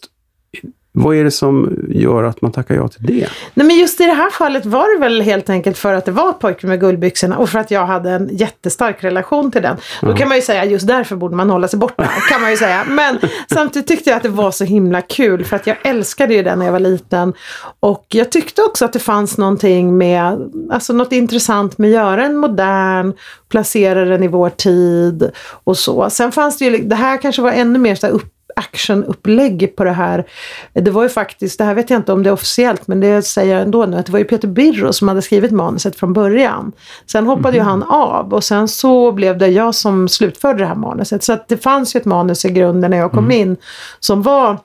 Vad 0.92 1.16
är 1.16 1.24
det 1.24 1.30
som 1.30 1.84
gör 1.88 2.24
att 2.24 2.42
man 2.42 2.52
tackar 2.52 2.74
ja 2.74 2.88
till 2.88 3.06
det? 3.06 3.28
Nej, 3.54 3.66
men 3.66 3.76
just 3.76 4.00
i 4.00 4.04
det 4.04 4.12
här 4.12 4.30
fallet 4.30 4.66
var 4.66 4.94
det 4.94 5.00
väl 5.00 5.20
helt 5.20 5.50
enkelt 5.50 5.78
för 5.78 5.94
att 5.94 6.04
det 6.04 6.10
var 6.10 6.32
Pojken 6.32 6.68
med 6.70 6.80
guldbyxorna 6.80 7.38
och 7.38 7.48
för 7.48 7.58
att 7.58 7.70
jag 7.70 7.86
hade 7.86 8.10
en 8.10 8.28
jättestark 8.32 9.04
relation 9.04 9.50
till 9.50 9.62
den. 9.62 9.76
Då 10.02 10.14
kan 10.14 10.28
man 10.28 10.36
ju 10.36 10.42
säga 10.42 10.64
just 10.64 10.86
därför 10.86 11.16
borde 11.16 11.36
man 11.36 11.50
hålla 11.50 11.68
sig 11.68 11.78
borta, 11.78 12.08
kan 12.30 12.40
man 12.40 12.50
ju 12.50 12.56
säga. 12.56 12.84
Men 12.88 13.18
samtidigt 13.52 13.88
tyckte 13.88 14.10
jag 14.10 14.16
att 14.16 14.22
det 14.22 14.28
var 14.28 14.50
så 14.50 14.64
himla 14.64 15.00
kul 15.00 15.44
för 15.44 15.56
att 15.56 15.66
jag 15.66 15.76
älskade 15.84 16.34
ju 16.34 16.42
den 16.42 16.58
när 16.58 16.66
jag 16.66 16.72
var 16.72 16.80
liten. 16.80 17.32
Och 17.80 18.06
jag 18.08 18.32
tyckte 18.32 18.62
också 18.62 18.84
att 18.84 18.92
det 18.92 18.98
fanns 18.98 19.38
någonting 19.38 19.98
med, 19.98 20.50
alltså 20.70 20.92
något 20.92 21.12
intressant 21.12 21.78
med 21.78 21.88
att 21.88 21.94
göra 21.94 22.24
en 22.24 22.36
modern, 22.36 23.12
placera 23.48 24.04
den 24.04 24.22
i 24.22 24.28
vår 24.28 24.50
tid 24.50 25.30
och 25.64 25.78
så. 25.78 26.10
Sen 26.10 26.32
fanns 26.32 26.58
det 26.58 26.64
ju, 26.64 26.78
det 26.78 26.96
här 26.96 27.16
kanske 27.16 27.42
var 27.42 27.52
ännu 27.52 27.78
mer 27.78 27.94
så 27.94 28.06
upp 28.06 28.37
actionupplägg 28.58 29.76
på 29.76 29.84
det 29.84 29.92
här. 29.92 30.26
Det 30.72 30.90
var 30.90 31.02
ju 31.02 31.08
faktiskt, 31.08 31.58
det 31.58 31.64
här 31.64 31.74
vet 31.74 31.90
jag 31.90 31.98
inte 31.98 32.12
om 32.12 32.22
det 32.22 32.30
är 32.30 32.32
officiellt, 32.32 32.86
men 32.86 33.00
det 33.00 33.22
säger 33.22 33.54
jag 33.54 33.62
ändå 33.62 33.86
nu, 33.86 33.96
att 33.96 34.06
det 34.06 34.12
var 34.12 34.18
ju 34.18 34.24
Peter 34.24 34.48
Birro 34.48 34.92
som 34.92 35.08
hade 35.08 35.22
skrivit 35.22 35.50
manuset 35.50 35.96
från 35.96 36.12
början. 36.12 36.72
Sen 37.06 37.26
hoppade 37.26 37.48
mm. 37.48 37.54
ju 37.56 37.62
han 37.62 37.82
av 37.82 38.34
och 38.34 38.44
sen 38.44 38.68
så 38.68 39.12
blev 39.12 39.38
det 39.38 39.48
jag 39.48 39.74
som 39.74 40.08
slutförde 40.08 40.58
det 40.58 40.66
här 40.66 40.74
manuset. 40.74 41.24
Så 41.24 41.32
att 41.32 41.48
det 41.48 41.56
fanns 41.56 41.96
ju 41.96 41.98
ett 41.98 42.04
manus 42.04 42.44
i 42.44 42.50
grunden 42.50 42.90
när 42.90 42.98
jag 42.98 43.10
kom 43.10 43.24
mm. 43.24 43.40
in 43.40 43.56
som 44.00 44.22
var 44.22 44.58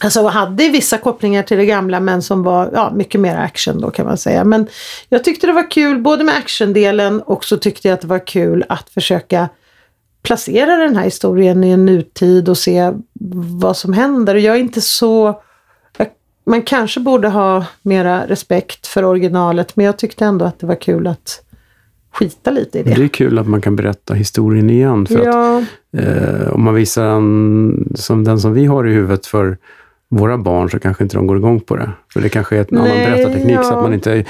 Alltså 0.00 0.26
hade 0.26 0.68
vissa 0.68 0.98
kopplingar 0.98 1.42
till 1.42 1.58
det 1.58 1.66
gamla 1.66 2.00
men 2.00 2.22
som 2.22 2.42
var 2.42 2.70
ja, 2.74 2.92
mycket 2.94 3.20
mer 3.20 3.36
action 3.36 3.80
då 3.80 3.90
kan 3.90 4.06
man 4.06 4.18
säga. 4.18 4.44
Men 4.44 4.68
jag 5.08 5.24
tyckte 5.24 5.46
det 5.46 5.52
var 5.52 5.70
kul 5.70 5.98
både 5.98 6.24
med 6.24 6.36
actiondelen 6.36 7.20
och 7.20 7.44
så 7.44 7.56
tyckte 7.56 7.88
jag 7.88 7.94
att 7.94 8.00
det 8.00 8.06
var 8.06 8.26
kul 8.26 8.64
att 8.68 8.90
försöka 8.90 9.48
placera 10.22 10.76
den 10.76 10.96
här 10.96 11.04
historien 11.04 11.64
i 11.64 11.70
en 11.70 11.86
nutid 11.86 12.48
och 12.48 12.58
se 12.58 12.92
vad 13.60 13.76
som 13.76 13.92
händer. 13.92 14.34
Jag 14.34 14.56
är 14.56 14.60
inte 14.60 14.80
så... 14.80 15.42
Man 16.44 16.62
kanske 16.62 17.00
borde 17.00 17.28
ha 17.28 17.66
mera 17.82 18.26
respekt 18.26 18.86
för 18.86 19.04
originalet 19.04 19.76
men 19.76 19.86
jag 19.86 19.96
tyckte 19.96 20.24
ändå 20.24 20.44
att 20.44 20.58
det 20.58 20.66
var 20.66 20.74
kul 20.74 21.06
att 21.06 21.42
skita 22.12 22.50
lite 22.50 22.78
i 22.78 22.82
det. 22.82 22.94
Det 22.94 23.04
är 23.04 23.08
kul 23.08 23.38
att 23.38 23.48
man 23.48 23.60
kan 23.60 23.76
berätta 23.76 24.14
historien 24.14 24.70
igen. 24.70 25.06
För 25.06 25.24
ja. 25.24 25.58
att, 25.58 26.04
eh, 26.04 26.52
om 26.52 26.62
man 26.62 26.74
visar 26.74 27.04
en, 27.04 27.92
som 27.94 28.24
den 28.24 28.40
som 28.40 28.52
vi 28.52 28.66
har 28.66 28.88
i 28.88 28.92
huvudet 28.92 29.26
för 29.26 29.58
våra 30.08 30.38
barn 30.38 30.70
så 30.70 30.78
kanske 30.78 31.04
inte 31.04 31.16
de 31.16 31.26
går 31.26 31.36
igång 31.36 31.60
på 31.60 31.76
det. 31.76 31.90
För 32.12 32.20
det 32.20 32.28
kanske 32.28 32.56
är 32.56 32.66
en 32.68 32.78
annan 32.78 32.96
berättarteknik. 32.96 33.56
Ja. 33.56 33.62
Så 33.62 33.74
att 33.74 33.82
man 33.82 33.94
inte, 33.94 34.24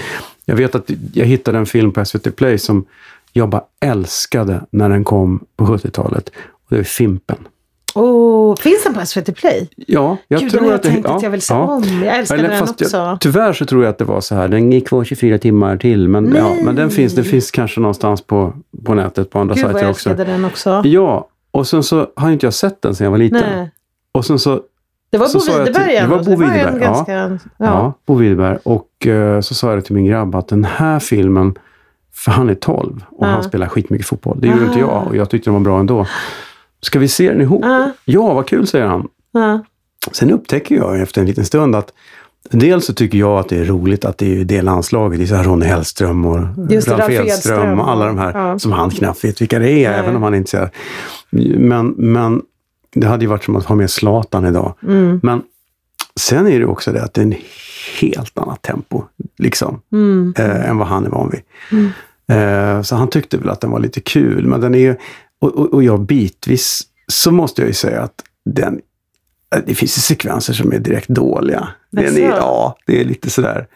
jag 0.44 0.56
vet 0.56 0.74
att 0.74 0.90
jag 1.12 1.26
hittade 1.26 1.58
en 1.58 1.66
film 1.66 1.92
på 1.92 2.04
SVT 2.04 2.36
Play 2.36 2.58
som 2.58 2.84
jag 3.32 3.48
bara 3.48 3.62
älskade 3.80 4.64
när 4.70 4.88
den 4.88 5.04
kom 5.04 5.44
på 5.56 5.66
70-talet. 5.66 6.28
Och 6.52 6.68
det 6.68 6.78
är 6.78 6.82
Fimpen. 6.82 7.48
Oh, 7.94 8.56
finns 8.56 8.84
den 8.84 8.94
på 8.94 9.06
SVT 9.06 9.36
Play? 9.36 9.68
Ja, 9.76 10.16
jag 10.28 10.40
Gud, 10.40 10.50
tror 10.50 10.72
att 10.72 10.82
det... 10.82 11.02
ja, 11.04 11.16
att 11.16 11.22
jag 11.22 11.30
vill 11.30 11.42
se 11.42 11.54
ja. 11.54 11.60
om. 11.60 12.02
Jag 12.04 12.18
älskade 12.18 12.40
Eller, 12.40 12.50
den 12.50 12.62
också. 12.62 12.96
Jag, 12.96 13.20
tyvärr 13.20 13.52
så 13.52 13.66
tror 13.66 13.84
jag 13.84 13.90
att 13.90 13.98
det 13.98 14.04
var 14.04 14.20
så 14.20 14.34
här. 14.34 14.48
Den 14.48 14.72
gick 14.72 14.88
kvar 14.88 15.04
24 15.04 15.38
timmar 15.38 15.76
till. 15.76 16.08
Men, 16.08 16.34
ja, 16.36 16.56
men 16.64 16.76
den 16.76 16.90
finns, 16.90 17.14
den 17.14 17.24
finns 17.24 17.50
kanske 17.50 17.80
någonstans 17.80 18.22
på, 18.22 18.52
på 18.84 18.94
nätet 18.94 19.30
på 19.30 19.38
andra 19.38 19.54
Gud, 19.54 19.64
sajter 19.64 19.90
också. 19.90 20.08
Gud 20.08 20.18
vad 20.18 20.26
jag 20.26 20.34
älskade 20.34 20.72
den 20.72 20.80
också. 20.80 20.88
Ja, 20.88 21.28
och 21.50 21.66
sen 21.66 21.82
så 21.82 22.06
har 22.16 22.30
inte 22.30 22.46
jag 22.46 22.54
sett 22.54 22.82
den 22.82 22.94
sedan 22.94 23.04
jag 23.04 23.10
var 23.10 23.18
liten. 23.18 23.56
Nej. 23.56 23.70
Och 24.12 24.24
sen 24.24 24.38
så 24.38 24.60
det 25.10 25.18
var 25.18 25.32
Bo 25.32 25.58
Widerberg 25.58 26.00
Det 26.00 26.06
var 26.06 26.24
Bo 26.24 26.30
Widerberg, 26.30 26.72
ja. 26.72 26.78
Ganska, 26.78 27.12
ja. 27.12 27.38
ja. 27.56 27.92
Bo 28.06 28.14
Widerberg. 28.14 28.58
Och 28.62 29.06
uh, 29.06 29.40
så 29.40 29.54
sa 29.54 29.74
jag 29.74 29.84
till 29.84 29.94
min 29.94 30.06
grabb 30.06 30.34
att 30.34 30.48
den 30.48 30.64
här 30.64 30.98
filmen 30.98 31.54
för 32.14 32.32
han 32.32 32.50
är 32.50 32.54
12 32.54 33.04
och 33.10 33.26
han 33.26 33.42
spelar 33.42 33.68
skitmycket 33.68 34.06
fotboll. 34.06 34.40
Det 34.40 34.48
gjorde 34.48 34.64
inte 34.64 34.78
jag 34.78 35.06
och 35.06 35.16
jag 35.16 35.30
tyckte 35.30 35.50
den 35.50 35.54
var 35.54 35.60
bra 35.60 35.80
ändå. 35.80 36.06
Ska 36.80 36.98
vi 36.98 37.08
se 37.08 37.28
den 37.28 37.40
ihop? 37.40 37.64
Uh. 37.64 37.86
Ja, 38.04 38.34
vad 38.34 38.46
kul, 38.46 38.66
säger 38.66 38.86
han. 38.86 39.08
Sen 40.12 40.30
upptäcker 40.30 40.74
jag 40.74 41.00
efter 41.00 41.20
en 41.20 41.26
liten 41.26 41.44
stund 41.44 41.74
att 41.74 41.92
Dels 42.50 42.86
så 42.86 42.94
tycker 42.94 43.18
jag 43.18 43.38
att 43.38 43.48
det 43.48 43.58
är 43.58 43.64
roligt 43.64 44.04
att 44.04 44.18
det 44.18 44.40
är 44.40 44.44
det 44.44 44.62
landslaget. 44.62 45.18
Det 45.18 45.24
är 45.24 45.26
så 45.26 45.34
här 45.34 45.44
Ronny 45.44 45.66
Hellström 45.66 46.26
och 46.26 46.70
Just 46.70 46.88
Ralf 46.88 47.10
Edström 47.10 47.80
och 47.80 47.90
alla 47.90 48.06
de 48.06 48.18
här 48.18 48.48
ja. 48.48 48.58
som 48.58 48.72
han 48.72 48.90
knappt 48.90 49.24
vet 49.24 49.40
vilka 49.40 49.58
det 49.58 49.70
är, 49.70 49.90
Nej. 49.90 49.98
även 49.98 50.16
om 50.16 50.22
han 50.22 50.34
inte 50.34 50.50
ser. 50.50 50.70
Men, 51.58 51.88
men 51.88 52.42
det 52.94 53.06
hade 53.06 53.24
ju 53.24 53.28
varit 53.28 53.44
som 53.44 53.56
att 53.56 53.64
ha 53.64 53.74
med 53.74 53.90
Zlatan 53.90 54.46
idag. 54.46 54.74
Mm. 54.82 55.20
Men 55.22 55.42
sen 56.16 56.46
är 56.46 56.58
det 56.58 56.66
också 56.66 56.92
det 56.92 57.02
att 57.02 57.14
det 57.14 57.20
är 57.20 57.24
en 57.24 57.34
helt 58.00 58.38
annat 58.38 58.62
tempo 58.62 59.02
liksom, 59.38 59.80
Mm. 59.92 60.34
eh, 60.38 60.70
än 60.70 60.78
vad 60.78 60.88
han 60.88 61.06
är 61.06 61.10
van 61.10 61.30
vid. 61.30 61.40
Mm. 61.72 61.90
Eh, 62.28 62.82
så 62.82 62.96
han 62.96 63.08
tyckte 63.10 63.38
väl 63.38 63.48
att 63.50 63.60
den 63.60 63.70
var 63.70 63.80
lite 63.80 64.00
kul. 64.00 64.46
Men 64.46 64.60
den 64.60 64.74
är 64.74 64.78
ju, 64.78 64.96
och, 65.40 65.54
och, 65.54 65.74
och 65.74 65.82
jag 65.82 66.00
bitvis 66.00 66.82
så 67.06 67.30
måste 67.32 67.62
jag 67.62 67.66
ju 67.68 67.74
säga 67.74 68.02
att 68.02 68.14
den, 68.44 68.80
eh, 69.54 69.60
det 69.66 69.74
finns 69.74 69.98
ju 69.98 70.00
sekvenser 70.00 70.52
som 70.52 70.72
är 70.72 70.78
direkt 70.78 71.08
dåliga. 71.08 71.68
Den 71.90 72.16
är, 72.16 72.28
ja, 72.28 72.76
det 72.86 73.00
är 73.00 73.04
lite 73.04 73.30
sådär. 73.30 73.66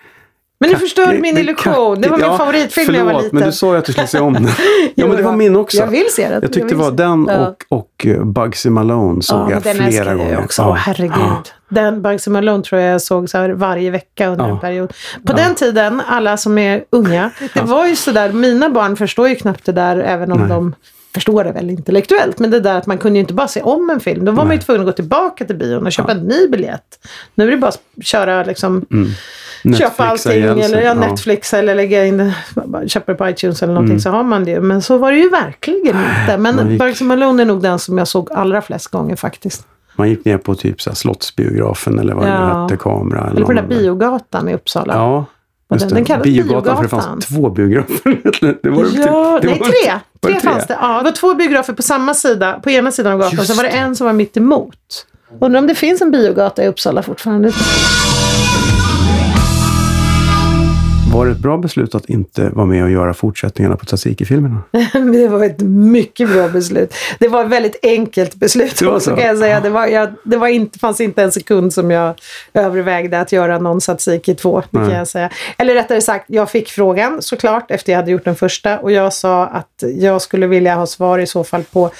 Men 0.58 0.70
du 0.70 0.76
förstörde 0.76 1.12
min 1.18 1.34
men 1.34 1.42
illusion. 1.42 2.00
Det 2.00 2.08
var 2.08 2.16
min. 2.16 2.26
Ja, 2.26 2.38
favoritfilm 2.38 2.92
när 2.92 2.98
jag 2.98 3.04
var 3.04 3.12
förlåt, 3.12 3.24
liten. 3.24 3.38
men 3.38 3.48
du 3.48 3.52
sa 3.52 3.72
ju 3.72 3.78
att 3.78 3.84
du 3.84 3.92
skulle 3.92 4.06
se 4.06 4.18
om 4.18 4.32
den. 4.32 4.48
ja, 4.94 5.06
men 5.06 5.16
det 5.16 5.22
var 5.22 5.32
min 5.32 5.56
också. 5.56 5.76
Jag 5.76 5.86
vill 5.86 6.06
se 6.12 6.22
den. 6.28 6.32
Jag 6.32 6.52
tyckte 6.52 6.60
det 6.60 6.74
vill 6.74 6.76
var 6.76 6.90
den 6.90 7.26
Ja. 7.30 7.46
och, 7.48 7.64
och 7.78 8.06
eh, 8.06 8.24
Bugsy 8.24 8.70
Malone 8.70 9.22
såg 9.22 9.38
Ja, 9.38 9.50
jag 9.50 9.62
den 9.62 9.74
flera 9.74 9.86
älskade 9.88 10.16
gånger. 10.16 10.32
jag 10.32 10.44
också. 10.44 10.62
Ja. 10.62 10.72
Herregud. 10.72 11.16
Ja. 11.18 11.42
Den 11.68 12.02
Bugsy 12.02 12.30
Malone 12.30 12.62
tror 12.62 12.80
jag 12.80 12.94
jag 12.94 13.02
såg 13.02 13.30
så 13.30 13.54
varje 13.54 13.90
vecka 13.90 14.28
under 14.28 14.44
en 14.48 14.58
period. 14.60 14.92
På 15.26 15.32
den 15.32 15.54
tiden, 15.54 16.02
alla 16.08 16.36
som 16.36 16.58
är 16.58 16.84
unga, 16.90 17.30
det 17.54 17.62
var 17.62 17.86
ju 17.86 17.96
sådär, 17.96 18.32
mina 18.32 18.68
barn 18.70 18.96
förstår 18.96 19.28
ju 19.28 19.34
knappt 19.34 19.64
det 19.64 19.72
där 19.72 19.96
även 19.96 20.32
om 20.32 20.38
Nej. 20.40 20.48
de 20.48 20.74
förstår 21.14 21.44
det 21.44 21.52
väl 21.52 21.70
intellektuellt. 21.70 22.38
Men 22.38 22.50
det 22.50 22.60
där 22.60 22.74
att 22.78 22.86
man 22.86 22.98
kunde 22.98 23.16
ju 23.18 23.20
inte 23.20 23.34
bara 23.34 23.48
se 23.48 23.62
om 23.62 23.90
en 23.90 24.00
film. 24.00 24.24
Då 24.24 24.32
var 24.32 24.44
man 24.44 24.52
ju 24.56 24.62
tvungen 24.62 24.80
att 24.80 24.86
gå 24.86 24.92
tillbaka 24.92 25.44
till 25.44 25.56
bion 25.56 25.86
och 25.86 25.92
köpa 25.92 26.12
en 26.12 26.18
ny 26.18 26.48
biljett. 26.48 26.98
Nu 27.34 27.46
är 27.46 27.50
det 27.50 27.56
bara 27.56 27.68
att 27.68 27.80
köra 28.04 28.44
liksom 28.44 28.86
Mm. 28.90 29.08
Netflixa 29.70 30.04
allting 30.04 30.32
ihjäl 30.32 30.54
sig. 30.56 30.64
eller 30.64 30.78
ja, 30.78 30.84
Ja. 30.84 30.90
Mm. 30.92 31.08
Netflix 31.10 31.54
eller 31.54 31.74
lägga 31.74 32.06
in 32.06 32.16
det, 32.18 32.34
köpa 32.88 33.12
det 33.12 33.18
på 33.18 33.28
iTunes 33.28 33.62
eller 33.62 33.74
någonting 33.74 34.00
så 34.00 34.10
har 34.10 34.22
man 34.24 34.44
det. 34.44 34.60
Men 34.60 34.82
så 34.82 34.98
var 34.98 35.12
det 35.12 35.18
ju 35.18 35.28
verkligen 35.30 35.86
inte. 35.86 36.36
man 36.38 36.54
Men 36.56 36.70
gick- 36.70 36.78
Bugsy 36.78 37.04
Malone 37.04 37.42
är 37.42 37.46
nog 37.46 37.62
den 37.62 37.78
som 37.78 37.98
jag 37.98 38.08
såg 38.08 38.32
allra 38.32 38.62
flest 38.62 38.86
gånger 38.88 39.16
faktiskt. 39.16 39.66
Man 39.96 40.08
gick 40.08 40.24
ner 40.24 40.38
på 40.38 40.54
typ 40.54 40.80
så 40.82 40.90
här 40.90 40.94
Slottsbiografen 40.94 41.98
eller 41.98 42.14
vad 42.14 42.24
det 42.24 42.30
Ja. 42.30 42.56
nu 42.56 42.62
hette, 42.62 42.76
kamera. 42.76 43.30
Eller 43.30 43.44
på 43.46 43.52
den 43.52 43.68
där 43.68 43.76
biogatan 43.78 44.48
i 44.48 44.54
Uppsala. 44.54 44.94
Ja, 44.94 45.24
den- 45.68 45.78
det. 45.88 45.94
den 45.94 46.04
kallas 46.04 46.22
biogatan, 46.24 46.76
för 46.76 46.82
det 46.82 46.88
Biogatan. 46.88 47.10
fanns 47.10 47.26
två 47.26 47.50
biografer. 47.50 48.02
det 48.62 48.70
var 48.70 48.84
typ- 48.84 48.98
Ja, 49.06 49.38
det 49.42 49.48
nej 49.48 49.58
var- 49.58 49.66
tre. 49.66 49.92
var 50.20 50.30
det 50.30 50.40
Tre 50.40 50.50
fanns 50.50 50.66
det. 50.66 50.78
Ja, 50.80 50.98
det 50.98 51.04
var 51.04 51.12
två 51.12 51.34
biografer 51.34 51.72
på 51.72 51.82
samma 51.82 52.14
sida, 52.14 52.60
på 52.62 52.70
ena 52.70 52.90
sidan 52.90 53.12
av 53.12 53.18
gatan. 53.18 53.34
Just 53.36 53.46
Sen 53.46 53.56
var 53.56 53.64
det 53.64 53.70
det. 53.70 53.76
en 53.76 53.96
som 53.96 54.04
var 54.06 54.12
mitt 54.14 54.36
emot. 54.36 55.06
Undrar 55.40 55.60
om 55.60 55.66
det 55.66 55.74
finns 55.74 56.00
en 56.02 56.10
biogata 56.10 56.64
i 56.64 56.68
Uppsala 56.68 57.02
fortfarande. 57.02 57.52
Var 61.12 61.26
det 61.26 61.32
ett 61.32 61.38
bra 61.38 61.56
beslut 61.56 61.94
att 61.94 62.06
inte 62.06 62.48
vara 62.48 62.66
med 62.66 62.84
och 62.84 62.90
göra 62.90 63.14
fortsättningarna 63.14 63.76
på 63.76 63.84
Tsatsiki-filmerna? 63.84 64.62
Det 65.12 65.28
var 65.28 65.44
ett 65.44 65.60
mycket 65.60 66.28
bra 66.30 66.48
beslut. 66.48 66.94
Det 67.18 67.28
var 67.28 67.44
ett 67.44 67.50
väldigt 67.50 67.78
enkelt 67.82 68.34
beslut 68.34 68.78
Det 68.78 68.86
också 68.86 69.10
så? 69.10 69.16
kan 69.16 69.26
jag 69.26 69.38
säga. 69.38 69.60
Det, 69.60 69.70
var, 69.70 69.86
jag, 69.86 70.08
det 70.24 70.36
var 70.36 70.48
inte, 70.48 70.78
fanns 70.78 71.00
inte 71.00 71.22
en 71.22 71.32
sekund 71.32 71.72
som 71.72 71.90
jag 71.90 72.14
övervägde 72.54 73.20
att 73.20 73.32
göra 73.32 73.58
någon 73.58 73.80
Tsatsiki 73.80 74.34
2. 74.34 74.62
Det 74.70 74.78
kan 74.78 74.90
jag 74.90 75.08
säga. 75.08 75.30
Eller 75.58 75.74
rättare 75.74 76.00
sagt, 76.00 76.24
jag 76.28 76.50
fick 76.50 76.68
frågan 76.68 77.22
såklart 77.22 77.70
efter 77.70 77.92
jag 77.92 77.98
hade 77.98 78.10
gjort 78.10 78.24
den 78.24 78.36
första 78.36 78.78
och 78.78 78.92
jag 78.92 79.12
sa 79.12 79.46
att 79.46 79.84
jag 80.00 80.22
skulle 80.22 80.46
vilja 80.46 80.74
ha 80.74 80.86
svar 80.86 81.18
i 81.18 81.26
så 81.26 81.44
fall 81.44 81.62
på 81.72 81.90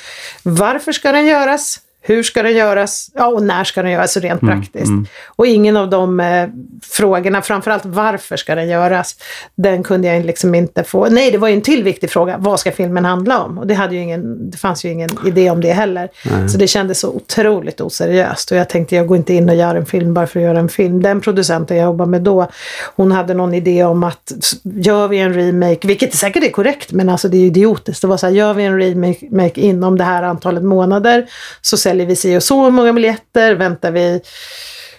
varför 0.42 0.92
ska 0.92 1.12
den 1.12 1.26
göras? 1.26 1.80
Hur 2.06 2.22
ska 2.22 2.42
den 2.42 2.56
göras? 2.56 3.10
Ja, 3.14 3.26
och 3.26 3.42
när 3.42 3.64
ska 3.64 3.82
den 3.82 3.90
göras 3.90 4.12
så 4.12 4.20
rent 4.20 4.42
Mm, 4.42 4.60
praktiskt? 4.60 4.92
Och 5.26 5.46
ingen 5.46 5.76
av 5.76 5.90
de 5.90 6.20
eh, 6.20 6.48
frågorna, 6.82 7.42
framförallt 7.42 7.84
varför 7.84 8.36
ska 8.36 8.54
den 8.54 8.68
göras, 8.68 9.16
den 9.54 9.82
kunde 9.82 10.08
jag 10.08 10.24
liksom 10.24 10.54
inte 10.54 10.84
få. 10.84 11.08
Nej, 11.08 11.30
det 11.30 11.38
var 11.38 11.48
ju 11.48 11.54
en 11.54 11.62
till 11.62 11.84
viktig 11.84 12.10
fråga. 12.10 12.36
Vad 12.38 12.60
ska 12.60 12.72
filmen 12.72 13.04
handla 13.04 13.42
om? 13.42 13.58
Och 13.58 13.66
det, 13.66 13.74
hade 13.74 13.94
ju 13.94 14.00
ingen, 14.00 14.50
det 14.50 14.56
fanns 14.56 14.84
ju 14.84 14.90
ingen 14.90 15.10
idé 15.26 15.50
om 15.50 15.60
det 15.60 15.72
heller. 15.72 16.08
Så 16.48 16.58
det 16.58 16.66
kändes 16.66 17.00
så 17.00 17.08
otroligt 17.08 17.80
oseriöst. 17.80 18.50
Och 18.50 18.56
jag 18.56 18.68
tänkte, 18.68 18.96
jag 18.96 19.06
går 19.06 19.16
inte 19.16 19.34
in 19.34 19.48
och 19.48 19.56
gör 19.56 19.74
en 19.74 19.86
film 19.86 20.14
bara 20.14 20.26
för 20.26 20.40
att 20.40 20.44
göra 20.44 20.58
en 20.58 20.68
film. 20.68 21.02
Den 21.02 21.20
producenten 21.20 21.76
jag 21.76 21.84
jobbade 21.84 22.10
med 22.10 22.22
då, 22.22 22.50
hon 22.96 23.12
hade 23.12 23.34
någon 23.34 23.54
idé 23.54 23.84
om 23.84 24.04
att 24.04 24.32
gör 24.62 25.08
vi 25.08 25.18
en 25.18 25.34
remake, 25.34 25.88
vilket 25.88 26.14
säkert 26.14 26.44
är 26.44 26.50
korrekt, 26.50 26.92
men 26.92 27.08
alltså 27.08 27.28
det 27.28 27.36
är 27.36 27.40
ju 27.40 27.46
idiotiskt. 27.46 28.02
Det 28.02 28.08
var 28.08 28.16
så 28.16 28.26
här, 28.26 28.34
gör 28.34 28.54
vi 28.54 28.64
en 28.64 28.80
remake 28.80 29.60
inom 29.60 29.98
det 29.98 30.04
här 30.04 30.22
antalet 30.22 30.62
månader 30.62 31.26
så 31.60 31.76
säljer 31.76 31.95
vi 32.04 32.16
si 32.16 32.36
och 32.36 32.42
så 32.42 32.70
många 32.70 32.92
biljetter. 32.92 33.54
Väntar 33.54 33.90
vi 33.90 34.20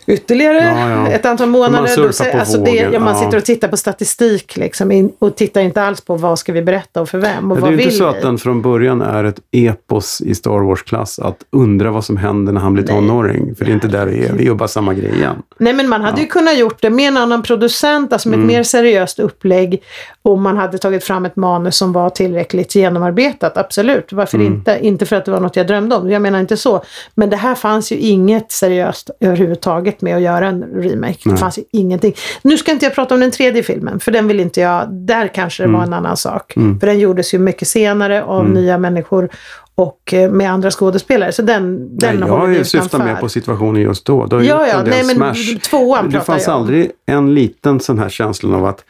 ytterligare 0.08 0.58
Ja, 0.58 0.90
ja. 0.90 1.08
ett 1.08 1.26
antal 1.26 1.50
Man 1.50 1.60
månader. 1.62 1.88
surfar 1.88 2.32
Då, 2.34 2.40
alltså 2.40 2.58
det, 2.58 2.72
ja, 2.94 3.00
man 3.00 3.16
sitter 3.16 3.38
och 3.38 3.46
tittar 3.46 3.68
på 3.68 3.78
statistik 3.78 4.58
liksom, 4.58 5.12
och 5.20 5.36
tittar 5.36 5.62
inte 5.62 5.82
alls 5.84 6.02
på 6.02 6.16
vad 6.16 6.40
ska 6.40 6.54
vi 6.54 6.62
berätta 6.62 7.02
och 7.02 7.10
för 7.10 7.18
vem 7.18 7.52
och 7.52 7.58
det 7.58 7.62
vad 7.62 7.68
är 7.70 7.72
ju 7.72 7.78
vill 7.78 7.86
inte 7.86 7.98
så 7.98 8.04
vi. 8.04 8.10
att 8.18 8.22
den 8.22 8.38
från 8.38 8.62
början 8.62 9.02
är 9.02 9.24
ett 9.24 9.40
epos 9.52 10.22
i 10.22 10.36
Star 10.36 10.60
Wars-klass 10.60 11.20
att 11.20 11.38
undra 11.52 11.92
vad 11.92 12.06
som 12.06 12.18
händer 12.18 12.54
när 12.54 12.62
han 12.62 12.74
blir 12.74 12.84
tonåring. 12.84 13.56
För 13.56 13.66
det 13.66 13.72
är 13.72 13.74
inte 13.74 13.88
där 13.88 14.06
vi 14.06 14.26
är. 14.26 14.34
Vi 14.34 14.46
gör 14.46 14.56
bara 14.56 14.68
samma 14.68 14.94
grej 14.94 15.12
igen. 15.16 15.36
Nej 15.58 15.74
men 15.74 15.90
man 15.90 16.02
hade 16.02 16.22
ju 16.22 16.28
kunnat 16.28 16.58
gjort 16.58 16.82
det 16.82 16.90
med 16.90 17.08
en 17.08 17.18
annan 17.18 17.44
producent, 17.44 18.14
alltså 18.14 18.30
med 18.30 18.38
Mm. 18.38 18.50
ett 18.50 18.56
mer 18.56 18.64
seriöst 18.64 19.20
upplägg. 19.20 19.84
Om 20.22 20.42
man 20.42 20.58
hade 20.58 20.78
tagit 20.78 21.04
fram 21.04 21.26
ett 21.26 21.36
manus 21.36 21.78
som 21.78 21.94
var 21.94 22.10
tillräckligt 22.10 22.76
genomarbetat, 22.76 23.58
absolut. 23.58 24.14
Varför 24.14 24.38
Mm. 24.38 24.54
inte? 24.54 24.80
Inte 24.82 25.06
för 25.06 25.16
att 25.16 25.26
det 25.26 25.32
var 25.32 25.40
något 25.40 25.56
jag 25.56 25.68
drömde 25.68 25.96
om, 25.96 26.10
jag 26.12 26.22
menar 26.22 26.40
inte 26.40 26.58
så. 26.58 26.84
Men 27.16 27.30
det 27.30 27.36
här 27.38 27.56
fanns 27.56 27.92
ju 27.92 27.96
inget 27.96 28.52
seriöst 28.52 29.10
överhuvudtaget 29.20 29.97
med 30.02 30.16
att 30.16 30.22
göra 30.22 30.48
en 30.48 30.64
remake. 30.64 31.30
Det 31.30 31.38
fanns 31.38 31.58
ju 31.60 31.64
ingenting. 31.72 32.14
Nu 32.42 32.58
ska 32.58 32.72
inte 32.72 32.86
jag 32.86 32.96
prata 32.96 33.14
om 33.16 33.20
den 33.22 33.32
tredje 33.32 33.64
filmen, 33.64 34.00
för 34.00 34.12
den 34.12 34.28
vill 34.28 34.40
inte 34.40 34.62
jag, 34.62 34.90
där 34.94 35.28
kanske 35.28 35.64
det 35.64 35.70
var 35.70 35.78
Mm. 35.80 35.88
en 35.88 35.94
annan 35.94 36.18
sak. 36.18 36.54
För 36.54 36.88
den 36.88 37.00
gjordes 37.00 37.34
ju 37.34 37.40
mycket 37.40 37.68
senare 37.68 38.24
av 38.24 38.50
nya 38.50 38.78
människor 38.78 39.30
och 39.76 40.14
eh, 40.14 40.32
med 40.32 40.52
andra 40.52 40.72
skådespelare. 40.72 41.32
Så 41.32 41.42
den, 41.42 41.98
den 41.98 42.16
Nej, 42.20 42.30
håller 42.30 42.54
jag 42.54 42.66
syftar 42.68 43.00
mer 43.06 43.16
på 43.16 43.30
situationen 43.30 43.82
just 43.82 44.06
då. 44.06 44.26
Du 44.26 44.36
har 44.36 44.44
Ja, 44.44 44.68
ja, 44.68 44.84
nej, 44.84 45.04
men 45.06 45.16
smash. 45.16 45.60
tvåan 45.70 46.10
Det 46.10 46.22
fanns 46.22 46.48
jag 46.48 46.56
aldrig 46.56 46.92
en 47.06 47.34
liten 47.34 47.80
sån 47.80 48.00
här 48.00 48.10
känslan 48.10 48.54
av 48.54 48.66
att 48.66 48.84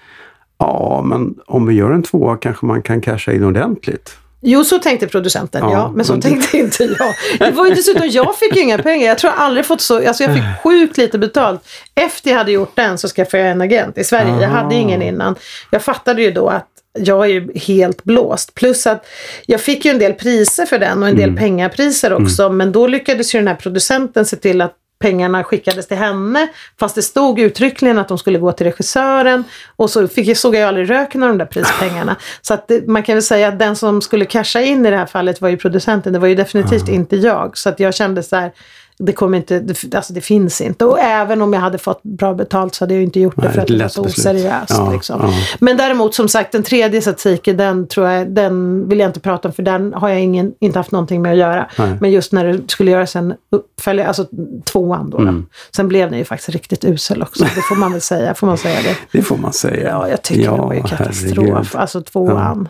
ja, 0.59 1.03
men 1.05 1.35
om 1.45 1.65
vi 1.67 1.73
gör 1.75 1.91
en 1.91 2.03
tvåa 2.03 2.37
kanske 2.37 2.65
man 2.65 2.81
kan 2.81 3.01
casha 3.01 3.31
in 3.33 3.43
ordentligt. 3.43 4.17
Jo, 4.41 4.63
så 4.63 4.79
tänkte 4.79 5.07
producenten, 5.07 5.63
ja. 5.63 5.71
Ja, 5.71 5.91
men 5.95 6.05
så 6.05 6.11
men 6.13 6.21
tänkte 6.21 6.57
inte 6.57 6.83
jag. 6.83 7.15
Det 7.39 7.51
var 7.51 7.65
ju 7.65 7.73
dessutom, 7.73 8.07
jag 8.09 8.37
fick 8.37 8.55
ju 8.55 8.61
inga 8.61 8.77
pengar. 8.77 9.07
Jag 9.07 9.17
tror 9.17 9.33
jag 9.33 9.39
aldrig 9.39 9.65
fått 9.65 9.81
så, 9.81 10.07
alltså 10.07 10.23
jag 10.23 10.33
fick 10.33 10.43
sjukt 10.63 10.97
lite 10.97 11.17
betalt. 11.17 11.67
Efter 11.95 12.29
jag 12.29 12.37
hade 12.37 12.51
gjort 12.51 12.75
den 12.75 12.97
så 12.97 13.07
skaffade 13.07 13.43
jag 13.43 13.51
en 13.51 13.61
agent 13.61 13.97
i 13.97 14.03
Sverige. 14.03 14.31
Jag 14.31 14.43
Aha. 14.43 14.57
hade 14.57 14.75
ingen 14.75 15.01
innan. 15.01 15.35
Jag 15.71 15.81
fattade 15.81 16.21
ju 16.21 16.31
då 16.31 16.49
att 16.49 16.67
jag 16.99 17.25
är 17.25 17.29
ju 17.29 17.53
helt 17.55 18.03
blåst. 18.03 18.53
Plus 18.55 18.87
att 18.87 19.05
jag 19.45 19.61
fick 19.61 19.85
ju 19.85 19.91
en 19.91 19.99
del 19.99 20.13
priser 20.13 20.65
för 20.65 20.79
den 20.79 21.03
och 21.03 21.09
en 21.09 21.17
del 21.17 21.37
pengapriser 21.37 22.13
också. 22.13 22.49
Men 22.49 22.71
då 22.71 22.87
lyckades 22.87 23.35
ju 23.35 23.39
den 23.39 23.47
här 23.47 23.55
producenten 23.55 24.25
se 24.25 24.35
till 24.35 24.61
att 24.61 24.73
pengarna 24.99 25.43
skickades 25.43 25.87
till 25.87 25.97
henne. 25.97 26.47
Fast 26.79 26.95
det 26.95 27.01
stod 27.01 27.39
uttryckligen 27.39 27.97
att 27.99 28.07
de 28.07 28.17
skulle 28.17 28.39
gå 28.39 28.51
till 28.51 28.65
regissören. 28.65 29.43
Och 29.75 29.89
så 29.89 30.07
fick, 30.07 30.27
jag- 30.27 30.37
såg 30.37 30.55
jag 30.55 30.67
aldrig 30.67 30.89
röken 30.89 31.23
av 31.23 31.29
de 31.29 31.37
där 31.37 31.45
prispengarna. 31.45 32.15
Så 32.41 32.53
att 32.53 32.67
det, 32.67 32.87
man 32.87 33.03
kan 33.03 33.15
väl 33.15 33.23
säga 33.23 33.47
att 33.47 33.59
den 33.59 33.75
som 33.75 34.01
skulle 34.01 34.25
casha 34.25 34.61
in 34.61 34.85
i 34.85 34.89
det 34.89 34.97
här 34.97 35.05
fallet 35.05 35.41
var 35.41 35.49
ju 35.49 35.57
producenten. 35.57 36.13
Det 36.13 36.19
var 36.19 36.27
ju 36.27 36.35
definitivt 36.35 36.89
inte 36.89 37.15
jag. 37.15 37.57
Så 37.57 37.69
att 37.69 37.79
jag 37.79 37.95
kände 37.95 38.23
så 38.23 38.35
här, 38.35 38.51
det 38.99 39.13
kommer 39.13 39.37
inte, 39.37 39.59
det, 39.59 39.95
alltså 39.95 40.13
det 40.13 40.21
finns 40.21 40.61
inte. 40.61 40.85
Och 40.85 40.99
även 40.99 41.41
om 41.41 41.53
jag 41.53 41.59
hade 41.59 41.77
fått 41.77 42.03
bra 42.03 42.33
betalt 42.33 42.75
så 42.75 42.83
hade 42.83 42.93
jag 42.93 43.03
inte 43.03 43.19
gjort 43.19 43.35
det 43.35 43.41
Nej, 43.41 43.51
för 43.51 43.61
att 43.61 43.67
det 43.67 43.77
var 43.77 43.87
så 43.87 44.01
oseriöst. 44.01 44.69
Ja, 44.69 44.91
liksom. 44.91 45.19
ja. 45.21 45.33
Men 45.59 45.77
däremot 45.77 46.15
som 46.15 46.29
sagt 46.29 46.51
den 46.51 46.63
tredje 46.63 47.01
Satsiki, 47.01 47.53
den 47.53 47.87
tror 47.87 48.07
jag, 48.07 48.31
den 48.31 48.87
vill 48.89 48.99
jag 48.99 49.09
inte 49.09 49.19
prata 49.19 49.47
om 49.47 49.53
för 49.53 49.63
den 49.63 49.93
har 49.93 50.09
jag 50.09 50.21
ingen, 50.21 50.53
inte 50.59 50.79
haft 50.79 50.91
någonting 50.91 51.21
med 51.21 51.31
att 51.31 51.37
göra. 51.37 51.69
Nej. 51.77 51.97
Men 52.01 52.11
just 52.11 52.31
när 52.31 52.45
det 52.45 52.71
skulle 52.71 52.91
göras 52.91 53.15
en 53.15 53.33
uppföljare, 53.51 54.07
alltså 54.07 54.25
tvåan 54.71 55.09
då. 55.09 55.17
Mm. 55.17 55.35
då. 55.35 55.47
Sen 55.75 55.87
blev 55.87 56.09
den 56.09 56.19
ju 56.19 56.25
faktiskt 56.25 56.49
riktigt 56.49 56.85
usel 56.85 57.21
också, 57.21 57.43
det 57.43 57.61
får 57.61 57.75
man 57.75 57.91
väl 57.91 58.01
säga. 58.01 58.33
Får 58.33 58.47
man 58.47 58.57
säga 58.57 58.81
det? 58.81 58.97
Det 59.17 59.23
får 59.23 59.37
man 59.37 59.53
säga. 59.53 59.89
Ja, 59.89 60.09
jag 60.09 60.21
tycker 60.21 60.51
det 60.51 60.57
var 60.57 60.73
ju 60.73 60.81
katastrof. 60.81 61.47
herregud. 61.47 61.67
Alltså 61.73 62.01
tvåan. 62.01 62.69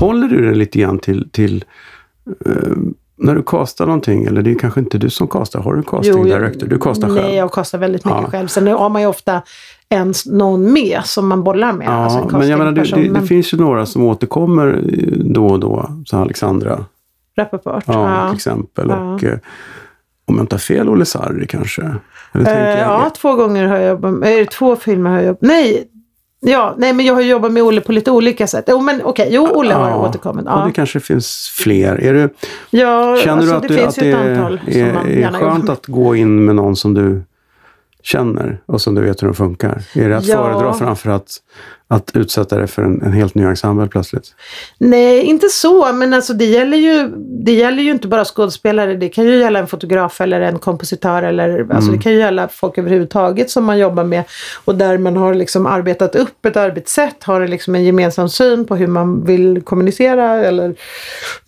Håller 0.00 0.28
du 0.28 0.46
dig 0.46 0.54
lite 0.54 0.78
grann 0.78 0.98
till, 0.98 1.30
till 1.30 1.64
eh, 2.46 2.52
när 3.20 3.34
du 3.34 3.42
kastar 3.42 3.86
någonting, 3.86 4.24
eller 4.24 4.42
det 4.42 4.50
är 4.50 4.54
kanske 4.58 4.80
inte 4.80 4.98
du 4.98 5.10
som 5.10 5.28
kastar, 5.28 5.60
har 5.60 5.74
du 5.74 5.82
casting 5.82 6.24
director? 6.24 6.66
Du 6.66 6.78
kastar 6.78 7.08
nej, 7.08 7.22
själv? 7.22 7.34
jag 7.34 7.52
kastar 7.52 7.78
väldigt 7.78 8.04
mycket 8.04 8.20
Ja. 8.22 8.30
själv. 8.30 8.46
Sen 8.48 8.66
har 8.68 8.88
man 8.88 9.02
ju 9.02 9.08
ofta 9.08 9.42
en, 9.88 10.14
någon 10.26 10.72
med 10.72 11.00
som 11.04 11.28
man 11.28 11.42
bollar 11.44 11.72
med. 11.72 11.86
Ja, 11.86 11.90
alltså 11.90 12.18
en 12.18 12.38
men 12.38 12.48
jag 12.48 12.58
menar, 12.58 12.72
det, 12.72 12.82
det, 12.82 13.08
det 13.20 13.26
finns 13.26 13.54
ju 13.54 13.58
några 13.58 13.86
som 13.86 14.04
återkommer 14.04 14.68
eh, 14.92 15.24
då 15.24 15.46
och 15.46 15.60
då, 15.60 15.90
som 16.06 16.20
Alexandra 16.22 16.84
Rappaport. 17.36 17.84
ja, 17.86 18.22
Ja. 18.22 18.28
till 18.28 18.36
exempel. 18.36 18.86
Ja. 18.88 19.14
Och, 19.14 19.24
eh, 19.24 19.38
om 20.26 20.34
jag 20.36 20.42
inte 20.42 20.54
har 20.54 20.60
fel, 20.60 20.88
Olle 20.88 21.04
Sarri 21.04 21.46
kanske? 21.46 21.94
Eller 22.32 22.74
Eh, 22.74 22.80
ja, 22.80 23.10
två 23.16 23.34
gånger 23.34 23.66
har 23.68 23.76
jag 23.76 23.88
jobbat 23.90 24.12
med, 24.14 24.38
det 24.38 24.50
två 24.50 24.76
filmer 24.76 25.10
har 25.10 25.16
jag 25.16 25.26
jobbat 25.26 25.42
Nej, 25.42 25.88
ja, 26.40 26.74
nej 26.78 26.92
men 26.92 27.06
jag 27.06 27.14
har 27.14 27.20
jobbat 27.20 27.52
med 27.52 27.62
Olle 27.62 27.80
på 27.80 27.92
lite 27.92 28.10
olika 28.10 28.46
sätt. 28.46 28.64
Jo, 28.68 28.80
men 28.80 29.02
okej, 29.04 29.28
jo, 29.30 29.48
Olle 29.54 29.74
har 29.74 29.88
Ja, 29.90 29.96
återkommit. 30.08 30.46
Och 30.46 30.52
Ja, 30.52 30.64
det 30.66 30.72
kanske 30.72 31.00
finns 31.00 31.52
fler. 31.58 32.00
Är 32.00 32.14
det, 32.14 32.30
ja 32.70 33.16
känner 33.24 33.36
alltså, 33.36 33.50
du 33.50 33.56
att 33.56 33.62
det 33.62 33.74
finns 33.74 33.88
att 33.98 34.04
det 34.04 34.10
ett 34.10 34.38
antal 34.38 34.60
är, 34.66 34.86
är 35.06 35.20
jobbar 35.20 35.38
skönt 35.38 35.68
att 35.68 35.86
gå 35.86 36.16
in 36.16 36.44
med 36.44 36.56
någon 36.56 36.76
som 36.76 36.94
du 36.94 37.22
känner 38.02 38.60
och 38.66 38.80
som 38.80 38.94
du 38.94 39.02
vet 39.02 39.22
hur 39.22 39.26
de 39.28 39.34
funkar? 39.34 39.82
Är 39.94 40.08
det 40.08 40.16
att 40.16 40.24
Ja. 40.26 40.36
föredra 40.36 40.72
framför 40.74 41.10
att, 41.10 41.36
att 41.90 42.10
utsätta 42.14 42.56
dig 42.56 42.66
för 42.66 42.82
en, 42.82 43.02
en 43.02 43.12
helt 43.12 43.34
ny 43.34 43.44
ensemble 43.44 43.88
plötsligt? 43.88 44.34
Nej, 44.78 45.22
inte 45.22 45.48
så, 45.48 45.92
men 45.92 46.14
alltså 46.14 46.32
det 46.32 46.44
gäller, 46.44 46.76
ju, 46.76 47.08
det 47.16 47.52
gäller 47.52 47.82
ju 47.82 47.90
inte 47.90 48.08
bara 48.08 48.24
skådespelare. 48.24 48.94
Det 48.94 49.08
kan 49.08 49.24
ju 49.24 49.38
gälla 49.38 49.58
en 49.58 49.66
fotograf 49.66 50.20
eller 50.20 50.40
en 50.40 50.58
kompositör 50.58 51.22
eller 51.22 51.48
mm. 51.48 51.76
alltså 51.76 51.92
det 51.92 51.98
kan 51.98 52.12
ju 52.12 52.18
gälla 52.18 52.48
folk 52.48 52.78
överhuvudtaget 52.78 53.50
som 53.50 53.64
man 53.64 53.78
jobbar 53.78 54.04
med 54.04 54.24
och 54.64 54.74
där 54.74 54.98
man 54.98 55.16
har 55.16 55.34
liksom 55.34 55.66
arbetat 55.66 56.16
upp 56.16 56.46
ett 56.46 56.56
arbetssätt, 56.56 57.24
har 57.24 57.46
liksom 57.46 57.74
en 57.74 57.84
gemensam 57.84 58.28
syn 58.28 58.64
på 58.66 58.76
hur 58.76 58.86
man 58.86 59.24
vill 59.24 59.62
kommunicera 59.62 60.44
eller 60.44 60.74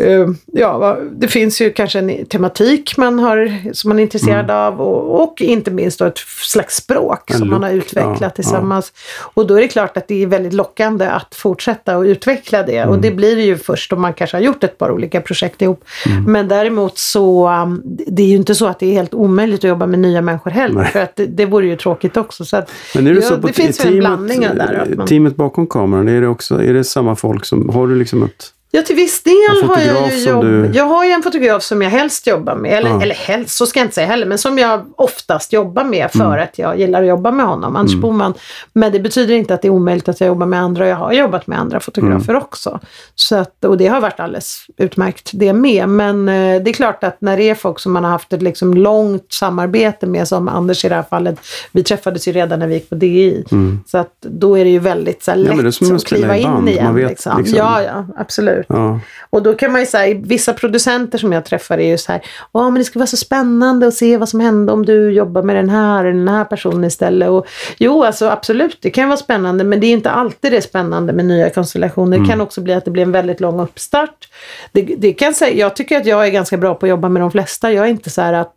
uh, 0.03 0.29
ja, 0.47 0.99
det 1.13 1.29
finns 1.29 1.61
ju 1.61 1.73
kanske 1.73 1.99
en 1.99 2.27
tematik 2.27 2.97
man 2.97 3.19
har 3.19 3.73
som 3.73 3.89
man 3.89 3.99
är 3.99 4.03
intresserad 4.03 4.45
mm. 4.45 4.57
av 4.57 4.81
och, 4.81 5.23
och, 5.23 5.41
inte 5.41 5.71
minst 5.71 5.99
då 5.99 6.05
ett 6.05 6.19
slags 6.43 6.77
språk 6.77 7.31
en 7.31 7.39
som 7.39 7.49
look, 7.49 7.61
man 7.61 7.71
har 7.71 7.77
utvecklat 7.77 8.21
ja, 8.21 8.31
tillsammans. 8.31 8.93
Ja. 8.95 9.31
Och 9.35 9.47
då 9.47 9.55
är 9.55 9.61
det 9.61 9.69
klart 9.69 9.97
att 9.97 10.09
det 10.09 10.23
är 10.23 10.32
väldigt 10.33 10.53
lockande 10.53 11.07
att 11.07 11.35
fortsätta 11.35 11.97
och 11.99 12.03
utveckla 12.03 12.63
det. 12.63 12.77
Mm. 12.77 12.89
Och 12.89 13.01
det 13.01 13.11
blir 13.11 13.37
det 13.37 13.43
ju 13.43 13.57
först 13.57 13.93
om 13.93 14.01
man 14.01 14.15
kanske 14.15 14.37
har 14.37 14.43
gjort 14.43 14.65
ett 14.65 14.79
par 14.79 14.91
olika 14.91 15.21
projekt 15.21 15.63
ihop. 15.63 15.85
Mm. 16.07 16.25
Men 16.25 16.49
däremot 16.49 16.99
så, 16.99 17.49
um, 17.49 17.83
det 17.85 18.23
är 18.23 18.27
ju 18.27 18.37
inte 18.37 18.55
så 18.55 18.67
att 18.67 18.79
det 18.79 18.87
är 18.87 18.93
helt 18.93 19.15
omöjligt 19.15 19.61
att 19.61 19.69
jobba 19.69 19.87
med 19.87 19.99
nya 19.99 20.23
människor 20.23 20.51
heller. 20.51 20.81
Nej. 20.81 20.91
För 20.91 21.01
att 21.01 21.17
det, 21.17 21.27
det 21.27 21.47
vore 21.47 21.67
ju 21.67 21.77
tråkigt 21.77 22.17
också. 22.17 22.45
Så 22.45 22.57
att, 22.57 22.71
Men 22.95 23.07
är 23.07 23.15
det, 23.15 23.23
så 23.23 23.39
på 23.39 23.47
det 23.47 23.53
finns 23.53 23.79
teamet, 23.79 23.95
en 23.95 24.01
blandning 24.01 24.41
där. 24.41 24.95
Man... 24.97 25.07
Teamet 25.07 25.37
bakom 25.37 25.67
kameran, 25.67 26.09
är 26.09 26.21
det, 26.21 26.29
också, 26.29 26.63
är 26.63 26.75
det 26.75 26.85
samma 26.85 27.17
folk 27.17 27.45
som, 27.45 27.69
har 27.69 27.87
du 27.87 27.95
liksom 27.95 28.23
ett 28.23 28.53
Ja, 28.75 28.83
till 28.83 28.97
viss 28.97 29.23
del 29.23 29.69
har 29.69 29.81
jag 29.81 30.13
ju 30.13 30.29
jobb... 30.29 30.45
Du... 30.45 30.71
Jag 30.75 30.85
har 30.85 31.05
ju 31.05 31.11
en 31.11 31.23
fotograf 31.23 31.63
som 31.63 31.83
jag 31.83 31.91
helst 31.91 32.27
jobbar 32.27 32.55
med. 32.55 32.73
Eller, 32.73 32.91
ja. 32.91 33.03
eller 33.03 33.15
helst, 33.15 33.57
så 33.57 33.67
ska 33.67 33.81
jag 33.81 33.85
inte 33.85 33.95
säga 33.95 34.07
heller. 34.07 34.27
Men 34.27 34.39
som 34.39 34.59
jag 34.59 34.87
oftast 34.97 35.53
jobbar 35.53 35.85
med 35.85 36.11
för 36.11 36.25
mm. 36.25 36.43
att 36.43 36.59
jag 36.59 36.81
gillar 36.81 37.03
att 37.03 37.09
jobba 37.09 37.31
med 37.31 37.47
honom. 37.47 37.77
Anders 37.77 37.93
mm. 37.93 38.01
Boman. 38.01 38.35
Men 38.73 38.93
det 38.93 39.01
betyder 39.01 39.35
inte 39.35 39.55
att 39.55 39.63
det 39.63 39.69
är 39.69 39.73
omöjligt 39.73 40.09
att 40.09 40.21
jag 40.21 40.27
jobbar 40.27 40.47
med 40.47 40.61
andra. 40.61 40.89
Jag 40.89 40.97
har 40.97 41.13
jobbat 41.13 41.47
med 41.47 41.59
andra 41.59 41.81
fotografer 41.81 42.33
mm. 42.33 42.43
också. 42.43 42.81
Så 43.15 43.37
att, 43.37 43.65
och 43.65 43.77
det 43.77 43.87
har 43.87 44.01
varit 44.01 44.21
alldeles 44.21 44.67
utmärkt 44.77 45.31
det 45.33 45.53
med. 45.53 45.89
Men 45.89 46.29
eh, 46.29 46.63
det 46.63 46.71
är 46.71 46.75
klart 46.75 47.05
att 47.05 47.21
när 47.21 47.37
det 47.37 47.51
är 47.51 47.55
folk 47.55 47.81
som 47.81 47.93
man 47.93 48.05
har 48.05 48.11
haft 48.11 48.33
ett 48.33 48.43
liksom 48.43 48.75
långt 48.75 49.33
samarbete 49.33 50.07
med, 50.07 50.29
som 50.29 50.49
Anders 50.49 50.85
i 50.85 50.89
det 50.89 50.95
här 50.95 51.05
fallet. 51.11 51.39
Vi 51.73 51.83
träffades 51.83 52.29
ju 52.29 52.33
redan 52.33 52.59
när 52.59 52.67
vi 52.67 52.75
gick 52.75 52.89
på 52.89 52.95
DI. 52.95 53.45
Mm. 53.53 53.81
Så 53.87 53.99
att 53.99 54.17
då 54.21 54.59
är 54.59 54.65
det 54.65 54.71
ju 54.71 54.79
väldigt 54.79 55.23
så 55.23 55.31
här, 55.31 55.39
lätt 55.39 55.81
ja, 55.81 55.95
att 55.95 56.05
kliva 56.05 56.37
in 56.37 56.69
igen. 56.69 56.95
Vet, 56.95 57.09
liksom. 57.09 57.39
Liksom. 57.39 57.59
Ja, 57.59 57.83
ja, 57.83 58.07
absolut 58.17 58.62
absolut. 58.69 58.81
Ja. 58.81 59.01
Och 59.31 59.43
då 59.43 59.55
kan 59.55 59.73
man 59.73 59.81
ju 59.81 59.87
säga, 59.87 60.21
vissa 60.25 60.53
producenter 60.53 61.19
som 61.19 61.33
jag 61.33 61.45
träffar 61.45 61.79
är 61.79 61.89
ju 61.89 61.99
så 61.99 62.13
här, 62.13 62.23
ja 62.53 62.71
men 62.71 62.75
det 62.75 62.85
skulle 62.85 63.01
vara 63.01 63.07
så 63.07 63.17
spännande 63.17 63.87
att 63.87 63.95
se 63.95 64.17
vad 64.17 64.29
som 64.29 64.41
händer 64.41 64.73
om 64.73 64.87
du 64.87 65.13
jobbar 65.13 65.43
med 65.43 65.57
den 65.57 65.71
här 65.71 66.05
eller 66.05 66.19
den 66.19 66.29
här 66.29 66.45
personen 66.45 66.85
istället. 66.85 67.29
Och, 67.29 67.47
jo, 67.79 68.05
alltså 68.05 68.29
absolut, 68.29 68.79
det 68.81 68.91
kan 68.91 69.09
vara 69.09 69.17
spännande, 69.17 69.65
men 69.65 69.81
det 69.81 69.87
är 69.87 69.93
inte 69.93 70.11
alltid 70.11 70.53
det 70.53 70.57
är 70.57 70.61
spännande 70.61 71.13
med 71.13 71.25
nya 71.25 71.51
konstellationer. 71.51 72.17
Mm. 72.17 72.27
Det 72.27 72.33
kan 72.33 72.41
också 72.41 72.61
bli 72.61 72.75
att 72.75 72.85
det 72.85 72.91
blir 72.91 73.03
en 73.03 73.13
väldigt 73.13 73.41
lång 73.41 73.61
uppstart. 73.61 74.29
Det, 74.73 74.83
det 74.83 75.13
kan 75.13 75.35
säga, 75.35 75.57
jag 75.57 75.77
tycker 75.77 75.97
att 75.97 76.07
jag 76.07 76.27
är 76.27 76.31
ganska 76.31 76.57
bra 76.57 76.75
på 76.75 76.87
att 76.87 76.91
jobba 76.91 77.09
med 77.09 77.23
de 77.23 77.31
flesta. 77.31 77.73
Jag 77.73 77.87
är 77.87 77.91
inte 77.91 78.11
så 78.11 78.23
här 78.23 78.33
att, 78.33 78.57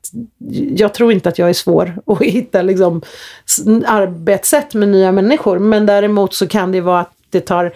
jag 0.76 0.94
tror 0.94 1.12
inte 1.12 1.30
att 1.30 1.40
jag 1.40 1.50
är 1.50 1.54
svår 1.54 1.98
att 2.06 2.22
hitta 2.22 2.62
liksom, 2.62 3.02
arbetssätt 3.86 4.74
med 4.74 4.90
nya 4.90 5.12
människor. 5.12 5.60
Men 5.60 5.86
däremot 5.86 6.34
så 6.34 6.48
kan 6.48 6.72
det 6.72 6.82
vara 6.82 7.00
att 7.00 7.12
det 7.30 7.42
tar 7.42 7.74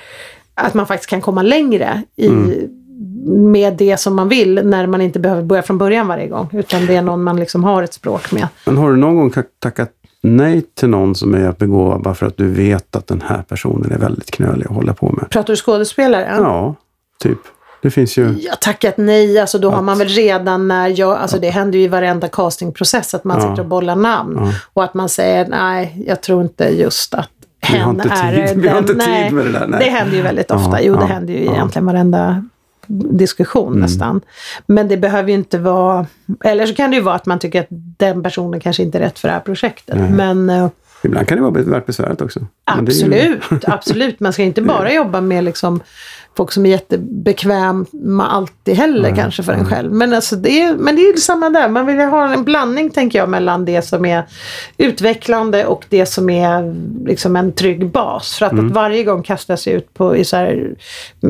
att 0.59 0.73
man 0.73 0.87
faktiskt 0.87 1.09
kan 1.09 1.21
komma 1.21 1.41
längre 1.41 2.03
i, 2.15 2.27
mm. 2.27 2.69
med 3.51 3.73
det 3.77 3.97
som 3.97 4.15
man 4.15 4.29
vill 4.29 4.61
när 4.63 4.87
man 4.87 5.01
inte 5.01 5.19
behöver 5.19 5.43
börja 5.43 5.61
från 5.61 5.77
början 5.77 6.07
varje 6.07 6.27
gång. 6.27 6.49
Utan 6.53 6.85
det 6.85 6.95
är 6.95 7.01
någon 7.01 7.23
man 7.23 7.39
liksom 7.39 7.63
har 7.63 7.83
ett 7.83 7.93
språk 7.93 8.31
med. 8.31 8.47
Men 8.65 8.77
har 8.77 8.91
du 8.91 8.97
någon 8.97 9.15
gång 9.15 9.33
tackat 9.59 9.91
nej 10.21 10.61
till 10.61 10.89
någon 10.89 11.15
som 11.15 11.35
är 11.35 11.51
begåvad 11.51 12.01
bara 12.01 12.15
för 12.15 12.25
att 12.25 12.37
du 12.37 12.47
vet 12.47 12.95
att 12.95 13.07
den 13.07 13.21
här 13.21 13.41
personen 13.41 13.91
är 13.91 13.97
väldigt 13.97 14.31
knölig 14.31 14.65
att 14.65 14.75
hålla 14.75 14.93
på 14.93 15.09
med? 15.11 15.29
Pratar 15.29 15.53
du 15.53 15.57
skådespelare? 15.57 16.35
Ja, 16.37 16.75
typ. 17.23 17.39
Det 17.81 17.91
finns 17.91 18.17
ju... 18.17 18.35
Jag 18.39 18.61
tackat 18.61 18.97
nej, 18.97 19.39
alltså 19.39 19.57
då 19.57 19.67
att... 19.67 19.75
har 19.75 19.81
man 19.81 19.97
väl 19.97 20.07
redan 20.07 20.67
när 20.67 20.99
jag, 20.99 21.17
alltså 21.17 21.39
det 21.39 21.49
händer 21.49 21.79
ju 21.79 21.85
i 21.85 21.87
varenda 21.87 22.27
castingprocess 22.27 23.13
att 23.13 23.23
man 23.23 23.37
ja. 23.41 23.49
sitter 23.49 23.63
och 23.63 23.69
bollar 23.69 23.95
namn. 23.95 24.37
Ja. 24.37 24.53
Och 24.73 24.83
att 24.83 24.93
man 24.93 25.09
säger 25.09 25.47
nej, 25.47 26.03
jag 26.07 26.21
tror 26.21 26.41
inte 26.41 26.63
just 26.63 27.13
att 27.13 27.29
hen 27.77 27.99
tid, 27.99 28.11
är... 28.65 28.77
Inte 28.77 28.93
nej, 28.93 29.23
tid 29.23 29.35
med 29.35 29.45
det 29.45 29.51
där. 29.51 29.67
Nej. 29.67 29.79
Det 29.79 29.89
händer 29.89 30.17
ju 30.17 30.23
väldigt 30.23 30.51
ofta. 30.51 30.81
Ja, 30.81 30.87
jo, 30.87 30.95
det 30.95 31.01
ja, 31.01 31.07
händer 31.07 31.33
ju 31.33 31.45
ja. 31.45 31.53
egentligen 31.53 31.85
varenda 31.85 32.43
diskussion 32.89 33.67
mm. 33.67 33.79
nästan. 33.79 34.21
Men 34.65 34.87
det 34.87 34.97
behöver 34.97 35.29
ju 35.29 35.35
inte 35.35 35.57
vara... 35.57 36.05
Eller 36.43 36.65
så 36.65 36.75
kan 36.75 36.89
det 36.89 36.95
ju 36.95 37.01
vara 37.01 37.15
att 37.15 37.25
man 37.25 37.39
tycker 37.39 37.61
att 37.61 37.67
den 37.69 38.23
personen 38.23 38.59
kanske 38.59 38.83
inte 38.83 38.97
är 38.97 39.01
rätt 39.01 39.19
för 39.19 39.27
det 39.27 39.33
här 39.33 39.39
projektet. 39.39 39.95
Nej. 39.97 40.11
Men... 40.11 40.49
Uh, 40.49 40.69
Ibland 41.03 41.27
kan 41.27 41.37
det 41.37 41.43
vara 41.43 41.63
värt 41.63 41.85
besväret 41.85 42.21
också. 42.21 42.39
Absolut, 42.63 43.41
ju... 43.51 43.59
absolut. 43.63 44.19
Man 44.19 44.33
ska 44.33 44.43
inte 44.43 44.61
bara 44.75 44.93
jobba 44.93 45.21
med 45.21 45.43
liksom 45.43 45.79
folk 46.39 46.51
som 46.51 46.65
är 46.65 46.69
jättebekväma 46.69 48.27
alltid 48.27 48.75
heller 48.75 49.09
mm. 49.09 49.15
kanske 49.15 49.43
för 49.43 49.53
en 49.53 49.65
själv. 49.65 49.93
Men, 49.93 50.13
alltså 50.13 50.35
det 50.35 50.61
är, 50.61 50.75
men 50.75 50.95
det 50.95 51.01
är 51.01 51.11
ju 51.11 51.17
samma 51.17 51.49
där. 51.49 51.69
Man 51.69 51.85
vill 51.85 51.99
ha 51.99 52.33
en 52.33 52.43
blandning 52.43 52.89
tänker 52.89 53.19
jag 53.19 53.29
mellan 53.29 53.65
det 53.65 53.81
som 53.81 54.05
är 54.05 54.23
utvecklande 54.77 55.65
och 55.65 55.85
det 55.89 56.05
som 56.05 56.29
är 56.29 56.75
liksom 57.05 57.35
en 57.35 57.51
trygg 57.51 57.91
bas. 57.91 58.37
För 58.37 58.45
att, 58.45 58.51
mm. 58.51 58.67
att 58.67 58.71
varje 58.71 59.03
gång 59.03 59.23
kastas 59.23 59.67
ut 59.67 59.93
på, 59.93 60.15
i, 60.15 60.25
så 60.25 60.35
här, 60.35 60.75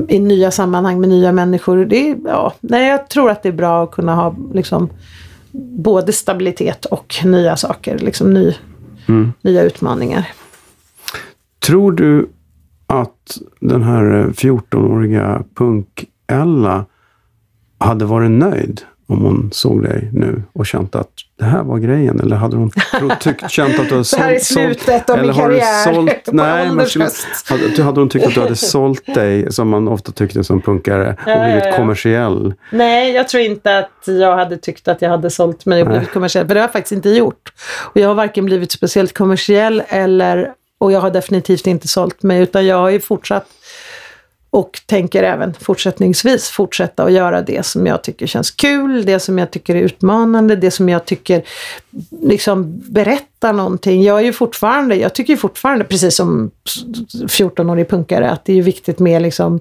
i 0.07 0.19
nya 0.19 0.51
sammanhang 0.51 0.99
med 0.99 1.09
nya 1.09 1.31
människor. 1.31 1.85
Det 1.85 2.09
är, 2.09 2.17
ja, 2.25 2.53
nej, 2.59 2.87
jag 2.87 3.09
tror 3.09 3.29
att 3.29 3.43
det 3.43 3.49
är 3.49 3.53
bra 3.53 3.83
att 3.83 3.91
kunna 3.91 4.15
ha 4.15 4.35
liksom, 4.53 4.89
både 5.81 6.13
stabilitet 6.13 6.85
och 6.85 7.15
nya 7.23 7.55
saker. 7.55 7.97
Liksom 7.97 8.33
ny, 8.33 8.53
mm. 9.07 9.33
Nya 9.41 9.63
utmaningar. 9.63 10.27
Tror 11.59 11.91
du 11.91 12.29
att 12.89 13.37
den 13.59 13.83
här 13.83 14.03
14-åriga 14.33 15.43
punk-Ella 15.55 16.85
hade 17.77 18.05
varit 18.05 18.31
nöjd 18.31 18.81
om 19.07 19.21
hon 19.21 19.49
såg 19.51 19.83
dig 19.83 20.09
nu 20.13 20.43
och 20.53 20.65
känt 20.65 20.95
att 20.95 21.09
det 21.39 21.45
här 21.45 21.63
var 21.63 21.77
grejen? 21.77 22.19
Eller 22.19 22.35
hade 22.35 22.57
hon 22.57 22.71
tyckt, 23.19 23.51
känt 23.51 23.79
att 23.79 23.89
du 23.89 23.93
hade 23.93 24.03
sålt... 24.03 24.21
det 24.21 24.27
här 24.27 24.35
är 24.35 24.39
slutet 24.39 24.85
sålt, 24.85 25.09
av 25.09 25.21
min 25.21 25.33
karriär. 25.33 25.93
Sålt, 25.93 26.19
nej, 26.31 26.69
men 26.71 26.87
hade, 27.49 27.83
hade 27.83 27.99
hon 27.99 28.09
tyckt 28.09 28.27
att 28.27 28.33
du 28.33 28.41
hade 28.41 28.55
sålt 28.55 29.05
dig, 29.05 29.51
som 29.51 29.69
man 29.69 29.87
ofta 29.87 30.11
tyckte 30.11 30.43
som 30.43 30.61
punkare, 30.61 31.15
och 31.25 31.31
ja, 31.31 31.43
blivit 31.43 31.63
ja, 31.63 31.69
ja. 31.69 31.77
kommersiell? 31.77 32.53
Nej, 32.71 33.11
jag 33.11 33.27
tror 33.27 33.43
inte 33.43 33.77
att 33.77 34.03
jag 34.05 34.35
hade 34.35 34.57
tyckt 34.57 34.87
att 34.87 35.01
jag 35.01 35.09
hade 35.09 35.29
sålt 35.29 35.65
mig 35.65 35.81
och 35.81 35.87
blivit 35.87 36.11
kommersiell. 36.11 36.47
För 36.47 36.55
det 36.55 36.59
har 36.59 36.67
jag 36.67 36.71
faktiskt 36.71 36.91
inte 36.91 37.09
gjort. 37.09 37.53
Och 37.93 37.97
jag 37.97 38.07
har 38.07 38.15
varken 38.15 38.45
blivit 38.45 38.71
speciellt 38.71 39.13
kommersiell 39.13 39.83
eller 39.87 40.53
och 40.79 40.91
jag 40.91 41.01
har 41.01 41.11
definitivt 41.11 41.67
inte 41.67 41.87
sålt 41.87 42.23
mig 42.23 42.41
utan 42.41 42.65
jag 42.65 42.77
har 42.77 42.89
ju 42.89 42.99
fortsatt 42.99 43.47
och 44.51 44.81
tänker 44.85 45.23
även 45.23 45.53
fortsättningsvis 45.53 46.49
fortsätta 46.49 47.03
att 47.03 47.11
göra 47.11 47.41
det 47.41 47.65
som 47.65 47.87
jag 47.87 48.03
tycker 48.03 48.27
känns 48.27 48.51
kul, 48.51 49.05
det 49.05 49.19
som 49.19 49.37
jag 49.37 49.51
tycker 49.51 49.75
är 49.75 49.81
utmanande, 49.81 50.55
det 50.55 50.71
som 50.71 50.89
jag 50.89 51.05
tycker 51.05 51.43
liksom 52.21 52.79
berättar 52.79 53.53
någonting. 53.53 54.03
Jag 54.03 54.19
är 54.19 54.23
ju 54.23 54.33
fortfarande, 54.33 54.95
jag 54.95 55.13
tycker 55.13 55.33
ju 55.33 55.37
fortfarande, 55.37 55.85
precis 55.85 56.15
som 56.15 56.51
14-årig 57.13 57.89
punkare, 57.89 58.29
att 58.29 58.45
det 58.45 58.57
är 58.57 58.61
viktigt 58.61 58.99
med 58.99 59.21
liksom 59.21 59.59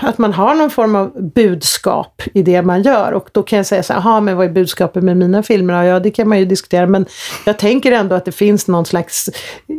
att 0.00 0.18
man 0.18 0.32
har 0.32 0.54
någon 0.54 0.70
form 0.70 0.96
av 0.96 1.32
budskap 1.34 2.22
i 2.34 2.42
det 2.42 2.62
man 2.62 2.82
gör. 2.82 3.12
Och 3.12 3.28
då 3.32 3.42
kan 3.42 3.56
jag 3.56 3.66
säga 3.66 3.82
så 3.82 3.92
här, 3.92 4.20
men 4.20 4.36
vad 4.36 4.46
är 4.46 4.50
budskapet 4.50 5.02
med 5.02 5.16
mina 5.16 5.42
filmer? 5.42 5.84
Ja, 5.84 6.00
det 6.00 6.10
kan 6.10 6.28
man 6.28 6.38
ju 6.38 6.44
diskutera, 6.44 6.86
men 6.86 7.06
jag 7.46 7.58
tänker 7.58 7.92
ändå 7.92 8.14
att 8.14 8.24
det 8.24 8.32
finns 8.32 8.68
någon 8.68 8.86
slags 8.86 9.30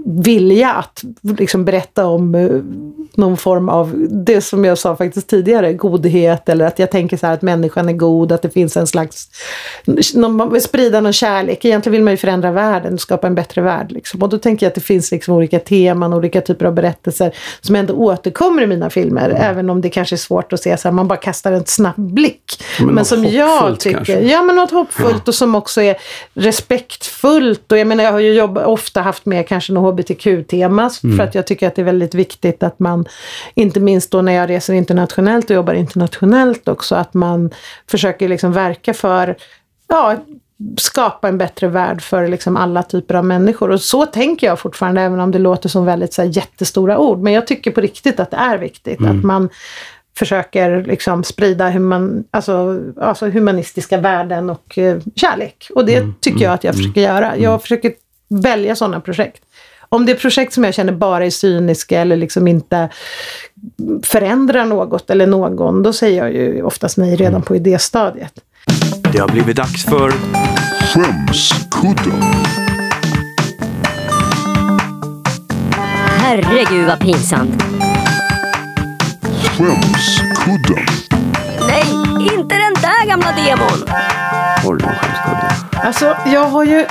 vilja 0.05 0.73
att 0.73 1.03
liksom 1.37 1.65
berätta 1.65 2.05
om 2.05 2.35
eh, 2.35 2.49
någon 3.15 3.37
form 3.37 3.69
av, 3.69 4.07
det 4.09 4.41
som 4.41 4.65
jag 4.65 4.77
sa 4.77 4.95
faktiskt 4.95 5.29
tidigare, 5.29 5.73
godhet 5.73 6.49
eller 6.49 6.65
att 6.65 6.79
jag 6.79 6.91
tänker 6.91 7.17
så 7.17 7.27
här 7.27 7.33
att 7.33 7.41
människan 7.41 7.89
är 7.89 7.93
god, 7.93 8.31
att 8.31 8.41
det 8.41 8.49
finns 8.49 8.77
en 8.77 8.87
slags, 8.87 9.29
man 10.15 10.53
vill 10.53 10.61
sprida 10.61 11.01
någon 11.01 11.13
kärlek. 11.13 11.65
Egentligen 11.65 11.91
vill 11.91 12.03
man 12.03 12.13
ju 12.13 12.17
förändra 12.17 12.51
världen, 12.51 12.97
skapa 12.97 13.27
en 13.27 13.35
bättre 13.35 13.61
värld. 13.61 13.91
Liksom. 13.91 14.23
Och 14.23 14.29
då 14.29 14.37
tänker 14.37 14.65
jag 14.65 14.69
att 14.69 14.75
det 14.75 14.81
finns 14.81 15.11
liksom 15.11 15.35
olika 15.35 15.59
teman, 15.59 16.13
olika 16.13 16.41
typer 16.41 16.65
av 16.65 16.73
berättelser 16.73 17.35
som 17.61 17.75
ändå 17.75 17.93
återkommer 17.93 18.63
i 18.63 18.67
mina 18.67 18.89
filmer, 18.89 19.29
mm. 19.29 19.41
även 19.41 19.69
om 19.69 19.81
det 19.81 19.89
kanske 19.91 20.15
är 20.15 20.17
svårt 20.17 20.53
att 20.53 20.61
se 20.61 20.77
så 20.77 20.87
här, 20.87 20.93
man 20.93 21.07
bara 21.07 21.17
kastar 21.17 21.51
en 21.51 21.65
snabb 21.65 21.95
blick. 21.97 22.63
Men, 22.79 22.95
men 22.95 23.05
som 23.05 23.25
jag 23.25 23.79
tycker, 23.79 23.95
kanske. 23.95 24.19
ja 24.19 24.41
men 24.41 24.55
något 24.55 24.71
hoppfullt 24.71 25.13
ja. 25.15 25.21
och 25.27 25.35
som 25.35 25.55
också 25.55 25.81
är 25.81 25.95
respektfullt. 26.33 27.71
Och 27.71 27.77
jag 27.77 27.87
menar 27.87 28.03
jag 28.03 28.11
har 28.11 28.19
ju 28.19 28.33
jobb, 28.33 28.57
ofta 28.57 29.01
haft 29.01 29.25
med 29.25 29.47
kanske 29.47 29.73
något 29.73 29.93
hbtq-tema 29.93 30.89
mm. 31.03 31.17
för 31.17 31.23
att 31.23 31.35
jag 31.35 31.47
tycker 31.47 31.67
att 31.67 31.75
det 31.75 31.81
är 31.81 31.85
väldigt 31.85 32.15
viktigt 32.15 32.63
att 32.63 32.79
man, 32.79 33.05
inte 33.55 33.79
minst 33.79 34.11
då 34.11 34.21
när 34.21 34.33
jag 34.33 34.49
reser 34.49 34.73
internationellt 34.73 35.49
och 35.49 35.55
jobbar 35.55 35.73
internationellt 35.73 36.67
också, 36.67 36.95
att 36.95 37.13
man 37.13 37.51
försöker 37.87 38.29
liksom 38.29 38.53
verka 38.53 38.93
för 38.93 39.35
ja, 39.87 40.17
skapa 40.77 41.27
en 41.27 41.37
bättre 41.37 41.67
värld 41.67 42.01
för 42.01 42.27
liksom 42.27 42.57
alla 42.57 42.83
typer 42.83 43.15
av 43.15 43.25
människor. 43.25 43.69
Och 43.69 43.81
så 43.81 44.05
tänker 44.05 44.47
jag 44.47 44.59
fortfarande, 44.59 45.01
även 45.01 45.19
om 45.19 45.31
det 45.31 45.39
låter 45.39 45.69
som 45.69 45.85
väldigt 45.85 46.13
så 46.13 46.21
här, 46.21 46.29
jättestora 46.37 46.97
ord. 46.97 47.19
Men 47.19 47.33
jag 47.33 47.47
tycker 47.47 47.71
på 47.71 47.81
riktigt 47.81 48.19
att 48.19 48.31
det 48.31 48.37
är 48.37 48.57
viktigt 48.57 48.99
mm. 48.99 49.17
att 49.17 49.23
man 49.23 49.49
försöker 50.17 50.83
liksom 50.83 51.23
sprida 51.23 51.69
human, 51.69 52.23
alltså, 52.31 52.81
alltså 53.01 53.29
humanistiska 53.29 53.97
värden 53.97 54.49
och 54.49 54.77
eh, 54.77 54.99
kärlek. 55.15 55.67
Och 55.75 55.85
det 55.85 55.95
mm. 55.95 56.13
tycker 56.21 56.45
jag 56.45 56.53
att 56.53 56.63
jag 56.63 56.73
mm. 56.73 56.83
försöker 56.83 57.01
göra. 57.01 57.37
Jag 57.37 57.51
mm. 57.51 57.59
försöker 57.59 57.93
välja 58.29 58.75
sådana 58.75 58.99
projekt. 58.99 59.43
Om 59.89 60.05
det 60.05 60.11
är 60.11 60.15
projekt 60.15 60.53
som 60.53 60.63
jag 60.63 60.73
känner 60.73 60.93
bara 60.93 61.25
är 61.25 61.29
cyniska 61.29 62.01
eller 62.01 62.15
liksom 62.15 62.47
inte 62.47 62.89
förändrar 64.03 64.65
något 64.65 65.09
eller 65.09 65.27
någon, 65.27 65.83
då 65.83 65.93
säger 65.93 66.17
jag 66.23 66.33
ju 66.33 66.63
oftast 66.63 66.97
nej 66.97 67.15
redan 67.15 67.33
mm. 67.33 67.41
på 67.41 67.55
idéstadiet. 67.55 68.33
Det 69.11 69.19
har 69.19 69.27
blivit 69.27 69.57
dags 69.57 69.85
för 69.85 70.11
Skämskudden. 70.93 72.21
Herregud 76.19 76.87
vad 76.87 76.99
pinsamt. 76.99 77.63
Skämskudden. 79.57 80.85
Nej, 81.67 81.85
inte 82.37 82.55
den 82.55 82.73
där 82.81 83.07
gamla 83.07 83.31
demon. 83.31 83.87
Har 84.63 84.75
du 84.75 84.85
någon 84.85 84.95
skämskudde? 84.95 85.51
Alltså, 85.87 86.17
jag 86.25 86.45
har 86.45 86.63
ju 86.63 86.85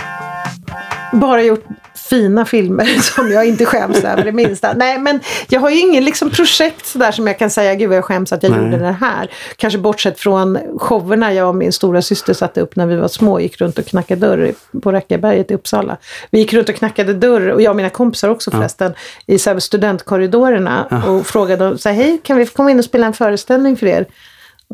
bara 1.12 1.42
gjort 1.42 1.64
fina 2.10 2.44
filmer 2.44 2.84
som 3.14 3.32
jag 3.32 3.46
inte 3.46 3.64
skäms 3.64 4.04
över 4.04 4.24
det 4.24 4.32
minsta. 4.32 4.72
Nej, 4.72 4.98
men 4.98 5.20
jag 5.48 5.60
har 5.60 5.70
ju 5.70 5.78
ingen 5.78 6.04
liksom, 6.04 6.30
projekt 6.30 6.86
sådär 6.86 7.12
som 7.12 7.26
jag 7.26 7.38
kan 7.38 7.50
säga, 7.50 7.74
gud 7.74 7.92
jag 7.92 8.04
skäms 8.04 8.32
att 8.32 8.42
jag 8.42 8.52
Nej. 8.52 8.60
gjorde 8.60 8.78
det 8.78 8.96
här. 9.00 9.30
Kanske 9.56 9.78
bortsett 9.78 10.20
från 10.20 10.58
showerna 10.78 11.32
jag 11.32 11.48
och 11.48 11.54
min 11.54 11.72
stora 11.72 12.02
syster 12.02 12.34
satte 12.34 12.60
upp 12.60 12.76
när 12.76 12.86
vi 12.86 12.96
var 12.96 13.08
små, 13.08 13.40
gick 13.40 13.60
runt 13.60 13.78
och 13.78 13.86
knackade 13.86 14.20
dörr 14.20 14.52
på 14.82 14.92
Räckaberget 14.92 15.50
i 15.50 15.54
Uppsala. 15.54 15.96
Vi 16.30 16.38
gick 16.38 16.52
runt 16.52 16.68
och 16.68 16.74
knackade 16.74 17.14
dörr, 17.14 17.48
och 17.48 17.62
jag 17.62 17.70
och 17.70 17.76
mina 17.76 17.90
kompisar 17.90 18.28
också 18.28 18.50
förresten, 18.50 18.94
ja. 19.26 19.34
i 19.34 19.38
så 19.38 19.60
studentkorridorerna 19.60 20.86
ja. 20.90 21.10
och 21.10 21.26
frågade, 21.26 21.78
så 21.78 21.88
här, 21.88 21.96
hej, 21.96 22.20
kan 22.24 22.36
vi 22.36 22.46
komma 22.46 22.70
in 22.70 22.78
och 22.78 22.84
spela 22.84 23.06
en 23.06 23.12
föreställning 23.12 23.76
för 23.76 23.86
er? 23.86 24.06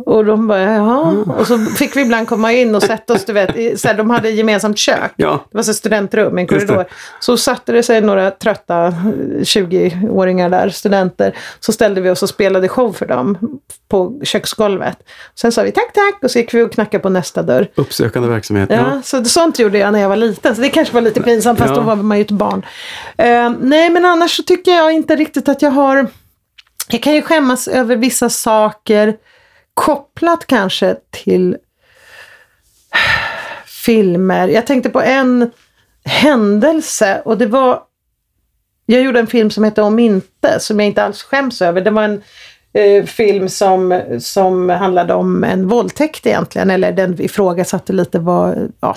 Och 0.05 0.25
de 0.25 0.47
bara, 0.47 0.61
jaha. 0.61 1.11
Mm. 1.11 1.31
Och 1.31 1.47
så 1.47 1.59
fick 1.59 1.97
vi 1.97 2.01
ibland 2.01 2.29
komma 2.29 2.53
in 2.53 2.75
och 2.75 2.83
sätta 2.83 3.13
oss, 3.13 3.25
du 3.25 3.33
vet, 3.33 3.81
så 3.81 3.89
här, 3.89 3.95
de 3.95 4.11
hade 4.11 4.31
gemensamt 4.31 4.79
kök. 4.79 5.13
Ja. 5.17 5.45
Det 5.51 5.57
var 5.57 5.63
så 5.63 5.75
studentrum, 5.75 6.39
en 6.39 6.47
korridor. 6.47 6.85
Så 7.21 7.37
satte 7.37 7.73
det 7.73 7.83
sig 7.83 8.01
några 8.01 8.31
trötta 8.31 8.95
20-åringar 9.39 10.51
där, 10.51 10.69
studenter. 10.69 11.37
Så 11.61 11.73
ställde 11.73 12.01
vi 12.01 12.11
oss 12.11 12.23
och 12.23 12.29
spelade 12.29 12.69
show 12.69 12.93
för 12.93 13.07
dem 13.07 13.59
på 13.89 14.21
köksgolvet. 14.23 14.99
Sen 15.35 15.53
sa 15.53 15.63
vi 15.63 15.73
tack, 15.73 15.93
tack 15.93 16.19
och 16.23 16.31
så 16.31 16.39
gick 16.39 16.55
vi 16.55 16.63
och 16.63 16.73
knackade 16.73 17.03
på 17.03 17.09
nästa 17.09 17.43
dörr. 17.43 17.69
Uppsökande 17.75 18.29
verksamhet. 18.29 18.71
Ja, 18.71 18.77
ja. 18.77 19.03
så 19.03 19.25
sånt 19.25 19.59
gjorde 19.59 19.79
jag 19.79 19.93
när 19.93 20.01
jag 20.01 20.09
var 20.09 20.17
liten. 20.17 20.55
Så 20.57 20.63
det 20.63 20.69
kanske 20.69 20.95
var 20.95 21.01
lite 21.01 21.23
pinsamt, 21.23 21.59
fast 21.59 21.71
ja. 21.71 21.77
då 21.77 21.83
var 21.83 21.97
man 21.97 22.19
ju 22.19 22.23
ett 22.23 22.31
barn. 22.31 22.67
Uh, 23.23 23.57
nej, 23.61 23.91
men 23.91 24.05
annars 24.05 24.37
så 24.37 24.43
tycker 24.43 24.71
jag 24.71 24.93
inte 24.93 25.17
riktigt 25.17 25.49
att 25.49 25.63
jag 25.63 25.71
har... 25.71 26.07
Jag 26.89 27.03
kan 27.03 27.15
ju 27.15 27.23
skämmas 27.23 27.69
över 27.69 27.97
vissa 27.97 28.31
saker 28.31 29.17
kopplat 29.77 30.47
kanske 30.47 30.97
till 31.11 31.57
filmer. 33.67 34.49
Jag 34.49 34.67
tänkte 34.67 34.91
på 34.91 35.01
en 35.01 35.51
händelse 36.05 37.23
och 37.25 37.39
det 37.39 37.47
var 37.47 37.83
jag 38.87 39.03
gjorde 39.03 39.19
en 39.21 39.27
film 39.27 39.51
som 39.51 39.65
hette 39.65 39.83
Om 39.83 39.99
inte, 39.99 40.61
som 40.61 40.81
jag 40.81 40.87
inte 40.87 41.05
alls 41.05 41.23
skäms 41.23 41.63
över. 41.63 41.81
Det 41.81 41.91
var 41.91 42.03
en 42.03 42.23
eh, 42.77 43.05
film 43.05 43.49
som, 43.49 44.03
som 44.21 44.69
handlade 44.69 45.15
om 45.15 45.45
en 45.45 45.69
våldtäkt 45.69 46.27
egentligen, 46.27 46.71
eller 46.71 46.93
den 46.93 47.21
ifrågasatte 47.21 47.93
lite 47.93 48.19
vad, 48.19 48.73
ja, 48.81 48.97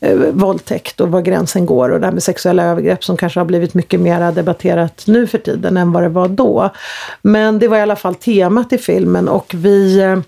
eh, 0.00 0.16
våldtäkt 0.16 1.00
och 1.00 1.08
var 1.08 1.20
gränsen 1.20 1.66
går 1.66 1.90
och 1.90 2.00
det 2.00 2.06
här 2.06 2.12
med 2.12 2.22
sexuella 2.22 2.64
övergrepp 2.64 3.04
som 3.04 3.16
kanske 3.16 3.40
har 3.40 3.44
blivit 3.44 3.74
mycket 3.74 4.00
mer 4.00 4.32
debatterat 4.32 5.04
nu 5.06 5.26
för 5.26 5.38
tiden 5.38 5.76
än 5.76 5.92
vad 5.92 6.02
det 6.02 6.08
var 6.08 6.28
då. 6.28 6.70
Men 7.22 7.58
det 7.58 7.68
var 7.68 7.76
i 7.76 7.80
alla 7.80 7.96
fall 7.96 8.14
temat 8.14 8.72
i 8.72 8.78
filmen 8.78 9.28
och 9.28 9.52
vi 9.54 10.00
eh, 10.00 10.18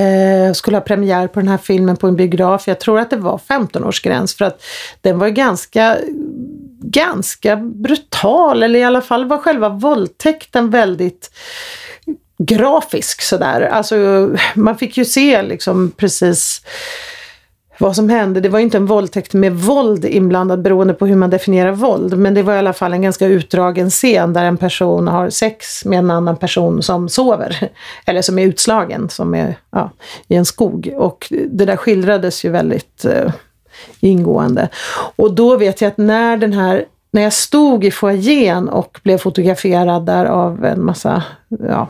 eh 0.00 0.52
skulle 0.52 0.76
ha 0.76 0.82
premiär 0.82 1.28
på 1.28 1.40
den 1.40 1.48
här 1.48 1.58
filmen 1.58 1.96
på 1.96 2.06
en 2.06 2.16
biograf. 2.16 2.68
Jag 2.68 2.80
tror 2.80 2.98
att 2.98 3.10
det 3.10 3.16
var 3.16 3.40
15-årsgräns 3.48 4.38
för 4.38 4.44
att 4.44 4.62
den 5.00 5.18
var 5.18 5.28
ganska 5.28 5.96
ganska 6.92 7.56
brutal, 7.56 8.62
eller 8.62 8.78
i 8.78 8.84
alla 8.84 9.00
fall 9.00 9.24
var 9.24 9.38
själva 9.38 9.68
våldtäkten 9.68 10.70
väldigt 10.70 11.30
grafisk 12.38 13.22
sådär. 13.22 13.60
Alltså 13.60 13.96
man 14.54 14.78
fick 14.78 14.96
ju 14.96 15.04
se 15.04 15.42
liksom 15.42 15.90
precis 15.96 16.62
vad 17.78 17.96
som 17.96 18.08
hände. 18.08 18.40
Det 18.40 18.48
var 18.48 18.58
inte 18.58 18.76
en 18.76 18.86
våldtäkt 18.86 19.34
med 19.34 19.52
våld 19.52 20.04
inblandad 20.04 20.62
beroende 20.62 20.94
på 20.94 21.06
hur 21.06 21.16
man 21.16 21.30
definierar 21.30 21.72
våld. 21.72 22.18
Men 22.18 22.34
det 22.34 22.42
var 22.42 22.54
i 22.54 22.58
alla 22.58 22.72
fall 22.72 22.92
en 22.92 23.02
ganska 23.02 23.26
utdragen 23.26 23.90
scen 23.90 24.32
där 24.32 24.44
en 24.44 24.56
person 24.56 25.08
har 25.08 25.30
sex 25.30 25.84
med 25.84 25.98
en 25.98 26.10
annan 26.10 26.36
person 26.36 26.82
som 26.82 27.08
sover. 27.08 27.68
Eller 28.06 28.22
som 28.22 28.38
är 28.38 28.46
utslagen, 28.46 29.08
som 29.08 29.34
är 29.34 29.58
ja, 29.70 29.90
i 30.28 30.34
en 30.34 30.44
skog. 30.44 30.94
Och 30.96 31.32
det 31.50 31.64
där 31.64 31.76
skildrades 31.76 32.44
ju 32.44 32.50
väldigt 32.50 33.04
eh, 33.04 33.32
ingående. 34.00 34.68
Och 35.16 35.34
då 35.34 35.56
vet 35.56 35.80
jag 35.80 35.88
att 35.88 35.98
när 35.98 36.36
den 36.36 36.52
här 36.52 36.84
när 37.12 37.22
jag 37.22 37.32
stod 37.32 37.84
i 37.84 37.90
foajén 37.90 38.68
och 38.68 39.00
blev 39.02 39.18
fotograferad 39.18 40.06
där 40.06 40.24
av 40.24 40.64
en 40.64 40.84
massa 40.84 41.22
ja, 41.68 41.88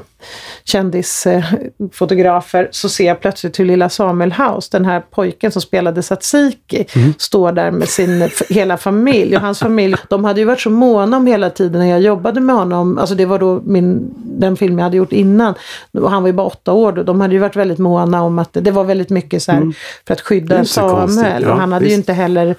kändisfotografer 0.64 2.68
så 2.70 2.88
ser 2.88 3.06
jag 3.06 3.20
plötsligt 3.20 3.60
hur 3.60 3.64
lilla 3.64 3.88
Samuel 3.88 4.32
House, 4.32 4.68
den 4.72 4.84
här 4.84 5.00
pojken 5.00 5.52
som 5.52 5.62
spelade 5.62 6.02
Satsiki, 6.02 6.86
mm. 6.94 7.14
står 7.18 7.52
där 7.52 7.70
med 7.70 7.88
sin 7.88 8.30
hela 8.48 8.76
familj. 8.76 9.36
Och 9.36 9.42
hans 9.42 9.58
familj, 9.58 9.96
de 10.08 10.24
hade 10.24 10.40
ju 10.40 10.46
varit 10.46 10.60
så 10.60 10.70
måna 10.70 11.16
om 11.16 11.26
hela 11.26 11.50
tiden 11.50 11.80
när 11.80 11.88
jag 11.88 12.00
jobbade 12.00 12.40
med 12.40 12.56
honom. 12.56 12.98
Alltså 12.98 13.14
det 13.14 13.26
var 13.26 13.38
då 13.38 13.62
min, 13.64 14.14
den 14.16 14.56
film 14.56 14.78
jag 14.78 14.84
hade 14.84 14.96
gjort 14.96 15.12
innan. 15.12 15.54
Och 15.92 16.10
han 16.10 16.22
var 16.22 16.28
ju 16.28 16.32
bara 16.32 16.46
åtta 16.46 16.72
år 16.72 16.92
då. 16.92 17.02
De 17.02 17.20
hade 17.20 17.34
ju 17.34 17.40
varit 17.40 17.56
väldigt 17.56 17.78
måna 17.78 18.22
om 18.22 18.38
att 18.38 18.52
det 18.52 18.70
var 18.70 18.84
väldigt 18.84 19.10
mycket 19.10 19.42
så 19.42 19.52
här, 19.52 19.58
mm. 19.58 19.72
för 20.06 20.14
att 20.14 20.20
skydda 20.20 20.64
Samuel. 20.64 21.42
Ja, 21.42 21.52
och 21.52 21.58
han 21.58 21.72
hade 21.72 21.84
visst. 21.84 21.92
ju 21.92 21.96
inte 21.96 22.12
heller 22.12 22.56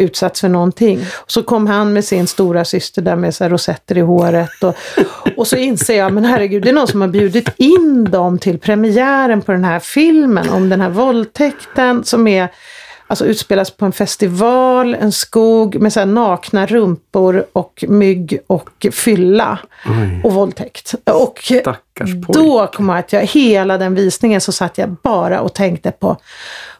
utsatts 0.00 0.40
för 0.40 0.48
någonting. 0.48 1.06
Så 1.26 1.42
kom 1.42 1.66
han 1.66 1.92
med 1.92 2.04
sin 2.04 2.26
stora 2.26 2.64
syster 2.64 3.02
där 3.02 3.16
med 3.16 3.34
så 3.34 3.48
rosetter 3.48 3.98
i 3.98 4.00
håret. 4.00 4.62
Och, 4.62 4.74
och 5.36 5.46
så 5.46 5.56
inser 5.56 5.98
jag, 5.98 6.12
men 6.12 6.24
herregud, 6.24 6.62
det 6.62 6.68
är 6.68 6.72
någon 6.72 6.88
som 6.88 7.00
har 7.00 7.08
bjudit 7.08 7.48
in 7.56 8.04
dem 8.04 8.38
till 8.38 8.58
premiären 8.58 9.42
på 9.42 9.52
den 9.52 9.64
här 9.64 9.80
filmen 9.80 10.50
om 10.50 10.68
den 10.68 10.80
här 10.80 10.90
våldtäkten 10.90 12.04
som 12.04 12.26
är 12.26 12.48
alltså 13.10 13.26
utspelas 13.26 13.70
på 13.70 13.84
en 13.84 13.92
festival, 13.92 14.94
en 14.94 15.12
skog 15.12 15.80
med 15.80 15.92
så 15.92 16.04
nakna 16.04 16.66
rumpor 16.66 17.46
och 17.52 17.84
mygg 17.88 18.38
och 18.46 18.86
fylla 18.92 19.58
Oj. 19.86 20.20
och 20.24 20.32
våldtäkt. 20.32 20.94
Och 21.04 21.40
då 22.28 22.66
kom 22.66 22.88
jag 22.88 22.98
att 22.98 23.12
jag, 23.12 23.20
hela 23.20 23.78
den 23.78 23.94
visningen 23.94 24.40
så 24.40 24.52
satt 24.52 24.78
jag 24.78 24.90
bara 25.02 25.40
och 25.40 25.54
tänkte 25.54 25.90
på 25.90 26.16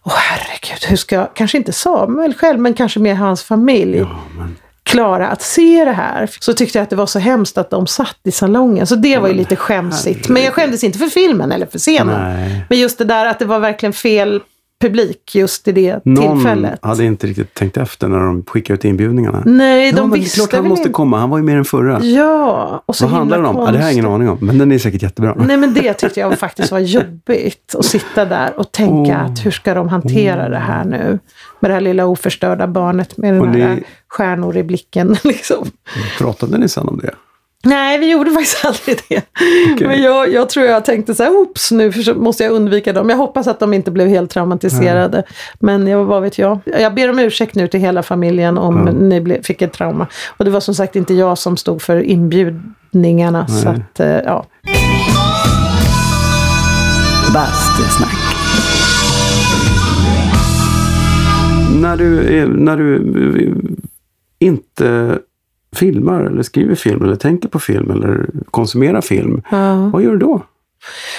Åh 0.03 0.13
herregud, 0.17 0.85
hur 0.89 0.97
ska 0.97 1.17
jag, 1.17 1.35
kanske 1.35 1.59
inte 1.59 1.73
Samuel 1.73 2.35
själv, 2.35 2.61
men 2.61 2.75
kanske 2.75 3.01
mer 3.01 3.15
hans 3.15 3.43
familj. 3.43 3.99
Ja, 3.99 4.21
men 4.37 4.57
klara 4.83 5.29
att 5.29 5.43
se 5.43 5.85
det 5.85 5.93
här. 5.93 6.31
Så 6.41 6.53
tyckte 6.53 6.79
jag 6.79 6.83
att 6.83 6.91
det 6.91 6.97
var 6.97 7.07
så 7.07 7.19
hemskt 7.19 7.59
att 7.59 7.71
de 7.71 7.87
satt 7.87 8.19
i 8.25 8.31
salongen. 8.31 8.87
Så 8.87 8.95
det 8.95 9.19
var 9.19 9.29
ju 9.29 9.35
lite 9.35 9.57
skämsigt. 9.57 10.29
Men 10.29 10.43
jag 10.43 10.53
skämdes 10.53 10.85
inte 10.85 10.99
för 10.99 11.07
filmen 11.07 11.53
eller 11.53 11.67
för 11.67 11.79
scenen. 11.79 12.37
Nej. 12.37 12.65
Men 12.69 12.79
just 12.79 12.99
det 12.99 13.05
där 13.05 13.27
att 13.27 13.39
det 13.39 13.45
var 13.45 13.59
verkligen 13.59 13.93
fel 13.93 14.41
publik 14.81 15.35
just 15.35 15.69
i 15.69 15.73
det 15.73 16.05
Någon 16.05 16.37
tillfället. 16.37 16.79
hade 16.83 17.05
inte 17.05 17.27
riktigt 17.27 17.55
tänkt 17.55 17.77
efter 17.77 18.09
när 18.09 18.19
de 18.19 18.45
skickade 18.47 18.75
ut 18.75 18.85
inbjudningarna. 18.85 19.43
Nej, 19.47 19.93
de 19.93 20.11
ja, 20.11 20.17
visste 20.17 20.39
klart 20.39 20.53
han 20.53 20.69
måste 20.69 20.89
komma. 20.89 21.19
Han 21.19 21.31
var 21.31 21.39
ju 21.39 21.45
med 21.45 21.57
den 21.57 21.65
förra. 21.65 22.01
Ja. 22.03 22.83
Och 22.87 22.97
så 22.97 23.05
Vad 23.05 23.15
handlar 23.15 23.37
den 23.37 23.47
om? 23.47 23.57
Ja, 23.57 23.73
det 23.73 23.79
har 23.79 23.85
jag 23.85 23.93
ingen 23.93 24.07
aning 24.07 24.29
om. 24.29 24.39
Men 24.41 24.59
den 24.59 24.73
är 24.73 24.79
säkert 24.79 25.03
jättebra. 25.03 25.35
Nej, 25.39 25.57
men 25.57 25.75
det 25.75 25.95
tyckte 25.95 26.21
jag 26.21 26.39
faktiskt 26.39 26.73
var 26.73 26.79
jobbigt. 26.79 27.75
Att 27.79 27.85
sitta 27.85 28.25
där 28.25 28.59
och 28.61 28.73
tänka 28.73 29.13
oh. 29.13 29.25
att 29.25 29.47
hur 29.47 29.51
ska 29.51 29.75
de 29.75 29.89
hantera 29.89 30.47
oh. 30.47 30.51
det 30.51 30.59
här 30.59 30.85
nu? 30.85 31.19
Med 31.61 31.71
det 31.71 31.75
här 31.75 31.81
lilla 31.81 32.07
oförstörda 32.07 32.67
barnet 32.67 33.17
med 33.17 33.35
den 33.35 33.55
här 33.55 33.83
stjärnor 34.09 34.57
i 34.57 34.63
blicken. 34.63 35.17
Liksom. 35.25 35.71
Pratade 36.19 36.59
ni 36.59 36.69
sen 36.69 36.89
om 36.89 36.99
det? 37.03 37.15
Nej, 37.65 37.99
vi 37.99 38.11
gjorde 38.11 38.31
faktiskt 38.35 38.65
aldrig 38.65 38.99
det. 39.09 39.23
Okay. 39.75 39.87
Men 39.87 40.03
jag, 40.03 40.33
jag 40.33 40.49
tror 40.49 40.67
jag 40.67 40.85
tänkte 40.85 41.15
så 41.15 41.23
här, 41.23 41.31
oops, 41.31 41.71
nu 41.71 41.93
måste 42.17 42.45
jag 42.45 42.53
undvika 42.53 42.93
dem. 42.93 43.11
Jag 43.11 43.17
hoppas 43.17 43.47
att 43.47 43.61
de 43.61 43.75
inte 43.75 43.91
blev 43.91 44.09
helt 44.09 44.31
traumatiserade. 44.31 45.19
Mm. 45.19 45.29
Men 45.61 45.87
jag, 45.87 46.05
vad 46.05 46.23
vet 46.23 46.39
jag. 46.39 46.59
Jag 46.65 46.95
ber 46.95 47.11
om 47.11 47.19
ursäkt 47.19 47.55
nu 47.55 47.69
till 47.69 47.81
hela 47.81 48.03
familjen 48.03 48.59
om 48.59 48.81
mm. 48.81 49.09
ni 49.09 49.21
ble, 49.21 49.43
fick 49.43 49.63
ett 49.63 49.73
trauma. 49.73 50.07
Och 50.37 50.45
det 50.45 50.51
var 50.51 50.61
som 50.61 50.75
sagt 50.75 50.97
inte 50.97 51.15
jag 51.15 51.39
som 51.39 51.57
stod 51.57 51.83
för 51.83 52.03
inbjudningarna. 52.03 53.47
Nej. 53.49 53.63
Så 53.63 53.69
att, 53.69 54.01
eh, 54.01 54.07
ja. 54.09 54.47
Bastusnack. 57.35 58.15
När 61.81 61.97
du, 61.97 62.47
när 62.49 62.77
du 62.77 63.03
inte 64.39 65.19
filmar 65.81 66.21
eller 66.21 66.43
skriver 66.43 66.75
film 66.75 67.05
eller 67.05 67.17
tänker 67.17 67.49
på 67.49 67.59
film 67.59 67.91
eller 67.91 68.27
konsumerar 68.51 69.01
film. 69.01 69.43
Ja. 69.51 69.91
Vad 69.93 70.03
gör 70.03 70.13
du 70.13 70.19
då? 70.19 70.43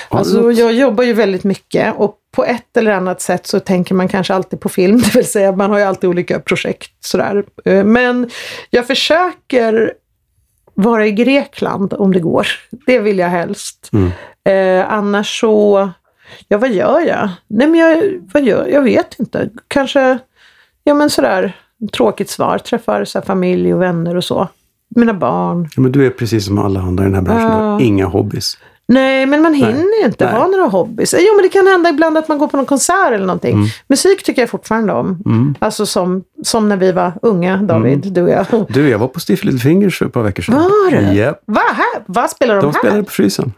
alltså, 0.10 0.52
jag 0.52 0.74
jobbar 0.74 1.04
ju 1.04 1.14
väldigt 1.14 1.44
mycket 1.44 1.96
och 1.98 2.18
på 2.32 2.46
ett 2.46 2.78
eller 2.78 2.92
annat 2.92 3.22
sätt 3.22 3.48
så 3.48 3.60
tänker 3.60 3.96
man 3.96 4.08
kanske 4.08 4.34
alltid 4.34 4.60
på 4.60 4.70
film, 4.70 4.98
det 5.02 5.16
vill 5.16 5.28
säga 5.28 5.52
man 5.52 5.72
har 5.72 5.78
ju 5.78 5.84
alltid 5.84 6.10
olika 6.10 6.40
projekt 6.40 6.92
sådär. 7.00 7.44
Eh, 7.66 7.84
men 7.84 8.30
jag 8.70 8.88
försöker 8.88 9.94
vara 10.74 11.08
i 11.08 11.12
Grekland 11.12 11.94
om 11.94 12.14
det 12.14 12.20
går. 12.20 12.48
Det 12.86 13.00
vill 13.00 13.20
jag 13.20 13.30
helst. 13.30 13.90
Mm. 13.94 14.12
Eh, 14.44 14.94
annars 14.94 15.40
så, 15.40 15.90
ja 16.48 16.58
vad 16.58 16.72
gör 16.72 17.00
jag? 17.00 17.30
Nej 17.48 17.68
men 17.68 17.80
jag, 17.80 18.22
vad 18.34 18.44
gör 18.44 18.68
jag? 18.68 18.82
vet 18.82 19.20
inte. 19.20 19.50
Kanske, 19.68 20.20
ja 20.84 20.94
men 20.94 21.10
sådär 21.10 21.56
tråkigt 21.94 22.30
svar. 22.30 22.58
Träffar 22.58 23.06
så 23.06 23.22
familj 23.22 23.74
och 23.74 23.82
vänner 23.82 24.16
och 24.16 24.24
så. 24.24 24.48
Mina 24.96 25.14
barn. 25.14 25.70
Ja, 25.76 25.82
men 25.82 25.92
du 25.92 26.06
är 26.06 26.10
precis 26.10 26.46
som 26.46 26.58
alla 26.60 26.80
andra 26.80 27.04
i 27.04 27.08
den 27.08 27.16
här 27.16 27.22
branschen. 27.22 27.52
Har 27.52 27.82
inga 27.82 28.06
hobbys. 28.06 28.58
Nej, 28.88 29.26
men 29.26 29.42
man 29.42 29.54
hinner 29.54 30.00
ju 30.02 30.06
inte 30.06 30.26
Nej. 30.26 30.34
ha 30.34 30.48
några 30.48 30.64
hobbys. 30.66 31.16
Jo, 31.20 31.36
men 31.36 31.44
det 31.44 31.50
kan 31.50 31.68
hända 31.68 31.90
ibland 31.90 32.18
att 32.18 32.28
man 32.28 32.38
går 32.38 32.48
på 32.48 32.58
någon 32.58 32.66
konsert 32.66 33.12
eller 33.12 33.26
någonting. 33.26 33.54
Mm. 33.56 33.68
Musik 33.88 34.24
tycker 34.24 34.42
jag 34.42 34.50
fortfarande 34.50 34.94
om. 34.94 35.56
Alltså 35.60 35.86
som, 35.86 36.24
som 36.44 36.70
när 36.70 36.78
vi 36.78 36.92
var 36.92 37.12
unga, 37.22 37.58
David, 37.58 37.94
Mm. 38.06 38.14
du 38.14 38.22
och 38.24 38.30
jag. 38.30 38.46
Du, 38.70 38.90
jag 38.90 39.00
var 39.00 39.08
på 39.08 39.20
Stiff 39.20 39.44
Little 39.44 39.60
Fingers 39.60 39.98
för 39.98 40.06
ett 40.06 40.14
par 40.14 40.22
veckor 40.24 40.44
sedan. 40.44 40.56
Var 40.56 40.92
du? 40.92 41.14
Japp. 41.18 41.42
Va? 41.46 41.62
Här? 41.74 42.04
Vad 42.06 42.30
spelar 42.30 42.56
de, 42.56 42.62
De 42.62 42.68
här? 42.74 42.80
spelade 42.80 43.04
på 43.04 43.10
frysen. 43.12 43.54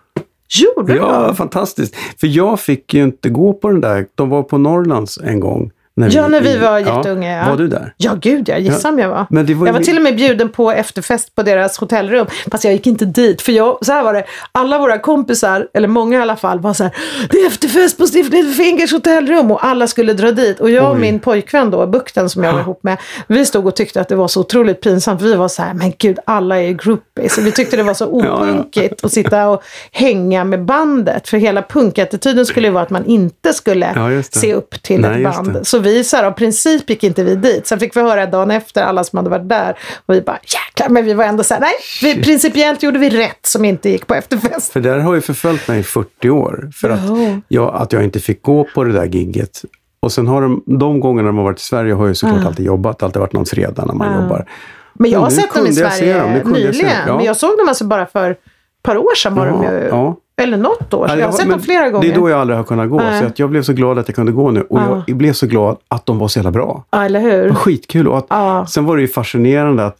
Gjorde 0.75 0.95
Ja, 0.95 1.21
de? 1.27 1.35
fantastiskt. 1.35 1.95
För 2.19 2.27
jag 2.27 2.59
fick 2.59 2.93
ju 2.93 3.03
inte 3.03 3.29
gå 3.29 3.53
på 3.53 3.69
den 3.69 3.81
där. 3.81 4.05
De 4.15 4.29
var 4.29 4.43
på 4.43 4.57
Norrlands 4.57 5.19
en 5.23 5.39
gång. 5.39 5.71
Ja, 5.95 6.27
när 6.27 6.41
vi 6.41 6.57
var 6.57 6.79
jätteunga, 6.79 7.37
ja. 7.37 7.49
Var 7.49 7.57
du 7.57 7.67
där? 7.67 7.93
Ja, 7.97 8.11
gud 8.21 8.49
ja. 8.49 8.57
Gissa 8.57 8.89
om 8.89 8.99
jag 8.99 9.09
var. 9.09 9.25
Men 9.29 9.45
det 9.45 9.53
var 9.53 9.67
jag 9.67 9.73
var 9.73 9.79
ju- 9.79 9.85
till 9.85 9.97
och 9.97 10.03
med 10.03 10.15
bjuden 10.15 10.49
på 10.49 10.71
efterfest 10.71 11.35
på 11.35 11.43
deras 11.43 11.77
hotellrum. 11.77 12.27
Fast 12.51 12.63
jag 12.63 12.73
gick 12.73 12.87
inte 12.87 13.05
dit. 13.05 13.41
För 13.41 13.51
jag, 13.51 13.77
så 13.85 13.91
här 13.91 14.03
var 14.03 14.13
det. 14.13 14.23
Alla 14.51 14.79
våra 14.79 14.99
kompisar, 14.99 15.67
eller 15.73 15.87
många 15.87 16.17
i 16.17 16.21
alla 16.21 16.35
fall, 16.35 16.59
var 16.59 16.73
så 16.73 16.83
här. 16.83 16.93
Det 17.29 17.37
är 17.37 17.47
efterfest 17.47 17.97
på 17.97 18.03
Little 18.13 18.43
Fingers 18.53 18.91
hotellrum. 18.91 19.51
Och 19.51 19.65
alla 19.65 19.87
skulle 19.87 20.13
dra 20.13 20.31
dit. 20.31 20.59
Och 20.59 20.69
jag 20.69 20.85
och 20.89 20.95
Oj. 20.95 21.01
min 21.01 21.19
pojkvän 21.19 21.71
då, 21.71 21.87
Bukten 21.87 22.29
som 22.29 22.43
jag 22.43 22.53
var 22.53 22.59
ihop 22.59 22.79
med. 22.83 22.97
Vi 23.27 23.45
stod 23.45 23.67
och 23.67 23.75
tyckte 23.75 24.01
att 24.01 24.09
det 24.09 24.15
var 24.15 24.27
så 24.27 24.39
otroligt 24.39 24.81
pinsamt. 24.81 25.21
Vi 25.21 25.35
var 25.35 25.47
så 25.47 25.61
här, 25.61 25.73
men 25.73 25.93
gud, 25.97 26.19
alla 26.25 26.61
är 26.61 26.71
groupies. 26.71 27.37
Och 27.37 27.45
vi 27.47 27.51
tyckte 27.51 27.77
det 27.77 27.83
var 27.83 27.93
så 27.93 28.03
ja. 28.23 28.33
opunkigt 28.35 29.03
att 29.05 29.11
sitta 29.11 29.47
och 29.49 29.63
hänga 29.91 30.43
med 30.43 30.65
bandet. 30.65 31.27
För 31.27 31.37
hela 31.37 31.61
punkattityden 31.61 32.45
skulle 32.45 32.67
ju 32.67 32.73
vara 32.73 32.83
att 32.83 32.89
man 32.89 33.05
inte 33.05 33.53
skulle 33.53 33.91
Ja, 33.95 34.23
se 34.31 34.53
upp 34.53 34.83
till 34.83 35.01
Nej, 35.01 35.23
ett 35.25 35.35
band. 35.35 35.59
Så 35.67 35.79
vi 35.83 36.03
så 36.03 36.17
här, 36.17 36.23
av 36.23 36.31
princip 36.31 36.89
gick 36.89 37.03
inte 37.03 37.23
vi 37.23 37.35
dit. 37.35 37.67
Sen 37.67 37.79
fick 37.79 37.97
vi 37.97 38.01
höra 38.01 38.25
dagen 38.25 38.51
efter, 38.51 38.83
alla 38.83 39.03
som 39.03 39.17
hade 39.17 39.29
varit 39.29 39.49
där. 39.49 39.77
Och 40.05 40.13
vi 40.13 40.21
bara, 40.21 40.39
jäklar, 40.43 40.89
men 40.89 41.05
vi 41.05 41.13
var 41.13 41.25
ändå 41.25 41.43
så 41.43 41.53
här, 41.53 41.61
nej, 41.61 41.73
vi, 42.01 42.23
principiellt 42.23 42.83
gjorde 42.83 42.99
vi 42.99 43.09
rätt 43.09 43.45
som 43.45 43.65
inte 43.65 43.89
gick 43.89 44.07
på 44.07 44.15
efterfest. 44.15 44.73
För 44.73 44.79
det 44.79 45.01
har 45.01 45.15
ju 45.15 45.21
förföljt 45.21 45.67
mig 45.67 45.79
i 45.79 45.83
40 45.83 46.29
år. 46.29 46.69
För 46.73 46.89
att 46.89 46.99
jag, 47.47 47.75
att 47.75 47.93
jag 47.93 48.03
inte 48.03 48.19
fick 48.19 48.41
gå 48.41 48.67
på 48.75 48.83
det 48.83 48.93
där 48.93 49.05
gigget. 49.05 49.61
Och 49.99 50.11
sen 50.11 50.27
har 50.27 50.41
de, 50.41 50.63
de 50.65 50.99
gångerna 50.99 51.27
de 51.27 51.37
har 51.37 51.43
varit 51.43 51.59
i 51.59 51.63
Sverige 51.63 51.93
har 51.93 52.07
jag 52.07 52.17
såklart 52.17 52.45
alltid 52.45 52.65
jobbat. 52.65 53.03
Alltid 53.03 53.19
varit 53.19 53.33
någon 53.33 53.45
fredag 53.45 53.85
när 53.85 53.93
man 53.93 54.21
jobbar. 54.21 54.45
Men 54.93 55.11
jag 55.11 55.19
har 55.19 55.29
sett 55.29 55.53
dem 55.53 55.65
i 55.65 55.69
jag 55.69 55.93
Sverige 55.93 56.17
dem, 56.17 56.31
jag 56.31 56.51
nyligen. 56.51 56.89
dem, 56.89 56.97
ja. 57.07 57.15
Men 57.15 57.25
jag 57.25 57.37
såg 57.37 57.57
dem 57.57 57.67
alltså 57.67 57.85
bara 57.85 58.05
för 58.05 58.31
ett 58.31 58.39
par 58.83 58.97
år 58.97 59.15
sedan 59.15 59.35
var 59.35 59.45
de 59.45 59.63
Jaha, 59.63 59.73
ju. 59.73 59.87
ja. 59.87 60.17
Eller 60.41 60.57
något 60.57 60.93
år 60.93 61.07
sedan. 61.07 61.19
Jag 61.19 61.25
har 61.27 61.31
sett 61.33 61.49
dem 61.49 61.59
flera 61.59 61.89
gånger. 61.89 62.07
Det 62.07 62.13
är 62.13 62.19
då 62.19 62.29
jag 62.29 62.39
aldrig 62.39 62.57
har 62.57 62.63
kunnat 62.63 62.89
gå. 62.89 62.97
Nej. 62.97 63.19
Så 63.21 63.25
att 63.27 63.39
jag 63.39 63.49
blev 63.49 63.61
så 63.61 63.73
glad 63.73 63.97
att 63.99 64.07
jag 64.07 64.15
kunde 64.15 64.31
gå 64.31 64.51
nu. 64.51 64.61
Och 64.61 64.79
Ja. 64.79 65.03
jag 65.07 65.17
blev 65.17 65.33
så 65.33 65.47
glad 65.47 65.77
att 65.87 66.05
de 66.05 66.19
var 66.19 66.27
så 66.27 66.39
jävla 66.39 66.51
bra. 66.51 66.83
Ja, 66.91 67.05
eller 67.05 67.19
Det 67.23 67.29
hur? 67.31 67.47
var 67.49 67.55
skitkul. 67.55 68.07
Och 68.07 68.17
att, 68.17 68.25
Ja. 68.29 68.65
Sen 68.65 68.85
var 68.85 68.95
det 68.95 69.01
ju 69.01 69.07
fascinerande 69.07 69.85
att 69.85 69.97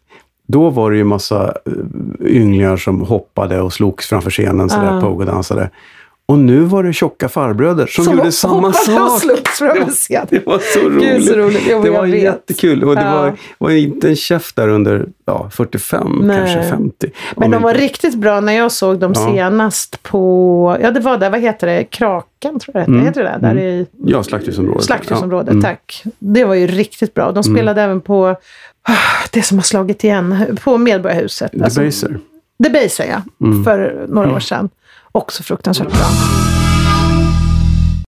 då 0.48 0.70
var 0.70 0.92
det 0.92 0.98
ju 0.98 1.04
massa 1.04 1.54
eh, 1.66 1.72
ynglingar 2.28 2.78
som 2.78 3.02
hoppade 3.02 3.62
och 3.62 3.74
slogs 3.74 4.08
framför 4.10 4.30
scenen 4.32 4.70
sådär, 4.70 4.94
Ja. 4.94 5.02
pogo-dansade. 5.02 5.70
Och 6.26 6.40
nu 6.40 6.60
var 6.60 6.84
det 6.84 6.94
tjocka 6.94 7.30
farbröder 7.30 7.86
som, 7.86 8.04
gjorde 8.18 8.32
samma 8.32 8.74
sak. 8.74 9.22
Det 10.30 10.46
var 10.46 10.60
så 10.74 10.80
roligt. 10.90 11.04
Gud, 11.10 11.24
så 11.24 11.34
roligt. 11.36 11.62
Jo, 11.70 11.84
det 11.84 11.90
var 11.90 12.06
vet. 12.06 12.24
jättekul. 12.24 12.84
Och 12.84 12.96
det 12.96 13.02
Ja. 13.02 13.16
var, 13.22 13.34
var 13.58 13.70
inte 13.72 14.10
en 14.10 14.16
chef 14.16 14.54
där 14.54 14.68
under 14.68 15.06
ja, 15.26 15.50
45, 15.52 16.22
Nej. 16.24 16.38
kanske 16.38 16.70
50. 16.70 17.12
Men 17.36 17.46
Om 17.46 17.52
de 17.52 17.62
var 17.62 17.72
inte- 17.72 17.84
riktigt 17.84 18.16
bra 18.16 18.40
när 18.40 18.54
jag 18.54 18.72
såg 18.72 19.00
dem 19.00 19.12
Ja. 19.16 19.32
senast 19.34 20.04
på, 20.04 20.78
ja 20.82 20.92
det 20.92 21.00
var 21.00 21.18
där, 21.18 21.30
vad 21.30 21.42
heter 21.42 21.68
det, 21.68 21.84
Kraken 21.84 22.60
tror 22.60 22.72
jag 22.74 22.76
det 22.76 22.80
heter, 22.80 22.92
Mm. 22.94 23.06
heter 23.06 23.24
det 23.24 23.38
där? 23.48 23.54
där 23.54 23.62
i 23.62 23.86
Ja, 24.06 24.24
slakthusområdet. 24.24 24.84
Slakthusområdet, 24.84 25.48
Ja. 25.48 25.52
Mm. 25.52 25.62
tack. 25.64 26.04
Det 26.20 26.46
var 26.46 26.56
ju 26.56 26.68
riktigt 26.68 27.14
bra. 27.14 27.32
De 27.32 27.44
spelade 27.44 27.82
även 27.82 28.02
på, 28.02 28.28
ah, 28.28 28.94
det 29.32 29.42
som 29.42 29.58
har 29.58 29.64
slagit 29.64 30.04
igen, 30.04 30.58
på 30.64 30.78
Medborgarhuset. 30.78 31.52
The 31.52 31.64
Alltså, 31.64 31.82
Baser. 31.82 32.20
The 32.64 32.70
Baser, 32.70 33.06
ja. 33.10 33.46
Mm. 33.48 33.64
För 33.64 34.06
några 34.10 34.36
år 34.36 34.40
sedan. 34.40 34.70
Också 35.16 35.44
fruktansvärt 35.44 35.88
bra. 35.88 36.06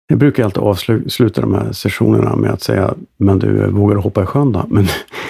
Jag 0.08 0.18
brukar 0.18 0.44
alltid 0.44 0.62
avsluta 0.62 1.40
de 1.40 1.54
här 1.54 1.72
sessionerna 1.72 2.36
med 2.36 2.50
att 2.50 2.62
säga, 2.62 2.94
men 3.16 3.38
du, 3.38 3.66
vågar 3.70 3.96
hoppa 3.96 4.22
i 4.22 4.26
sjön 4.26 4.52
då? 4.52 4.64
Men 4.70 4.86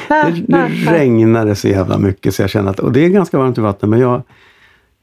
det, 0.09 0.45
nu 0.49 0.85
regnar 0.87 1.47
det 1.47 1.55
så 1.55 1.69
jävla 1.69 1.99
mycket 1.99 2.35
så 2.35 2.43
jag 2.43 2.51
känner 2.51 2.71
att, 2.71 2.81
och 2.81 2.93
det 2.93 3.05
är 3.05 3.09
ganska 3.09 3.39
varmt 3.39 3.59
i 3.59 3.61
vattnet, 3.61 3.91
men 3.91 4.01
jag, 4.01 4.23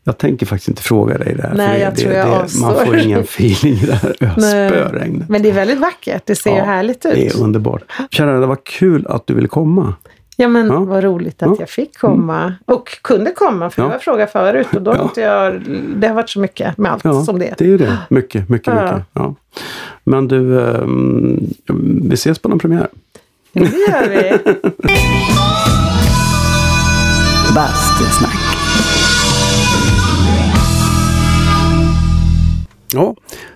jag 0.04 0.18
tänker 0.18 0.46
faktiskt 0.46 0.70
inte 0.70 0.82
fråga 0.82 1.18
dig 1.18 1.36
det 1.36 1.44
här. 1.44 1.54
Nej, 1.56 1.68
för 1.68 1.74
det, 1.74 1.84
jag 1.84 1.94
det, 1.96 2.02
tror 2.02 2.14
jag 2.14 2.28
det, 2.28 2.40
avstår. 2.40 2.62
Man 2.66 2.86
får 2.86 2.98
ingen 2.98 3.20
feeling 3.20 3.74
i 3.74 3.86
det 3.86 3.94
här 3.94 4.14
spöregnet. 4.38 5.30
Men 5.30 5.42
det 5.44 5.50
är 5.50 5.54
väldigt 5.54 5.80
vackert. 5.80 6.22
Det 6.26 6.36
ser 6.36 6.52
ju 6.52 6.58
Ja, 6.58 6.64
härligt 6.64 7.06
ut. 7.06 7.14
Det 7.14 7.28
är 7.28 7.42
underbart. 7.42 7.84
Kära, 8.12 8.40
det 8.40 8.46
var 8.46 8.58
kul 8.66 9.08
att 9.10 9.28
du 9.28 9.34
ville 9.34 9.48
komma. 9.48 9.94
Ja 10.44 10.48
men 10.50 10.68
Ja. 10.68 10.80
vad 10.80 11.04
roligt 11.04 11.44
att 11.44 11.50
Ja. 11.50 11.56
jag 11.60 11.70
fick 11.70 11.98
komma. 11.98 12.54
Och 12.66 12.98
kunde 13.02 13.32
komma, 13.32 13.70
för 13.70 13.82
Ja. 13.82 13.86
det 13.88 13.92
var 13.94 14.00
fråga 14.00 14.28
förut. 14.28 14.68
Och 14.76 14.82
då 14.82 14.92
Ja. 14.96 15.04
inte 15.04 15.22
jag, 15.22 15.62
det 15.96 16.08
har 16.08 16.16
varit 16.16 16.30
så 16.30 16.40
mycket 16.40 16.78
med 16.78 16.92
allt 16.92 17.04
Ja, 17.04 17.24
som 17.24 17.40
det 17.40 17.46
är. 17.48 17.56
det 17.58 17.64
är 17.64 17.68
ju 17.68 17.78
det. 17.78 17.98
Mycket, 18.10 18.50
mycket, 18.50 18.74
Ja. 18.74 18.84
mycket. 18.84 19.06
Ja. 19.14 19.36
Men 20.04 20.28
du, 20.28 20.62
ehm, 20.62 21.40
vi 22.04 22.14
ses 22.14 22.40
på 22.40 22.50
någon 22.50 22.60
premiär. 22.60 22.88
Det 23.54 23.60
gör 23.60 24.10
vi. 24.10 24.38
Bastusnack. 27.56 28.38
Ja, 32.94 33.16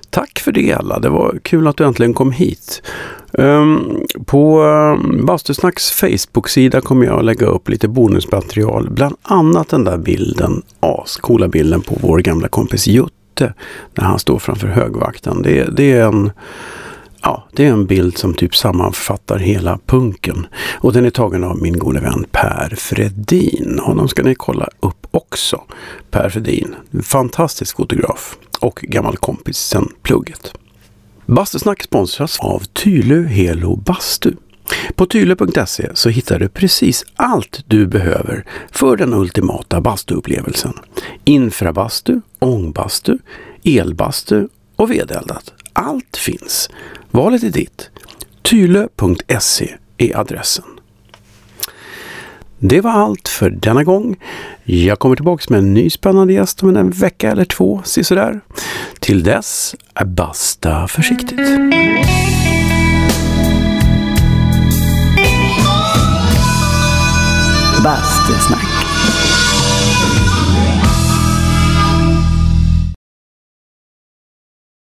tack 0.09 0.39
för 0.39 0.51
det 0.51 0.73
alla. 0.73 0.99
Det 0.99 1.09
var 1.09 1.39
kul 1.43 1.68
att 1.68 1.77
du 1.77 1.84
äntligen 1.85 2.14
kom 2.14 2.31
hit. 2.31 2.81
Um, 3.32 4.06
på 4.26 4.62
ehm, 4.62 5.26
Bastusnacks 5.26 5.91
Facebook-sida 5.91 6.82
kommer 6.82 7.06
jag 7.06 7.20
att 7.20 7.26
lägga 7.26 7.45
upp 7.45 7.70
lite 7.70 7.88
bonusmaterial. 7.88 8.90
Bland 8.90 9.16
annat 9.22 9.70
den 9.70 9.84
där 9.84 9.98
bilden, 9.98 10.62
ascoola 10.80 11.48
bilden 11.48 11.82
på 11.82 11.98
vår 12.02 12.20
gamla 12.20 12.48
kompis 12.48 12.88
Jutte. 12.88 13.54
När 13.95 14.04
han 14.04 14.20
står 14.20 14.40
framför 14.40 14.68
högvakten. 14.68 15.41
Det, 15.41 15.64
det 15.78 15.91
är 15.91 16.08
en 16.08 16.32
Ja, 17.22 17.48
det 17.54 17.66
är 17.66 17.72
en 17.72 17.86
bild 17.86 18.18
som 18.18 18.34
typ 18.34 18.56
sammanfattar 18.56 19.38
hela 19.38 19.80
punken. 19.86 20.48
Och 20.74 20.94
den 20.94 21.06
är 21.06 21.10
tagen 21.10 21.44
av 21.44 21.62
min 21.62 21.80
gode 21.80 21.99
vän 21.99 22.26
Per 22.32 22.76
Fredin. 22.78 23.80
Honom 23.84 24.08
ska 24.08 24.24
ni 24.24 24.36
kolla 24.36 24.68
upp 24.80 25.08
också. 25.12 25.62
Per 26.12 26.30
Fredin, 26.30 26.76
fantastisk 27.04 27.78
fotograf 27.78 28.38
och 28.60 28.80
gammal 28.82 29.18
kompis 29.18 29.58
sen 29.58 29.90
plugget. 30.02 30.54
Bastusnack 31.28 31.84
sponsras 31.84 32.40
av 32.40 32.60
Tylö 32.60 33.24
Helo 33.24 33.76
Bastu. 33.76 34.34
På 34.95 35.06
tylö.se 35.06 35.90
så 35.94 36.10
hittar 36.10 36.40
du 36.40 36.49
precis 36.49 37.06
allt 37.16 37.64
du 37.68 37.88
behöver 37.88 38.45
för 38.72 38.98
den 38.98 39.14
ultimata 39.14 39.82
bastuupplevelsen. 39.82 40.74
Infrabastu, 41.24 42.22
ångbastu, 42.40 43.18
elbastu 43.64 44.48
och 44.76 44.91
vedeldat. 44.91 45.54
Allt 45.74 46.18
finns. 46.18 46.70
Valet 47.12 47.44
är 47.44 47.49
ditt. 47.49 47.90
Tylö.se 48.41 49.74
är 49.98 50.18
adressen. 50.18 50.77
Det 52.60 52.82
var 52.82 52.92
allt 52.92 53.28
för 53.28 53.50
denna 53.50 53.84
gång. 53.84 54.16
Jag 54.64 55.00
kommer 55.00 55.16
tillbaka 55.16 55.44
med 55.50 55.58
en 55.58 55.74
ny 55.74 55.90
spännande 55.90 56.34
gäst 56.34 56.64
om 56.64 56.76
en 56.76 56.90
vecka 56.90 57.32
eller 57.32 57.46
två, 57.46 57.82
sisådär. 57.86 58.42
Till 59.00 59.24
dess, 59.24 59.76
basta 60.06 60.88
försiktigt. 60.88 61.40
Bastusnack. 67.84 68.86